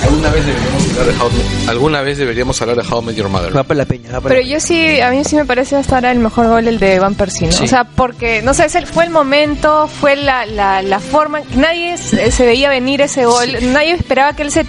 ¿Alguna 0.04 0.30
vez 0.30 0.46
deberíamos 0.46 0.92
hablar 0.98 1.06
de 1.08 1.20
How, 1.22 1.32
alguna 1.70 2.02
vez 2.02 2.18
deberíamos 2.18 2.62
hablar 2.62 2.78
de 2.78 2.84
How 2.94 3.02
Met 3.02 3.16
Your 3.16 3.30
Mother. 3.30 3.56
Va 3.56 3.64
para 3.64 3.78
la 3.80 3.86
peña. 3.86 4.12
va 4.12 4.22
para 4.22 4.36
Pero 4.36 4.42
la 4.42 4.48
yo 4.54 4.60
sí, 4.60 5.00
a 5.02 5.10
mí 5.12 5.24
sí 5.24 5.36
me 5.36 5.46
parece 5.46 5.76
hasta 5.76 5.96
ahora 5.96 6.12
el 6.12 6.20
mejor 6.20 6.48
gol 6.48 6.68
el 6.68 6.80
de 6.80 7.00
Van 7.00 7.16
Persie, 7.16 7.48
¿no? 7.48 7.64
O 7.64 7.68
sea, 7.68 7.84
porque, 7.86 8.42
no 8.42 8.54
sé, 8.54 8.66
ese 8.66 8.86
fue 8.86 9.06
el 9.06 9.10
momento, 9.10 9.88
fue 9.88 10.16
la, 10.16 10.46
la, 10.46 10.82
la 10.82 11.00
forma, 11.00 11.42
nadie 11.56 11.98
se, 11.98 12.32
se 12.32 12.46
veía 12.46 12.70
venir 12.70 13.02
ese 13.02 13.26
gol, 13.26 13.48
nadie 13.72 13.92
esperaba 13.94 14.34
que 14.34 14.44
él 14.44 14.52
se 14.52 14.66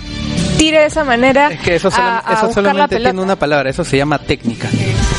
tire 0.57 0.80
de 0.80 0.87
esa 0.87 1.03
manera 1.05 1.49
es 1.51 1.61
que 1.61 1.74
eso, 1.76 1.91
solo- 1.91 2.03
a, 2.05 2.22
a 2.24 2.35
eso 2.35 2.53
solamente 2.53 2.97
tiene 3.01 3.20
una 3.20 3.37
palabra, 3.37 3.68
eso 3.70 3.85
se 3.85 3.97
llama 3.97 4.18
técnica. 4.18 4.68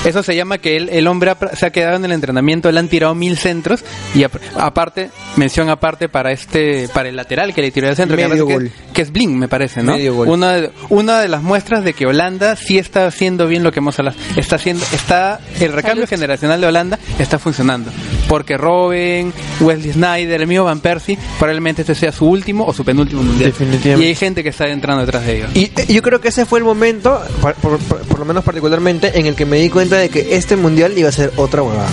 Eso 0.06 0.24
se 0.24 0.36
llama 0.36 0.58
que 0.60 0.78
él- 0.78 0.90
el 0.92 1.08
hombre 1.08 1.32
ha- 1.32 1.56
se 1.56 1.66
ha 1.66 1.70
quedado 1.72 1.96
en 1.98 2.06
el 2.06 2.12
entrenamiento, 2.12 2.72
le 2.72 2.80
han 2.80 2.88
tirado 2.88 3.16
mil 3.16 3.38
centros 3.38 3.84
y 4.14 4.24
ap- 4.24 4.36
aparte, 4.58 5.10
mención 5.36 5.70
aparte 5.70 6.10
para 6.10 6.32
este, 6.32 6.88
para 6.94 7.10
el 7.10 7.16
lateral 7.16 7.54
que 7.54 7.62
le 7.62 7.72
tiró 7.72 7.90
el 7.90 7.96
centro, 7.96 8.16
que, 8.16 8.24
me 8.24 8.30
Medio 8.30 8.46
parece 8.48 8.64
gol. 8.70 8.72
que, 8.88 8.94
que 8.94 9.02
es 9.02 9.12
Blin, 9.12 9.38
me 9.38 9.48
parece, 9.48 9.82
¿no? 9.84 9.94
Medio 9.94 10.16
gol. 10.16 10.30
Una, 10.30 10.54
de- 10.54 10.72
una 10.90 11.20
de 11.20 11.28
las 11.28 11.42
muestras 11.42 11.84
de 11.84 11.94
que 11.94 12.06
Holanda 12.06 12.56
sí 12.56 12.78
está 12.78 13.08
haciendo 13.08 13.48
bien 13.48 13.64
lo 13.64 13.72
que 13.72 13.80
hemos 13.80 13.98
hablado. 14.00 14.18
Está 14.36 14.56
haciendo, 14.58 14.84
está, 14.94 15.40
el 15.60 15.74
recambio 15.74 16.08
generacional 16.08 16.62
de 16.62 16.68
Holanda 16.68 17.00
está 17.20 17.40
funcionando. 17.40 17.92
Porque 18.28 18.58
Robin, 18.58 19.32
Wesley 19.60 19.94
Snyder, 19.94 20.42
el 20.42 20.48
mío 20.48 20.64
Van 20.64 20.80
Persie, 20.80 21.18
probablemente 21.40 21.82
este 21.84 21.96
sea 21.96 22.12
su 22.12 22.26
último 22.28 22.66
o 22.66 22.74
su 22.74 22.84
penúltimo 22.84 23.22
mundial. 23.24 23.52
Definitivamente. 23.52 24.06
Y 24.06 24.10
hay 24.10 24.16
gente 24.16 24.44
que 24.44 24.50
está 24.50 24.68
entrando 24.68 25.06
detrás 25.06 25.26
de 25.26 25.38
ellos. 25.38 25.50
Y 25.56 25.72
yo 25.94 26.02
creo 26.02 26.20
que 26.22 26.30
ese 26.30 26.46
fue 26.46 26.60
el 26.60 26.66
momento, 26.66 27.22
por- 27.42 27.54
por- 27.56 27.78
por 27.80 28.20
lo 28.20 28.26
menos 28.26 28.44
particularmente, 28.44 29.20
en 29.20 29.26
el 29.28 29.36
que 29.36 29.46
me 29.46 29.58
di 29.58 29.70
cuenta 29.70 29.95
de 29.98 30.10
que 30.10 30.36
este 30.36 30.56
mundial 30.56 30.98
iba 30.98 31.10
a 31.10 31.12
ser 31.12 31.32
otra 31.38 31.62
huevada. 31.64 31.90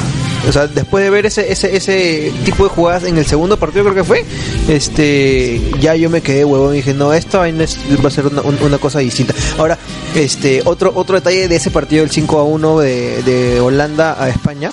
O 0.49 0.53
sea, 0.53 0.67
después 0.67 1.05
de 1.05 1.11
ver 1.11 1.25
ese, 1.27 1.53
ese, 1.53 1.77
ese 1.77 2.33
tipo 2.45 2.65
de 2.65 2.71
jugadas 2.71 3.05
en 3.05 3.17
el 3.17 3.25
segundo 3.27 3.57
partido, 3.59 3.85
creo 3.85 3.95
que 3.95 4.03
fue, 4.05 4.25
este, 4.69 5.61
ya 5.81 5.95
yo 5.95 6.11
me 6.11 6.21
quedé 6.21 6.45
huevón 6.45 6.75
y 6.75 6.79
dije, 6.79 6.95
no, 6.95 7.13
esto 7.13 7.39
va 7.39 7.47
a 7.47 8.11
ser 8.11 8.27
una, 8.27 8.43
un- 8.43 8.59
una 8.61 8.79
cosa 8.79 8.99
distinta. 8.99 9.35
Ahora, 9.59 9.79
este, 10.17 10.63
otro, 10.65 10.91
otro 10.97 11.15
detalle 11.15 11.47
de 11.47 11.57
ese 11.57 11.71
partido, 11.71 12.03
el 12.03 12.11
5 12.11 12.39
a 12.41 12.45
1 12.45 12.79
de, 12.81 13.23
de 13.23 13.61
Holanda 13.61 14.17
a 14.21 14.29
España, 14.29 14.71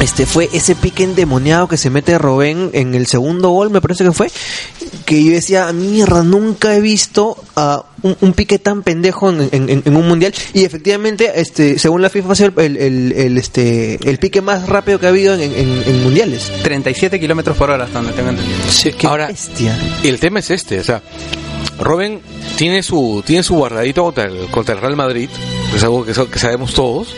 este 0.00 0.26
fue 0.26 0.50
ese 0.52 0.74
pique 0.74 1.02
endemoniado 1.04 1.66
que 1.68 1.76
se 1.78 1.88
mete 1.88 2.18
Robén 2.18 2.68
en 2.74 2.94
el 2.94 3.06
segundo 3.06 3.50
gol, 3.50 3.70
me 3.70 3.80
parece 3.80 4.04
que 4.04 4.12
fue, 4.12 4.30
que 5.04 5.22
yo 5.22 5.32
decía, 5.32 5.72
mierda, 5.72 6.22
nunca 6.22 6.74
he 6.74 6.80
visto 6.80 7.36
a 7.56 7.84
un, 8.02 8.16
un 8.20 8.32
pique 8.32 8.58
tan 8.58 8.82
pendejo 8.82 9.30
en, 9.30 9.48
en- 9.52 9.82
en 9.84 9.96
un 9.96 10.06
mundial 10.08 10.32
y 10.52 10.64
efectivamente, 10.64 11.30
este, 11.40 11.78
según 11.78 12.02
la 12.02 12.10
FIFA, 12.10 12.32
ha 12.32 12.34
sido 12.34 12.52
el, 12.62 12.76
el- 12.76 13.12
el, 13.12 13.38
este, 13.38 13.98
el 14.08 14.18
pique 14.18 14.40
más 14.40 14.68
rápido 14.68 14.98
que 14.98 15.06
ha 15.06 15.10
habido 15.10 15.34
en, 15.34 15.40
en- 15.42 15.82
en 15.86 16.02
mundiales. 16.02 16.50
37 16.62 17.20
kilómetros 17.20 17.56
por 17.56 17.70
hora, 17.70 17.84
hasta 17.84 17.98
donde 18.00 18.12
tengo 18.14 18.30
entendido. 18.30 18.58
Qué 18.98 19.06
Ahora, 19.06 19.28
bestia. 19.28 19.78
el 20.02 20.18
tema 20.18 20.38
es 20.40 20.50
este, 20.50 20.80
o 20.80 20.84
sea, 20.84 21.02
Robin 21.78 22.20
tiene 22.56 22.82
su 22.82 23.22
tiene 23.26 23.42
su 23.42 23.54
guardadito 23.56 24.04
contra 24.04 24.24
el, 24.24 24.46
contra 24.50 24.74
el 24.74 24.80
Real 24.80 24.96
Madrid, 24.96 25.28
es 25.74 25.82
algo 25.82 26.04
que, 26.04 26.12
que 26.12 26.38
sabemos 26.38 26.72
todos, 26.72 27.08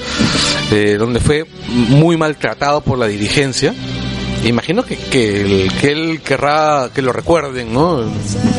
eh, 0.72 0.96
donde 0.98 1.20
fue 1.20 1.44
muy 1.68 2.16
maltratado 2.16 2.80
por 2.80 2.96
la 2.98 3.06
dirigencia 3.06 3.74
imagino 4.48 4.84
que, 4.84 4.96
que, 4.96 5.40
él, 5.42 5.70
que 5.80 5.92
él 5.92 6.20
querrá 6.22 6.90
que 6.94 7.02
lo 7.02 7.12
recuerden, 7.12 7.72
¿no? 7.72 8.02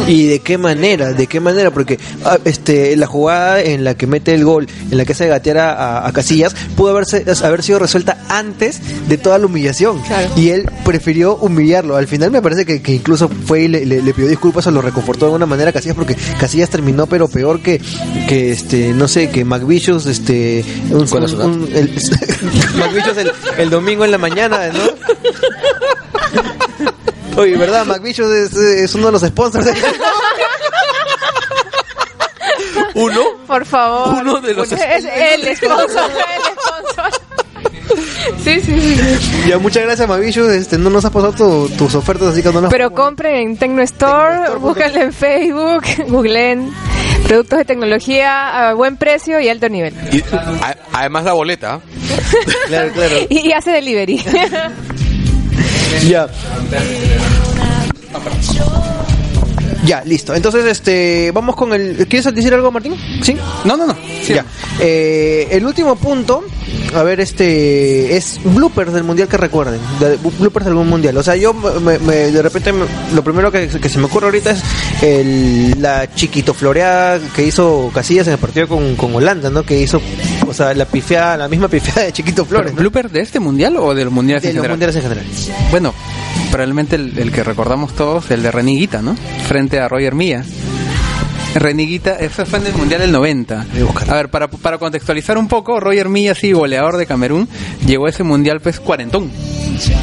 ¿Y 0.08 0.26
de 0.28 0.40
qué 0.40 0.58
manera? 0.58 1.14
¿De 1.14 1.28
qué 1.28 1.40
manera? 1.40 1.72
Porque 1.72 2.00
ah, 2.26 2.38
este 2.46 2.96
la 2.96 3.08
jugada 3.08 3.62
en 3.62 3.84
la 3.84 3.96
que 3.96 4.08
mete 4.08 4.34
el 4.34 4.44
gol, 4.46 4.68
en 4.92 4.98
la 4.98 5.06
que 5.06 5.12
hace 5.14 5.28
gatear 5.28 5.58
a, 5.60 6.08
a 6.08 6.12
Casillas, 6.14 6.56
pudo 6.76 6.90
haberse, 6.92 7.26
haber 7.44 7.64
sido 7.64 7.80
resuelta 7.80 8.18
antes 8.30 8.80
de 9.08 9.18
toda 9.18 9.38
la 9.38 9.46
humillación. 9.46 10.02
Claro. 10.04 10.30
Y 10.36 10.50
él 10.50 10.70
prefirió 10.86 11.36
humillarlo. 11.36 11.96
Al 11.98 12.08
final 12.08 12.32
me 12.32 12.42
parece 12.42 12.66
que, 12.66 12.82
que 12.82 12.94
incluso 12.94 13.30
fue 13.30 13.62
y 13.64 13.68
le, 13.68 13.86
le- 13.86 14.02
le 14.02 14.14
pidió 14.14 14.28
disculpas 14.30 14.66
o 14.68 14.72
lo 14.72 14.82
reconfortó 14.82 15.26
de 15.26 15.30
alguna 15.30 15.46
manera 15.46 15.70
a 15.70 15.74
Casillas 15.74 15.96
porque 15.96 16.16
Casillas 16.40 16.70
terminó 16.70 17.08
pero 17.08 17.28
peor 17.28 17.60
que, 17.62 17.82
que 18.28 18.52
este, 18.52 18.94
no 18.94 19.08
sé, 19.08 19.30
que 19.30 19.44
McVicious, 19.46 20.06
este, 20.06 20.64
un, 20.92 21.02
un- 21.02 21.42
un- 21.42 21.70
el, 21.74 21.90
el, 23.18 23.32
el 23.58 23.70
domingo 23.70 24.06
en 24.06 24.12
la 24.12 24.18
mañana, 24.18 24.68
¿no? 24.70 24.80
Oye, 27.38 27.56
¿verdad? 27.58 27.86
McVicious 27.86 28.30
es, 28.32 28.54
es 28.54 28.96
uno 28.96 29.08
de 29.08 29.12
los 29.14 29.22
sponsors. 29.22 29.68
Uno. 32.96 33.22
Por 33.46 33.66
favor. 33.66 34.22
Uno 34.22 34.42
de 34.42 34.54
los 34.54 34.72
Es 34.72 35.06
el 35.06 35.56
sponsor, 35.56 36.10
el 36.10 36.42
sponsor. 36.60 37.22
Sí, 38.44 38.60
sí, 38.62 38.80
sí. 38.98 39.48
Ya, 39.48 39.58
muchas 39.60 39.84
gracias, 39.84 40.08
Mavillo. 40.08 40.50
Este, 40.52 40.78
no 40.78 40.90
nos 40.90 41.06
has 41.06 41.12
pasado 41.12 41.34
tu- 41.34 41.70
tus 41.78 41.94
ofertas, 41.96 42.30
así 42.30 42.42
que 42.42 42.52
no 42.52 42.62
nos... 42.62 42.72
Pero 42.72 42.92
compren 42.92 43.36
en 43.36 43.58
Tecno 43.58 43.82
Store, 43.84 44.56
búsquenlo 44.60 45.02
en 45.02 45.14
Facebook, 45.14 45.84
googleen 46.08 46.72
productos 47.28 47.60
de 47.60 47.66
tecnología 47.66 48.70
a 48.70 48.74
buen 48.74 48.98
precio 48.98 49.40
y 49.40 49.50
alto 49.50 49.70
nivel. 49.70 49.94
Y, 50.12 50.22
a- 50.34 50.76
además 50.94 51.24
la 51.26 51.34
boleta. 51.34 51.80
Claro, 52.68 52.92
claro. 52.92 53.16
Y, 53.30 53.48
y 53.50 53.54
hace 53.54 53.72
delivery. 53.72 54.22
Ya. 56.08 56.28
Ya, 59.86 60.04
listo. 60.04 60.36
Entonces, 60.36 60.66
este, 60.66 61.32
vamos 61.32 61.56
con 61.56 61.74
el... 61.74 62.08
¿Quieres 62.08 62.34
decir 62.34 62.54
algo, 62.54 62.72
Martín? 62.72 62.96
¿Sí? 63.22 63.38
No, 63.64 63.78
no, 63.78 63.88
no. 63.88 63.96
Sí. 64.22 64.34
Ya. 64.34 64.46
Eh, 64.80 65.48
el 65.52 65.66
último 65.66 65.96
punto, 65.96 66.44
a 66.96 67.04
ver, 67.04 67.20
este, 67.20 68.16
es 68.18 68.40
bloopers 68.44 68.94
del 68.94 69.04
mundial 69.04 69.28
que 69.28 69.38
recuerden. 69.38 69.80
De, 70.00 70.18
bloopers 70.40 70.66
del 70.66 70.76
mundial. 70.76 71.18
O 71.18 71.24
sea, 71.24 71.36
yo 71.36 71.54
me- 71.54 72.00
me- 72.00 72.14
de 72.32 72.42
repente 72.42 72.72
me- 72.74 72.86
lo 73.14 73.24
primero 73.24 73.52
que, 73.52 73.68
que 73.68 73.90
se 73.90 74.00
me 74.00 74.06
ocurre 74.06 74.26
ahorita 74.28 74.52
es 74.52 74.62
el, 75.04 75.76
la 75.82 76.14
chiquito 76.14 76.54
floreada 76.54 77.20
que 77.36 77.44
hizo 77.46 77.92
Casillas 77.94 78.28
en 78.28 78.34
el 78.34 78.40
partido 78.40 78.68
con, 78.68 78.96
con 78.96 79.14
Holanda, 79.16 79.50
¿no? 79.50 79.64
Que 79.64 79.80
hizo, 79.82 80.02
o 80.48 80.54
sea, 80.54 80.74
la 80.74 80.86
pifeada, 80.86 81.38
la 81.38 81.48
misma 81.48 81.68
pifeada 81.68 82.04
de 82.04 82.14
chiquito 82.14 82.46
¿Pero 82.46 82.60
Flores. 82.60 82.74
¿no? 82.74 82.80
¿Blooper 82.80 83.10
de 83.10 83.22
este 83.22 83.40
mundial 83.40 83.76
o 83.78 83.94
de 83.94 84.04
los 84.06 84.14
mundiales 84.14 84.44
De 84.44 84.50
en 84.50 84.56
los 84.56 84.64
general? 84.64 84.78
mundiales 84.78 84.96
en 84.96 85.02
general. 85.04 85.26
Bueno, 85.72 85.94
probablemente 86.52 86.96
el, 86.96 87.18
el 87.18 87.32
que 87.32 87.44
recordamos 87.44 87.94
todos, 87.96 88.30
el 88.32 88.42
de 88.44 88.52
Reniguita, 88.52 89.02
¿no? 89.02 89.16
Frente 89.48 89.80
a 89.80 89.88
Roger 89.88 90.16
Mía. 90.16 90.44
Reniguita, 91.60 92.16
eso 92.16 92.45
fue 92.45 92.60
en 92.60 92.68
el 92.68 92.74
Mundial 92.74 93.01
del 93.01 93.12
90. 93.12 93.66
Voy 93.74 93.82
a 93.82 93.86
buscarlo. 93.86 94.14
A 94.14 94.18
ver, 94.18 94.30
para, 94.30 94.47
para 94.47 94.78
contextualizar 94.78 95.38
un 95.38 95.47
poco, 95.47 95.80
Roger 95.80 96.10
Milla, 96.10 96.36
sí, 96.36 96.51
goleador 96.51 96.97
de 96.97 97.05
Camerún, 97.05 97.47
llegó 97.86 98.05
a 98.05 98.10
ese 98.10 98.24
Mundial 98.24 98.60
pues 98.62 98.80
cuarentón. 98.80 99.32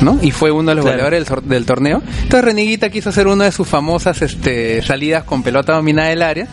¿no? 0.02 0.18
Y 0.22 0.30
fue 0.30 0.52
uno 0.52 0.68
de 0.70 0.76
los 0.76 0.84
Claro. 0.84 0.98
goleadores 0.98 1.18
del, 1.20 1.26
sor- 1.26 1.42
del 1.42 1.66
torneo. 1.66 2.00
Entonces 2.22 2.44
Reniguita 2.44 2.90
quiso 2.90 3.08
hacer 3.10 3.26
una 3.26 3.44
de 3.44 3.52
sus 3.52 3.66
famosas 3.66 4.22
este, 4.22 4.82
salidas 4.82 5.24
con 5.24 5.42
pelota 5.42 5.72
dominada 5.74 6.10
del 6.10 6.22
área. 6.22 6.46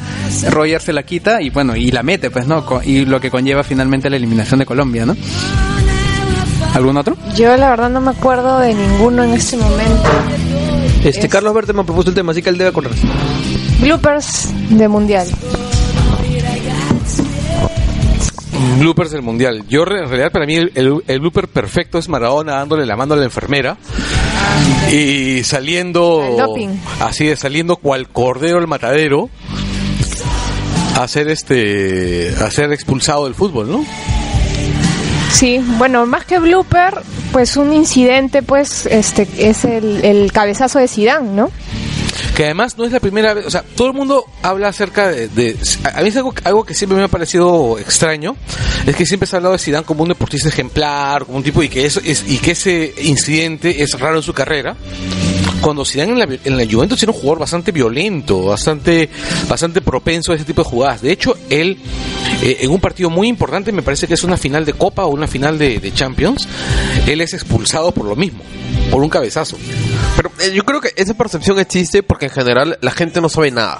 Roger 0.49 0.81
se 0.81 0.91
la 0.91 1.03
quita 1.03 1.39
y 1.41 1.51
bueno, 1.51 1.75
y 1.75 1.91
la 1.91 2.01
mete, 2.01 2.31
pues, 2.31 2.47
¿no? 2.47 2.65
Y 2.83 3.05
lo 3.05 3.19
que 3.21 3.29
conlleva 3.29 3.63
finalmente 3.63 4.09
la 4.09 4.15
eliminación 4.15 4.59
de 4.59 4.65
Colombia, 4.65 5.05
¿no? 5.05 5.15
¿Algún 6.73 6.97
otro? 6.97 7.15
Yo 7.35 7.55
la 7.57 7.69
verdad 7.69 7.89
no 7.89 8.01
me 8.01 8.11
acuerdo 8.11 8.59
de 8.59 8.73
ninguno 8.73 9.23
en 9.23 9.33
este 9.33 9.57
momento. 9.57 10.03
Este, 11.03 11.25
Es- 11.27 11.31
Carlos 11.31 11.53
Verte 11.53 11.73
me 11.73 11.83
propuso 11.83 12.09
el 12.09 12.15
tema, 12.15 12.31
así 12.31 12.41
que 12.41 12.49
él 12.49 12.57
debe 12.57 12.71
correr. 12.71 12.91
Bloopers 13.81 14.49
de 14.69 14.87
mundial. 14.87 15.27
bloopers 18.79 19.11
del 19.11 19.21
mundial. 19.21 19.63
Yo 19.69 19.81
en 19.83 19.87
realidad 20.09 20.31
para 20.31 20.45
mí 20.45 20.55
el, 20.55 20.71
el- 20.75 21.03
el 21.07 21.19
blooper 21.19 21.47
perfecto 21.47 21.97
es 21.97 22.09
Maradona 22.09 22.53
dándole 22.53 22.85
la 22.85 22.95
mano 22.95 23.13
a 23.13 23.17
la 23.17 23.25
enfermera 23.25 23.77
y 24.91 25.43
saliendo 25.43 26.21
El 26.23 26.79
así 26.99 27.25
de 27.25 27.35
saliendo 27.35 27.75
cual 27.77 28.07
cordero 28.09 28.57
al 28.57 28.67
matadero 28.67 29.29
a 30.99 31.07
ser 31.07 31.29
este 31.29 32.33
a 32.39 32.49
ser 32.51 32.71
expulsado 32.71 33.25
del 33.25 33.35
fútbol, 33.35 33.71
¿no? 33.71 33.85
Sí, 35.31 35.59
bueno, 35.77 36.05
más 36.05 36.25
que 36.25 36.39
blooper, 36.39 37.01
pues 37.31 37.55
un 37.57 37.73
incidente, 37.73 38.41
pues 38.43 38.85
este 38.85 39.27
es 39.37 39.63
el, 39.63 40.03
el 40.03 40.31
cabezazo 40.31 40.77
de 40.79 40.87
Zidane, 40.87 41.29
¿no? 41.33 41.49
Que 42.35 42.45
además 42.45 42.77
no 42.77 42.85
es 42.85 42.91
la 42.91 42.99
primera 42.99 43.33
vez, 43.33 43.45
o 43.45 43.49
sea, 43.49 43.63
todo 43.75 43.87
el 43.87 43.93
mundo 43.93 44.25
habla 44.41 44.69
acerca 44.69 45.09
de... 45.09 45.57
a 45.93 46.01
mí 46.01 46.09
es 46.09 46.17
algo, 46.17 46.33
algo 46.43 46.63
que 46.63 46.73
siempre 46.73 46.97
me 46.97 47.03
ha 47.03 47.07
parecido 47.07 47.77
extraño, 47.79 48.35
es 48.85 48.95
que 48.95 49.05
siempre 49.05 49.27
se 49.27 49.35
ha 49.35 49.37
hablado 49.37 49.53
de 49.53 49.59
Zidane 49.59 49.85
como 49.85 50.03
un 50.03 50.09
deportista 50.09 50.49
ejemplar, 50.49 51.25
como 51.25 51.37
un 51.37 51.43
tipo, 51.43 51.61
y 51.63 51.69
que, 51.69 51.85
eso 51.85 52.01
es, 52.03 52.23
y 52.27 52.37
que 52.37 52.51
ese 52.51 52.93
incidente 53.03 53.81
es 53.81 53.99
raro 53.99 54.17
en 54.17 54.23
su 54.23 54.33
carrera, 54.33 54.75
cuando 55.61 55.85
Zidane 55.85 56.11
en 56.13 56.19
la, 56.19 56.25
en 56.25 56.57
la 56.57 56.65
Juventus 56.69 57.01
era 57.01 57.11
un 57.11 57.17
jugador 57.17 57.39
bastante 57.39 57.71
violento, 57.71 58.45
bastante, 58.45 59.09
bastante 59.47 59.81
propenso 59.81 60.31
a 60.31 60.35
ese 60.35 60.45
tipo 60.45 60.63
de 60.63 60.69
jugadas. 60.69 61.01
De 61.01 61.11
hecho, 61.11 61.35
él, 61.49 61.77
eh, 62.43 62.57
en 62.61 62.71
un 62.71 62.79
partido 62.79 63.09
muy 63.09 63.27
importante, 63.27 63.71
me 63.71 63.81
parece 63.81 64.07
que 64.07 64.15
es 64.15 64.23
una 64.23 64.37
final 64.37 64.65
de 64.65 64.73
Copa 64.73 65.05
o 65.05 65.09
una 65.09 65.27
final 65.27 65.57
de, 65.57 65.79
de 65.79 65.93
Champions, 65.93 66.47
él 67.07 67.21
es 67.21 67.33
expulsado 67.33 67.91
por 67.91 68.05
lo 68.05 68.15
mismo, 68.15 68.41
por 68.89 69.01
un 69.01 69.09
cabezazo. 69.09 69.57
Pero 70.15 70.31
eh, 70.39 70.51
yo 70.53 70.63
creo 70.65 70.81
que 70.81 70.91
esa 70.95 71.13
percepción 71.13 71.59
existe 71.59 72.03
porque 72.03 72.25
en 72.25 72.31
general 72.31 72.77
la 72.81 72.91
gente 72.91 73.21
no 73.21 73.29
sabe 73.29 73.51
nada, 73.51 73.79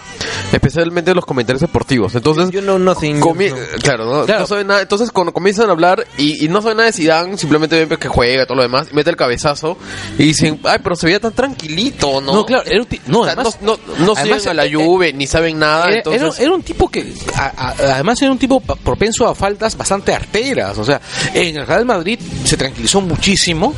especialmente 0.52 1.12
en 1.12 1.16
los 1.16 1.26
comentarios 1.26 1.62
deportivos. 1.62 2.16
Entonces, 2.16 2.50
Yo 2.52 2.62
no, 2.62 2.80
no. 2.80 2.96
claro, 2.96 4.06
¿no? 4.06 4.26
Claro. 4.26 4.42
no 4.42 4.48
sabe 4.48 4.64
nada. 4.64 4.82
Entonces, 4.82 5.12
cuando 5.12 5.34
comienzan 5.34 5.70
a 5.70 5.72
hablar 5.72 6.06
y, 6.18 6.46
y 6.46 6.48
no 6.48 6.62
sabe 6.62 6.76
nada 6.76 6.88
de 6.88 6.94
Zidane, 6.94 7.38
simplemente 7.38 7.84
ven 7.86 8.00
que 8.00 8.08
juega 8.08 8.44
y 8.44 8.46
todo 8.46 8.56
lo 8.56 8.64
demás, 8.64 8.88
y 8.92 8.96
mete 8.96 9.10
el 9.10 9.16
cabezazo 9.16 9.78
y 10.18 10.24
dicen, 10.24 10.60
ay, 10.64 10.80
pero 10.84 10.96
se 10.96 11.08
veía 11.08 11.20
tan 11.20 11.34
¿no? 12.22 12.34
No, 12.34 12.46
claro, 12.46 12.64
era 12.66 12.82
un 12.82 12.88
no, 13.08 13.20
O 13.22 13.24
sea, 13.24 13.34
además- 13.34 13.58
no, 13.62 13.78
no, 13.88 14.06
no 14.06 14.14
además, 14.16 14.40
siguen 14.42 14.50
a 14.50 14.54
la 14.54 14.66
eh, 14.66 14.74
Juve 14.74 15.14
ni 15.14 15.28
saben 15.28 15.60
nada, 15.60 15.88
Era, 15.88 15.98
entonces... 15.98 16.22
era- 16.22 16.44
era 16.44 16.52
un 16.54 16.64
tipo 16.64 16.90
que, 16.90 17.14
a- 17.36 17.54
a- 17.70 17.76
además 17.96 18.22
era 18.22 18.32
un 18.32 18.38
tipo 18.38 18.60
propenso 18.60 19.28
a 19.28 19.36
faltas 19.36 19.76
bastante 19.78 20.14
arteras. 20.14 20.78
O 20.78 20.84
sea, 20.84 21.00
en 21.34 21.58
el 21.58 21.66
Real 21.68 21.86
Madrid 21.86 22.20
se 22.46 22.58
tranquilizó 22.58 23.02
muchísimo 23.02 23.74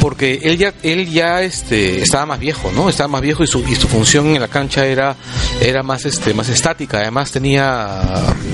porque 0.00 0.40
él 0.42 0.58
ya, 0.58 0.72
él 0.82 1.10
ya 1.10 1.42
este, 1.42 2.02
estaba 2.02 2.26
más 2.26 2.38
viejo, 2.40 2.70
¿no? 2.72 2.88
Estaba 2.88 3.08
más 3.08 3.22
viejo 3.22 3.42
y 3.44 3.46
su, 3.46 3.60
y 3.68 3.74
su 3.74 3.88
función 3.88 4.26
en 4.34 4.40
la 4.40 4.48
cancha 4.48 4.86
era, 4.86 5.16
era 5.60 5.82
más, 5.82 6.04
este, 6.04 6.34
más 6.34 6.48
estática. 6.48 6.98
Además 6.98 7.30
tenía 7.30 8.02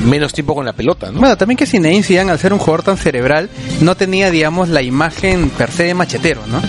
menos 0.04 0.32
tiempo 0.32 0.54
con 0.54 0.64
la 0.64 0.72
pelota, 0.72 1.10
¿no? 1.10 1.20
Bueno, 1.20 1.36
también 1.36 1.56
que 1.56 1.66
Zinedine 1.66 2.02
Zidane, 2.02 2.30
al 2.30 2.38
ser 2.38 2.52
un 2.52 2.58
jugador 2.58 2.82
tan 2.82 2.96
cerebral, 2.96 3.48
no 3.80 3.96
tenía, 3.96 4.30
digamos, 4.30 4.68
la 4.68 4.82
imagen 4.82 5.50
per 5.50 5.70
se 5.70 5.84
de 5.84 5.94
machetero, 5.94 6.42
¿no? 6.46 6.60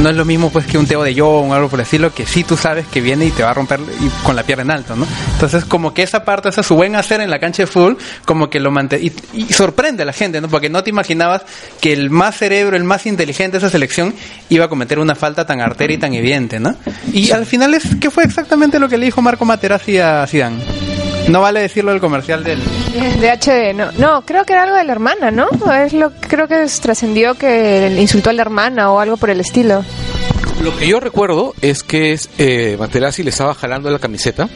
No 0.00 0.10
es 0.10 0.16
lo 0.16 0.24
mismo 0.26 0.50
pues 0.50 0.66
que 0.66 0.76
un 0.76 0.86
Teo 0.86 1.02
de 1.02 1.18
Jong 1.18 1.50
o 1.50 1.54
algo 1.54 1.68
por 1.70 1.80
estilo, 1.80 2.12
que 2.12 2.26
sí 2.26 2.44
tú 2.44 2.56
sabes 2.58 2.86
que 2.88 3.00
viene 3.00 3.24
y 3.26 3.30
te 3.30 3.42
va 3.42 3.50
a 3.50 3.54
romper 3.54 3.80
y- 3.80 4.24
con 4.24 4.36
la 4.36 4.42
pierna 4.42 4.62
en 4.64 4.70
alto, 4.72 4.96
¿no? 4.96 5.06
Entonces, 5.32 5.64
como 5.64 5.94
que 5.94 6.02
esa 6.02 6.24
parte, 6.24 6.50
esa 6.50 6.62
su 6.62 6.74
buen 6.74 6.94
hacer 6.94 7.20
en 7.22 7.30
la 7.30 7.38
cancha 7.38 7.62
de 7.62 7.66
fútbol, 7.66 7.96
como 8.26 8.50
que 8.50 8.60
lo 8.60 8.70
mantiene... 8.70 9.12
Y, 9.32 9.52
sorprende 9.52 10.02
a 10.02 10.06
la 10.06 10.12
gente, 10.12 10.40
¿no? 10.42 10.48
Porque 10.48 10.68
no 10.68 10.82
te 10.84 10.90
imaginabas 10.90 11.42
que 11.80 11.92
el 11.94 12.10
más 12.10 12.36
cerebro, 12.36 12.76
el 12.76 12.84
más 12.84 13.06
inteligente 13.06 13.52
de 13.52 13.58
esa 13.58 13.70
selección 13.70 14.12
iba 14.50 14.66
a 14.66 14.68
cometer 14.68 14.98
una 14.98 15.14
falta 15.14 15.46
tan 15.46 15.60
artera 15.62 15.92
y 15.92 15.98
tan 15.98 16.12
evidente, 16.12 16.60
¿no? 16.60 16.76
Y 17.12 17.30
al 17.30 17.46
final, 17.46 17.72
es 17.72 17.84
¿qué 18.00 18.10
fue 18.10 18.24
exactamente 18.24 18.78
lo 18.78 18.88
que 18.88 18.98
le 18.98 19.06
dijo 19.06 19.22
Marco 19.22 19.44
Materazzi 19.46 19.98
a 19.98 20.26
Zidane? 20.26 20.93
No 21.28 21.40
vale 21.40 21.60
decirlo 21.60 21.90
del 21.92 22.00
comercial 22.00 22.44
del... 22.44 22.60
De 23.20 23.30
HD, 23.30 23.74
no. 23.74 23.90
No, 23.92 24.22
creo 24.26 24.44
que 24.44 24.52
era 24.52 24.64
algo 24.64 24.76
de 24.76 24.84
la 24.84 24.92
hermana, 24.92 25.30
¿no? 25.30 25.48
Es 25.84 25.92
lo 25.94 26.12
creo 26.20 26.46
que 26.48 26.62
es- 26.64 26.80
trascendió 26.80 27.34
que 27.34 27.88
le 27.90 28.00
insultó 28.00 28.30
a 28.30 28.32
la 28.34 28.42
hermana 28.42 28.90
o 28.92 29.00
algo 29.00 29.16
por 29.16 29.30
el 29.30 29.40
estilo. 29.40 29.84
Lo 30.62 30.76
que 30.76 30.86
yo 30.86 31.00
recuerdo 31.00 31.54
es 31.62 31.82
que 31.82 32.12
es, 32.12 32.28
eh, 32.38 32.76
Materazzi 32.78 33.22
le 33.22 33.30
estaba 33.30 33.54
jalando 33.54 33.90
la 33.90 33.98
camiseta 33.98 34.48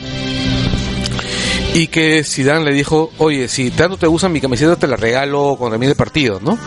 y 1.79 1.87
que 1.87 2.25
Zidane 2.25 2.65
le 2.65 2.73
dijo, 2.73 3.11
oye, 3.19 3.47
si 3.47 3.71
tanto 3.71 3.97
te 3.97 4.07
gusta 4.09 4.29
mi 4.29 4.41
camiseta 4.41 4.75
te 4.77 4.87
la 4.89 4.97
regalo 4.97 5.57
con 5.57 5.81
el 5.81 5.95
partido, 5.95 6.41
¿no? 6.43 6.59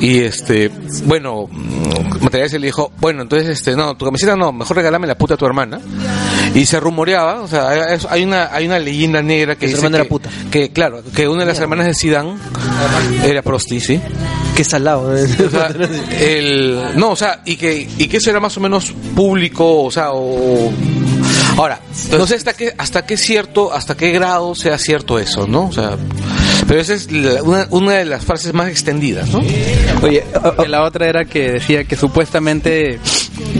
Y 0.00 0.18
este, 0.18 0.68
bueno, 1.04 1.46
mm, 1.48 2.24
Materazzi 2.24 2.58
le 2.58 2.66
dijo, 2.66 2.90
bueno, 3.00 3.22
entonces 3.22 3.48
este, 3.50 3.76
no, 3.76 3.96
tu 3.96 4.04
camiseta 4.04 4.34
no, 4.34 4.52
mejor 4.52 4.76
regálame 4.76 5.06
la 5.06 5.16
puta 5.16 5.34
a 5.34 5.36
tu 5.36 5.46
hermana. 5.46 5.80
Y 6.54 6.66
se 6.66 6.80
rumoreaba, 6.80 7.40
o 7.40 7.46
sea, 7.48 7.68
hay- 8.10 8.24
una, 8.24 8.48
hay 8.52 8.66
una 8.66 8.78
leyenda 8.80 9.22
negra 9.22 9.54
que 9.54 9.66
Que 9.66 9.74
dice 9.74 9.88
que, 9.90 10.04
puta. 10.06 10.28
que, 10.50 10.70
claro, 10.70 11.02
que 11.14 11.28
una 11.28 11.40
de 11.42 11.46
las 11.46 11.60
hermanas 11.60 11.86
de 11.86 11.94
Zidane 11.94 12.34
era 13.24 13.42
prosti, 13.42 13.78
¿sí? 13.80 14.00
Qué 14.56 14.64
salado. 14.64 15.16
¿eh? 15.16 15.24
O 15.46 15.50
sea, 15.50 15.68
el, 16.20 16.82
no, 16.96 17.10
o 17.12 17.16
sea, 17.16 17.40
y 17.46 17.56
que, 17.56 17.88
y 17.96 18.08
que 18.08 18.16
eso 18.16 18.28
era 18.30 18.40
más 18.40 18.56
o 18.56 18.60
menos 18.60 18.92
público, 19.14 19.84
o 19.84 19.90
sea, 19.90 20.10
o... 20.12 20.72
Ahora, 21.56 21.80
no 22.10 22.26
sé 22.26 22.34
hasta 22.36 22.54
qué, 22.54 22.74
hasta 22.76 23.04
qué 23.04 23.16
cierto, 23.16 23.72
hasta 23.72 23.96
qué 23.96 24.10
grado 24.10 24.54
sea 24.54 24.78
cierto 24.78 25.18
eso, 25.18 25.46
¿no? 25.46 25.66
O 25.66 25.72
sea, 25.72 25.96
pero 26.66 26.80
esa 26.80 26.94
es 26.94 27.10
la- 27.10 27.42
una, 27.42 27.66
una 27.70 27.92
de 27.94 28.04
las 28.04 28.24
frases 28.24 28.52
más 28.54 28.68
extendidas, 28.68 29.28
¿no? 29.30 29.42
Oye, 30.02 30.24
la 30.68 30.84
otra 30.84 31.06
era 31.08 31.24
que 31.24 31.52
decía 31.52 31.84
que 31.84 31.96
supuestamente 31.96 32.98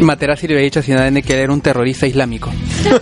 Materazzi 0.00 0.46
le 0.48 0.54
había 0.54 0.64
dicho 0.64 0.80
a 0.80 0.82
Zidane 0.82 1.22
que 1.22 1.34
él 1.34 1.40
era 1.40 1.52
un 1.52 1.60
terrorista 1.60 2.06
islámico. 2.06 2.50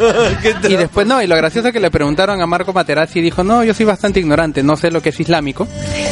y 0.69 0.77
después 0.77 1.07
no, 1.07 1.23
y 1.23 1.27
lo 1.27 1.37
gracioso 1.37 1.69
es 1.69 1.75
que 1.75 1.81
le 1.81 1.91
preguntaron 1.91 2.41
a 2.41 2.47
Marco 2.47 2.73
Materazzi 2.73 3.19
y 3.19 3.23
dijo, 3.23 3.43
no, 3.45 3.65
yo 3.65 3.75
soy 3.75 3.87
bastante 3.87 4.21
ignorante, 4.21 4.63
no 4.63 4.77
sé 4.77 4.91
lo 4.91 5.01
que 5.03 5.09
es 5.11 5.21
islámico 5.21 5.67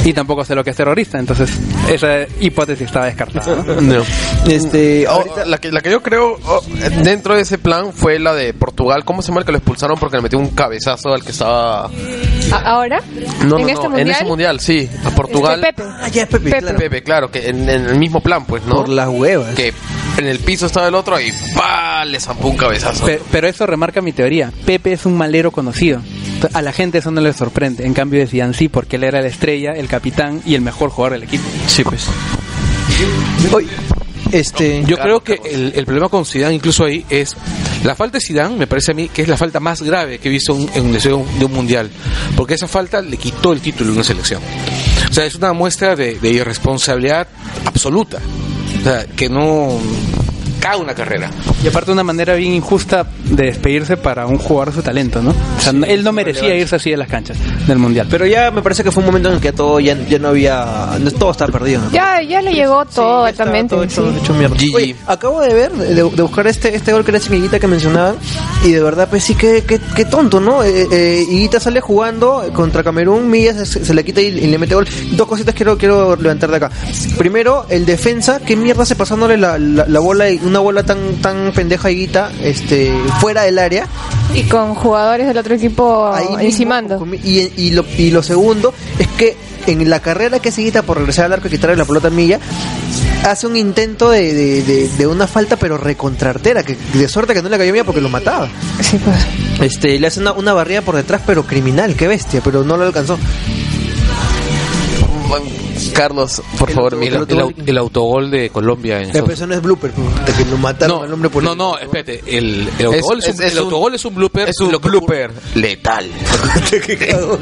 y 0.04 0.12
tampoco 0.12 0.44
sé 0.44 0.54
lo 0.54 0.64
que 0.64 0.70
es 0.70 0.76
terrorista. 0.76 1.18
Entonces, 1.18 1.50
esa 1.88 2.22
hipótesis 2.40 2.86
estaba 2.86 3.06
descartada. 3.06 3.62
¿no? 3.62 3.80
No. 3.88 4.02
Este, 4.48 5.06
Ahorita, 5.06 5.44
la, 5.44 5.58
que, 5.58 5.70
la 5.70 5.80
que 5.80 5.90
yo 5.90 6.02
creo 6.02 6.38
oh, 6.46 6.62
dentro 7.02 7.34
de 7.34 7.42
ese 7.42 7.58
plan 7.58 7.92
fue 7.92 8.18
la 8.18 8.34
de 8.34 8.54
Portugal. 8.54 9.04
¿Cómo 9.04 9.20
se 9.20 9.28
llama 9.28 9.40
el 9.40 9.46
que 9.46 9.52
lo 9.52 9.58
expulsaron 9.58 9.98
porque 9.98 10.16
le 10.16 10.22
metió 10.22 10.38
un 10.38 10.50
cabezazo 10.50 11.10
al 11.12 11.22
que 11.22 11.32
estaba... 11.32 11.90
¿Ahora? 12.64 13.02
No, 13.44 13.58
¿En 13.58 13.62
no, 13.62 13.68
este 13.78 13.88
mundial? 13.88 14.08
en 14.08 14.14
ese 14.14 14.24
mundial, 14.24 14.60
sí. 14.60 14.88
A 15.04 15.10
Portugal. 15.10 15.60
Este, 15.64 15.72
Pepe. 15.82 15.88
Ah, 16.00 16.08
ya 16.08 16.22
es 16.22 16.28
Pepe, 16.28 16.44
Pepe. 16.50 16.60
claro. 16.60 16.78
Pepe, 16.78 17.02
claro, 17.02 17.30
que 17.30 17.48
en, 17.48 17.68
en 17.68 17.86
el 17.86 17.98
mismo 17.98 18.20
plan, 18.20 18.44
pues, 18.44 18.62
¿no? 18.64 18.76
Por 18.76 18.88
las 18.88 19.08
huevas. 19.08 19.54
Que 19.54 19.72
en 20.18 20.26
el 20.26 20.38
piso 20.40 20.66
estaba 20.66 20.88
el 20.88 20.94
otro 20.94 21.20
y 21.20 21.32
¡pa! 21.54 22.04
le 22.04 22.18
zampó 22.20 22.48
un 22.48 22.56
cabezazo. 22.56 23.04
Pe- 23.06 23.20
Pero 23.30 23.46
eso 23.48 23.66
remarca 23.66 24.00
mi 24.00 24.12
teoría. 24.12 24.52
Pepe 24.66 24.92
es 24.92 25.06
un 25.06 25.16
malero 25.16 25.50
conocido. 25.52 26.00
A 26.52 26.62
la 26.62 26.72
gente 26.72 26.98
eso 26.98 27.10
no 27.10 27.20
le 27.20 27.32
sorprende. 27.32 27.84
En 27.84 27.94
cambio 27.94 28.20
de 28.20 28.26
Zidane 28.28 28.54
sí, 28.54 28.68
porque 28.68 28.96
él 28.96 29.04
era 29.04 29.20
la 29.20 29.26
estrella, 29.28 29.72
el 29.72 29.88
capitán 29.88 30.40
y 30.46 30.54
el 30.54 30.60
mejor 30.60 30.90
jugador 30.90 31.14
del 31.18 31.24
equipo. 31.24 31.44
Sí, 31.66 31.82
pues. 31.84 32.06
Oye, 33.52 33.68
este, 34.32 34.84
Yo 34.86 34.96
creo 34.98 35.20
que 35.20 35.40
el, 35.44 35.84
problema 35.84 36.08
con 36.08 36.24
Zidane 36.24 36.54
incluso 36.54 36.84
ahí 36.84 37.04
es 37.08 37.36
la 37.84 37.94
falta 37.94 38.18
de 38.18 38.24
Zidane 38.24 38.56
me 38.56 38.66
parece 38.66 38.92
a 38.92 38.94
mí 38.94 39.08
que 39.08 39.22
es 39.22 39.28
la 39.28 39.36
falta 39.36 39.60
más 39.60 39.82
grave 39.82 40.18
que 40.18 40.28
he 40.28 40.30
visto 40.30 40.56
en 40.74 40.86
un 40.86 40.92
deseo 40.92 41.24
de 41.38 41.44
un 41.44 41.52
mundial 41.52 41.90
porque 42.36 42.54
esa 42.54 42.68
falta 42.68 43.00
le 43.00 43.16
quitó 43.16 43.52
el 43.52 43.60
título 43.60 43.90
de 43.90 43.96
una 43.96 44.04
selección. 44.04 44.42
O 45.10 45.12
sea 45.12 45.24
es 45.24 45.34
una 45.34 45.52
muestra 45.52 45.96
de, 45.96 46.18
de 46.18 46.30
irresponsabilidad 46.30 47.28
absoluta. 47.64 48.18
O 48.80 48.82
sea 48.82 49.06
que 49.06 49.28
no 49.28 49.78
cae 50.60 50.76
una 50.76 50.94
carrera 50.94 51.30
Y 51.62 51.68
aparte 51.68 51.90
una 51.92 52.04
manera 52.04 52.34
bien 52.34 52.52
injusta 52.52 53.06
de 53.24 53.44
despedirse 53.44 53.96
para 53.96 54.26
un 54.26 54.38
jugador 54.38 54.70
de 54.70 54.76
su 54.76 54.82
talento, 54.82 55.22
¿no? 55.22 55.30
O 55.30 55.60
sea, 55.60 55.72
él 55.86 56.04
no 56.04 56.12
merecía 56.12 56.54
irse 56.56 56.76
así 56.76 56.90
de 56.90 56.96
las 56.96 57.08
canchas 57.08 57.36
del 57.66 57.78
mundial. 57.78 58.06
pero 58.10 58.26
ya 58.26 58.50
me 58.50 58.62
parece 58.62 58.82
que 58.84 58.90
fue 58.90 59.02
un 59.02 59.06
momento 59.06 59.28
en 59.28 59.36
el 59.36 59.40
que 59.40 59.52
todo 59.52 59.80
ya, 59.80 59.96
ya 60.08 60.18
no 60.18 60.28
había, 60.28 60.88
todo 61.18 61.30
estaba 61.30 61.50
perdido. 61.52 61.82
¿no? 61.82 61.90
Ya, 61.90 62.20
ya 62.22 62.40
le 62.42 62.52
llegó 62.52 62.84
todo 62.86 63.24
Sí, 63.24 63.30
altamente. 63.30 63.74
todo 63.74 63.84
hecho, 63.84 64.12
sí. 64.12 64.18
hecho 64.22 64.34
mierda. 64.34 64.56
GG. 64.56 64.74
Oye, 64.74 64.96
acabo 65.06 65.40
de 65.40 65.54
ver, 65.54 65.72
de, 65.72 65.94
de 65.94 66.02
buscar 66.02 66.46
este 66.46 66.74
este 66.74 66.92
gol 66.92 67.04
que 67.04 67.10
era 67.10 67.18
Higuita 67.28 67.58
que 67.58 67.66
mencionaban, 67.68 68.16
y 68.64 68.72
de 68.72 68.82
verdad, 68.82 69.08
pues 69.08 69.22
sí, 69.24 69.34
que, 69.34 69.62
que, 69.64 69.78
que 69.78 70.04
tonto, 70.04 70.40
¿no? 70.40 70.62
Eh, 70.64 70.86
eh, 70.90 71.24
Higuita 71.28 71.60
sale 71.60 71.80
jugando 71.80 72.44
contra 72.54 72.82
Camerún, 72.82 73.28
Millas 73.30 73.68
se, 73.68 73.84
se 73.84 73.94
le 73.94 74.04
quita 74.04 74.20
y, 74.20 74.26
y 74.26 74.46
le 74.46 74.58
mete 74.58 74.74
gol. 74.74 74.86
Dos 75.12 75.26
cositas 75.28 75.54
quiero, 75.54 75.76
quiero 75.78 76.16
levantar 76.16 76.50
de 76.50 76.56
acá. 76.56 76.70
Primero, 77.16 77.66
el 77.68 77.84
defensa, 77.86 78.40
¿qué 78.44 78.56
mierda 78.56 78.84
se 78.84 78.96
pasándole 78.96 79.36
la, 79.36 79.58
la, 79.58 79.86
la 79.86 80.00
bola, 80.00 80.30
y 80.30 80.38
una 80.48 80.58
bola 80.60 80.82
tan 80.82 80.98
tan 81.22 81.52
pendeja 81.54 81.88
a 81.88 81.90
Higuita, 81.90 82.32
este, 82.42 82.92
fuera 83.20 83.42
del 83.42 83.58
área? 83.58 83.86
Y 84.34 84.42
con 84.44 84.74
jugadores 84.74 85.26
del 85.26 85.38
otro 85.38 85.54
equipo 85.54 86.12
mismo, 86.20 86.38
encimando. 86.40 87.06
Y, 87.24 87.52
y, 87.56 87.70
lo, 87.70 87.84
y 87.96 88.10
lo 88.10 88.22
segundo 88.22 88.74
es 88.98 89.06
que 89.08 89.36
en 89.66 89.88
la 89.88 90.00
carrera 90.00 90.38
que 90.40 90.50
seguita 90.50 90.82
por 90.82 90.96
regresar 90.98 91.26
al 91.26 91.34
arco 91.34 91.48
y 91.48 91.50
quitarle 91.50 91.76
la 91.76 91.84
pelota 91.84 92.08
a 92.08 92.10
Milla, 92.10 92.38
hace 93.24 93.46
un 93.46 93.56
intento 93.56 94.10
de, 94.10 94.32
de, 94.32 94.62
de- 94.62 94.88
de 94.88 95.06
una 95.06 95.26
falta 95.26 95.56
pero 95.56 95.76
recontrartera, 95.76 96.62
que 96.62 96.76
de 96.94 97.08
suerte 97.08 97.34
que 97.34 97.42
no 97.42 97.48
le 97.48 97.58
cayó 97.58 97.72
Milla 97.72 97.84
porque 97.84 98.00
lo 98.00 98.08
mataba. 98.08 98.48
Sí, 98.80 98.98
pues. 98.98 99.16
Este, 99.72 99.98
le 99.98 100.06
hace 100.06 100.20
una, 100.20 100.32
una 100.32 100.52
barrida 100.54 100.82
por 100.82 100.94
detrás 100.96 101.20
pero 101.26 101.44
criminal, 101.44 101.94
qué 101.96 102.06
bestia, 102.08 102.40
pero 102.42 102.64
no 102.64 102.76
lo 102.76 102.84
alcanzó. 102.84 103.18
Carlos, 105.94 106.42
por 106.58 106.68
El 106.70 106.74
favor, 106.74 106.96
mira. 106.96 107.16
el 107.16 107.22
otro- 107.22 107.36
el, 107.36 107.44
au- 107.56 107.68
el 107.68 107.78
autogol 107.78 108.30
de 108.30 108.50
Colombia 108.50 109.00
en 109.02 109.10
eso 109.10 109.46
no 109.46 109.54
es 109.54 109.62
blooper, 109.62 109.92
de 109.92 110.32
que 110.32 110.44
lo 110.50 110.56
mataron 110.58 110.98
no, 110.98 111.04
al 111.04 111.12
hombre 111.12 111.30
por 111.30 111.42
no, 111.42 111.54
no, 111.54 111.78
espérate, 111.78 112.22
el, 112.26 112.68
el 112.78 112.86
autogol 112.86 113.18
es, 113.18 113.28
Es- 113.28 113.34
un, 113.38 113.42
es 113.44 113.52
el 113.52 113.58
un- 113.58 113.64
autogol 113.64 113.94
es 113.94 114.04
un 114.04 114.14
blooper. 114.14 114.48
Es 114.48 114.60
un 114.60 114.72
lo 114.72 114.80
blooper 114.80 115.30
letal. 115.54 116.06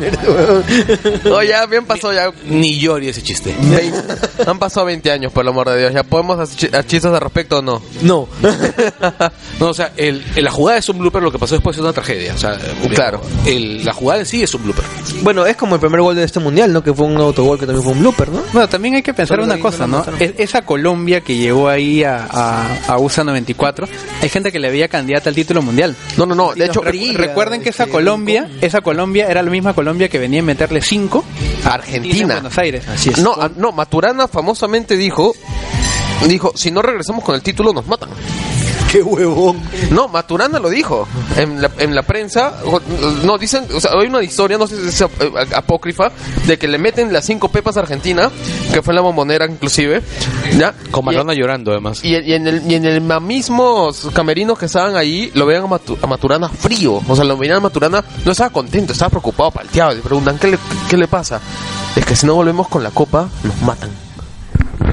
No, 1.24 1.42
ya 1.42 1.66
bien 1.66 1.84
pasó 1.84 2.12
ya. 2.12 2.30
Ni 2.48 2.78
llori 2.78 3.08
ese 3.08 3.22
chiste. 3.22 3.54
20 3.60 3.98
han 4.46 4.58
pasado 4.58 4.86
20 4.86 5.10
años, 5.10 5.32
por 5.32 5.42
el 5.44 5.48
amor 5.48 5.68
de 5.70 5.78
Dios. 5.80 5.92
¿Ya 5.94 6.02
podemos 6.02 6.38
hacer 6.38 6.70
chi- 6.70 6.76
chistes 6.86 7.06
al 7.06 7.20
respecto 7.20 7.58
o 7.58 7.62
no? 7.62 7.82
No. 8.02 8.28
No, 9.60 9.68
o 9.68 9.74
sea, 9.74 9.92
el, 9.96 10.22
el- 10.36 10.44
la 10.44 10.50
jugada 10.50 10.78
es 10.78 10.88
un 10.88 10.98
blooper, 10.98 11.22
lo 11.22 11.32
que 11.32 11.38
pasó 11.38 11.54
después 11.54 11.76
es 11.76 11.82
una 11.82 11.92
tragedia. 11.92 12.34
O 12.34 12.38
sea, 12.38 12.58
Claro. 12.94 13.20
el- 13.46 13.84
la 13.84 13.92
jugada 13.94 14.20
en 14.20 14.26
sí 14.26 14.42
es 14.42 14.52
un 14.54 14.62
blooper. 14.64 14.84
bueno, 15.22 15.46
es 15.46 15.56
como 15.56 15.74
el 15.76 15.80
primer 15.80 16.00
gol 16.02 16.14
de 16.14 16.24
este 16.24 16.40
mundial, 16.40 16.72
¿no? 16.72 16.82
Que 16.82 16.92
fue 16.92 17.06
un 17.06 17.16
autogol 17.16 17.58
que 17.58 17.64
también 17.66 17.82
fue 17.82 17.92
un 17.92 18.00
blooper, 18.00 18.25
¿no? 18.32 18.42
Bueno, 18.52 18.68
también 18.68 18.94
hay 18.96 19.02
que 19.02 19.14
pensar 19.14 19.36
Solo 19.36 19.44
una 19.44 19.58
cosa, 19.60 19.86
no 19.86 20.04
esa 20.18 20.62
Colombia 20.62 21.20
que 21.20 21.36
llegó 21.36 21.68
ahí 21.68 22.02
a, 22.04 22.26
a, 22.30 22.76
a 22.88 22.98
USA 22.98 23.24
94, 23.24 23.88
hay 24.22 24.28
gente 24.28 24.50
que 24.52 24.58
le 24.58 24.70
veía 24.70 24.88
candidata 24.88 25.28
al 25.28 25.34
título 25.34 25.62
mundial. 25.62 25.94
No, 26.16 26.26
no, 26.26 26.34
no. 26.34 26.54
De 26.54 26.66
hecho, 26.66 26.82
Recu- 26.82 27.12
Recu- 27.12 27.16
Recuerden 27.16 27.62
que 27.62 27.70
esa 27.70 27.84
este, 27.84 27.92
Colombia, 27.92 28.48
esa 28.60 28.80
Colombia 28.80 29.26
era 29.28 29.42
la 29.42 29.50
misma 29.50 29.74
Colombia 29.74 30.08
que 30.08 30.18
venía 30.18 30.40
a 30.40 30.44
meterle 30.44 30.80
5 30.80 31.24
a 31.64 31.74
Argentina. 31.74 32.20
en 32.20 32.28
Buenos 32.28 32.58
Aires. 32.58 32.86
Así 32.88 33.10
es. 33.10 33.18
No, 33.18 33.32
a- 33.34 33.50
no, 33.56 33.72
Maturana 33.72 34.28
famosamente 34.28 34.96
dijo, 34.96 35.34
dijo, 36.28 36.52
si 36.54 36.70
no 36.70 36.82
regresamos 36.82 37.24
con 37.24 37.34
el 37.34 37.42
título 37.42 37.72
nos 37.72 37.86
matan. 37.86 38.08
Qué 38.92 39.02
huevón. 39.02 39.60
No, 39.90 40.08
Maturana 40.08 40.58
lo 40.58 40.70
dijo 40.70 41.06
en 41.36 41.60
la, 41.60 41.70
en 41.78 41.94
la 41.94 42.02
prensa. 42.02 42.54
No, 43.24 43.36
dicen, 43.36 43.66
o 43.74 43.80
sea, 43.80 43.90
hay 44.00 44.06
una 44.06 44.22
historia, 44.22 44.58
no 44.58 44.66
sé 44.66 44.76
si 44.80 44.88
es 44.88 45.00
eh, 45.02 45.32
apócrifa, 45.54 46.10
de 46.46 46.58
que 46.58 46.68
le 46.68 46.78
meten 46.78 47.12
las 47.12 47.24
cinco 47.26 47.48
pepas 47.48 47.76
a 47.76 47.80
Argentina, 47.80 48.30
que 48.72 48.82
fue 48.82 48.92
en 48.92 48.96
la 48.96 49.02
bombonera 49.02 49.46
inclusive, 49.46 50.02
¿ya? 50.56 50.74
Con 50.90 51.04
Maradona 51.04 51.34
llorando, 51.34 51.72
además. 51.72 52.04
Y, 52.04 52.16
y 52.16 52.32
en 52.34 52.46
el, 52.46 52.70
y 52.70 52.74
en 52.74 52.84
el 52.84 53.00
mismos 53.20 54.08
camerinos 54.14 54.58
que 54.58 54.66
estaban 54.66 54.96
ahí, 54.96 55.30
lo 55.34 55.46
veían 55.46 55.64
a, 55.64 55.66
Matu- 55.68 55.98
a 56.00 56.06
Maturana 56.06 56.48
frío. 56.48 57.00
O 57.08 57.16
sea, 57.16 57.24
lo 57.24 57.36
veían 57.36 57.56
a 57.56 57.60
Maturana, 57.60 58.04
no 58.24 58.32
estaba 58.32 58.50
contento, 58.50 58.92
estaba 58.92 59.10
preocupado, 59.10 59.50
palteado. 59.50 59.92
Y 59.92 59.96
le 59.96 60.02
preguntan, 60.02 60.38
¿qué 60.38 60.48
le, 60.48 60.58
¿qué 60.88 60.96
le 60.96 61.08
pasa? 61.08 61.40
Es 61.96 62.04
que 62.06 62.14
si 62.14 62.24
no 62.26 62.34
volvemos 62.34 62.68
con 62.68 62.82
la 62.82 62.90
copa, 62.90 63.28
nos 63.42 63.62
matan. 63.62 63.90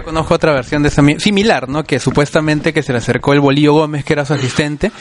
Conozco 0.04 0.34
otra 0.36 0.54
versión 0.54 0.84
de 0.84 0.90
esa 0.90 1.02
mi- 1.02 1.20
similar, 1.20 1.70
¿no? 1.70 1.84
Que 1.84 2.00
supuestamente 2.00 2.74
que 2.74 2.84
se 2.84 2.92
le 2.92 2.98
acercó 3.00 3.34
el 3.34 3.40
Bolillo 3.40 3.74
Gómez, 3.74 4.04
que 4.06 4.14
era 4.14 4.26
su 4.26 4.34
asistente, 4.34 4.92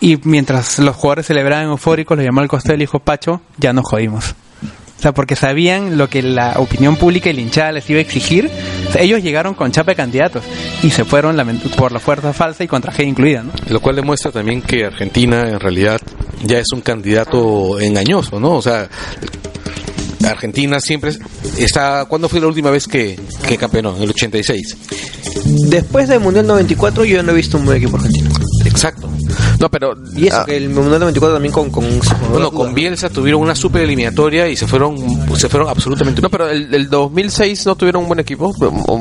y 0.00 0.18
mientras 0.24 0.78
los 0.78 0.94
jugadores 0.94 1.26
celebraban 1.26 1.66
eufóricos, 1.66 2.16
lo 2.16 2.22
llamó 2.24 2.40
al 2.40 2.48
costado 2.48 2.74
y 2.74 2.78
le 2.78 2.82
dijo, 2.82 2.98
Pacho, 3.00 3.40
ya 3.56 3.72
nos 3.72 3.84
jodimos. 3.86 4.34
O 4.98 5.00
sea, 5.00 5.12
porque 5.14 5.36
sabían 5.36 5.96
lo 5.96 6.08
que 6.10 6.22
la 6.22 6.54
opinión 6.56 6.96
pública 6.96 7.30
y 7.30 7.32
la 7.32 7.40
hinchada 7.40 7.70
les 7.70 7.88
iba 7.88 7.98
a 7.98 8.02
exigir. 8.02 8.50
Ellos 8.98 9.22
llegaron 9.22 9.54
con 9.54 9.70
chapa 9.70 9.92
de 9.92 9.96
candidatos 9.96 10.42
y 10.82 10.90
se 10.90 11.04
fueron 11.04 11.36
por 11.76 11.92
la 11.92 12.00
fuerza 12.00 12.32
falsa 12.32 12.64
y 12.64 12.66
con 12.68 12.82
tragedia 12.82 13.08
incluida, 13.08 13.42
¿no? 13.44 13.52
Lo 13.68 13.78
cual 13.80 13.94
demuestra 13.94 14.32
también 14.32 14.60
que 14.60 14.84
Argentina 14.84 15.48
en 15.48 15.60
realidad 15.60 16.00
ya 16.42 16.58
es 16.58 16.66
un 16.72 16.80
candidato 16.80 17.78
engañoso, 17.78 18.40
¿no? 18.40 18.54
O 18.56 18.62
sea, 18.62 18.88
Argentina 20.28 20.80
siempre 20.80 21.12
está... 21.58 22.04
¿Cuándo 22.06 22.28
fue 22.28 22.40
la 22.40 22.46
última 22.46 22.70
vez 22.70 22.86
que, 22.86 23.18
que 23.46 23.56
campeonó? 23.56 23.96
En 23.96 24.02
el 24.02 24.10
86. 24.10 24.76
Después 25.68 26.08
del 26.08 26.20
Mundial 26.20 26.46
94 26.46 27.04
yo 27.04 27.22
no 27.22 27.32
he 27.32 27.34
visto 27.34 27.58
un 27.58 27.64
buen 27.64 27.78
equipo 27.78 27.96
argentino. 27.96 28.27
Exacto. 28.78 29.08
No, 29.58 29.68
pero... 29.68 29.94
Y 30.16 30.28
eso, 30.28 30.38
ah, 30.38 30.44
que 30.46 30.56
el 30.56 30.68
Mundial 30.70 31.00
94 31.00 31.34
también 31.34 31.52
con... 31.52 31.68
con 31.70 31.84
Bueno, 32.30 32.52
con 32.52 32.74
Bielsa 32.74 33.08
tuvieron 33.10 33.40
una 33.40 33.56
super 33.56 33.82
eliminatoria 33.82 34.48
y 34.48 34.54
se 34.56 34.68
fueron, 34.68 34.96
se 35.36 35.48
fueron 35.48 35.68
absolutamente... 35.68 36.22
No, 36.22 36.30
pero 36.30 36.48
el, 36.48 36.72
el 36.72 36.88
2006 36.88 37.66
no 37.66 37.74
tuvieron 37.74 38.02
un 38.02 38.08
buen 38.08 38.20
equipo. 38.20 38.54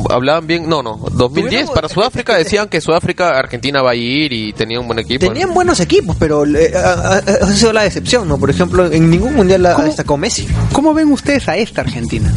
Hablaban 0.10 0.48
bien. 0.48 0.68
No, 0.68 0.82
no. 0.82 0.98
2010 1.12 1.66
Tuvieron- 1.68 1.74
para 1.76 1.90
Sudáfrica 1.90 2.36
decían 2.38 2.68
que 2.70 2.82
Sudáfrica, 2.82 3.38
Argentina 3.38 3.84
va 3.84 3.92
a 3.92 3.96
ir 3.96 4.34
y 4.34 4.52
tenía 4.54 4.80
un 4.80 4.88
buen 4.88 4.98
equipo. 5.00 5.28
Tenían 5.28 5.54
buenos 5.54 5.80
equipos, 5.80 6.16
pero 6.20 6.44
eh, 6.46 6.72
ha, 6.76 7.18
ha- 7.18 7.54
sido 7.54 7.72
la 7.72 7.84
decepción, 7.84 8.28
¿no? 8.28 8.40
Por 8.40 8.50
ejemplo, 8.50 8.92
en 8.92 9.12
ningún 9.12 9.36
mundial 9.36 9.64
ha 9.68 9.74
¿Cómo? 9.76 9.86
destacó 9.88 10.18
Messi. 10.18 10.48
¿Cómo 10.74 10.94
ven 10.96 11.12
ustedes 11.12 11.48
a 11.50 11.56
esta 11.56 11.82
Argentina? 11.82 12.34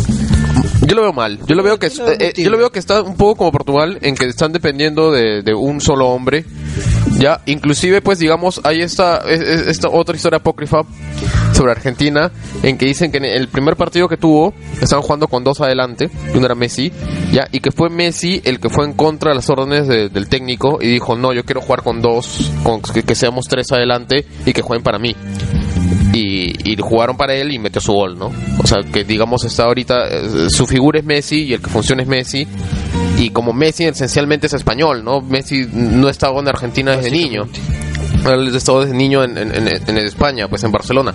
Yo 0.83 0.95
lo 0.97 1.03
veo 1.03 1.13
mal. 1.13 1.39
Yo 1.47 1.55
lo 1.55 1.63
veo 1.63 1.79
que 1.79 1.89
Yo 1.89 2.05
lo 2.05 2.13
eh, 2.13 2.33
yo 2.37 2.51
lo 2.51 2.59
veo 2.59 2.71
que 2.71 2.79
está 2.81 3.03
un 3.03 3.15
poco 3.17 3.37
como 3.37 3.53
Portugal 3.53 3.99
en 4.03 4.15
que 4.17 4.27
están 4.27 4.53
dependiendo 4.53 5.13
de, 5.13 5.43
de 5.43 5.55
un 5.55 5.81
solo 5.81 6.09
hombre. 6.09 6.45
Ya, 7.19 7.41
inclusive 7.47 8.01
pues 8.01 8.19
digamos 8.19 8.61
hay 8.65 8.81
esta 8.81 9.19
es- 9.29 9.41
es- 9.41 9.67
esta 9.67 9.89
otra 9.89 10.17
historia 10.17 10.39
apócrifa 10.39 10.79
sobre 11.53 11.73
Argentina 11.73 12.31
en 12.63 12.79
que 12.79 12.87
dicen 12.87 13.11
que 13.13 13.19
en 13.19 13.25
el 13.27 13.49
primer 13.49 13.77
partido 13.77 14.09
que 14.09 14.17
tuvo 14.17 14.55
estaban 14.81 15.03
jugando 15.03 15.29
con 15.29 15.45
dos 15.45 15.61
adelante, 15.61 16.09
y 16.33 16.37
uno 16.37 16.47
era 16.47 16.55
Messi, 16.55 16.91
ya, 17.33 17.47
y 17.53 17.61
que 17.61 17.71
fue 17.73 17.91
Messi 17.91 18.41
el 18.45 18.61
que 18.61 18.71
fue 18.71 18.85
en 18.87 18.93
contra 18.95 19.31
de 19.31 19.37
las 19.37 19.51
órdenes 19.51 19.87
de- 19.89 20.09
del 20.09 20.29
técnico 20.29 20.79
y 20.81 20.87
dijo, 20.89 21.17
"No, 21.17 21.33
yo 21.33 21.45
quiero 21.45 21.61
jugar 21.61 21.83
con 21.83 22.01
dos, 22.01 22.51
con 22.63 22.81
que, 22.81 23.15
seamos 23.15 23.47
tres 23.49 23.71
adelante 23.73 24.25
y 24.47 24.53
que 24.53 24.63
jueguen 24.63 24.83
para 24.85 24.99
mí." 24.99 25.15
y, 26.13 26.73
y 26.73 26.77
jugaron 26.81 27.17
para 27.17 27.35
él 27.35 27.53
y 27.53 27.59
metió 27.61 27.81
su 27.81 27.93
gol, 27.93 28.19
¿no? 28.19 28.33
O 28.59 28.67
sea, 28.67 28.79
que 28.93 29.05
digamos 29.05 29.45
está 29.45 29.65
ahorita, 29.65 30.09
eh, 30.09 30.51
su 30.51 30.67
figura 30.67 30.99
es 30.99 31.05
Messi 31.05 31.45
y 31.45 31.53
el 31.55 31.61
que 31.61 31.71
funciona 31.71 32.03
es 32.03 32.09
Messi. 32.09 32.49
Y 33.19 33.31
como 33.31 33.53
Messi 33.53 33.85
esencialmente 33.85 34.47
es 34.47 34.53
español, 34.55 35.05
¿no? 35.05 35.21
Messi 35.21 35.67
no 35.73 36.09
ha 36.09 36.11
estado 36.11 36.39
en 36.41 36.49
Argentina 36.49 36.97
desde 36.97 37.11
niño. 37.11 37.47
Él 38.27 38.55
ha 38.55 38.57
estado 38.57 38.81
desde 38.83 38.95
niño 38.95 39.25
en, 39.25 39.37
en, 39.39 39.55
en- 39.55 39.69
en 39.87 39.97
España, 39.99 40.49
pues 40.49 40.63
en 40.65 40.73
Barcelona. 40.73 41.15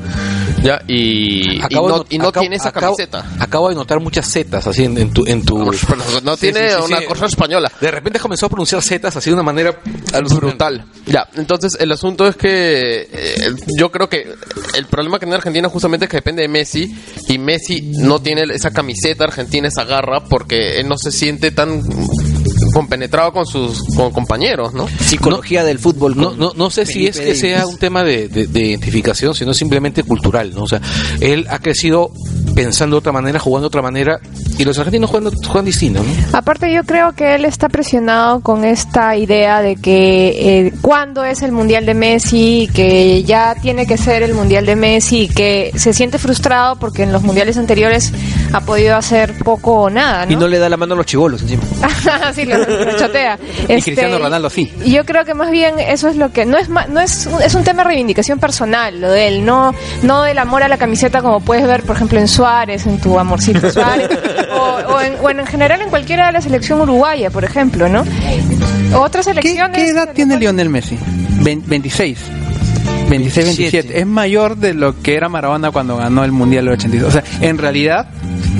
Ya, 0.66 0.82
y, 0.88 1.58
y 1.58 1.76
no, 1.76 2.06
y 2.10 2.18
no 2.18 2.30
acabo- 2.30 2.40
tiene 2.42 2.56
esa 2.56 2.72
camiseta. 2.72 3.24
Acabo 3.40 3.70
de 3.70 3.76
notar 3.76 4.00
muchas 4.00 4.28
zetas 4.32 4.66
así 4.66 4.84
en, 4.86 4.98
en 4.98 5.14
tu... 5.14 5.24
En 5.28 5.46
tu 5.46 5.60
no 5.64 6.36
Sí, 6.36 6.52
tiene 6.52 6.70
sí, 6.72 6.76
sí, 6.88 6.94
una 6.94 7.06
cosa 7.06 7.28
española. 7.28 7.72
De 7.80 7.92
repente 7.92 8.20
comenzó 8.20 8.48
a 8.48 8.50
pronunciar 8.50 8.82
zetas 8.82 9.16
así 9.16 9.30
de 9.30 9.36
una 9.36 9.44
manera 9.44 9.80
brutal. 10.32 10.84
Ya, 11.06 11.28
entonces 11.36 11.78
el 11.80 11.92
asunto 11.92 12.28
es 12.28 12.36
que 12.36 13.08
eh, 13.12 13.54
yo 13.78 13.92
creo 13.92 14.10
que 14.10 14.28
el 14.76 14.86
problema 14.88 15.20
que 15.20 15.26
tiene 15.28 15.36
Argentina 15.36 15.70
justamente 15.70 16.06
es 16.06 16.10
que 16.10 16.18
depende 16.18 16.42
de 16.42 16.48
Messi 16.48 16.96
y 17.28 17.38
Messi 17.38 17.82
no 18.00 18.20
tiene 18.20 18.42
esa 18.52 18.72
camiseta 18.72 19.26
argentina, 19.26 19.68
esa 19.68 19.84
garra, 19.86 20.22
porque 20.28 20.80
él 20.80 20.88
no 20.88 20.96
se 20.98 21.12
siente 21.12 21.52
tan 21.52 21.84
compenetrado 22.76 23.32
con 23.32 23.46
sus 23.46 23.82
con 23.96 24.12
compañeros, 24.12 24.74
¿no? 24.74 24.86
Psicología 25.00 25.64
del 25.64 25.80
fútbol. 25.80 26.18
No, 26.18 26.32
no, 26.36 26.52
no 26.58 26.70
sé 26.70 26.86
si 26.86 27.08
es 27.08 27.16
Felipe 27.16 27.34
que 27.34 27.40
sea 27.40 27.66
un 27.68 27.78
tema 27.78 28.04
de, 28.04 28.28
de- 28.28 28.48
de 28.48 28.60
identificación, 28.68 29.34
sino 29.34 29.54
simplemente 29.54 30.04
cultural, 30.04 30.54
¿no? 30.54 30.64
O 30.64 30.68
sea, 30.68 30.82
él 31.22 31.48
ha 31.50 31.60
crecido 31.60 32.12
pensando 32.54 32.96
de 32.96 33.00
otra 33.00 33.12
manera, 33.14 33.40
jugando 33.40 33.64
de 33.64 33.68
otra 33.68 33.82
manera, 33.82 34.20
y 34.58 34.64
los 34.66 34.78
argentinos 34.78 35.10
juegan, 35.10 35.34
juegan 35.34 35.66
distinto, 35.66 36.02
¿no? 36.04 36.38
Aparte 36.38 36.72
yo 36.74 36.84
creo 36.84 37.14
que 37.14 37.36
él 37.36 37.46
está 37.46 37.70
presionado 37.70 38.42
con 38.42 38.64
esta 38.66 39.16
idea 39.18 39.62
de 39.62 39.76
que 39.78 40.66
eh, 40.68 40.74
cuándo 40.82 41.24
es 41.24 41.42
el 41.44 41.52
Mundial 41.54 41.86
de 41.86 41.94
Messi, 41.94 42.70
que 42.74 43.24
ya 43.24 43.56
tiene 43.62 43.86
que 43.88 43.98
ser 43.98 44.22
el 44.22 44.34
Mundial 44.34 44.66
de 44.66 44.76
Messi 44.76 45.22
y 45.24 45.28
que 45.30 45.72
se 45.76 45.94
siente 45.94 46.18
frustrado 46.18 46.76
porque 46.78 47.04
en 47.04 47.12
los 47.14 47.24
mundiales 47.24 47.58
anteriores 47.58 48.12
ha 48.54 48.62
podido 48.62 48.96
hacer 48.96 49.38
poco 49.44 49.74
o 49.84 49.90
nada, 49.90 50.26
¿no? 50.26 50.32
Y 50.32 50.36
no 50.36 50.48
le 50.48 50.58
da 50.60 50.68
la 50.70 50.78
mano 50.78 50.94
a 50.94 50.98
los 50.98 51.06
chivolos 51.06 51.42
encima. 51.42 51.64
sí, 52.36 52.46
lo, 52.46 52.65
chotea. 52.98 53.38
Y 53.68 53.82
Cristiano 53.82 54.18
Ronaldo 54.20 54.50
sí. 54.50 54.72
Yo 54.86 55.06
creo 55.06 55.26
que 55.26 55.34
más 55.34 55.50
bien 55.52 55.80
eso 55.80 56.08
es 56.08 56.16
lo 56.16 56.32
que 56.32 56.46
no 56.46 56.58
es 56.58 56.70
no 56.70 57.00
es 57.00 57.26
un- 57.28 57.42
es 57.42 57.56
un 57.56 57.64
tema 57.64 57.84
de 57.84 57.90
reivindicación 57.90 58.40
personal 58.40 59.00
lo 59.02 59.12
de 59.12 59.28
él, 59.28 59.46
no 59.46 59.74
no 60.04 60.24
del 60.24 60.38
amor 60.38 60.64
a 60.64 60.68
la 60.68 60.78
camiseta 60.78 61.22
como 61.22 61.40
puedes 61.40 61.66
ver 61.68 61.84
por 61.84 61.96
ejemplo 61.96 62.20
en 62.20 62.28
Suárez, 62.28 62.86
en 62.86 63.00
tu 63.00 63.18
amorcito 63.20 63.70
Suárez 63.72 64.10
o, 64.52 64.94
o 64.94 65.02
en, 65.02 65.16
o 65.22 65.30
en 65.30 65.46
general 65.46 65.82
en 65.82 65.90
cualquiera 65.90 66.28
de 66.28 66.34
la 66.34 66.42
selección 66.42 66.80
uruguaya, 66.82 67.30
por 67.30 67.44
ejemplo, 67.44 67.88
¿no? 67.90 68.04
Otras 68.98 69.26
¿Qué, 69.26 69.34
selecciones 69.34 69.78
qué 69.78 69.90
edad 69.90 70.10
tiene 70.14 70.38
Lionel 70.38 70.70
Messi? 70.70 70.98
Vein- 71.42 71.64
26. 71.66 72.18
26, 73.24 73.46
27. 73.58 74.00
Es 74.00 74.06
mayor 74.06 74.58
de 74.58 74.74
lo 74.74 75.02
que 75.02 75.16
era 75.16 75.30
Maradona 75.30 75.72
cuando 75.72 75.98
ganó 75.98 76.24
el 76.24 76.32
Mundial 76.32 76.66
del 76.66 76.74
82. 76.76 77.08
O 77.10 77.12
sea, 77.12 77.24
en 77.42 77.58
realidad, 77.58 78.08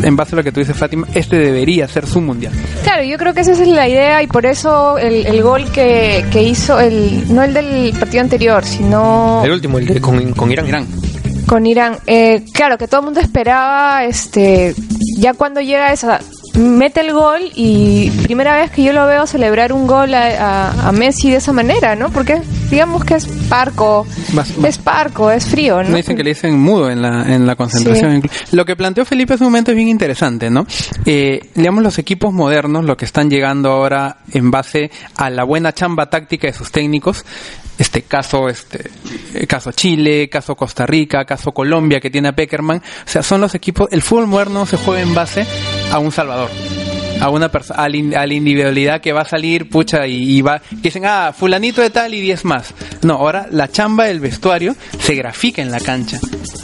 en 0.04 0.16
base 0.16 0.36
a 0.36 0.38
lo 0.38 0.44
que 0.44 0.52
tú 0.52 0.60
dices, 0.60 0.76
Fátima, 0.76 1.08
este 1.14 1.38
debería 1.38 1.88
ser 1.88 2.06
su 2.08 2.22
Mundial. 2.22 2.54
Claro, 2.84 3.04
yo 3.04 3.18
creo 3.18 3.34
que 3.34 3.42
esa 3.42 3.52
es 3.52 3.60
la 3.68 3.88
idea 3.88 4.22
y 4.24 4.28
por 4.28 4.46
eso 4.46 4.98
el, 4.98 5.26
el 5.26 5.42
gol 5.42 5.66
que, 5.72 6.26
que 6.32 6.44
hizo 6.44 6.80
el 6.80 7.34
no 7.34 7.44
el 7.44 7.54
del 7.54 7.94
partido 8.00 8.22
anterior, 8.22 8.64
sino 8.66 9.42
El 9.44 9.52
último, 9.52 9.78
el 9.80 9.86
de- 9.88 10.02
con, 10.02 10.32
con 10.34 10.52
Irán. 10.52 10.68
Irán. 10.68 10.88
con 11.48 11.66
Irán. 11.66 11.98
Eh, 12.08 12.44
claro, 12.54 12.78
que 12.78 12.88
todo 12.88 13.02
el 13.02 13.06
mundo 13.06 13.20
esperaba, 13.20 14.04
este, 14.06 14.74
ya 15.18 15.34
cuando 15.34 15.62
llega 15.62 15.92
esa, 15.94 16.20
mete 16.58 17.02
el 17.02 17.14
gol 17.14 17.42
y 17.56 18.10
primera 18.24 18.56
vez 18.58 18.72
que 18.72 18.84
yo 18.84 18.94
lo 18.94 19.06
veo 19.08 19.28
celebrar 19.28 19.74
un 19.74 19.88
gol 19.88 20.14
a, 20.14 20.28
a- 20.72 20.90
a 20.90 20.92
Messi 20.92 21.30
de 21.30 21.38
esa 21.38 21.52
manera, 21.54 21.96
¿no? 21.96 22.10
Porque 22.10 22.42
digamos 22.70 23.04
que 23.04 23.16
es 23.16 23.28
parco, 23.50 24.06
Vas- 24.34 24.56
vas- 24.58 24.70
es 24.70 24.78
parco, 24.78 25.32
es 25.32 25.46
frío, 25.46 25.84
¿no? 25.84 25.90
No 25.90 25.98
dicen 25.98 26.16
que 26.16 26.24
le 26.24 26.30
dicen 26.32 26.58
mudo 26.60 26.90
en 26.90 27.02
la, 27.02 27.24
en 27.34 27.46
la 27.46 27.56
concentración. 27.56 28.24
Lo 28.52 28.66
que 28.66 28.76
planteó 28.76 29.06
Felipe 29.06 29.34
hace 29.34 29.44
un 29.44 29.52
momento 29.52 29.72
es 29.72 29.78
bien 29.78 29.90
interesante, 29.90 30.50
¿no? 30.50 30.66
Eh, 31.06 31.40
digamos, 31.56 31.84
los 31.84 31.98
equipos 32.00 32.34
modernos, 32.34 32.86
lo 32.86 32.96
que 32.98 33.06
están 33.06 33.30
llegando 33.30 33.72
ahora 33.72 34.18
en 34.32 34.50
base 34.52 34.92
a 35.16 35.30
la 35.30 35.44
buena 35.44 35.74
chamba 35.74 36.10
táctica 36.10 36.48
de 36.48 36.54
sus 36.54 36.72
técnicos, 36.72 37.26
este 37.78 38.04
caso, 38.04 38.48
este, 38.48 38.90
eh, 39.34 39.46
caso 39.48 39.72
Chile, 39.74 40.30
caso 40.30 40.56
Costa 40.56 40.86
Rica, 40.86 41.26
caso 41.26 41.52
Colombia 41.52 42.00
que 42.00 42.10
tiene 42.10 42.30
a 42.30 42.32
Peckerman, 42.34 42.78
o 42.78 43.10
sea, 43.10 43.22
son 43.22 43.42
los 43.42 43.54
equipos, 43.54 43.90
el 43.92 44.02
fútbol 44.02 44.28
moderno 44.28 44.66
se 44.66 44.78
juega 44.78 45.02
en 45.02 45.14
base 45.14 45.46
a 45.92 46.00
un 46.00 46.12
salvador 46.12 46.50
a 47.22 47.30
una 47.30 47.50
persona 47.50 47.84
a, 47.84 47.90
la 47.90 47.98
in- 47.98 48.16
a 48.16 48.26
la 48.28 48.34
individualidad 48.34 49.02
que 49.02 49.14
va 49.14 49.22
a 49.22 49.26
salir 49.26 49.70
pucha 49.70 50.06
y, 50.08 50.38
y 50.38 50.42
va 50.42 50.60
que 50.60 50.76
dicen 50.84 51.04
ah 51.06 51.34
fulanito 51.38 51.82
de 51.82 51.90
tal 51.90 52.14
y 52.14 52.22
10 52.22 52.46
más 52.46 52.74
no 53.04 53.16
ahora 53.16 53.48
la 53.52 53.70
chamba 53.72 54.06
del 54.06 54.20
vestuario 54.20 54.76
se 55.00 55.16
grafica 55.16 55.62
en 55.62 55.72
la 55.72 55.80
cancha. 55.80 56.20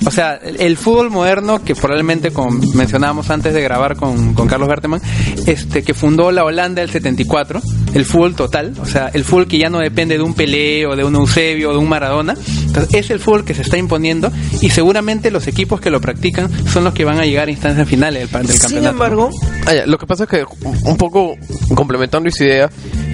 O 0.06 0.10
sea 0.12 0.36
el, 0.36 0.60
el 0.60 0.78
fútbol 0.78 1.10
moderno 1.12 1.64
que 1.64 1.76
probablemente 1.76 2.32
como 2.32 2.52
mencionábamos 2.74 3.30
antes 3.30 3.54
de 3.54 3.62
grabar 3.62 3.96
con, 3.96 4.34
con 4.34 4.48
Carlos 4.48 4.68
Berteman 4.68 5.02
este 5.46 5.84
que 5.84 5.94
fundó 5.94 6.32
la 6.32 6.44
Holanda 6.44 6.82
del 6.82 6.90
74 6.90 7.62
el 7.94 8.06
fútbol 8.06 8.36
total 8.36 8.74
o 8.82 8.86
sea 8.86 9.10
el 9.14 9.24
fútbol 9.24 9.48
que 9.48 9.58
ya 9.58 9.70
no 9.70 9.80
depende 9.80 10.18
de 10.18 10.24
un 10.24 10.34
Pelé 10.34 10.86
o 10.88 10.96
de 10.96 11.04
un 11.04 11.16
Eusebio 11.16 11.70
o 11.70 11.74
de 11.74 11.80
un 11.80 11.90
Maradona 11.90 12.36
entonces 12.66 12.94
es 12.94 13.10
el 13.12 13.20
fútbol 13.20 13.46
que 13.46 13.54
se 13.54 13.62
está 13.62 13.78
imponiendo 13.78 14.32
y 14.62 14.70
seguramente 14.70 15.30
los 15.32 15.48
equipos 15.48 15.80
que 15.82 15.90
lo 15.92 16.02
practican 16.02 16.50
son 16.68 16.84
los 16.84 16.94
que 16.94 17.06
van 17.06 17.20
a 17.20 17.26
llegar 17.26 17.48
a 17.48 17.52
instancias 17.52 17.88
finales 17.88 18.32
del, 18.32 18.42
del 18.48 18.52
Sin 18.52 18.60
campeonato 18.62 18.92
embargo, 18.94 19.30
Ah, 19.68 19.74
lo 19.86 19.98
que 20.00 20.08
pasa 20.08 20.24
es 20.24 20.30
que 20.30 20.41
un 20.86 20.98
poco 20.98 21.36
complementando 21.76 22.30
esa 22.30 22.44
idea 22.44 22.70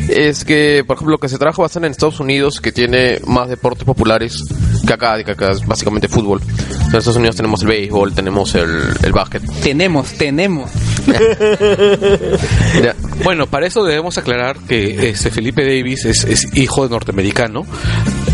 es 0.09 0.45
que, 0.45 0.83
por 0.85 0.95
ejemplo, 0.95 1.13
lo 1.13 1.19
que 1.19 1.29
se 1.29 1.37
trabaja 1.37 1.61
bastante 1.61 1.87
en 1.87 1.91
Estados 1.91 2.19
Unidos, 2.19 2.61
que 2.61 2.71
tiene 2.71 3.19
más 3.25 3.49
deportes 3.49 3.83
populares 3.83 4.43
que 4.85 4.93
acá, 4.93 5.21
que 5.23 5.31
acá 5.31 5.51
es 5.51 5.65
básicamente 5.65 6.07
fútbol. 6.07 6.41
En 6.41 6.95
Estados 6.95 7.17
Unidos 7.17 7.35
tenemos 7.35 7.61
el 7.61 7.67
béisbol, 7.67 8.13
tenemos 8.13 8.55
el, 8.55 8.69
el 9.03 9.11
básquet. 9.11 9.43
tenemos 9.61 10.13
tenemos 10.13 10.71
Ya. 12.83 12.95
Bueno, 13.23 13.47
para 13.47 13.65
eso 13.67 13.83
debemos 13.83 14.17
aclarar 14.17 14.57
que 14.67 15.09
este 15.09 15.31
Felipe 15.31 15.63
Davis 15.63 16.05
es, 16.05 16.23
es 16.25 16.55
hijo 16.55 16.83
de 16.83 16.89
norteamericano. 16.89 17.65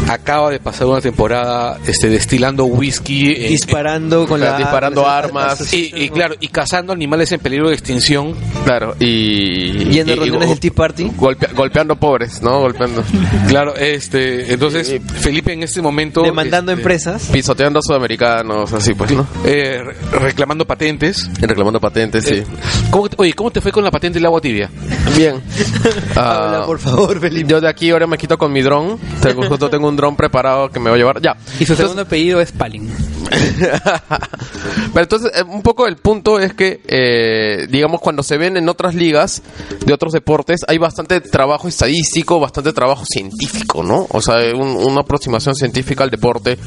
Acaba 0.10 0.50
de 0.52 0.60
pasar 0.60 0.88
una 0.88 1.00
temporada 1.00 1.80
este, 1.88 2.10
destilando 2.10 2.66
whisky 2.66 3.32
en- 3.38 3.52
disparando 3.52 4.28
con 4.28 4.41
la... 4.41 4.58
Disparando 4.58 5.08
armas. 5.08 5.74
y, 5.74 5.91
y 5.95 6.10
claro, 6.10 6.36
y 6.41 6.50
cazando 6.50 6.91
animales 6.91 7.32
en 7.32 7.40
peligro 7.40 7.70
de 7.70 7.76
extinción. 7.76 8.36
Claro, 8.66 8.95
y. 9.00 9.86
Yendo 9.86 10.12
a 10.12 10.16
y- 10.16 10.20
reuniones 10.20 10.48
y- 10.48 10.52
del 10.52 10.60
Tea 10.60 10.72
Party. 10.76 11.10
golpea- 11.18 11.54
golpeando 11.56 11.95
pobres, 11.95 12.41
¿no? 12.41 12.60
Golpeando. 12.60 13.04
Claro, 13.48 13.76
este, 13.76 14.52
entonces 14.54 14.95
Felipe 15.20 15.54
en 15.54 15.64
este 15.64 15.82
momento 15.82 16.22
Demandando 16.24 16.72
este, 16.72 16.82
empresas. 16.82 17.30
Pisoteando 17.32 17.80
a 17.80 17.82
sudamericanos, 17.82 18.74
así 18.74 18.94
pues, 18.94 19.12
¿no? 19.12 19.26
eh, 19.45 19.80
re- 19.82 20.20
reclamando 20.20 20.66
patentes. 20.66 21.30
Reclamando 21.40 21.80
patentes, 21.80 22.26
sí. 22.26 22.44
¿Cómo 22.91 23.10
te- 23.10 23.15
oye, 23.19 23.34
¿cómo 23.34 23.52
te 23.52 23.61
fue 23.61 23.72
con 23.72 23.84
la 23.84 23.91
patente 23.91 24.19
del 24.19 24.26
agua 24.26 24.41
tibia? 24.41 24.69
Bien. 25.15 25.41
Ah, 26.15 26.45
Habla, 26.45 26.65
por 26.65 26.80
favor, 26.80 27.19
Felipe. 27.19 27.49
Yo 27.49 27.60
de 27.61 27.68
aquí 27.68 27.90
ahora 27.90 28.06
me 28.07 28.18
quito 28.18 28.38
con 28.38 28.52
mi 28.52 28.61
dron. 28.61 28.98
Tengo- 29.22 29.48
Justo 29.48 29.69
tengo 29.69 29.88
un 29.88 29.95
dron 29.95 30.15
preparado 30.15 30.69
que 30.69 30.80
me 30.80 30.90
va 30.90 30.95
a 30.95 30.99
llevar. 30.99 31.22
Ya. 31.22 31.35
y 31.60 31.65
su 31.65 31.76
segundo 31.76 32.03
apellido 32.03 32.40
es 32.40 32.52
Palin 32.52 32.90
Pero 34.94 35.04
entonces, 35.04 35.32
eh, 35.36 35.44
un 35.44 35.62
poco 35.62 35.88
el 35.88 35.98
punto 35.98 36.40
es 36.40 36.54
que, 36.54 36.82
eh, 36.88 37.68
digamos, 37.70 38.02
cuando 38.02 38.24
se 38.24 38.38
ven 38.38 38.58
en 38.58 38.70
otras 38.70 38.95
ligas 38.95 39.41
de 39.86 39.94
otros 39.94 40.14
deportes, 40.14 40.62
hay 40.68 40.78
bastante 40.78 41.22
trabajo 41.22 41.68
estadístico, 41.68 42.40
bastante 42.40 42.74
trabajo 42.74 43.04
científico, 43.06 43.84
¿no? 43.84 44.06
O 44.10 44.22
sea, 44.22 44.36
un- 44.56 44.78
una 44.78 45.02
aproximación 45.02 45.56
científica 45.56 46.04
al 46.04 46.10
deporte, 46.10 46.58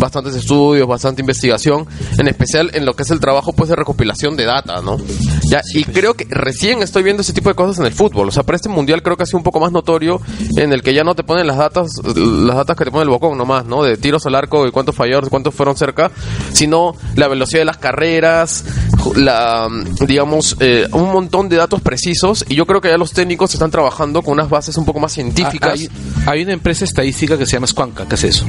bastantes 0.00 0.34
estudios, 0.34 0.86
bastante 0.86 1.20
investigación, 1.22 1.86
en 2.18 2.28
especial 2.28 2.70
en 2.74 2.84
lo 2.84 2.94
que 2.94 3.02
es 3.02 3.10
el 3.10 3.20
trabajo, 3.20 3.52
pues, 3.52 3.70
de 3.70 3.76
recopilación 3.76 4.36
de 4.36 4.44
data, 4.44 4.80
¿no? 4.82 4.98
Ya, 5.50 5.62
y 5.74 5.84
creo 5.84 6.14
que 6.14 6.26
recién 6.30 6.82
estoy 6.82 7.02
viendo 7.02 7.22
ese 7.22 7.32
tipo 7.32 7.48
de 7.48 7.54
cosas 7.54 7.78
en 7.78 7.86
el 7.86 7.92
fútbol. 7.92 8.28
O 8.28 8.30
sea, 8.30 8.42
para 8.42 8.56
este 8.56 8.68
mundial 8.68 9.02
creo 9.02 9.16
que 9.16 9.24
ha 9.24 9.26
sido 9.26 9.38
un 9.38 9.44
poco 9.44 9.60
más 9.60 9.72
notorio 9.72 10.20
en 10.56 10.72
el 10.72 10.82
que 10.82 10.94
ya 10.94 11.02
no 11.04 11.14
te 11.14 11.24
ponen 11.24 11.46
las 11.46 11.56
datas, 11.56 11.90
las 12.14 12.56
datas 12.56 12.76
que 12.76 12.84
te 12.84 12.90
pone 12.90 13.02
el 13.04 13.08
bocón 13.10 13.36
nomás, 13.36 13.64
¿no? 13.64 13.82
De 13.82 13.96
tiros 13.96 14.24
al 14.26 14.34
arco 14.34 14.66
y 14.66 14.70
cuántos 14.70 14.94
fallaron, 14.94 15.28
cuántos 15.28 15.54
fueron 15.54 15.76
cerca, 15.76 15.99
sino 16.52 16.94
la 17.16 17.28
velocidad 17.28 17.60
de 17.60 17.64
las 17.66 17.78
carreras, 17.78 18.64
la, 19.16 19.68
mm, 19.68 20.06
digamos, 20.06 20.56
eh, 20.60 20.86
un 20.92 21.10
montón 21.12 21.48
de 21.48 21.56
datos 21.56 21.80
precisos. 21.80 22.44
Y 22.48 22.54
yo 22.54 22.66
creo 22.66 22.80
que 22.80 22.88
ya 22.88 22.98
los 22.98 23.12
técnicos 23.12 23.52
están 23.54 23.70
trabajando 23.70 24.22
con 24.22 24.34
unas 24.34 24.48
bases 24.48 24.76
un 24.76 24.84
poco 24.84 25.00
más 25.00 25.12
científicas. 25.12 25.70
Ah, 25.70 25.72
Hay, 25.72 26.38
hay 26.38 26.42
una 26.44 26.52
empresa 26.52 26.84
estadística 26.84 27.36
que 27.36 27.46
se 27.46 27.52
llama 27.52 27.66
Squanca, 27.66 28.06
que 28.06 28.14
es 28.14 28.24
eso. 28.24 28.46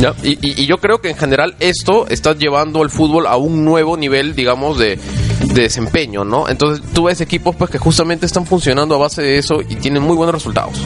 ¿ya? 0.00 0.14
Y, 0.22 0.30
y- 0.46 0.62
y 0.62 0.66
yo 0.66 0.78
creo 0.78 1.00
que 1.00 1.10
en 1.10 1.16
general 1.16 1.54
esto 1.60 2.06
está 2.08 2.34
llevando 2.34 2.82
el 2.82 2.90
fútbol 2.90 3.26
a 3.26 3.36
un 3.36 3.64
nuevo 3.64 3.96
nivel, 3.96 4.34
digamos, 4.34 4.78
de, 4.78 4.98
de 5.52 5.62
desempeño, 5.62 6.24
¿no? 6.24 6.48
Entonces 6.48 6.84
tú 6.94 7.04
ves 7.04 7.20
equipos 7.20 7.54
pues 7.56 7.70
que 7.70 7.78
justamente 7.78 8.24
están 8.26 8.46
funcionando 8.46 8.94
a 8.94 8.98
base 8.98 9.22
de 9.22 9.38
eso 9.38 9.60
y 9.60 9.76
tienen 9.76 10.02
muy 10.02 10.16
buenos 10.16 10.34
resultados. 10.34 10.78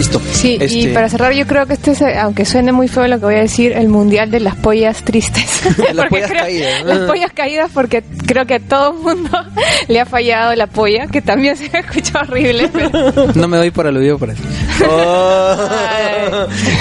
Listo. 0.00 0.18
Sí, 0.32 0.56
y 0.58 0.64
Este, 0.64 0.94
para 0.94 1.10
cerrar, 1.10 1.34
yo 1.34 1.46
creo 1.46 1.66
que 1.66 1.74
este 1.74 1.90
es, 1.90 2.00
aunque 2.22 2.46
suene 2.46 2.72
muy 2.72 2.88
feo 2.88 3.06
lo 3.06 3.18
que 3.18 3.24
voy 3.26 3.34
a 3.34 3.40
decir, 3.40 3.72
el 3.72 3.88
mundial 3.88 4.30
de 4.30 4.40
las 4.40 4.56
pollas 4.56 5.02
tristes. 5.04 5.60
Las 5.94 6.08
pollas 6.08 6.30
creo- 6.30 6.42
caídas. 6.42 6.82
Las 6.84 6.98
pollas 7.00 7.30
caídas, 7.34 7.70
porque 7.74 8.02
creo 8.26 8.46
que 8.46 8.54
a 8.54 8.60
todo 8.60 8.92
el 8.92 8.96
mundo 8.98 9.30
le 9.88 10.00
ha 10.00 10.06
fallado 10.06 10.54
la 10.54 10.66
polla, 10.68 11.06
que 11.06 11.20
también 11.20 11.54
se 11.58 11.66
escucha 11.66 12.20
horrible. 12.20 12.70
pero- 12.72 13.12
no 13.34 13.46
me 13.48 13.58
doy 13.58 13.70
por 13.70 13.86
aludido 13.86 14.16
por 14.18 14.30
eso 14.30 14.42
Oh. 14.88 15.56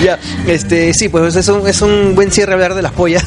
ya, 0.02 0.18
este, 0.48 0.94
sí, 0.94 1.10
pues 1.10 1.36
es 1.36 1.48
un, 1.50 1.68
es 1.68 1.82
un 1.82 2.16
buen 2.16 2.32
cierre 2.32 2.54
hablar 2.54 2.74
de 2.74 2.82
las 2.82 2.94
pollas. 2.94 3.26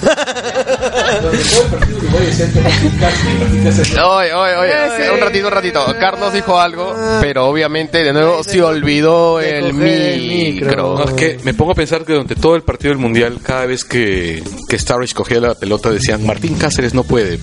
Oye, 4.04 4.32
oye, 4.34 4.56
oye, 4.56 5.10
un 5.12 5.20
ratito, 5.20 5.46
un 5.48 5.52
ratito. 5.52 5.86
Carlos 5.98 6.32
dijo 6.32 6.58
algo, 6.58 6.94
pero 7.20 7.46
obviamente 7.46 8.02
de 8.02 8.12
nuevo 8.12 8.42
se 8.44 8.62
olvidó 8.62 9.40
el 9.40 9.72
micro. 9.82 10.98
No, 10.98 11.04
es 11.04 11.12
que 11.12 11.38
me 11.44 11.54
pongo 11.54 11.72
a 11.72 11.74
pensar 11.74 12.04
que 12.04 12.12
durante 12.12 12.34
todo 12.36 12.56
el 12.56 12.62
partido 12.62 12.90
del 12.90 12.98
Mundial, 12.98 13.38
cada 13.42 13.66
vez 13.66 13.84
que, 13.84 14.42
que 14.68 14.78
Starrich 14.78 15.12
cogía 15.14 15.40
la 15.40 15.54
pelota, 15.54 15.90
decían, 15.90 16.24
Martín 16.26 16.54
Cáceres 16.56 16.94
no 16.94 17.04
puede. 17.04 17.38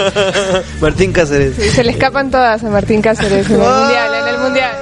Martín 0.80 1.12
Cáceres. 1.12 1.54
Se 1.56 1.84
le 1.84 1.92
escapan 1.92 2.30
todas 2.30 2.62
a 2.64 2.68
Martín 2.70 3.02
Cáceres 3.02 3.46
en 3.48 3.52
el 3.54 3.58
mundial, 3.60 4.14
en 4.22 4.34
el 4.34 4.40
mundial. 4.40 4.76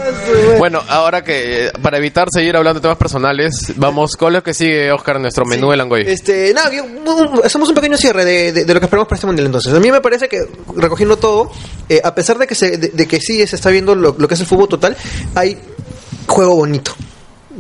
Bueno, 0.59 0.83
ahora 0.89 1.23
que 1.25 1.67
eh, 1.67 1.73
para 1.83 1.99
evitar 1.99 2.29
seguir 2.33 2.57
hablando 2.57 2.81
de 2.81 2.83
temas 2.83 2.99
personales, 2.99 3.73
vamos 3.77 4.17
con 4.17 4.33
lo 4.33 4.43
que 4.43 4.55
sigue, 4.55 4.91
Oscar, 4.93 5.21
nuestro 5.21 5.45
menú 5.45 5.71
de 5.71 5.77
Langoy. 5.77 6.05
Este, 6.07 6.53
nada, 6.55 6.71
un- 6.83 7.41
hacemos 7.45 7.69
un 7.69 7.75
pequeño 7.75 7.97
cierre 7.97 8.25
de, 8.25 8.53
de- 8.53 8.65
de 8.65 8.75
lo 8.75 8.81
que 8.81 8.87
esperamos 8.87 9.09
para 9.09 9.17
este 9.17 9.27
mundial. 9.27 9.47
Entonces, 9.47 9.73
a 9.73 9.81
mí 9.81 9.91
me 9.91 10.01
parece 10.01 10.29
que 10.29 10.39
recogiendo 10.77 11.17
todo, 11.17 11.51
eh, 11.89 12.01
a 12.05 12.15
pesar 12.15 12.39
de 12.39 12.47
que 12.47 12.55
se, 12.55 12.77
de, 12.77 12.89
de 12.89 13.07
que 13.07 13.21
sí 13.21 13.47
se 13.47 13.57
está 13.57 13.71
viendo 13.71 13.95
lo, 13.95 14.15
lo 14.19 14.29
que 14.29 14.35
es 14.35 14.41
el 14.41 14.47
fútbol 14.47 14.69
total, 14.69 14.97
hay 15.35 15.59
juego 16.29 16.55
bonito. 16.57 16.93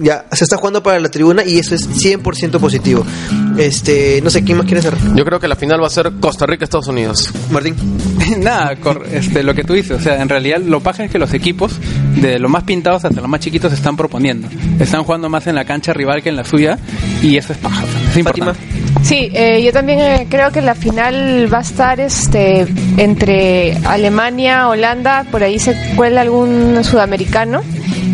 Ya 0.01 0.27
se 0.31 0.45
está 0.45 0.57
jugando 0.59 0.81
para 0.81 1.01
la 1.01 1.09
tribuna 1.09 1.43
y 1.45 1.59
eso 1.59 1.75
es 1.75 1.89
100% 1.89 2.61
positivo. 2.61 3.05
Este, 3.57 4.21
no 4.23 4.31
sé 4.31 4.45
quién 4.45 4.57
más 4.59 4.67
quiere 4.67 4.79
hacer. 4.79 4.95
Yo 5.17 5.25
creo 5.25 5.41
que 5.41 5.49
la 5.49 5.57
final 5.57 5.83
va 5.83 5.89
a 5.89 5.91
ser 5.91 6.13
Costa 6.21 6.47
Rica 6.47 6.65
Estados 6.65 6.87
Unidos. 6.87 7.33
Martín. 7.51 7.75
Nada, 8.39 8.77
cor- 8.77 9.05
este, 9.11 9.43
lo 9.43 9.55
que 9.55 9.65
tú 9.65 9.73
dices, 9.73 9.99
o 9.99 10.01
sea, 10.01 10.23
en 10.23 10.29
realidad 10.29 10.59
lo 10.61 10.79
paja 10.81 11.05
es 11.05 11.11
que 11.11 11.19
los 11.19 11.35
equipos, 11.35 11.73
de 12.15 12.39
los 12.39 12.49
más 12.49 12.63
pintados 12.63 13.05
hasta 13.05 13.21
los 13.21 13.29
más 13.29 13.41
chiquitos, 13.41 13.71
se 13.73 13.77
están 13.77 13.97
proponiendo. 13.97 14.47
Están 14.79 15.03
jugando 15.03 15.29
más 15.29 15.49
en 15.49 15.57
la 15.57 15.65
cancha 15.65 15.93
rival 15.93 16.23
que 16.23 16.29
en 16.29 16.37
la 16.37 16.45
suya 16.45 16.79
y 17.21 17.37
eso 17.37 17.53
es 17.53 17.59
paja. 17.59 17.83
o 17.83 17.87
sea, 17.89 18.01
es 18.01 18.25
Fátima. 18.25 18.51
importante. 18.53 18.79
Sí, 19.03 19.31
eh, 19.33 19.63
yo 19.65 19.73
también 19.73 19.99
eh, 20.01 20.27
creo 20.31 20.53
que 20.53 20.61
la 20.63 20.75
final 20.77 21.53
va 21.53 21.59
a 21.59 21.63
estar 21.63 21.99
este 21.99 22.67
entre 22.99 23.77
Alemania, 23.85 24.69
Holanda, 24.69 25.25
por 25.31 25.43
ahí 25.43 25.59
se 25.59 25.75
cuela 25.97 26.21
algún 26.21 26.85
sudamericano. 26.85 27.63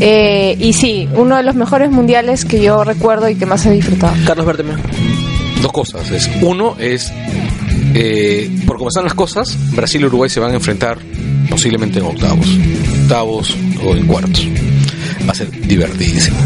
Eh, 0.00 0.56
y 0.58 0.72
sí, 0.72 1.08
uno 1.14 1.36
de 1.36 1.42
los 1.42 1.54
mejores 1.54 1.90
mundiales 1.90 2.44
que 2.44 2.60
yo 2.62 2.84
recuerdo 2.84 3.28
y 3.28 3.34
que 3.36 3.46
más 3.46 3.64
he 3.66 3.70
disfrutado. 3.72 4.14
Carlos 4.26 4.46
Berteme. 4.46 4.72
Dos 5.62 5.72
cosas. 5.72 6.10
Es, 6.10 6.28
uno 6.42 6.76
es, 6.78 7.12
eh, 7.94 8.50
por 8.66 8.76
cómo 8.76 8.88
están 8.88 9.04
las 9.04 9.14
cosas, 9.14 9.56
Brasil 9.74 10.02
y 10.02 10.04
Uruguay 10.06 10.28
se 10.28 10.40
van 10.40 10.50
a 10.52 10.54
enfrentar 10.54 10.98
posiblemente 11.48 11.98
en 12.00 12.06
octavos. 12.06 12.46
Octavos 13.02 13.56
o 13.84 13.94
en 13.96 14.06
cuartos. 14.06 14.46
Va 15.26 15.32
a 15.32 15.34
ser 15.34 15.50
divertidísimo. 15.50 16.36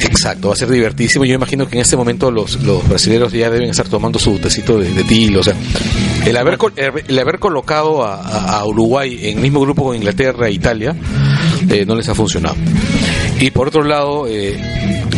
Exacto, 0.00 0.48
va 0.48 0.54
a 0.54 0.56
ser 0.56 0.68
divertidísimo. 0.70 1.24
Yo 1.24 1.34
imagino 1.34 1.68
que 1.68 1.76
en 1.76 1.82
este 1.82 1.96
momento 1.96 2.30
los, 2.30 2.60
los 2.62 2.86
brasileños 2.88 3.32
ya 3.32 3.48
deben 3.50 3.70
estar 3.70 3.86
tomando 3.88 4.18
su 4.18 4.38
tecito 4.38 4.78
de, 4.78 4.92
de 4.92 5.04
tilo. 5.04 5.40
O 5.40 5.44
sea, 5.44 5.54
el 6.26 6.36
haber, 6.36 6.58
el 7.08 7.18
haber 7.18 7.38
colocado 7.38 8.02
a, 8.04 8.16
a- 8.20 8.58
a 8.58 8.66
Uruguay 8.66 9.18
en 9.22 9.36
el 9.36 9.42
mismo 9.42 9.60
grupo 9.60 9.84
con 9.84 9.94
Inglaterra 9.96 10.48
e 10.48 10.52
Italia 10.52 10.96
eh, 11.72 11.84
no 11.86 11.94
les 11.94 12.08
ha 12.08 12.14
funcionado. 12.14 12.54
Y 13.40 13.50
por 13.50 13.68
otro 13.68 13.82
lado, 13.82 14.26
eh, 14.28 14.56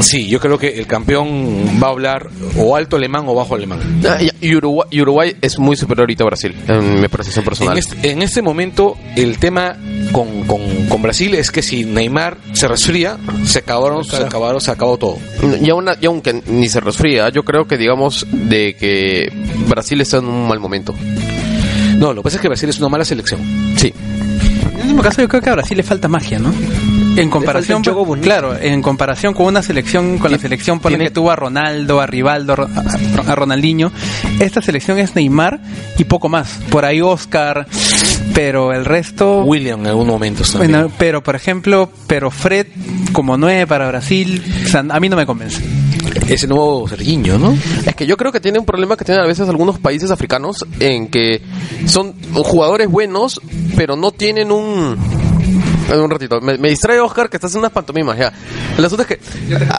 sí, 0.01 0.27
yo 0.29 0.41
creo 0.41 0.59
que 0.59 0.69
el 0.79 0.87
campeón 0.87 1.79
va 1.83 1.89
a 1.89 1.91
hablar 1.91 2.29
o 2.57 2.75
alto 2.77 2.97
alemán 2.97 3.25
o 3.27 3.35
bajo 3.35 3.55
alemán. 3.55 3.81
Ah, 4.09 4.19
y- 4.23 4.31
y, 4.49 4.55
Uruguay, 4.57 4.87
y 4.91 5.01
Uruguay 5.03 5.37
es 5.43 5.59
muy 5.59 5.77
superior 5.77 6.03
ahorita 6.05 6.25
a 6.25 6.27
Brasil, 6.27 6.55
en 6.69 7.01
mi 7.01 7.09
percepción 7.09 7.45
personal. 7.45 7.75
En 7.75 7.79
este, 7.79 8.11
en 8.11 8.23
este 8.23 8.41
momento, 8.43 8.97
el 9.17 9.39
tema 9.39 9.77
con, 10.13 10.45
con, 10.45 10.61
con 10.89 11.03
Brasil 11.03 11.35
es 11.35 11.51
que 11.51 11.61
si 11.63 11.85
Neymar 11.85 12.39
se 12.53 12.69
resfría, 12.69 13.19
se 13.45 13.59
acabaron, 13.59 14.05
se 14.05 14.17
acabaron, 14.17 14.61
se 14.61 14.71
acabó 14.71 14.97
todo. 14.97 15.19
Y, 15.61 15.69
aún- 15.71 15.91
y 16.01 16.07
aunque 16.07 16.43
ni 16.47 16.69
se 16.69 16.81
resfría, 16.81 17.29
yo 17.31 17.43
creo 17.43 17.67
que 17.67 17.77
digamos 17.77 18.27
de 18.31 18.75
que 18.79 19.29
Brasil 19.69 20.01
está 20.01 20.19
en 20.19 20.27
un 20.27 20.49
mal 20.49 20.61
momento. 20.61 20.95
No, 21.99 22.13
lo 22.13 22.23
que 22.23 22.25
pasa 22.25 22.37
es 22.37 22.43
que 22.43 22.49
Brasil 22.49 22.69
es 22.69 22.79
una 22.79 22.89
mala 22.89 23.05
selección. 23.05 23.41
Sí. 23.77 23.93
Último 24.95 25.11
caso, 25.11 25.23
yo 25.23 25.29
creo 25.29 25.43
que 25.43 25.51
a 25.51 25.55
Brasil 25.55 25.77
le 25.77 25.83
falta 25.83 26.07
magia, 26.07 26.39
¿no? 26.39 26.53
En 27.17 27.31
comparación, 27.31 27.83
bonito. 27.83 28.25
claro, 28.25 28.57
en 28.57 28.83
comparación 28.83 29.35
con 29.35 29.47
una 29.47 29.63
selección, 29.63 30.19
con 30.19 30.33
la 30.33 30.39
selección 30.39 30.81
ponle 30.81 30.99
tiene- 30.99 31.11
que 31.11 31.15
tuvo 31.15 31.31
a 31.31 31.37
Ronaldo, 31.37 32.01
a 32.01 32.07
Rivaldo, 32.07 32.55
a, 32.55 33.31
a 33.31 33.35
Ronaldinho, 33.35 33.93
esta 34.41 34.61
selección 34.61 34.99
es 34.99 35.15
Neymar 35.15 35.61
y 35.99 36.05
poco 36.05 36.29
más. 36.29 36.59
Por 36.71 36.85
ahí 36.85 37.01
Oscar, 37.01 37.67
pero 38.35 38.73
el 38.73 38.85
resto, 38.85 39.43
William 39.45 39.81
en 39.81 39.87
algunos 39.89 40.13
momentos 40.15 40.51
también. 40.53 40.73
bueno, 40.73 40.93
pero 40.99 41.23
por 41.23 41.37
ejemplo, 41.37 41.91
pero 42.07 42.31
Fred 42.31 42.67
como 43.13 43.37
nueve 43.37 43.67
para 43.67 43.87
Brasil, 43.89 44.43
o 44.65 44.69
sea, 44.69 44.81
a 44.89 45.01
mí 45.01 45.09
no 45.09 45.17
me 45.17 45.25
convence. 45.27 45.63
Ese 46.29 46.47
nuevo 46.47 46.89
Serginho, 46.89 47.39
¿no? 47.39 47.57
Es 47.87 47.95
que 47.95 48.07
yo 48.07 48.17
creo 48.17 48.33
que 48.33 48.41
tiene 48.41 48.59
un 48.59 48.65
problema 48.65 48.97
que 48.97 49.05
tienen 49.05 49.23
a 49.23 49.27
veces 49.27 49.49
algunos 49.49 49.79
países 49.79 50.11
africanos 50.11 50.65
en 50.81 51.09
que 51.09 51.43
son 51.87 52.15
jugadores 52.35 52.89
buenos, 52.89 53.41
pero 53.77 53.95
no 53.97 54.11
tienen 54.11 54.51
un... 54.51 54.97
En 55.93 56.01
un 56.01 56.11
ratito, 56.11 56.41
me, 56.41 56.57
me 56.59 56.71
distrae 56.71 56.99
Oscar 57.01 57.29
que 57.29 57.37
está 57.37 57.47
haciendo 57.47 57.67
unas 57.67 57.73
pantomimas 57.73 58.17
ya. 58.19 58.33
El 58.79 58.85
asunto 58.85 59.03
es 59.03 59.09
que 59.09 59.21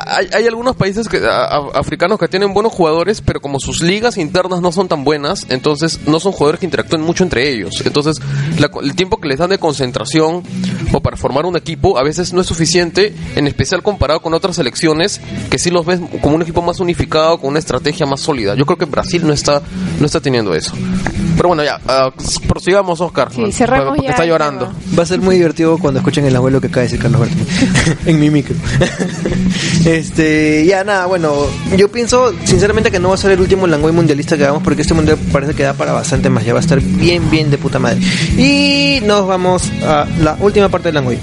hay, 0.06 0.27
hay 0.34 0.45
algunos 0.48 0.76
países 0.76 1.10
que, 1.10 1.18
a- 1.18 1.45
a- 1.45 1.69
africanos 1.80 2.19
que 2.19 2.27
tienen 2.27 2.53
buenos 2.53 2.72
jugadores, 2.73 3.22
pero 3.22 3.41
como 3.41 3.60
sus 3.60 3.82
ligas 3.82 4.18
internas 4.18 4.61
no 4.61 4.72
son 4.72 4.88
tan 4.88 5.03
buenas, 5.03 5.45
entonces 5.49 5.99
no 6.07 6.19
son 6.19 6.32
jugadores 6.32 6.60
que 6.60 6.65
interactúen 6.68 7.02
mucho 7.02 7.23
entre 7.23 7.49
ellos. 7.49 7.82
Entonces 7.86 8.18
la- 8.60 8.69
el 8.84 8.95
tiempo 8.95 9.18
que 9.19 9.27
les 9.27 9.40
dan 9.40 9.49
de 9.49 9.57
concentración 9.57 10.44
o 10.94 10.99
para 11.02 11.18
formar 11.18 11.45
un 11.45 11.57
equipo 11.57 11.98
a 11.98 12.03
veces 12.03 12.34
no 12.34 12.41
es 12.41 12.48
suficiente, 12.48 13.14
en 13.36 13.48
especial 13.48 13.82
comparado 13.82 14.22
con 14.22 14.34
otras 14.34 14.56
selecciones 14.57 15.19
que 15.49 15.57
sí 15.57 15.72
los 15.72 15.86
ves 15.86 15.99
como 16.22 16.36
un 16.36 16.41
equipo 16.44 16.61
más 16.61 16.80
unificado, 16.80 17.40
con 17.40 17.49
una 17.49 17.60
estrategia 17.60 18.06
más 18.06 18.22
sólida. 18.22 18.56
Yo 18.56 18.65
creo 18.65 18.77
que 18.77 18.86
Brasil 18.86 19.26
no 19.26 19.34
está, 19.34 19.61
no 19.99 20.06
está 20.06 20.19
teniendo 20.19 20.53
eso. 20.53 20.73
Pero 21.36 21.49
bueno, 21.49 21.64
ya, 21.64 21.80
ah, 21.88 22.11
prosigamos, 22.48 23.02
Oscar. 23.02 23.30
Sí, 23.34 23.52
cerramos 23.52 23.88
porque 23.90 24.03
ya 24.03 24.11
está 24.11 24.26
llorando. 24.26 24.72
Va 24.98 25.03
a 25.03 25.06
ser 25.06 25.19
muy 25.19 25.36
divertido 25.36 25.77
cuando 25.77 25.94
escuchen 25.99 26.26
el 26.26 26.35
abuelo 26.35 26.61
que 26.61 26.67
acaba 26.67 26.81
de 26.81 26.88
decir 26.88 26.99
Carlos 26.99 27.22
Berteme 27.22 27.45
en 28.05 28.19
mi 28.19 28.30
micro. 28.30 28.55
este, 29.85 30.65
ya 30.65 30.84
nada, 30.84 31.05
bueno, 31.05 31.47
yo 31.77 31.89
pienso 31.89 32.34
sinceramente 32.43 32.91
que 32.91 32.99
no 32.99 33.09
va 33.09 33.15
a 33.15 33.17
ser 33.17 33.31
el 33.31 33.41
último 33.41 33.67
Langoy 33.67 33.91
mundialista 33.91 34.38
que 34.38 34.43
hagamos 34.43 34.63
porque 34.63 34.81
este 34.81 34.93
mundial 34.93 35.17
parece 35.31 35.53
que 35.53 35.63
da 35.63 35.73
para 35.73 35.91
bastante 35.91 36.30
más, 36.30 36.45
ya 36.45 36.53
va 36.53 36.59
a 36.59 36.63
estar 36.63 36.81
bien, 36.81 37.30
bien 37.30 37.49
de 37.49 37.57
puta 37.57 37.80
madre. 37.80 37.99
Y 38.38 39.01
nos 39.05 39.27
vamos 39.27 39.72
a 39.84 40.05
la 40.19 40.38
última 40.39 40.69
parte 40.69 40.89
del 40.89 40.95
Langoy. 40.95 41.19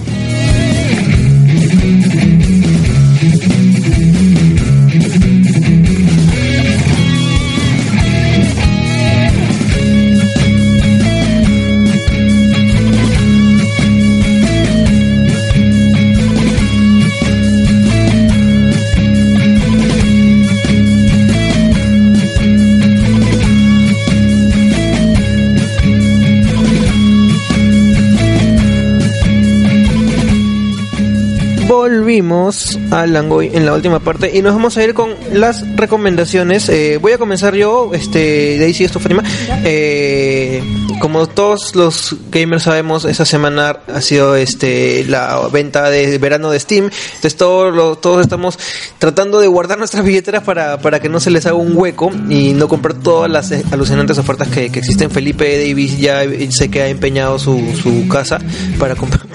Volvimos 31.96 32.78
a 32.90 33.06
Langoy 33.06 33.50
en 33.52 33.66
la 33.66 33.74
última 33.74 34.00
parte 34.00 34.30
y 34.34 34.40
nos 34.40 34.54
vamos 34.54 34.78
a 34.78 34.82
ir 34.82 34.94
con 34.94 35.10
las 35.34 35.76
recomendaciones. 35.76 36.70
Eh, 36.70 36.98
voy 37.00 37.12
a 37.12 37.18
comenzar 37.18 37.54
yo, 37.54 37.90
este, 37.92 38.56
sigue 38.72 38.86
esto, 38.86 38.98
Fátima. 38.98 39.22
Eh, 39.62 40.62
como 41.02 41.26
todos 41.26 41.74
los 41.76 42.16
gamers 42.30 42.62
sabemos, 42.62 43.04
esta 43.04 43.26
semana 43.26 43.76
ha 43.94 44.00
sido 44.00 44.36
este 44.36 45.04
la 45.06 45.38
venta 45.52 45.90
de 45.90 46.16
verano 46.16 46.50
de 46.50 46.60
Steam. 46.60 46.86
Entonces 46.86 47.36
todos, 47.36 47.74
lo- 47.74 47.96
todos 47.96 48.22
estamos 48.22 48.58
tratando 48.98 49.38
de 49.38 49.48
guardar 49.48 49.76
nuestras 49.78 50.02
billeteras 50.02 50.44
para, 50.44 50.78
para 50.78 50.98
que 50.98 51.10
no 51.10 51.20
se 51.20 51.30
les 51.30 51.44
haga 51.44 51.56
un 51.56 51.76
hueco 51.76 52.10
y 52.30 52.52
no 52.54 52.68
comprar 52.68 52.94
todas 52.94 53.30
las 53.30 53.52
eh, 53.52 53.62
alucinantes 53.70 54.16
ofertas 54.16 54.48
que, 54.48 54.72
que 54.72 54.78
existen. 54.78 55.10
Felipe 55.10 55.68
Davis 55.68 55.98
ya 55.98 56.22
sé 56.48 56.70
que 56.70 56.80
ha 56.82 56.88
empeñado 56.88 57.38
su, 57.38 57.60
su 57.82 58.08
casa 58.08 58.38
para 58.78 58.96
comprar 58.96 59.26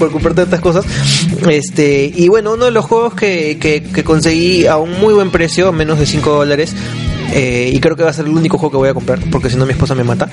por 0.00 0.10
comprar 0.10 0.34
tantas 0.34 0.60
cosas. 0.60 0.84
Este, 1.48 2.10
y 2.12 2.28
bueno, 2.28 2.54
uno 2.54 2.64
de 2.64 2.70
los 2.70 2.84
juegos 2.86 3.14
que, 3.14 3.58
que, 3.60 3.82
que 3.82 4.02
conseguí 4.02 4.66
a 4.66 4.78
un 4.78 4.98
muy 4.98 5.14
buen 5.14 5.30
precio, 5.30 5.70
menos 5.72 5.98
de 5.98 6.06
5 6.06 6.30
dólares, 6.30 6.74
eh, 7.32 7.70
y 7.72 7.78
creo 7.80 7.96
que 7.96 8.02
va 8.02 8.10
a 8.10 8.12
ser 8.12 8.24
el 8.24 8.32
único 8.32 8.58
juego 8.58 8.72
que 8.72 8.76
voy 8.78 8.88
a 8.88 8.94
comprar, 8.94 9.20
porque 9.30 9.50
si 9.50 9.56
no 9.56 9.66
mi 9.66 9.72
esposa 9.72 9.94
me 9.94 10.02
mata. 10.02 10.28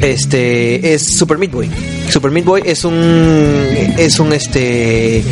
Este 0.00 0.94
es 0.94 1.16
Super 1.16 1.38
Meat 1.38 1.52
Boy. 1.52 1.70
Super 2.08 2.30
Meat 2.30 2.46
Boy 2.46 2.62
es 2.64 2.84
un 2.84 2.94
es 3.98 4.18
un 4.18 4.32
este 4.32 5.22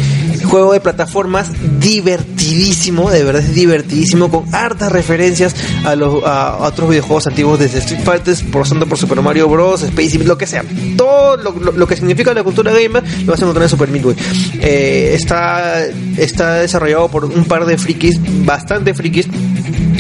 juego 0.47 0.73
de 0.73 0.81
plataformas 0.81 1.51
divertidísimo, 1.81 3.11
de 3.11 3.25
verdad 3.25 3.43
es 3.43 3.55
divertidísimo 3.55 4.31
con 4.31 4.55
hartas 4.55 4.91
referencias 4.93 5.55
a 5.85 5.95
los 5.95 6.25
a, 6.25 6.57
otros 6.59 6.89
videojuegos 6.89 7.27
antiguos 7.27 7.59
desde 7.59 7.79
Street 7.79 8.03
Fighter, 8.05 8.37
pasando 8.51 8.87
por 8.87 8.99
Super 8.99 9.21
Mario 9.21 9.49
Bros, 9.49 9.83
Space 9.83 10.19
lo 10.19 10.39
que 10.39 10.47
sea. 10.47 10.65
Todo 10.97 11.37
lo, 11.37 11.87
que 11.87 11.97
significa 11.97 12.33
la 12.33 12.43
cultura 12.43 12.73
gamer 12.73 13.03
lo 13.25 13.33
vas 13.33 13.41
a 13.41 13.45
encontrar 13.45 13.65
en 13.65 13.69
Super 13.69 13.89
Meat. 13.91 14.17
Eh, 14.61 15.13
está 15.15 15.85
está 16.17 16.55
desarrollado 16.55 17.09
por 17.09 17.25
un 17.25 17.45
par 17.45 17.67
de 17.67 17.77
frikis, 17.79 18.21
bastante 18.45 18.95
frikis 18.95 19.29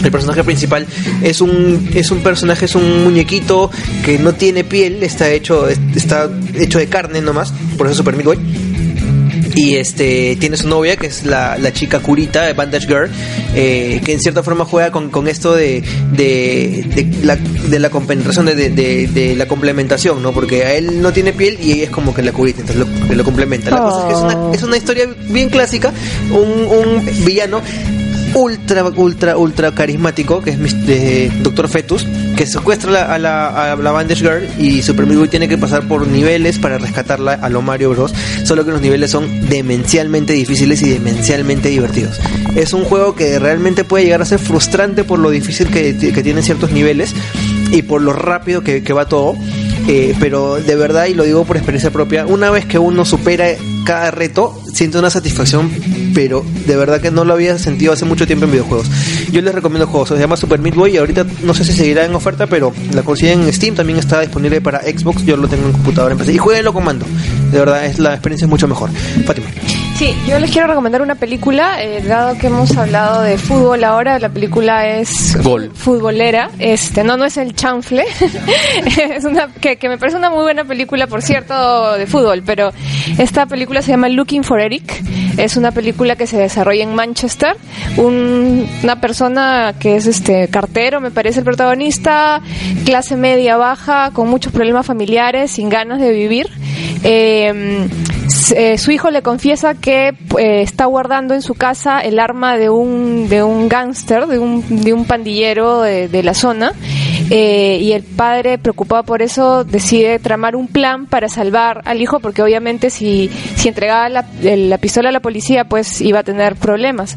El 0.02 0.10
personaje 0.10 0.44
principal 0.44 0.86
es 1.22 1.40
un 1.40 1.88
es 1.94 2.10
un 2.10 2.20
personaje 2.20 2.66
es 2.66 2.74
un 2.74 3.04
muñequito 3.04 3.70
que 4.04 4.18
no 4.18 4.34
tiene 4.34 4.64
piel, 4.64 5.02
está 5.02 5.30
hecho 5.30 5.68
está 5.68 6.30
hecho 6.54 6.78
de 6.78 6.86
carne 6.88 7.20
nomás, 7.20 7.52
por 7.76 7.86
eso 7.86 7.92
es 7.92 7.96
Super 7.98 8.16
Meat 8.16 8.38
y 9.56 9.76
este 9.76 10.36
tiene 10.38 10.56
su 10.56 10.68
novia 10.68 10.96
que 10.96 11.06
es 11.08 11.24
la, 11.24 11.56
la 11.58 11.72
chica 11.72 11.98
curita 12.00 12.52
Bandage 12.52 12.86
Girl 12.86 13.10
eh, 13.54 14.00
que 14.04 14.12
en 14.12 14.20
cierta 14.20 14.42
forma 14.42 14.64
juega 14.66 14.92
con, 14.92 15.10
con 15.10 15.26
esto 15.26 15.54
de, 15.54 15.82
de, 16.12 16.84
de 16.94 17.26
la, 17.26 17.36
de 17.36 17.78
la 17.78 17.88
de, 18.54 18.70
de- 18.70 19.06
de 19.06 19.34
la 19.34 19.48
complementación 19.48 20.22
no 20.22 20.32
porque 20.32 20.64
a 20.64 20.74
él 20.74 21.00
no 21.00 21.12
tiene 21.12 21.32
piel 21.32 21.58
y 21.60 21.72
ella 21.72 21.84
es 21.84 21.90
como 21.90 22.14
que 22.14 22.22
la 22.22 22.32
curita 22.32 22.60
entonces 22.60 22.86
lo, 23.08 23.14
lo 23.14 23.24
complementa. 23.24 23.70
La 23.70 23.78
cosa 23.82 24.00
es 24.00 24.04
que 24.06 24.12
es 24.12 24.20
una, 24.20 24.54
es 24.54 24.62
una 24.62 24.76
historia 24.76 25.08
bien 25.30 25.48
clásica 25.48 25.92
un, 26.30 26.66
un 26.66 27.24
villano 27.24 27.62
ultra, 28.34 28.84
ultra, 28.84 29.36
ultra 29.36 29.72
carismático, 29.72 30.42
que 30.42 30.50
es 30.50 30.86
de 30.86 31.30
Doctor 31.42 31.68
Fetus, 31.68 32.06
que 32.36 32.46
secuestra 32.46 33.14
a 33.14 33.18
la, 33.18 33.72
a 33.72 33.76
la 33.76 33.92
Bandage 33.92 34.20
Girl 34.20 34.48
y 34.58 34.82
Super 34.82 35.06
Meat 35.06 35.18
Boy 35.18 35.28
tiene 35.28 35.48
que 35.48 35.58
pasar 35.58 35.86
por 35.86 36.06
niveles 36.06 36.58
para 36.58 36.78
rescatarla 36.78 37.34
a 37.34 37.48
lo 37.48 37.62
Mario 37.62 37.90
Bros. 37.90 38.14
Solo 38.44 38.64
que 38.64 38.70
los 38.70 38.80
niveles 38.80 39.10
son 39.10 39.48
demencialmente 39.48 40.32
difíciles 40.32 40.82
y 40.82 40.90
demencialmente 40.90 41.68
divertidos. 41.68 42.20
Es 42.54 42.72
un 42.72 42.84
juego 42.84 43.14
que 43.14 43.38
realmente 43.38 43.84
puede 43.84 44.04
llegar 44.04 44.22
a 44.22 44.26
ser 44.26 44.38
frustrante 44.38 45.04
por 45.04 45.18
lo 45.18 45.30
difícil 45.30 45.68
que, 45.68 45.96
que 45.96 46.22
tienen 46.22 46.42
ciertos 46.42 46.72
niveles 46.72 47.14
y 47.70 47.82
por 47.82 48.02
lo 48.02 48.12
rápido 48.12 48.62
que, 48.62 48.82
que 48.82 48.92
va 48.92 49.06
todo. 49.06 49.36
Eh, 49.88 50.16
pero 50.18 50.56
de 50.56 50.74
verdad, 50.74 51.06
y 51.06 51.14
lo 51.14 51.22
digo 51.22 51.44
por 51.44 51.56
experiencia 51.56 51.90
propia, 51.90 52.26
una 52.26 52.50
vez 52.50 52.66
que 52.66 52.78
uno 52.78 53.04
supera 53.04 53.46
cada 53.86 54.10
reto, 54.10 54.52
siente 54.74 54.98
una 54.98 55.10
satisfacción, 55.10 55.70
pero 56.12 56.44
de 56.66 56.76
verdad 56.76 57.00
que 57.00 57.12
no 57.12 57.24
lo 57.24 57.34
había 57.34 57.56
sentido 57.56 57.92
hace 57.92 58.04
mucho 58.04 58.26
tiempo 58.26 58.44
en 58.44 58.50
videojuegos. 58.50 58.90
Yo 59.30 59.40
les 59.40 59.54
recomiendo 59.54 59.86
juegos, 59.86 60.08
se 60.08 60.18
llama 60.18 60.36
Super 60.36 60.58
Meat 60.58 60.74
Boy 60.74 60.94
y 60.94 60.96
ahorita 60.96 61.24
no 61.44 61.54
sé 61.54 61.64
si 61.64 61.72
seguirá 61.72 62.04
en 62.04 62.14
oferta, 62.14 62.48
pero 62.48 62.72
la 62.92 63.04
consiguen 63.04 63.42
en 63.42 63.52
Steam, 63.52 63.76
también 63.76 64.00
está 64.00 64.20
disponible 64.20 64.60
para 64.60 64.82
Xbox, 64.82 65.24
yo 65.24 65.36
lo 65.36 65.46
tengo 65.46 65.66
en 65.66 65.72
computadora 65.72 66.12
en 66.12 66.18
PC. 66.18 66.32
Y 66.32 66.38
jueguenlo 66.38 66.72
con 66.72 66.84
mando, 66.84 67.06
de 67.52 67.58
verdad, 67.58 67.86
es 67.86 68.00
la 68.00 68.12
experiencia 68.14 68.46
es 68.46 68.50
mucho 68.50 68.66
mejor. 68.66 68.90
Fátima. 69.24 69.46
Sí, 69.96 70.14
yo 70.28 70.38
les 70.38 70.50
quiero 70.50 70.66
recomendar 70.66 71.00
una 71.00 71.14
película, 71.14 71.82
eh, 71.82 72.02
dado 72.02 72.36
que 72.36 72.48
hemos 72.48 72.76
hablado 72.76 73.22
de 73.22 73.38
fútbol 73.38 73.82
ahora, 73.82 74.18
la 74.18 74.28
película 74.28 74.86
es 74.88 75.42
Gol. 75.42 75.70
futbolera, 75.74 76.50
este, 76.58 77.02
no, 77.02 77.16
no 77.16 77.24
es 77.24 77.38
el 77.38 77.54
chanfle, 77.54 78.04
es 79.14 79.24
una, 79.24 79.48
que, 79.54 79.76
que 79.76 79.88
me 79.88 79.96
parece 79.96 80.18
una 80.18 80.28
muy 80.28 80.42
buena 80.42 80.64
película, 80.64 81.06
por 81.06 81.22
cierto, 81.22 81.94
de 81.94 82.06
fútbol, 82.06 82.42
pero 82.44 82.72
esta 83.16 83.46
película 83.46 83.75
se 83.82 83.90
llama 83.92 84.08
Looking 84.08 84.44
for 84.44 84.60
Eric, 84.60 85.02
es 85.38 85.56
una 85.56 85.70
película 85.72 86.16
que 86.16 86.26
se 86.26 86.36
desarrolla 86.38 86.82
en 86.82 86.94
Manchester, 86.94 87.56
un- 87.96 88.68
una 88.82 89.00
persona 89.00 89.74
que 89.78 89.96
es 89.96 90.06
este 90.06 90.48
cartero, 90.48 91.00
me 91.00 91.10
parece 91.10 91.40
el 91.40 91.44
protagonista, 91.44 92.40
clase 92.84 93.16
media 93.16 93.56
baja, 93.56 94.10
con 94.12 94.28
muchos 94.28 94.52
problemas 94.52 94.86
familiares, 94.86 95.50
sin 95.52 95.68
ganas 95.68 96.00
de 96.00 96.10
vivir, 96.12 96.48
eh, 97.04 97.86
eh, 98.54 98.78
su 98.78 98.90
hijo 98.92 99.10
le 99.10 99.22
confiesa 99.22 99.74
que 99.74 100.08
eh, 100.38 100.62
está 100.62 100.84
guardando 100.86 101.34
en 101.34 101.42
su 101.42 101.54
casa 101.54 102.00
el 102.00 102.18
arma 102.18 102.56
de 102.56 102.70
un 102.70 103.28
de 103.28 103.42
un 103.42 103.68
gángster, 103.68 104.26
de 104.26 104.38
un, 104.38 104.64
de 104.82 104.92
un 104.92 105.04
pandillero 105.04 105.82
de, 105.82 106.08
de 106.08 106.22
la 106.22 106.34
zona. 106.34 106.72
Eh, 107.30 107.78
y 107.80 107.92
el 107.92 108.02
padre, 108.02 108.58
preocupado 108.58 109.02
por 109.02 109.22
eso, 109.22 109.64
decide 109.64 110.18
tramar 110.18 110.54
un 110.56 110.68
plan 110.68 111.06
para 111.06 111.28
salvar 111.28 111.82
al 111.84 112.00
hijo, 112.00 112.20
porque 112.20 112.42
obviamente 112.42 112.90
si, 112.90 113.30
si 113.56 113.68
entregaba 113.68 114.08
la, 114.08 114.26
la 114.42 114.78
pistola 114.78 115.08
a 115.08 115.12
la 115.12 115.20
policía, 115.20 115.64
pues 115.64 116.00
iba 116.00 116.20
a 116.20 116.22
tener 116.22 116.56
problemas. 116.56 117.16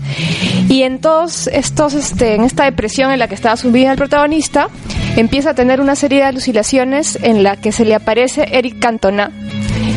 Y 0.67 0.83
en 0.83 0.99
todos 0.99 1.47
estos, 1.47 1.93
este, 1.93 2.35
en 2.35 2.43
esta 2.43 2.65
depresión 2.65 3.11
en 3.11 3.19
la 3.19 3.27
que 3.27 3.35
estaba 3.35 3.55
sumida 3.57 3.91
el 3.91 3.97
protagonista, 3.97 4.67
empieza 5.15 5.51
a 5.51 5.53
tener 5.53 5.81
una 5.81 5.95
serie 5.95 6.19
de 6.19 6.25
alucinaciones 6.25 7.17
en 7.21 7.43
la 7.43 7.57
que 7.57 7.71
se 7.71 7.85
le 7.85 7.95
aparece 7.95 8.47
Eric 8.51 8.79
Cantona, 8.79 9.31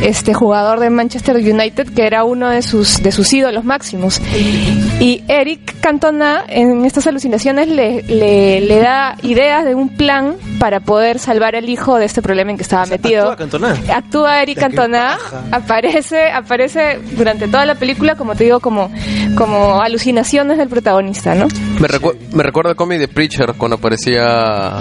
este 0.02 0.34
jugador 0.34 0.80
de 0.80 0.90
Manchester 0.90 1.36
United 1.36 1.88
que 1.94 2.06
era 2.06 2.24
uno 2.24 2.48
de 2.50 2.62
sus 2.62 3.02
de 3.02 3.12
sus 3.12 3.32
ídolos 3.32 3.64
máximos 3.64 4.20
y 5.00 5.22
Eric 5.28 5.80
Cantona 5.80 6.44
en 6.48 6.84
estas 6.84 7.06
alucinaciones 7.06 7.68
le, 7.68 8.02
le, 8.02 8.60
le 8.60 8.78
da 8.78 9.16
ideas 9.22 9.64
de 9.64 9.74
un 9.74 9.88
plan 9.96 10.34
para 10.58 10.80
poder 10.80 11.18
salvar 11.18 11.56
al 11.56 11.68
hijo 11.68 11.98
de 11.98 12.04
este 12.06 12.22
problema 12.22 12.50
en 12.50 12.56
que 12.56 12.62
estaba 12.62 12.86
metido 12.86 13.30
actúa 13.32 13.36
Cantona. 13.36 13.76
actúa 13.96 14.42
Eric 14.42 14.58
Cantona 14.60 15.18
aparece 15.50 16.30
aparece 16.30 16.98
durante 17.16 17.46
toda 17.48 17.64
la 17.66 17.74
película 17.74 18.14
como 18.16 18.34
te 18.34 18.44
digo 18.44 18.60
como 18.60 18.90
como 19.36 19.80
alucinaciones 19.80 20.58
del 20.58 20.68
protagonista 20.68 21.34
no 21.34 21.46
Me, 21.80 21.88
recu- 21.88 22.16
me 22.32 22.42
recuerda 22.42 22.70
el 22.70 22.76
cómic 22.76 22.98
de 22.98 23.08
Preacher 23.08 23.54
cuando 23.56 23.76
aparecía 23.76 24.78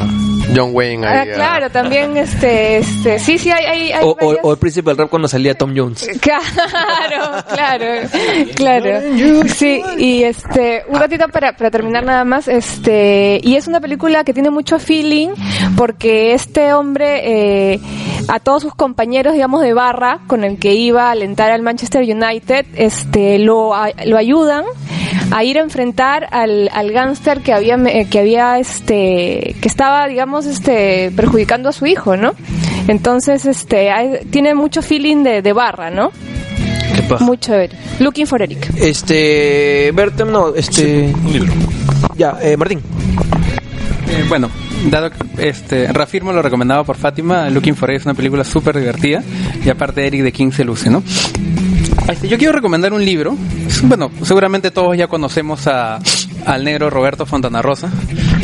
John 0.55 0.71
Wayne 0.73 1.05
Ah, 1.07 1.21
ahí. 1.21 1.29
ah. 1.29 1.33
claro 1.35 1.69
también 1.69 2.17
este 2.17 2.77
este 2.77 3.19
sí 3.19 3.37
sí 3.37 3.49
hay 3.51 3.65
hay, 3.65 3.91
hay 3.91 4.03
O, 4.03 4.11
o- 4.11 4.15
varias- 4.15 4.39
o 4.43 4.51
el 4.51 4.57
príncipe 4.57 4.89
del 4.89 4.97
rap 4.97 5.09
cuando 5.11 5.27
salía 5.27 5.53
Tom 5.55 5.73
Jones. 5.75 6.09
Claro, 6.21 7.43
claro, 7.53 8.09
claro. 8.55 9.01
Sí, 9.47 9.83
y 9.97 10.23
este, 10.23 10.83
un 10.87 10.99
ratito 10.99 11.27
para, 11.27 11.55
para 11.55 11.69
terminar 11.69 12.05
nada 12.05 12.23
más, 12.23 12.47
este, 12.47 13.39
y 13.43 13.55
es 13.55 13.67
una 13.67 13.81
película 13.81 14.23
que 14.23 14.33
tiene 14.33 14.49
mucho 14.49 14.79
feeling 14.79 15.29
porque 15.75 16.33
este 16.33 16.73
hombre, 16.73 17.73
eh, 17.73 17.79
a 18.27 18.39
todos 18.39 18.63
sus 18.63 18.75
compañeros, 18.75 19.33
digamos, 19.33 19.61
de 19.61 19.73
barra 19.73 20.21
con 20.27 20.43
el 20.43 20.57
que 20.57 20.73
iba 20.73 21.07
a 21.09 21.11
alentar 21.11 21.51
al 21.51 21.61
Manchester 21.61 22.03
United, 22.03 22.65
este, 22.75 23.39
lo, 23.39 23.73
lo 24.05 24.17
ayudan 24.17 24.63
a 25.31 25.43
ir 25.43 25.57
a 25.57 25.61
enfrentar 25.61 26.27
al, 26.31 26.69
al 26.73 26.91
gángster 26.91 27.41
que 27.41 27.53
había, 27.53 27.77
que 28.09 28.19
había, 28.19 28.59
este, 28.59 29.55
que 29.61 29.67
estaba, 29.67 30.07
digamos, 30.07 30.45
este, 30.45 31.11
perjudicando 31.15 31.69
a 31.69 31.71
su 31.73 31.85
hijo, 31.85 32.15
¿no? 32.15 32.33
Entonces, 32.87 33.45
este, 33.45 33.91
hay- 33.91 34.25
tiene 34.29 34.53
mucho 34.55 34.81
feeling 34.81 35.23
de, 35.23 35.41
de 35.41 35.53
barra, 35.53 35.89
¿no? 35.91 36.11
Qué 36.95 37.01
paja. 37.03 37.23
Muy 37.23 37.37
chévere. 37.37 37.75
Looking 37.99 38.27
for 38.27 38.41
Eric. 38.41 38.69
Este, 38.75 39.91
Bertem, 39.93 40.29
no, 40.31 40.53
este, 40.55 41.13
Un 41.25 41.33
libro. 41.33 41.53
ya, 42.17 42.37
eh, 42.41 42.57
Martín. 42.57 42.79
Eh, 44.09 44.25
bueno, 44.27 44.49
dado 44.89 45.09
que 45.09 45.47
este, 45.47 45.87
reafirmo 45.93 46.33
lo 46.33 46.41
recomendado 46.41 46.83
por 46.83 46.97
Fátima, 46.97 47.49
Looking 47.49 47.75
for 47.75 47.89
Eric 47.89 48.01
es 48.01 48.05
una 48.05 48.13
película 48.15 48.43
súper 48.43 48.77
divertida 48.77 49.23
y 49.63 49.69
aparte 49.69 50.05
Eric 50.05 50.23
de 50.23 50.31
King 50.33 50.51
se 50.51 50.65
luce, 50.65 50.89
¿no? 50.89 51.01
Este, 52.09 52.27
yo 52.27 52.37
quiero 52.37 52.51
recomendar 52.51 52.91
un 52.91 53.05
libro. 53.05 53.37
Bueno, 53.83 54.11
seguramente 54.23 54.69
todos 54.71 54.97
ya 54.97 55.07
conocemos 55.07 55.65
a, 55.67 55.99
al 56.45 56.63
negro 56.65 56.89
Roberto 56.89 57.25
Fontana 57.25 57.61
Rosa. 57.61 57.89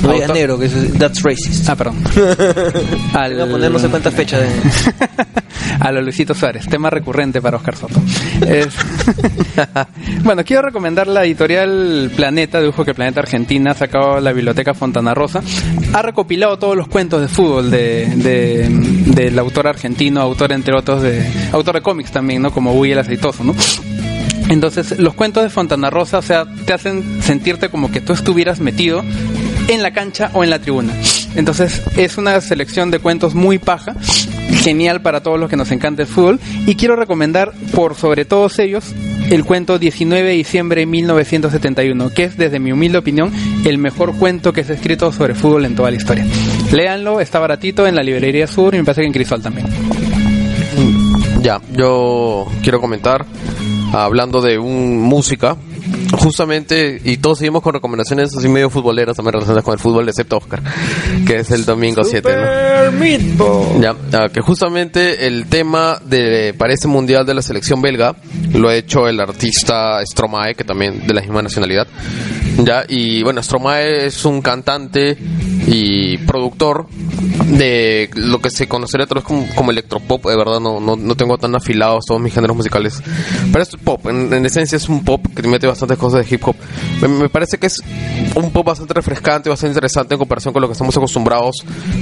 No 0.07 0.13
digas 0.13 0.29
Autor- 0.29 0.35
negro, 0.35 0.59
que 0.59 0.65
es, 0.65 0.93
that's 0.97 1.21
racist. 1.23 1.69
Ah, 1.69 1.75
perdón. 1.75 1.97
Al... 3.13 3.34
Voy 3.34 3.41
a 3.43 3.51
poner 3.51 3.71
no 3.71 3.79
sé 3.79 3.88
cuántas 3.89 4.13
fechas 4.13 4.41
de... 4.41 4.47
a 5.79 5.91
lo 5.91 6.01
Luisito 6.01 6.34
Suárez, 6.34 6.65
tema 6.67 6.89
recurrente 6.89 7.41
para 7.41 7.57
Oscar 7.57 7.75
Soto. 7.75 8.01
Es- 8.47 8.73
bueno, 10.23 10.43
quiero 10.43 10.61
recomendar 10.63 11.07
la 11.07 11.23
editorial 11.25 12.11
Planeta, 12.15 12.61
de 12.61 12.69
Ujo 12.69 12.84
que 12.85 12.93
Planeta 12.93 13.19
Argentina, 13.21 13.71
ha 13.71 13.75
sacado 13.75 14.19
la 14.19 14.31
biblioteca 14.34 14.73
Fontana 14.73 15.13
Rosa. 15.13 15.41
Ha 15.93 16.01
recopilado 16.01 16.57
todos 16.57 16.75
los 16.75 16.88
cuentos 16.88 17.21
de 17.21 17.27
fútbol 17.27 17.69
de, 17.71 18.05
de- 18.15 18.67
del 19.13 19.38
autor 19.39 19.67
argentino, 19.67 20.21
autor 20.21 20.51
entre 20.51 20.75
otros 20.75 21.01
de. 21.01 21.25
autor 21.51 21.75
de 21.75 21.81
cómics 21.81 22.11
también, 22.11 22.41
¿no? 22.41 22.51
Como 22.51 22.73
Uy 22.73 22.91
el 22.91 22.99
Aceitoso, 22.99 23.43
¿no? 23.43 23.55
Entonces, 24.49 24.97
los 24.97 25.13
cuentos 25.13 25.43
de 25.43 25.49
Fontana 25.49 25.89
Rosa, 25.89 26.19
o 26.19 26.21
sea, 26.21 26.45
te 26.65 26.71
hacen 26.71 27.21
sentirte 27.21 27.67
como 27.69 27.91
que 27.91 27.99
tú 27.99 28.13
estuvieras 28.13 28.61
metido 28.61 29.03
en 29.68 29.84
la 29.84 29.91
cancha 29.91 30.31
o 30.34 30.44
en 30.44 30.49
la 30.49 30.60
tribuna. 30.60 30.94
Entonces, 31.35 31.81
es 31.98 32.18
una 32.18 32.39
selección 32.41 32.91
de 32.91 32.99
cuentos 32.99 33.35
muy 33.35 33.60
paja, 33.60 33.95
genial 34.64 35.02
para 35.02 35.22
todos 35.22 35.39
los 35.39 35.49
que 35.49 35.56
nos 35.56 35.72
encanta 35.72 36.02
el 36.02 36.07
fútbol. 36.07 36.39
Y 36.65 36.76
quiero 36.76 36.95
recomendar, 36.95 37.53
por 37.73 37.95
sobre 37.95 38.26
todos 38.26 38.60
ellos, 38.60 38.85
el 39.30 39.44
cuento 39.45 39.77
19 39.77 40.30
de 40.30 40.34
diciembre 40.34 40.81
de 40.81 40.85
1971, 40.88 42.10
que 42.11 42.23
es, 42.26 42.38
desde 42.38 42.60
mi 42.60 42.72
humilde 42.72 42.98
opinión, 42.98 43.31
el 43.65 43.77
mejor 43.77 44.15
cuento 44.18 44.53
que 44.53 44.64
se 44.64 44.72
ha 44.72 44.76
escrito 44.76 45.11
sobre 45.11 45.35
fútbol 45.35 45.65
en 45.65 45.76
toda 45.76 45.91
la 45.91 45.98
historia. 45.98 46.26
Léanlo, 46.72 47.19
está 47.19 47.39
baratito 47.39 47.85
en 47.88 47.95
la 47.95 48.03
librería 48.03 48.48
Sur 48.48 48.73
y 48.73 48.77
me 48.80 48.84
parece 48.84 49.02
que 49.02 49.07
en 49.07 49.14
Crisol 49.14 49.41
también. 49.41 49.68
Ya, 51.41 51.61
yo 51.72 52.48
quiero 52.61 52.81
comentar, 52.81 53.26
hablando 53.94 54.41
de 54.41 54.57
un 54.57 55.02
música, 55.02 55.56
justamente, 56.18 57.01
y 57.03 57.18
todos 57.18 57.39
seguimos 57.39 57.61
con 57.61 57.73
recomendaciones 57.73 58.35
así 58.35 58.47
medio 58.47 58.69
futboleras, 58.69 59.15
también 59.15 59.34
relacionadas 59.34 59.64
con 59.64 59.73
el 59.73 59.80
fútbol, 59.80 60.07
excepto 60.07 60.38
Oscar, 60.38 60.61
que 61.26 61.38
es 61.38 61.51
el 61.51 61.65
domingo 61.65 62.03
7, 62.03 62.30
¿no? 62.30 62.41
Super 62.41 62.91
Meat 62.91 63.38
Boy. 63.38 63.81
Ya, 63.81 63.95
ah, 64.14 64.27
que 64.31 64.41
justamente 64.41 65.27
el 65.27 65.47
tema 65.47 65.99
de 66.03 66.53
para 66.57 66.73
este 66.73 66.88
mundial 66.88 67.26
de 67.26 67.34
la 67.34 67.41
selección 67.41 67.81
belga 67.81 68.15
lo 68.53 68.69
ha 68.69 68.76
hecho 68.76 69.07
el 69.07 69.19
artista 69.19 70.03
Stromae, 70.05 70.55
que 70.55 70.64
también 70.64 71.05
de 71.05 71.14
la 71.14 71.22
misma 71.22 71.41
nacionalidad. 71.41 71.88
Ya, 72.63 72.84
y 72.88 73.21
bueno, 73.23 73.41
Stromae 73.43 74.07
es 74.07 74.25
un 74.25 74.41
cantante 74.41 75.15
y 75.67 76.17
productor 76.19 76.88
de 77.47 78.09
lo 78.15 78.39
que 78.39 78.49
se 78.49 78.67
conocería 78.67 79.05
tal 79.05 79.17
vez 79.17 79.23
como, 79.25 79.45
como 79.55 79.71
electropop, 79.71 80.25
de 80.27 80.35
verdad 80.35 80.59
no, 80.59 80.79
no, 80.79 80.95
no 80.95 81.15
tengo 81.15 81.38
tan 81.38 81.55
afilados 81.55 82.05
todos 82.05 82.19
mis 82.19 82.34
géneros 82.34 82.55
musicales. 82.57 83.01
Pero 83.51 83.61
es 83.63 83.69
pop, 83.84 84.07
en, 84.07 84.34
en 84.34 84.45
esencia 84.45 84.75
es 84.75 84.89
un 84.89 85.03
pop 85.03 85.23
que 85.35 85.47
mete 85.47 85.67
bastantes 85.67 85.97
cosas 85.97 86.25
de 86.27 86.34
hip 86.35 86.41
hop. 86.47 86.55
Me, 87.01 87.07
me 87.07 87.29
parece 87.29 87.57
que 87.57 87.67
es 87.67 87.79
un 88.35 88.51
pop 88.51 88.65
bastante 88.65 88.93
refrescante, 88.93 89.49
bastante 89.49 89.73
interesante 89.73 90.15
en 90.15 90.19
comparación 90.19 90.51
con 90.53 90.61
lo 90.61 90.67
que 90.67 90.73
estamos 90.73 90.95
acostumbrados 90.97 91.57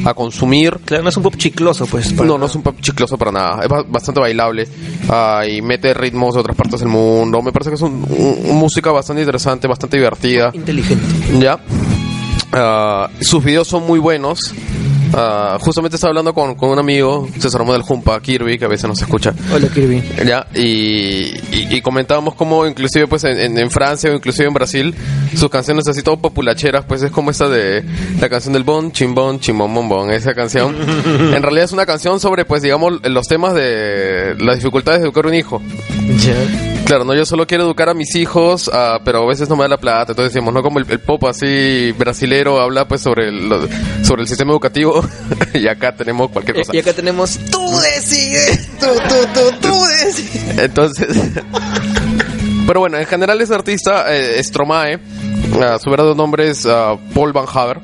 a 0.06 0.14
consumir. 0.14 0.80
Claro, 0.86 1.04
no 1.04 1.10
es 1.10 1.18
un 1.18 1.24
pop 1.24 1.36
chicloso, 1.36 1.86
pues. 1.86 2.14
No, 2.14 2.38
no 2.38 2.46
es 2.46 2.56
un 2.56 2.62
pop 2.64 2.76
chicloso 2.82 3.18
para 3.18 3.32
nada. 3.32 3.64
Es 3.64 3.68
ba- 3.70 3.84
bastante 3.88 4.20
bailable 4.22 4.68
ah, 5.10 5.44
y 5.48 5.62
mete 5.62 5.94
ritmos 5.94 6.34
de 6.36 6.40
otras 6.42 6.56
partes 6.56 6.80
del 6.80 6.90
mundo. 6.90 7.42
Me 7.42 7.52
parece 7.52 7.72
que 7.72 7.76
es 7.76 7.82
un, 7.82 8.06
un- 8.10 8.40
un 8.52 8.56
música 8.58 8.92
bastante 8.92 9.22
interesante, 9.22 9.68
bastante 9.68 9.98
divertida. 9.98 10.45
Inteligente. 10.54 11.06
Ya. 11.40 11.60
Ah, 12.52 13.10
sus 13.22 13.44
videos 13.44 13.68
son 13.68 13.86
muy 13.86 14.00
buenos. 14.00 14.54
Ah, 15.14 15.58
justamente 15.62 15.96
estaba 15.96 16.10
hablando 16.10 16.34
con, 16.34 16.56
con 16.56 16.70
un 16.70 16.80
amigo, 16.80 17.28
César 17.40 17.60
Román 17.60 17.76
del 17.76 17.84
Jumpa, 17.84 18.20
Kirby, 18.20 18.58
que 18.58 18.66
a 18.66 18.68
veces 18.68 18.88
nos 18.88 19.02
escucha. 19.02 19.34
Hola, 19.54 19.68
Kirby. 19.68 20.04
Ya, 20.26 20.48
y, 20.54 21.34
y, 21.52 21.68
y 21.70 21.82
comentábamos 21.82 22.36
cómo 22.36 22.66
inclusive 22.68 23.08
pues 23.08 23.24
en, 23.24 23.72
Francia 23.72 24.12
o 24.12 24.14
inclusive 24.14 24.48
en 24.48 24.54
Brasil, 24.54 24.96
sus 25.36 25.50
canciones 25.50 25.88
así 25.88 26.02
todo 26.02 26.18
populacheras, 26.18 26.86
pues 26.86 27.02
es 27.02 27.12
como 27.12 27.32
esta 27.32 27.48
de 27.48 27.84
la 28.20 28.30
canción 28.30 28.54
del 28.54 28.64
bon, 28.64 28.92
chimbón, 28.92 29.40
chimbón, 29.40 29.74
bombón, 29.74 30.12
esa 30.12 30.34
canción. 30.34 30.76
en 30.76 31.42
realidad 31.42 31.66
es 31.66 31.72
una 31.72 31.86
canción 31.86 32.20
sobre 32.20 32.44
pues 32.46 32.62
digamos 32.62 33.00
los 33.04 33.28
temas 33.28 33.54
de 33.54 34.36
las 34.40 34.58
dificultades 34.58 35.00
de 35.00 35.06
educar 35.06 35.26
un 35.28 35.36
hijo. 35.36 35.62
Ya. 36.20 36.75
Claro, 36.86 37.04
no, 37.04 37.16
yo 37.16 37.26
solo 37.26 37.48
quiero 37.48 37.64
educar 37.64 37.90
a 37.90 37.94
mis 37.96 38.14
hijos, 38.16 38.70
ah, 38.72 39.00
pero 39.04 39.24
a 39.24 39.28
veces 39.28 39.50
no 39.50 39.56
me 39.56 39.64
da 39.64 39.70
la 39.70 39.78
plata. 39.78 40.12
Entonces 40.12 40.34
decimos, 40.34 40.54
no 40.54 40.62
como 40.62 40.78
el, 40.80 40.86
el 40.90 41.00
pop 41.00 41.24
así 41.26 41.92
brasilero 41.94 42.60
habla 42.60 42.88
pues 42.88 43.02
sobre 43.02 43.30
el, 43.30 43.50
lo- 43.50 43.68
sobre 44.04 44.22
el 44.22 44.28
sistema 44.28 44.52
educativo 44.52 45.04
y 45.54 45.68
acá 45.68 45.96
tenemos 45.96 46.30
cualquier 46.30 46.58
cosa. 46.58 46.76
Y 46.76 46.80
acá 46.80 46.94
tenemos, 46.94 47.40
tú 47.52 47.60
decides, 47.96 48.70
tú, 48.80 48.86
tú, 48.86 49.16
tú, 49.34 49.68
tú 49.68 49.84
decides. 50.06 50.60
Entonces, 50.60 51.08
pero 52.68 52.82
bueno, 52.82 52.98
en 53.00 53.06
general 53.08 53.42
es 53.42 53.50
artista 53.50 54.16
eh, 54.16 54.44
Stromae, 54.44 55.00
ah, 55.62 55.80
su 55.84 55.90
verdadero 55.90 56.14
nombre 56.14 56.50
es 56.50 56.68
ah, 56.68 56.96
Paul 57.16 57.34
Van 57.34 57.46
Haver. 57.52 57.80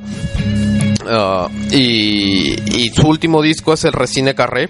Y, 1.72 2.56
y 2.84 2.90
su 2.96 3.08
último 3.08 3.42
disco 3.42 3.74
es 3.74 3.84
el 3.84 3.94
Resine 3.94 4.36
Carré. 4.36 4.70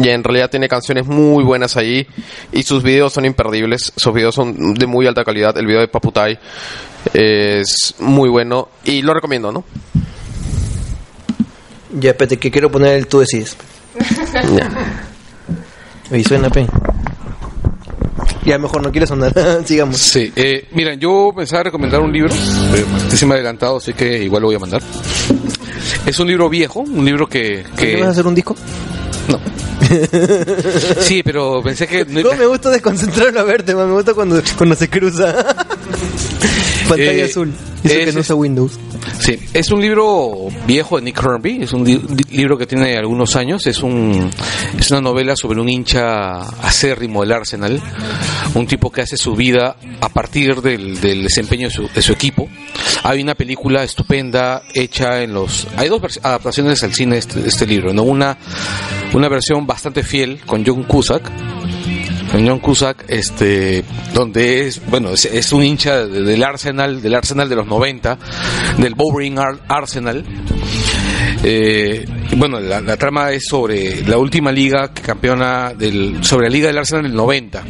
Y 0.00 0.08
en 0.08 0.22
realidad 0.22 0.50
tiene 0.50 0.68
canciones 0.68 1.06
muy 1.06 1.42
buenas 1.42 1.76
ahí. 1.76 2.06
Y 2.52 2.62
sus 2.62 2.82
videos 2.82 3.12
son 3.12 3.24
imperdibles. 3.24 3.92
Sus 3.96 4.14
videos 4.14 4.34
son 4.34 4.74
de 4.74 4.86
muy 4.86 5.06
alta 5.06 5.24
calidad. 5.24 5.56
El 5.58 5.66
video 5.66 5.80
de 5.80 5.88
Paputai 5.88 6.38
es 7.12 7.94
muy 7.98 8.28
bueno. 8.28 8.68
Y 8.84 9.02
lo 9.02 9.12
recomiendo, 9.12 9.50
¿no? 9.50 9.64
Ya, 11.98 12.10
espérate, 12.10 12.36
que 12.38 12.50
quiero 12.50 12.70
poner 12.70 12.94
el 12.94 13.06
tú 13.06 13.20
decides. 13.20 13.56
Ya. 14.54 16.16
Y 16.16 16.24
suena, 16.24 16.48
pe. 16.48 16.66
Ya, 18.44 18.58
mejor 18.58 18.82
no 18.82 18.90
quiere 18.90 19.06
sonar. 19.06 19.32
Sigamos. 19.64 19.98
Sí, 19.98 20.32
eh, 20.36 20.68
miren, 20.72 20.98
yo 20.98 21.32
pensaba 21.36 21.64
recomendar 21.64 22.00
un 22.00 22.12
libro, 22.12 22.32
pero 22.70 22.86
estoy 23.10 23.28
me 23.28 23.34
he 23.34 23.38
adelantado, 23.38 23.76
así 23.78 23.92
que 23.92 24.22
igual 24.24 24.42
lo 24.42 24.48
voy 24.48 24.56
a 24.56 24.58
mandar. 24.58 24.82
Es 26.06 26.18
un 26.18 26.28
libro 26.28 26.48
viejo, 26.48 26.80
un 26.80 27.04
libro 27.04 27.26
que... 27.26 27.64
¿Qué 27.76 27.96
que 27.96 27.96
vas 27.96 28.08
a 28.08 28.10
hacer 28.12 28.26
un 28.26 28.34
disco? 28.34 28.54
Sí, 31.00 31.22
pero 31.22 31.62
pensé 31.62 31.86
que... 31.86 32.04
no- 32.04 32.22
¿Cómo 32.22 32.36
me 32.36 32.46
gusta 32.46 32.70
desconcentrarlo 32.70 33.40
a 33.40 33.44
verte, 33.44 33.74
man? 33.74 33.86
Me 33.88 33.94
gusta 33.94 34.14
cuando, 34.14 34.40
cuando 34.56 34.74
se 34.76 34.88
cruza. 34.88 35.34
Pantalla 36.88 37.12
Eh, 37.12 37.24
azul. 37.24 37.52
Eso 37.84 37.94
que 37.94 38.02
es- 38.04 38.14
no 38.14 38.20
usa 38.20 38.34
Windows. 38.34 38.72
Sí, 39.20 39.38
es 39.54 39.70
un 39.70 39.80
libro 39.80 40.48
viejo 40.66 40.96
de 40.96 41.02
Nick 41.02 41.22
Hornby, 41.24 41.62
es 41.62 41.72
un 41.72 41.84
li- 41.84 41.98
li- 42.08 42.36
libro 42.36 42.58
que 42.58 42.66
tiene 42.66 42.96
algunos 42.96 43.36
años, 43.36 43.66
es 43.66 43.82
un 43.82 44.30
es 44.78 44.90
una 44.90 45.00
novela 45.00 45.36
sobre 45.36 45.60
un 45.60 45.68
hincha 45.68 46.40
acérrimo 46.40 47.20
del 47.22 47.32
Arsenal, 47.32 47.80
un 48.54 48.66
tipo 48.66 48.90
que 48.90 49.02
hace 49.02 49.16
su 49.16 49.34
vida 49.34 49.76
a 50.00 50.08
partir 50.08 50.60
del, 50.60 51.00
del 51.00 51.22
desempeño 51.22 51.68
de 51.68 51.74
su, 51.74 51.88
de 51.94 52.02
su 52.02 52.12
equipo. 52.12 52.48
Hay 53.04 53.22
una 53.22 53.34
película 53.34 53.84
estupenda 53.84 54.62
hecha 54.74 55.22
en 55.22 55.34
los 55.34 55.66
hay 55.76 55.88
dos 55.88 56.00
adaptaciones 56.22 56.82
al 56.82 56.92
cine 56.94 57.12
de 57.14 57.18
este, 57.20 57.40
de 57.40 57.48
este 57.48 57.66
libro, 57.66 57.92
no 57.92 58.02
una 58.02 58.36
una 59.12 59.28
versión 59.28 59.66
bastante 59.66 60.02
fiel 60.02 60.40
con 60.44 60.64
John 60.66 60.82
Cusack 60.84 61.30
con 62.30 62.46
John 62.46 62.58
Cusack, 62.60 63.04
este, 63.08 63.84
donde 64.12 64.66
es, 64.68 64.80
bueno, 64.90 65.10
es, 65.12 65.52
un 65.52 65.64
hincha 65.64 66.06
de- 66.06 66.22
del 66.22 66.42
Arsenal, 66.44 67.00
del 67.00 67.14
Arsenal 67.14 67.48
de 67.48 67.56
los 67.56 67.66
90, 67.66 68.18
del 68.78 68.94
Bowring 68.94 69.38
Ar- 69.38 69.60
Arsenal. 69.68 70.24
Eh, 71.44 72.04
bueno, 72.36 72.58
la, 72.60 72.96
trama 72.96 73.30
es 73.32 73.44
sobre 73.48 74.02
la 74.06 74.18
última 74.18 74.50
liga 74.52 74.92
que 74.92 75.02
campeona 75.02 75.72
del, 75.72 76.18
sobre 76.22 76.48
la 76.48 76.52
liga 76.52 76.66
del 76.68 76.78
Arsenal 76.78 77.04
del 77.04 77.14
90. 77.14 77.62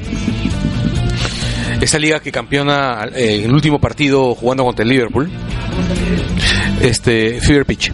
Esa 1.81 1.99
liga 1.99 2.19
que 2.21 2.33
campeona 2.33 3.05
eh, 3.15 3.37
en 3.41 3.45
el 3.45 3.53
último 3.53 3.79
partido 3.81 4.35
jugando 4.35 4.65
contra 4.65 4.83
el 4.83 4.89
Liverpool. 4.89 5.31
Este, 6.81 7.41
Fever 7.41 7.65
Pitch. 7.67 7.93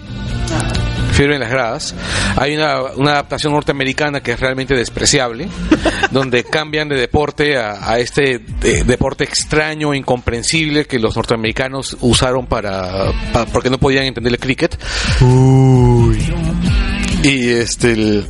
Fiebre 1.14 1.34
en 1.34 1.40
las 1.40 1.50
gradas. 1.50 1.94
Hay 2.36 2.56
una, 2.56 2.82
una 2.96 3.12
adaptación 3.12 3.52
norteamericana 3.52 4.20
que 4.20 4.32
es 4.32 4.40
realmente 4.40 4.74
despreciable, 4.74 5.48
donde 6.10 6.44
cambian 6.44 6.88
de 6.88 6.96
deporte 6.96 7.56
a, 7.56 7.88
a 7.90 7.98
este 7.98 8.40
eh, 8.62 8.82
deporte 8.84 9.24
extraño, 9.24 9.94
incomprensible 9.94 10.86
que 10.86 10.98
los 10.98 11.14
norteamericanos 11.16 11.96
usaron 12.00 12.46
para, 12.46 13.12
pa- 13.32 13.46
porque 13.46 13.70
no 13.70 13.78
podían 13.78 14.04
entender 14.06 14.32
el 14.32 14.38
cricket. 14.40 14.76
Y 17.22 17.48
este 17.50 17.92
el- 17.92 18.26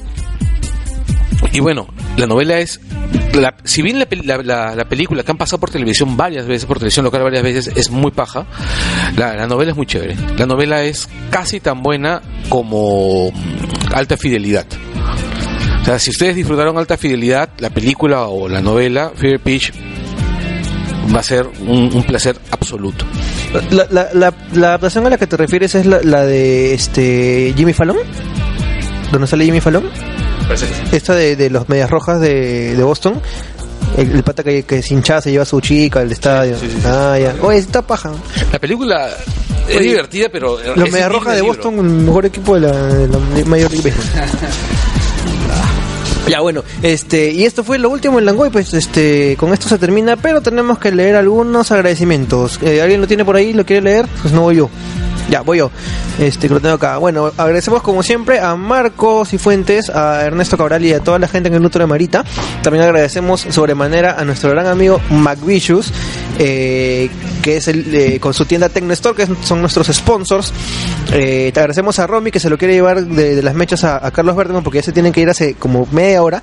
y 1.53 1.61
bueno, 1.61 1.87
la 2.17 2.27
novela 2.27 2.59
es 2.59 2.81
la- 3.35 3.55
si 3.65 3.83
bien 3.83 3.99
la, 3.99 4.07
la- 4.25 4.43
la- 4.43 4.75
la 4.75 4.85
película 4.89 5.23
que 5.23 5.31
han 5.31 5.39
pasado 5.39 5.59
por 5.61 5.71
televisión 5.71 6.17
varias 6.17 6.47
veces, 6.47 6.67
por 6.67 6.79
televisión 6.79 7.05
local 7.05 7.23
varias 7.23 7.43
veces, 7.43 7.73
es 7.77 7.91
muy 7.91 8.11
paja, 8.11 8.47
la, 9.17 9.35
la 9.35 9.47
novela 9.47 9.71
es 9.73 9.77
muy 9.77 9.87
chévere. 9.87 10.17
La 10.37 10.47
novela 10.47 10.83
es 10.85 11.09
casi 11.31 11.61
tan 11.61 11.83
buena 11.83 12.23
como 12.49 13.31
mm, 13.31 13.95
Alta 13.95 14.17
Fidelidad. 14.17 14.67
O 15.83 15.85
sea, 15.85 15.99
si 15.99 16.11
ustedes 16.11 16.35
disfrutaron 16.37 16.79
Alta 16.79 16.97
Fidelidad, 16.97 17.51
la 17.59 17.71
película 17.71 18.23
o 18.27 18.49
la 18.49 18.61
novela, 18.63 19.13
Fever 19.15 19.39
Pitch, 19.41 19.73
va 21.15 21.21
a 21.21 21.23
ser 21.23 21.47
un, 21.67 22.03
placer 22.05 22.37
absoluto. 22.51 23.05
La, 23.71 24.09
la, 24.15 24.35
adaptación 24.69 25.07
a 25.07 25.11
la 25.11 25.19
que 25.19 25.27
te 25.27 25.37
refieres 25.37 25.75
es 25.75 25.85
la 25.87 26.25
de 26.25 26.73
este 26.75 27.53
Jimmy 27.57 27.73
Fallon. 27.75 27.99
¿Dónde 29.13 29.27
sale 29.27 29.45
Jimmy 29.45 29.61
Fallon? 29.61 29.85
Esta 30.93 31.15
de, 31.15 31.37
de 31.37 31.51
los 31.51 31.69
medias 31.69 31.91
rojas 31.91 32.21
de, 32.21 32.75
de 32.77 32.83
Boston. 32.83 33.21
El, 33.97 34.11
el 34.11 34.23
pata 34.23 34.43
que, 34.43 34.65
que 34.65 34.83
sin 34.83 34.99
hinchada 34.99 35.21
se 35.21 35.31
lleva 35.31 35.43
a 35.43 35.47
su 35.47 35.61
chica 35.61 36.01
al 36.01 36.11
estadio. 36.11 36.57
Ah, 36.85 37.17
ya. 37.19 37.35
Oye, 37.43 37.59
está 37.59 37.83
paja. 37.83 38.13
La 38.53 38.59
película 38.59 39.09
es 39.69 39.77
Oye, 39.77 39.89
divertida, 39.91 40.29
pero... 40.31 40.59
Los 40.75 40.91
medias 40.91 41.11
rojas 41.11 41.37
de. 41.37 41.43
Boston, 41.43 41.79
el 41.79 41.85
mejor 41.85 42.27
equipo 42.27 42.55
de 42.55 42.61
la, 42.63 42.73
de 42.73 43.09
la 43.09 43.19
Major 43.47 43.71
League. 43.73 43.93
Ya 46.29 46.41
bueno, 46.41 46.65
este 46.83 47.33
y 47.33 47.45
esto 47.45 47.63
fue 47.63 47.79
lo 47.79 47.91
último 47.91 48.19
en 48.19 48.25
Langoy, 48.25 48.49
pues 48.49 48.73
este 48.73 49.37
con 49.39 49.53
esto 49.53 49.69
se 49.69 49.77
termina, 49.77 50.17
pero 50.17 50.41
tenemos 50.41 50.79
que 50.79 50.91
leer 50.91 51.17
algunos 51.17 51.71
agradecimientos. 51.71 52.59
Eh, 52.63 52.81
¿Alguien 52.81 53.03
lo 53.03 53.07
tiene 53.07 53.27
por 53.27 53.37
ahí? 53.37 53.53
¿Lo 53.53 53.67
quiere 53.67 53.83
leer? 53.83 54.07
Pues 54.23 54.33
no 54.33 54.41
voy 54.41 54.57
yo. 54.57 54.71
Ya, 55.29 55.41
voy 55.41 55.59
yo. 55.59 55.71
Este, 56.19 56.49
que 56.49 56.55
lo 56.55 56.61
tengo 56.61 56.75
acá. 56.75 56.99
Bueno, 56.99 57.33
agradecemos 57.37 57.83
como 57.83 58.03
siempre 58.03 58.41
a 58.41 58.55
Marcos 58.57 59.33
y 59.33 59.39
Fuentes, 59.39 59.91
a 59.91 60.23
Ernesto 60.25 60.57
Cabral 60.57 60.85
y 60.85 60.93
a 60.93 61.01
toda 61.01 61.19
la 61.19 61.29
gente 61.29 61.49
en 61.49 61.55
el 61.55 61.63
Nutro 61.63 61.81
de 61.81 61.87
Marita. 61.87 62.25
También 62.63 62.85
agradecemos 62.85 63.41
sobremanera 63.51 64.17
a 64.19 64.25
nuestro 64.25 64.51
gran 64.51 64.67
amigo 64.67 65.01
McVicious, 65.11 65.93
eh, 66.39 67.11
que 67.43 67.57
es 67.57 67.69
el 67.69 67.95
eh, 67.95 68.21
con 68.21 68.35
su 68.35 68.45
tienda 68.45 68.69
Tecnostore, 68.69 69.27
que 69.27 69.35
son 69.45 69.61
nuestros 69.61 69.89
sponsors. 69.89 70.53
Eh, 71.13 71.51
te 71.53 71.61
agradecemos 71.61 71.99
a 71.99 72.07
Romy 72.07 72.31
que 72.31 72.41
se 72.41 72.49
lo 72.49 72.59
quiere 72.59 72.75
llevar 72.75 73.05
de, 73.05 73.43
las 73.43 73.55
mechas 73.55 73.85
a, 73.85 74.11
Carlos 74.11 74.37
Berteman 74.37 74.63
porque 74.63 74.79
ya 74.79 74.83
se 74.83 74.93
tienen 74.93 75.13
que 75.13 75.21
ir 75.21 75.31
hace 75.31 75.55
como 75.55 75.87
media 75.91 76.23
hora. 76.23 76.43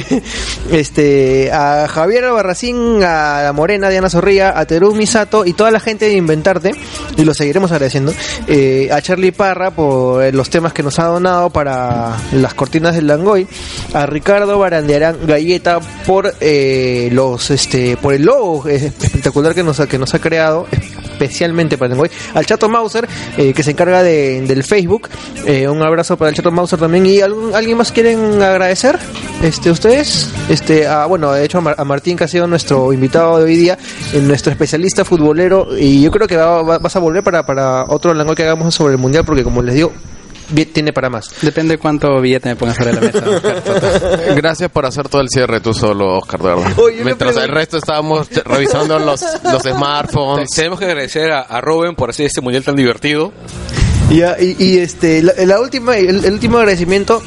este, 0.72 1.50
a 1.52 1.86
Javier 1.88 2.24
Albarracín, 2.24 3.02
a 3.02 3.42
la 3.42 3.52
Morena, 3.52 3.88
Diana 3.88 4.10
Zorrilla, 4.10 4.58
a 4.58 4.64
Terumi 4.66 5.06
Sato 5.06 5.44
y 5.44 5.52
toda 5.52 5.70
la 5.70 5.80
gente 5.80 6.06
de 6.06 6.14
Inventarte, 6.14 6.72
y 7.16 7.24
lo 7.24 7.34
seguiremos 7.34 7.70
agradeciendo. 7.72 8.05
Eh, 8.46 8.88
a 8.92 9.00
Charlie 9.00 9.32
Parra 9.32 9.70
por 9.70 10.22
eh, 10.22 10.32
los 10.32 10.50
temas 10.50 10.72
que 10.72 10.82
nos 10.82 10.98
ha 10.98 11.04
donado 11.04 11.50
para 11.50 12.16
las 12.32 12.54
cortinas 12.54 12.94
del 12.94 13.06
Langoy. 13.06 13.46
A 13.94 14.06
Ricardo 14.06 14.58
Barandiarán 14.58 15.26
Galleta 15.26 15.80
por 16.06 16.34
eh, 16.40 17.08
los 17.12 17.50
este 17.50 17.96
por 17.96 18.14
el 18.14 18.24
logo 18.24 18.68
eh, 18.68 18.76
espectacular 18.76 19.54
que 19.54 19.62
nos 19.62 19.80
ha, 19.80 19.86
que 19.86 19.98
nos 19.98 20.14
ha 20.14 20.18
creado 20.18 20.66
especialmente 21.20 21.78
para 21.78 21.94
el. 21.94 22.10
Al 22.34 22.46
Chato 22.46 22.68
Mauser 22.68 23.08
eh, 23.36 23.52
que 23.54 23.62
se 23.62 23.70
encarga 23.72 24.02
de, 24.02 24.42
del 24.42 24.62
Facebook. 24.62 25.08
Eh, 25.46 25.68
un 25.68 25.82
abrazo 25.82 26.16
para 26.16 26.28
el 26.30 26.36
Chato 26.36 26.50
Mauser 26.50 26.78
también. 26.78 27.06
¿Y 27.06 27.20
algún- 27.20 27.54
alguien 27.54 27.76
más 27.78 27.92
quieren 27.92 28.42
agradecer? 28.42 28.98
este, 29.42 29.70
ustedes, 29.70 30.30
este, 30.48 30.86
a, 30.86 31.04
bueno, 31.06 31.32
de 31.32 31.44
hecho 31.44 31.58
a, 31.58 31.60
Mar- 31.60 31.74
a 31.78 31.84
Martín 31.84 32.16
que 32.16 32.24
ha 32.24 32.28
sido 32.28 32.46
nuestro 32.46 32.92
invitado 32.92 33.38
de 33.38 33.44
hoy 33.44 33.56
día, 33.56 33.76
eh, 34.14 34.20
nuestro 34.20 34.50
especialista 34.50 35.04
futbolero, 35.04 35.68
y 35.78 36.02
yo 36.02 36.10
creo 36.10 36.26
que 36.26 36.36
va- 36.36 36.62
va- 36.62 36.78
vas 36.78 36.96
a 36.96 36.98
volver 37.00 37.22
para, 37.22 37.44
para 37.44 37.84
otro 37.84 38.14
langoy 38.14 38.34
que 38.34 38.44
hagamos 38.44 38.74
sobre 38.74 38.94
el 38.94 38.98
mundial, 38.98 39.24
porque 39.24 39.44
como 39.44 39.62
les 39.62 39.74
digo, 39.74 39.92
tiene 40.72 40.92
para 40.92 41.10
más. 41.10 41.30
Depende 41.42 41.78
cuánto 41.78 42.20
billete 42.20 42.48
me 42.48 42.56
pongas 42.56 42.76
sobre 42.76 42.92
la 42.92 43.00
mesa. 43.00 43.24
Oscar. 43.28 44.34
Gracias 44.36 44.70
por 44.70 44.86
hacer 44.86 45.08
todo 45.08 45.20
el 45.20 45.28
cierre 45.28 45.60
tú 45.60 45.74
solo, 45.74 46.18
Oscar, 46.18 46.40
de 46.40 46.48
verdad. 46.48 46.78
Oye, 46.78 47.04
Mientras 47.04 47.36
el 47.36 47.48
resto 47.48 47.76
estábamos 47.78 48.28
revisando 48.44 48.98
los, 48.98 49.20
los 49.44 49.62
smartphones. 49.62 50.50
Tenemos 50.50 50.78
que 50.78 50.86
agradecer 50.86 51.32
a, 51.32 51.42
a 51.42 51.60
Robin 51.60 51.94
por 51.94 52.10
hacer 52.10 52.26
este 52.26 52.40
mundial 52.40 52.64
tan 52.64 52.76
divertido. 52.76 53.32
Ya, 54.10 54.36
y, 54.40 54.56
y, 54.58 54.78
este, 54.78 55.22
la, 55.22 55.32
la 55.44 55.60
última, 55.60 55.96
el, 55.96 56.24
el 56.24 56.32
último 56.32 56.58
agradecimiento 56.58 57.22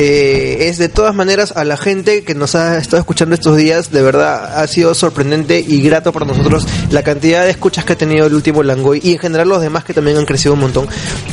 eh, 0.00 0.68
es 0.68 0.78
de 0.78 0.88
todas 0.88 1.12
maneras 1.12 1.52
a 1.56 1.64
la 1.64 1.76
gente 1.76 2.22
que 2.22 2.36
nos 2.36 2.54
ha 2.54 2.78
estado 2.78 3.00
escuchando 3.00 3.34
estos 3.34 3.56
días. 3.56 3.90
De 3.90 4.00
verdad, 4.00 4.60
ha 4.60 4.64
sido 4.68 4.94
sorprendente 4.94 5.58
y 5.58 5.82
grato 5.82 6.12
para 6.12 6.24
nosotros 6.24 6.68
la 6.92 7.02
cantidad 7.02 7.42
de 7.42 7.50
escuchas 7.50 7.84
que 7.84 7.94
ha 7.94 7.98
tenido 7.98 8.24
el 8.26 8.34
último 8.34 8.62
Langoy 8.62 9.00
y 9.02 9.14
en 9.14 9.18
general 9.18 9.48
los 9.48 9.60
demás 9.60 9.82
que 9.82 9.92
también 9.92 10.16
han 10.16 10.24
crecido 10.24 10.54
un 10.54 10.60
montón. 10.60 10.86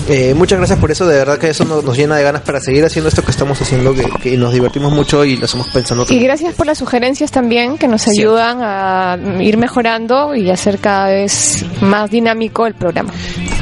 Eh, 0.09 0.33
muchas 0.33 0.57
gracias 0.57 0.79
por 0.79 0.89
eso, 0.89 1.05
de 1.05 1.15
verdad 1.15 1.37
que 1.37 1.49
eso 1.49 1.63
nos, 1.63 1.83
nos 1.83 1.95
llena 1.95 2.15
de 2.15 2.23
ganas 2.23 2.41
para 2.41 2.59
seguir 2.59 2.83
haciendo 2.83 3.09
esto 3.09 3.21
que 3.21 3.29
estamos 3.29 3.61
haciendo, 3.61 3.93
que, 3.93 4.09
que 4.19 4.35
nos 4.35 4.51
divertimos 4.51 4.91
mucho 4.91 5.23
y 5.23 5.37
lo 5.37 5.45
estamos 5.45 5.67
pensando. 5.67 6.07
Y 6.09 6.17
gracias 6.17 6.55
por 6.55 6.65
las 6.65 6.79
sugerencias 6.79 7.29
también 7.29 7.77
que 7.77 7.87
nos 7.87 8.07
ayudan 8.07 8.61
a 8.63 9.15
ir 9.41 9.57
mejorando 9.57 10.33
y 10.33 10.49
hacer 10.49 10.79
cada 10.79 11.09
vez 11.09 11.63
más 11.81 12.09
dinámico 12.09 12.65
el 12.65 12.73
programa. 12.73 13.13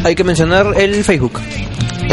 Hay 0.06 0.16
que 0.16 0.24
mencionar 0.24 0.80
el 0.80 1.04
Facebook. 1.04 1.42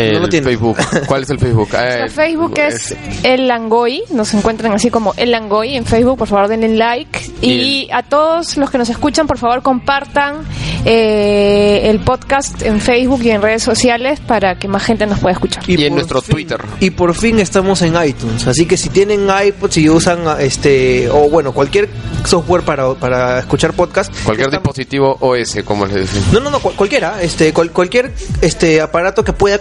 El 0.08 0.12
no 0.14 0.20
lo 0.20 0.28
tiene. 0.28 0.46
Facebook. 0.46 0.76
¿Cuál 1.06 1.22
es 1.22 1.30
el 1.30 1.38
Facebook? 1.38 1.68
Eh, 1.74 1.98
Nuestro 2.00 2.22
Facebook 2.22 2.54
es 2.58 2.96
El 3.22 3.46
Langoy, 3.48 4.02
nos 4.12 4.32
encuentran 4.34 4.72
así 4.72 4.90
como 4.90 5.14
El 5.16 5.30
Langoy 5.30 5.76
en 5.76 5.84
Facebook, 5.84 6.18
por 6.18 6.28
favor 6.28 6.48
denle 6.48 6.68
like. 6.76 7.18
Y 7.42 7.88
a 7.92 8.02
todos 8.02 8.56
los 8.56 8.70
que 8.70 8.78
nos 8.78 8.88
escuchan, 8.90 9.26
por 9.26 9.38
favor 9.38 9.62
compartan 9.62 10.42
eh, 10.84 11.82
el 11.90 12.00
podcast 12.00 12.62
en 12.62 12.80
Facebook 12.80 13.20
y 13.22 13.30
en 13.30 13.42
redes 13.42 13.62
sociales 13.62 14.20
para 14.20 14.58
que 14.58 14.68
más 14.68 14.82
gente 14.84 15.06
nos 15.06 15.18
pueda 15.20 15.32
escuchar. 15.34 15.62
Y 15.68 15.84
en 15.84 15.94
nuestro 15.94 16.20
fin- 16.22 16.34
Twitter. 16.34 16.60
Y 16.80 16.90
por 16.90 17.14
fin 17.14 17.38
estamos 17.38 17.82
en 17.82 17.94
iTunes. 18.04 18.46
Así 18.46 18.66
que 18.66 18.76
si 18.76 18.88
tienen 18.88 19.28
iPod, 19.46 19.70
si 19.70 19.88
usan 19.88 20.20
este 20.40 21.08
o 21.10 21.28
bueno, 21.28 21.52
cualquier 21.52 21.88
software 22.24 22.62
para, 22.62 22.94
para 22.94 23.38
escuchar 23.40 23.72
podcast, 23.72 24.12
Cualquier 24.24 24.48
estamos- 24.48 24.62
dispositivo 24.74 25.16
OS, 25.20 25.58
como 25.64 25.86
les 25.86 25.96
decía. 25.96 26.22
No, 26.32 26.40
no, 26.40 26.50
no, 26.50 26.60
cual- 26.60 26.74
cualquiera, 26.76 27.22
este, 27.22 27.52
cual- 27.52 27.70
cualquier 27.72 28.12
este 28.40 28.80
aparato 28.80 29.24
que 29.24 29.32
pueda 29.32 29.58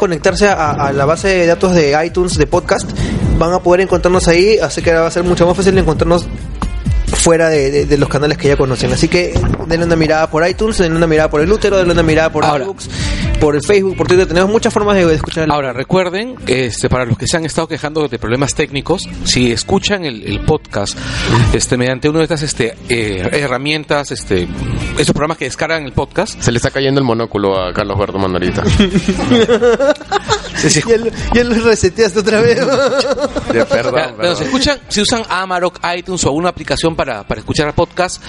a, 0.48 0.72
a 0.72 0.94
la 0.94 1.06
base 1.06 1.28
de 1.30 1.46
datos 1.46 1.74
de 1.74 1.98
iTunes 2.06 2.38
de 2.38 2.48
podcast, 2.48 2.90
van 3.38 3.54
a 3.54 3.60
poder 3.60 3.82
encontrarnos 3.82 4.28
ahí, 4.28 4.58
así 4.60 4.82
que 4.82 4.94
va 4.94 5.08
a 5.08 5.12
ser 5.12 5.24
mucho 5.24 5.46
más 5.48 5.56
fácil 5.56 5.78
encontrarnos 5.78 6.26
fuera 7.08 7.50
de, 7.50 7.70
de- 7.72 7.86
de 7.86 7.98
los 7.98 8.08
canales 8.10 8.38
que 8.38 8.48
ya 8.48 8.56
conocen. 8.58 8.92
Así 8.94 9.08
que 9.08 9.34
denle 9.68 9.86
una 9.86 9.96
mirada 9.96 10.30
por 10.30 10.48
iTunes, 10.48 10.78
denle 10.78 10.98
una 10.98 11.08
mirada 11.08 11.30
por 11.30 11.42
el 11.42 11.52
útero, 11.52 11.78
denle 11.78 11.94
una 11.94 12.04
mirada 12.04 12.32
por 12.32 12.46
Ahora. 12.46 12.66
Por 13.40 13.56
el 13.56 13.62
Facebook, 13.62 13.96
por 13.96 14.08
Twitter. 14.08 14.28
Tenemos 14.28 14.50
muchas 14.50 14.74
formas 14.74 14.96
de, 14.96 15.14
escuchar 15.14 15.46
el 15.46 15.52
Ahora, 15.52 15.74
recuerden, 15.74 16.36
este, 16.48 16.90
para 16.90 17.06
los 17.06 17.18
que 17.18 17.28
se 17.28 17.38
han 17.38 17.46
estado 17.46 17.68
quejando 17.68 18.08
de 18.08 18.20
problemas 18.20 18.54
técnicos, 18.54 19.08
si 19.24 19.52
escuchan 19.52 20.06
el, 20.06 20.24
el 20.24 20.42
podcast 20.42 20.98
este, 21.54 21.78
mediante 21.78 22.10
una 22.10 22.20
de 22.20 22.26
estas 22.26 22.44
este, 22.44 22.76
eh, 22.90 23.30
herramientas, 23.32 24.12
este, 24.12 24.48
esos 24.98 25.14
programas 25.14 25.38
que 25.38 25.46
descargan 25.46 25.84
el 25.84 25.94
podcast, 25.94 26.40
Se 26.42 26.52
le 26.52 26.58
está 26.58 26.72
cayendo 26.72 27.00
el 27.00 27.06
monóculo 27.06 27.60
a 27.60 27.74
Carlos 27.74 27.98
Berto 27.98 28.18
Mandarita. 28.20 28.64
si- 30.68 30.82
Ya, 30.88 30.98
lo- 30.98 31.12
ya 31.34 31.44
lo 31.44 31.56
reseteaste 31.66 32.20
otra 32.20 32.42
vez. 32.42 32.60
De 33.54 33.66
perdón, 33.66 33.96
Ya, 33.96 34.12
bueno, 34.16 34.36
si 34.36 34.44
escuchan, 34.44 34.80
si 34.88 35.02
usan 35.02 35.24
Amarok, 35.30 35.80
iTunes 35.96 36.24
o 36.26 36.28
alguna 36.30 36.50
aplicación 36.50 36.96
para, 36.96 37.24
para 37.24 37.40
escuchar 37.40 37.68
el 37.68 37.74
podcast, 37.74 38.22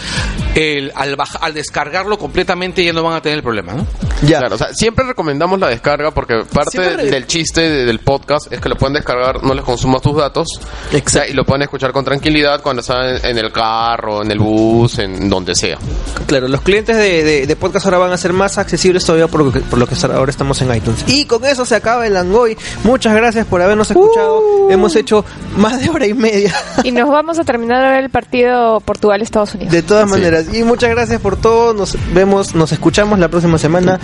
el, 0.55 0.93
al, 0.95 1.17
baja- 1.17 1.39
al 1.41 1.55
descargarlo 1.55 2.19
completamente 2.19 2.85
ya 2.85 2.93
no 2.93 3.03
van 3.03 3.15
a 3.15 3.23
tener 3.23 3.39
el 3.39 3.43
problema, 3.45 3.73
¿no? 3.75 3.87
ya. 4.23 4.39
Claro, 4.39 4.55
o 4.55 4.59
sea, 4.59 4.73
siempre 4.75 5.05
recomendamos 5.05 5.59
la 5.61 5.69
descarga 5.69 6.11
porque 6.13 6.43
parte 6.53 6.79
Siempre- 6.79 7.11
del 7.11 7.27
chiste 7.27 7.61
de- 7.63 7.85
del 7.85 8.01
podcast 8.01 8.53
es 8.53 8.61
que 8.61 8.69
lo 8.69 8.77
pueden 8.77 8.95
descargar, 8.95 9.43
no 9.43 9.55
les 9.55 9.65
consuma 9.65 9.99
tus 10.01 10.17
datos 10.17 10.49
Exacto. 10.93 11.31
y 11.31 11.35
lo 11.35 11.45
pueden 11.45 11.63
escuchar 11.63 11.93
con 11.93 12.05
tranquilidad 12.05 12.61
cuando 12.63 12.81
están 12.81 13.17
en, 13.17 13.25
en 13.27 13.39
el 13.39 13.53
carro, 13.53 14.23
en 14.23 14.31
el 14.31 14.39
bus, 14.39 14.99
en 14.99 15.29
donde 15.29 15.55
sea. 15.55 15.79
Claro, 16.27 16.49
los 16.49 16.61
clientes 16.63 16.97
de, 16.97 17.25
de- 17.25 17.47
de 17.47 17.57
podcast 17.57 17.87
ahora 17.87 17.99
van 17.99 18.13
a 18.13 18.17
ser 18.17 18.33
más 18.33 18.59
accesibles 18.59 19.05
todavía 19.05 19.29
por 19.29 19.45
lo 19.45 19.53
que, 19.53 19.61
por 19.61 19.79
lo 19.79 19.87
que 19.87 19.95
ahora 20.13 20.31
estamos 20.31 20.61
en 20.63 20.75
iTunes. 20.75 21.05
Y 21.07 21.25
con 21.27 21.45
eso 21.45 21.65
se 21.65 21.75
acaba 21.77 22.07
el 22.07 22.17
Langoy. 22.23 22.57
Muchas 22.85 23.15
gracias 23.15 23.47
por 23.47 23.63
habernos 23.63 23.91
escuchado. 23.91 24.71
Hemos 24.71 24.95
hecho 24.97 25.25
más 25.57 25.81
de 25.81 25.89
hora 25.91 26.07
y 26.07 26.15
media. 26.15 26.55
Y 26.85 26.93
nos 26.93 27.11
vamos 27.11 27.39
a 27.39 27.45
terminar 27.45 27.85
ahora 27.85 27.99
el 27.99 28.09
partido 28.11 28.81
Portugal-Estados 28.81 29.55
Unidos. 29.55 29.73
De 29.73 29.83
todas 29.83 30.09
maneras. 30.09 30.47
Y 30.53 30.63
muchas 30.65 30.91
gracias 30.91 31.21
por 31.21 31.37
todo. 31.37 31.75
Nos 31.75 31.97
vemos, 32.15 32.55
nos 32.55 32.73
escuchamos 32.73 33.19
la 33.19 33.29
próxima 33.29 33.59
semana. 33.59 34.01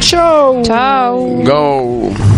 Chao. 0.00 0.62
Chao. 0.62 1.18
Go. 1.44 2.33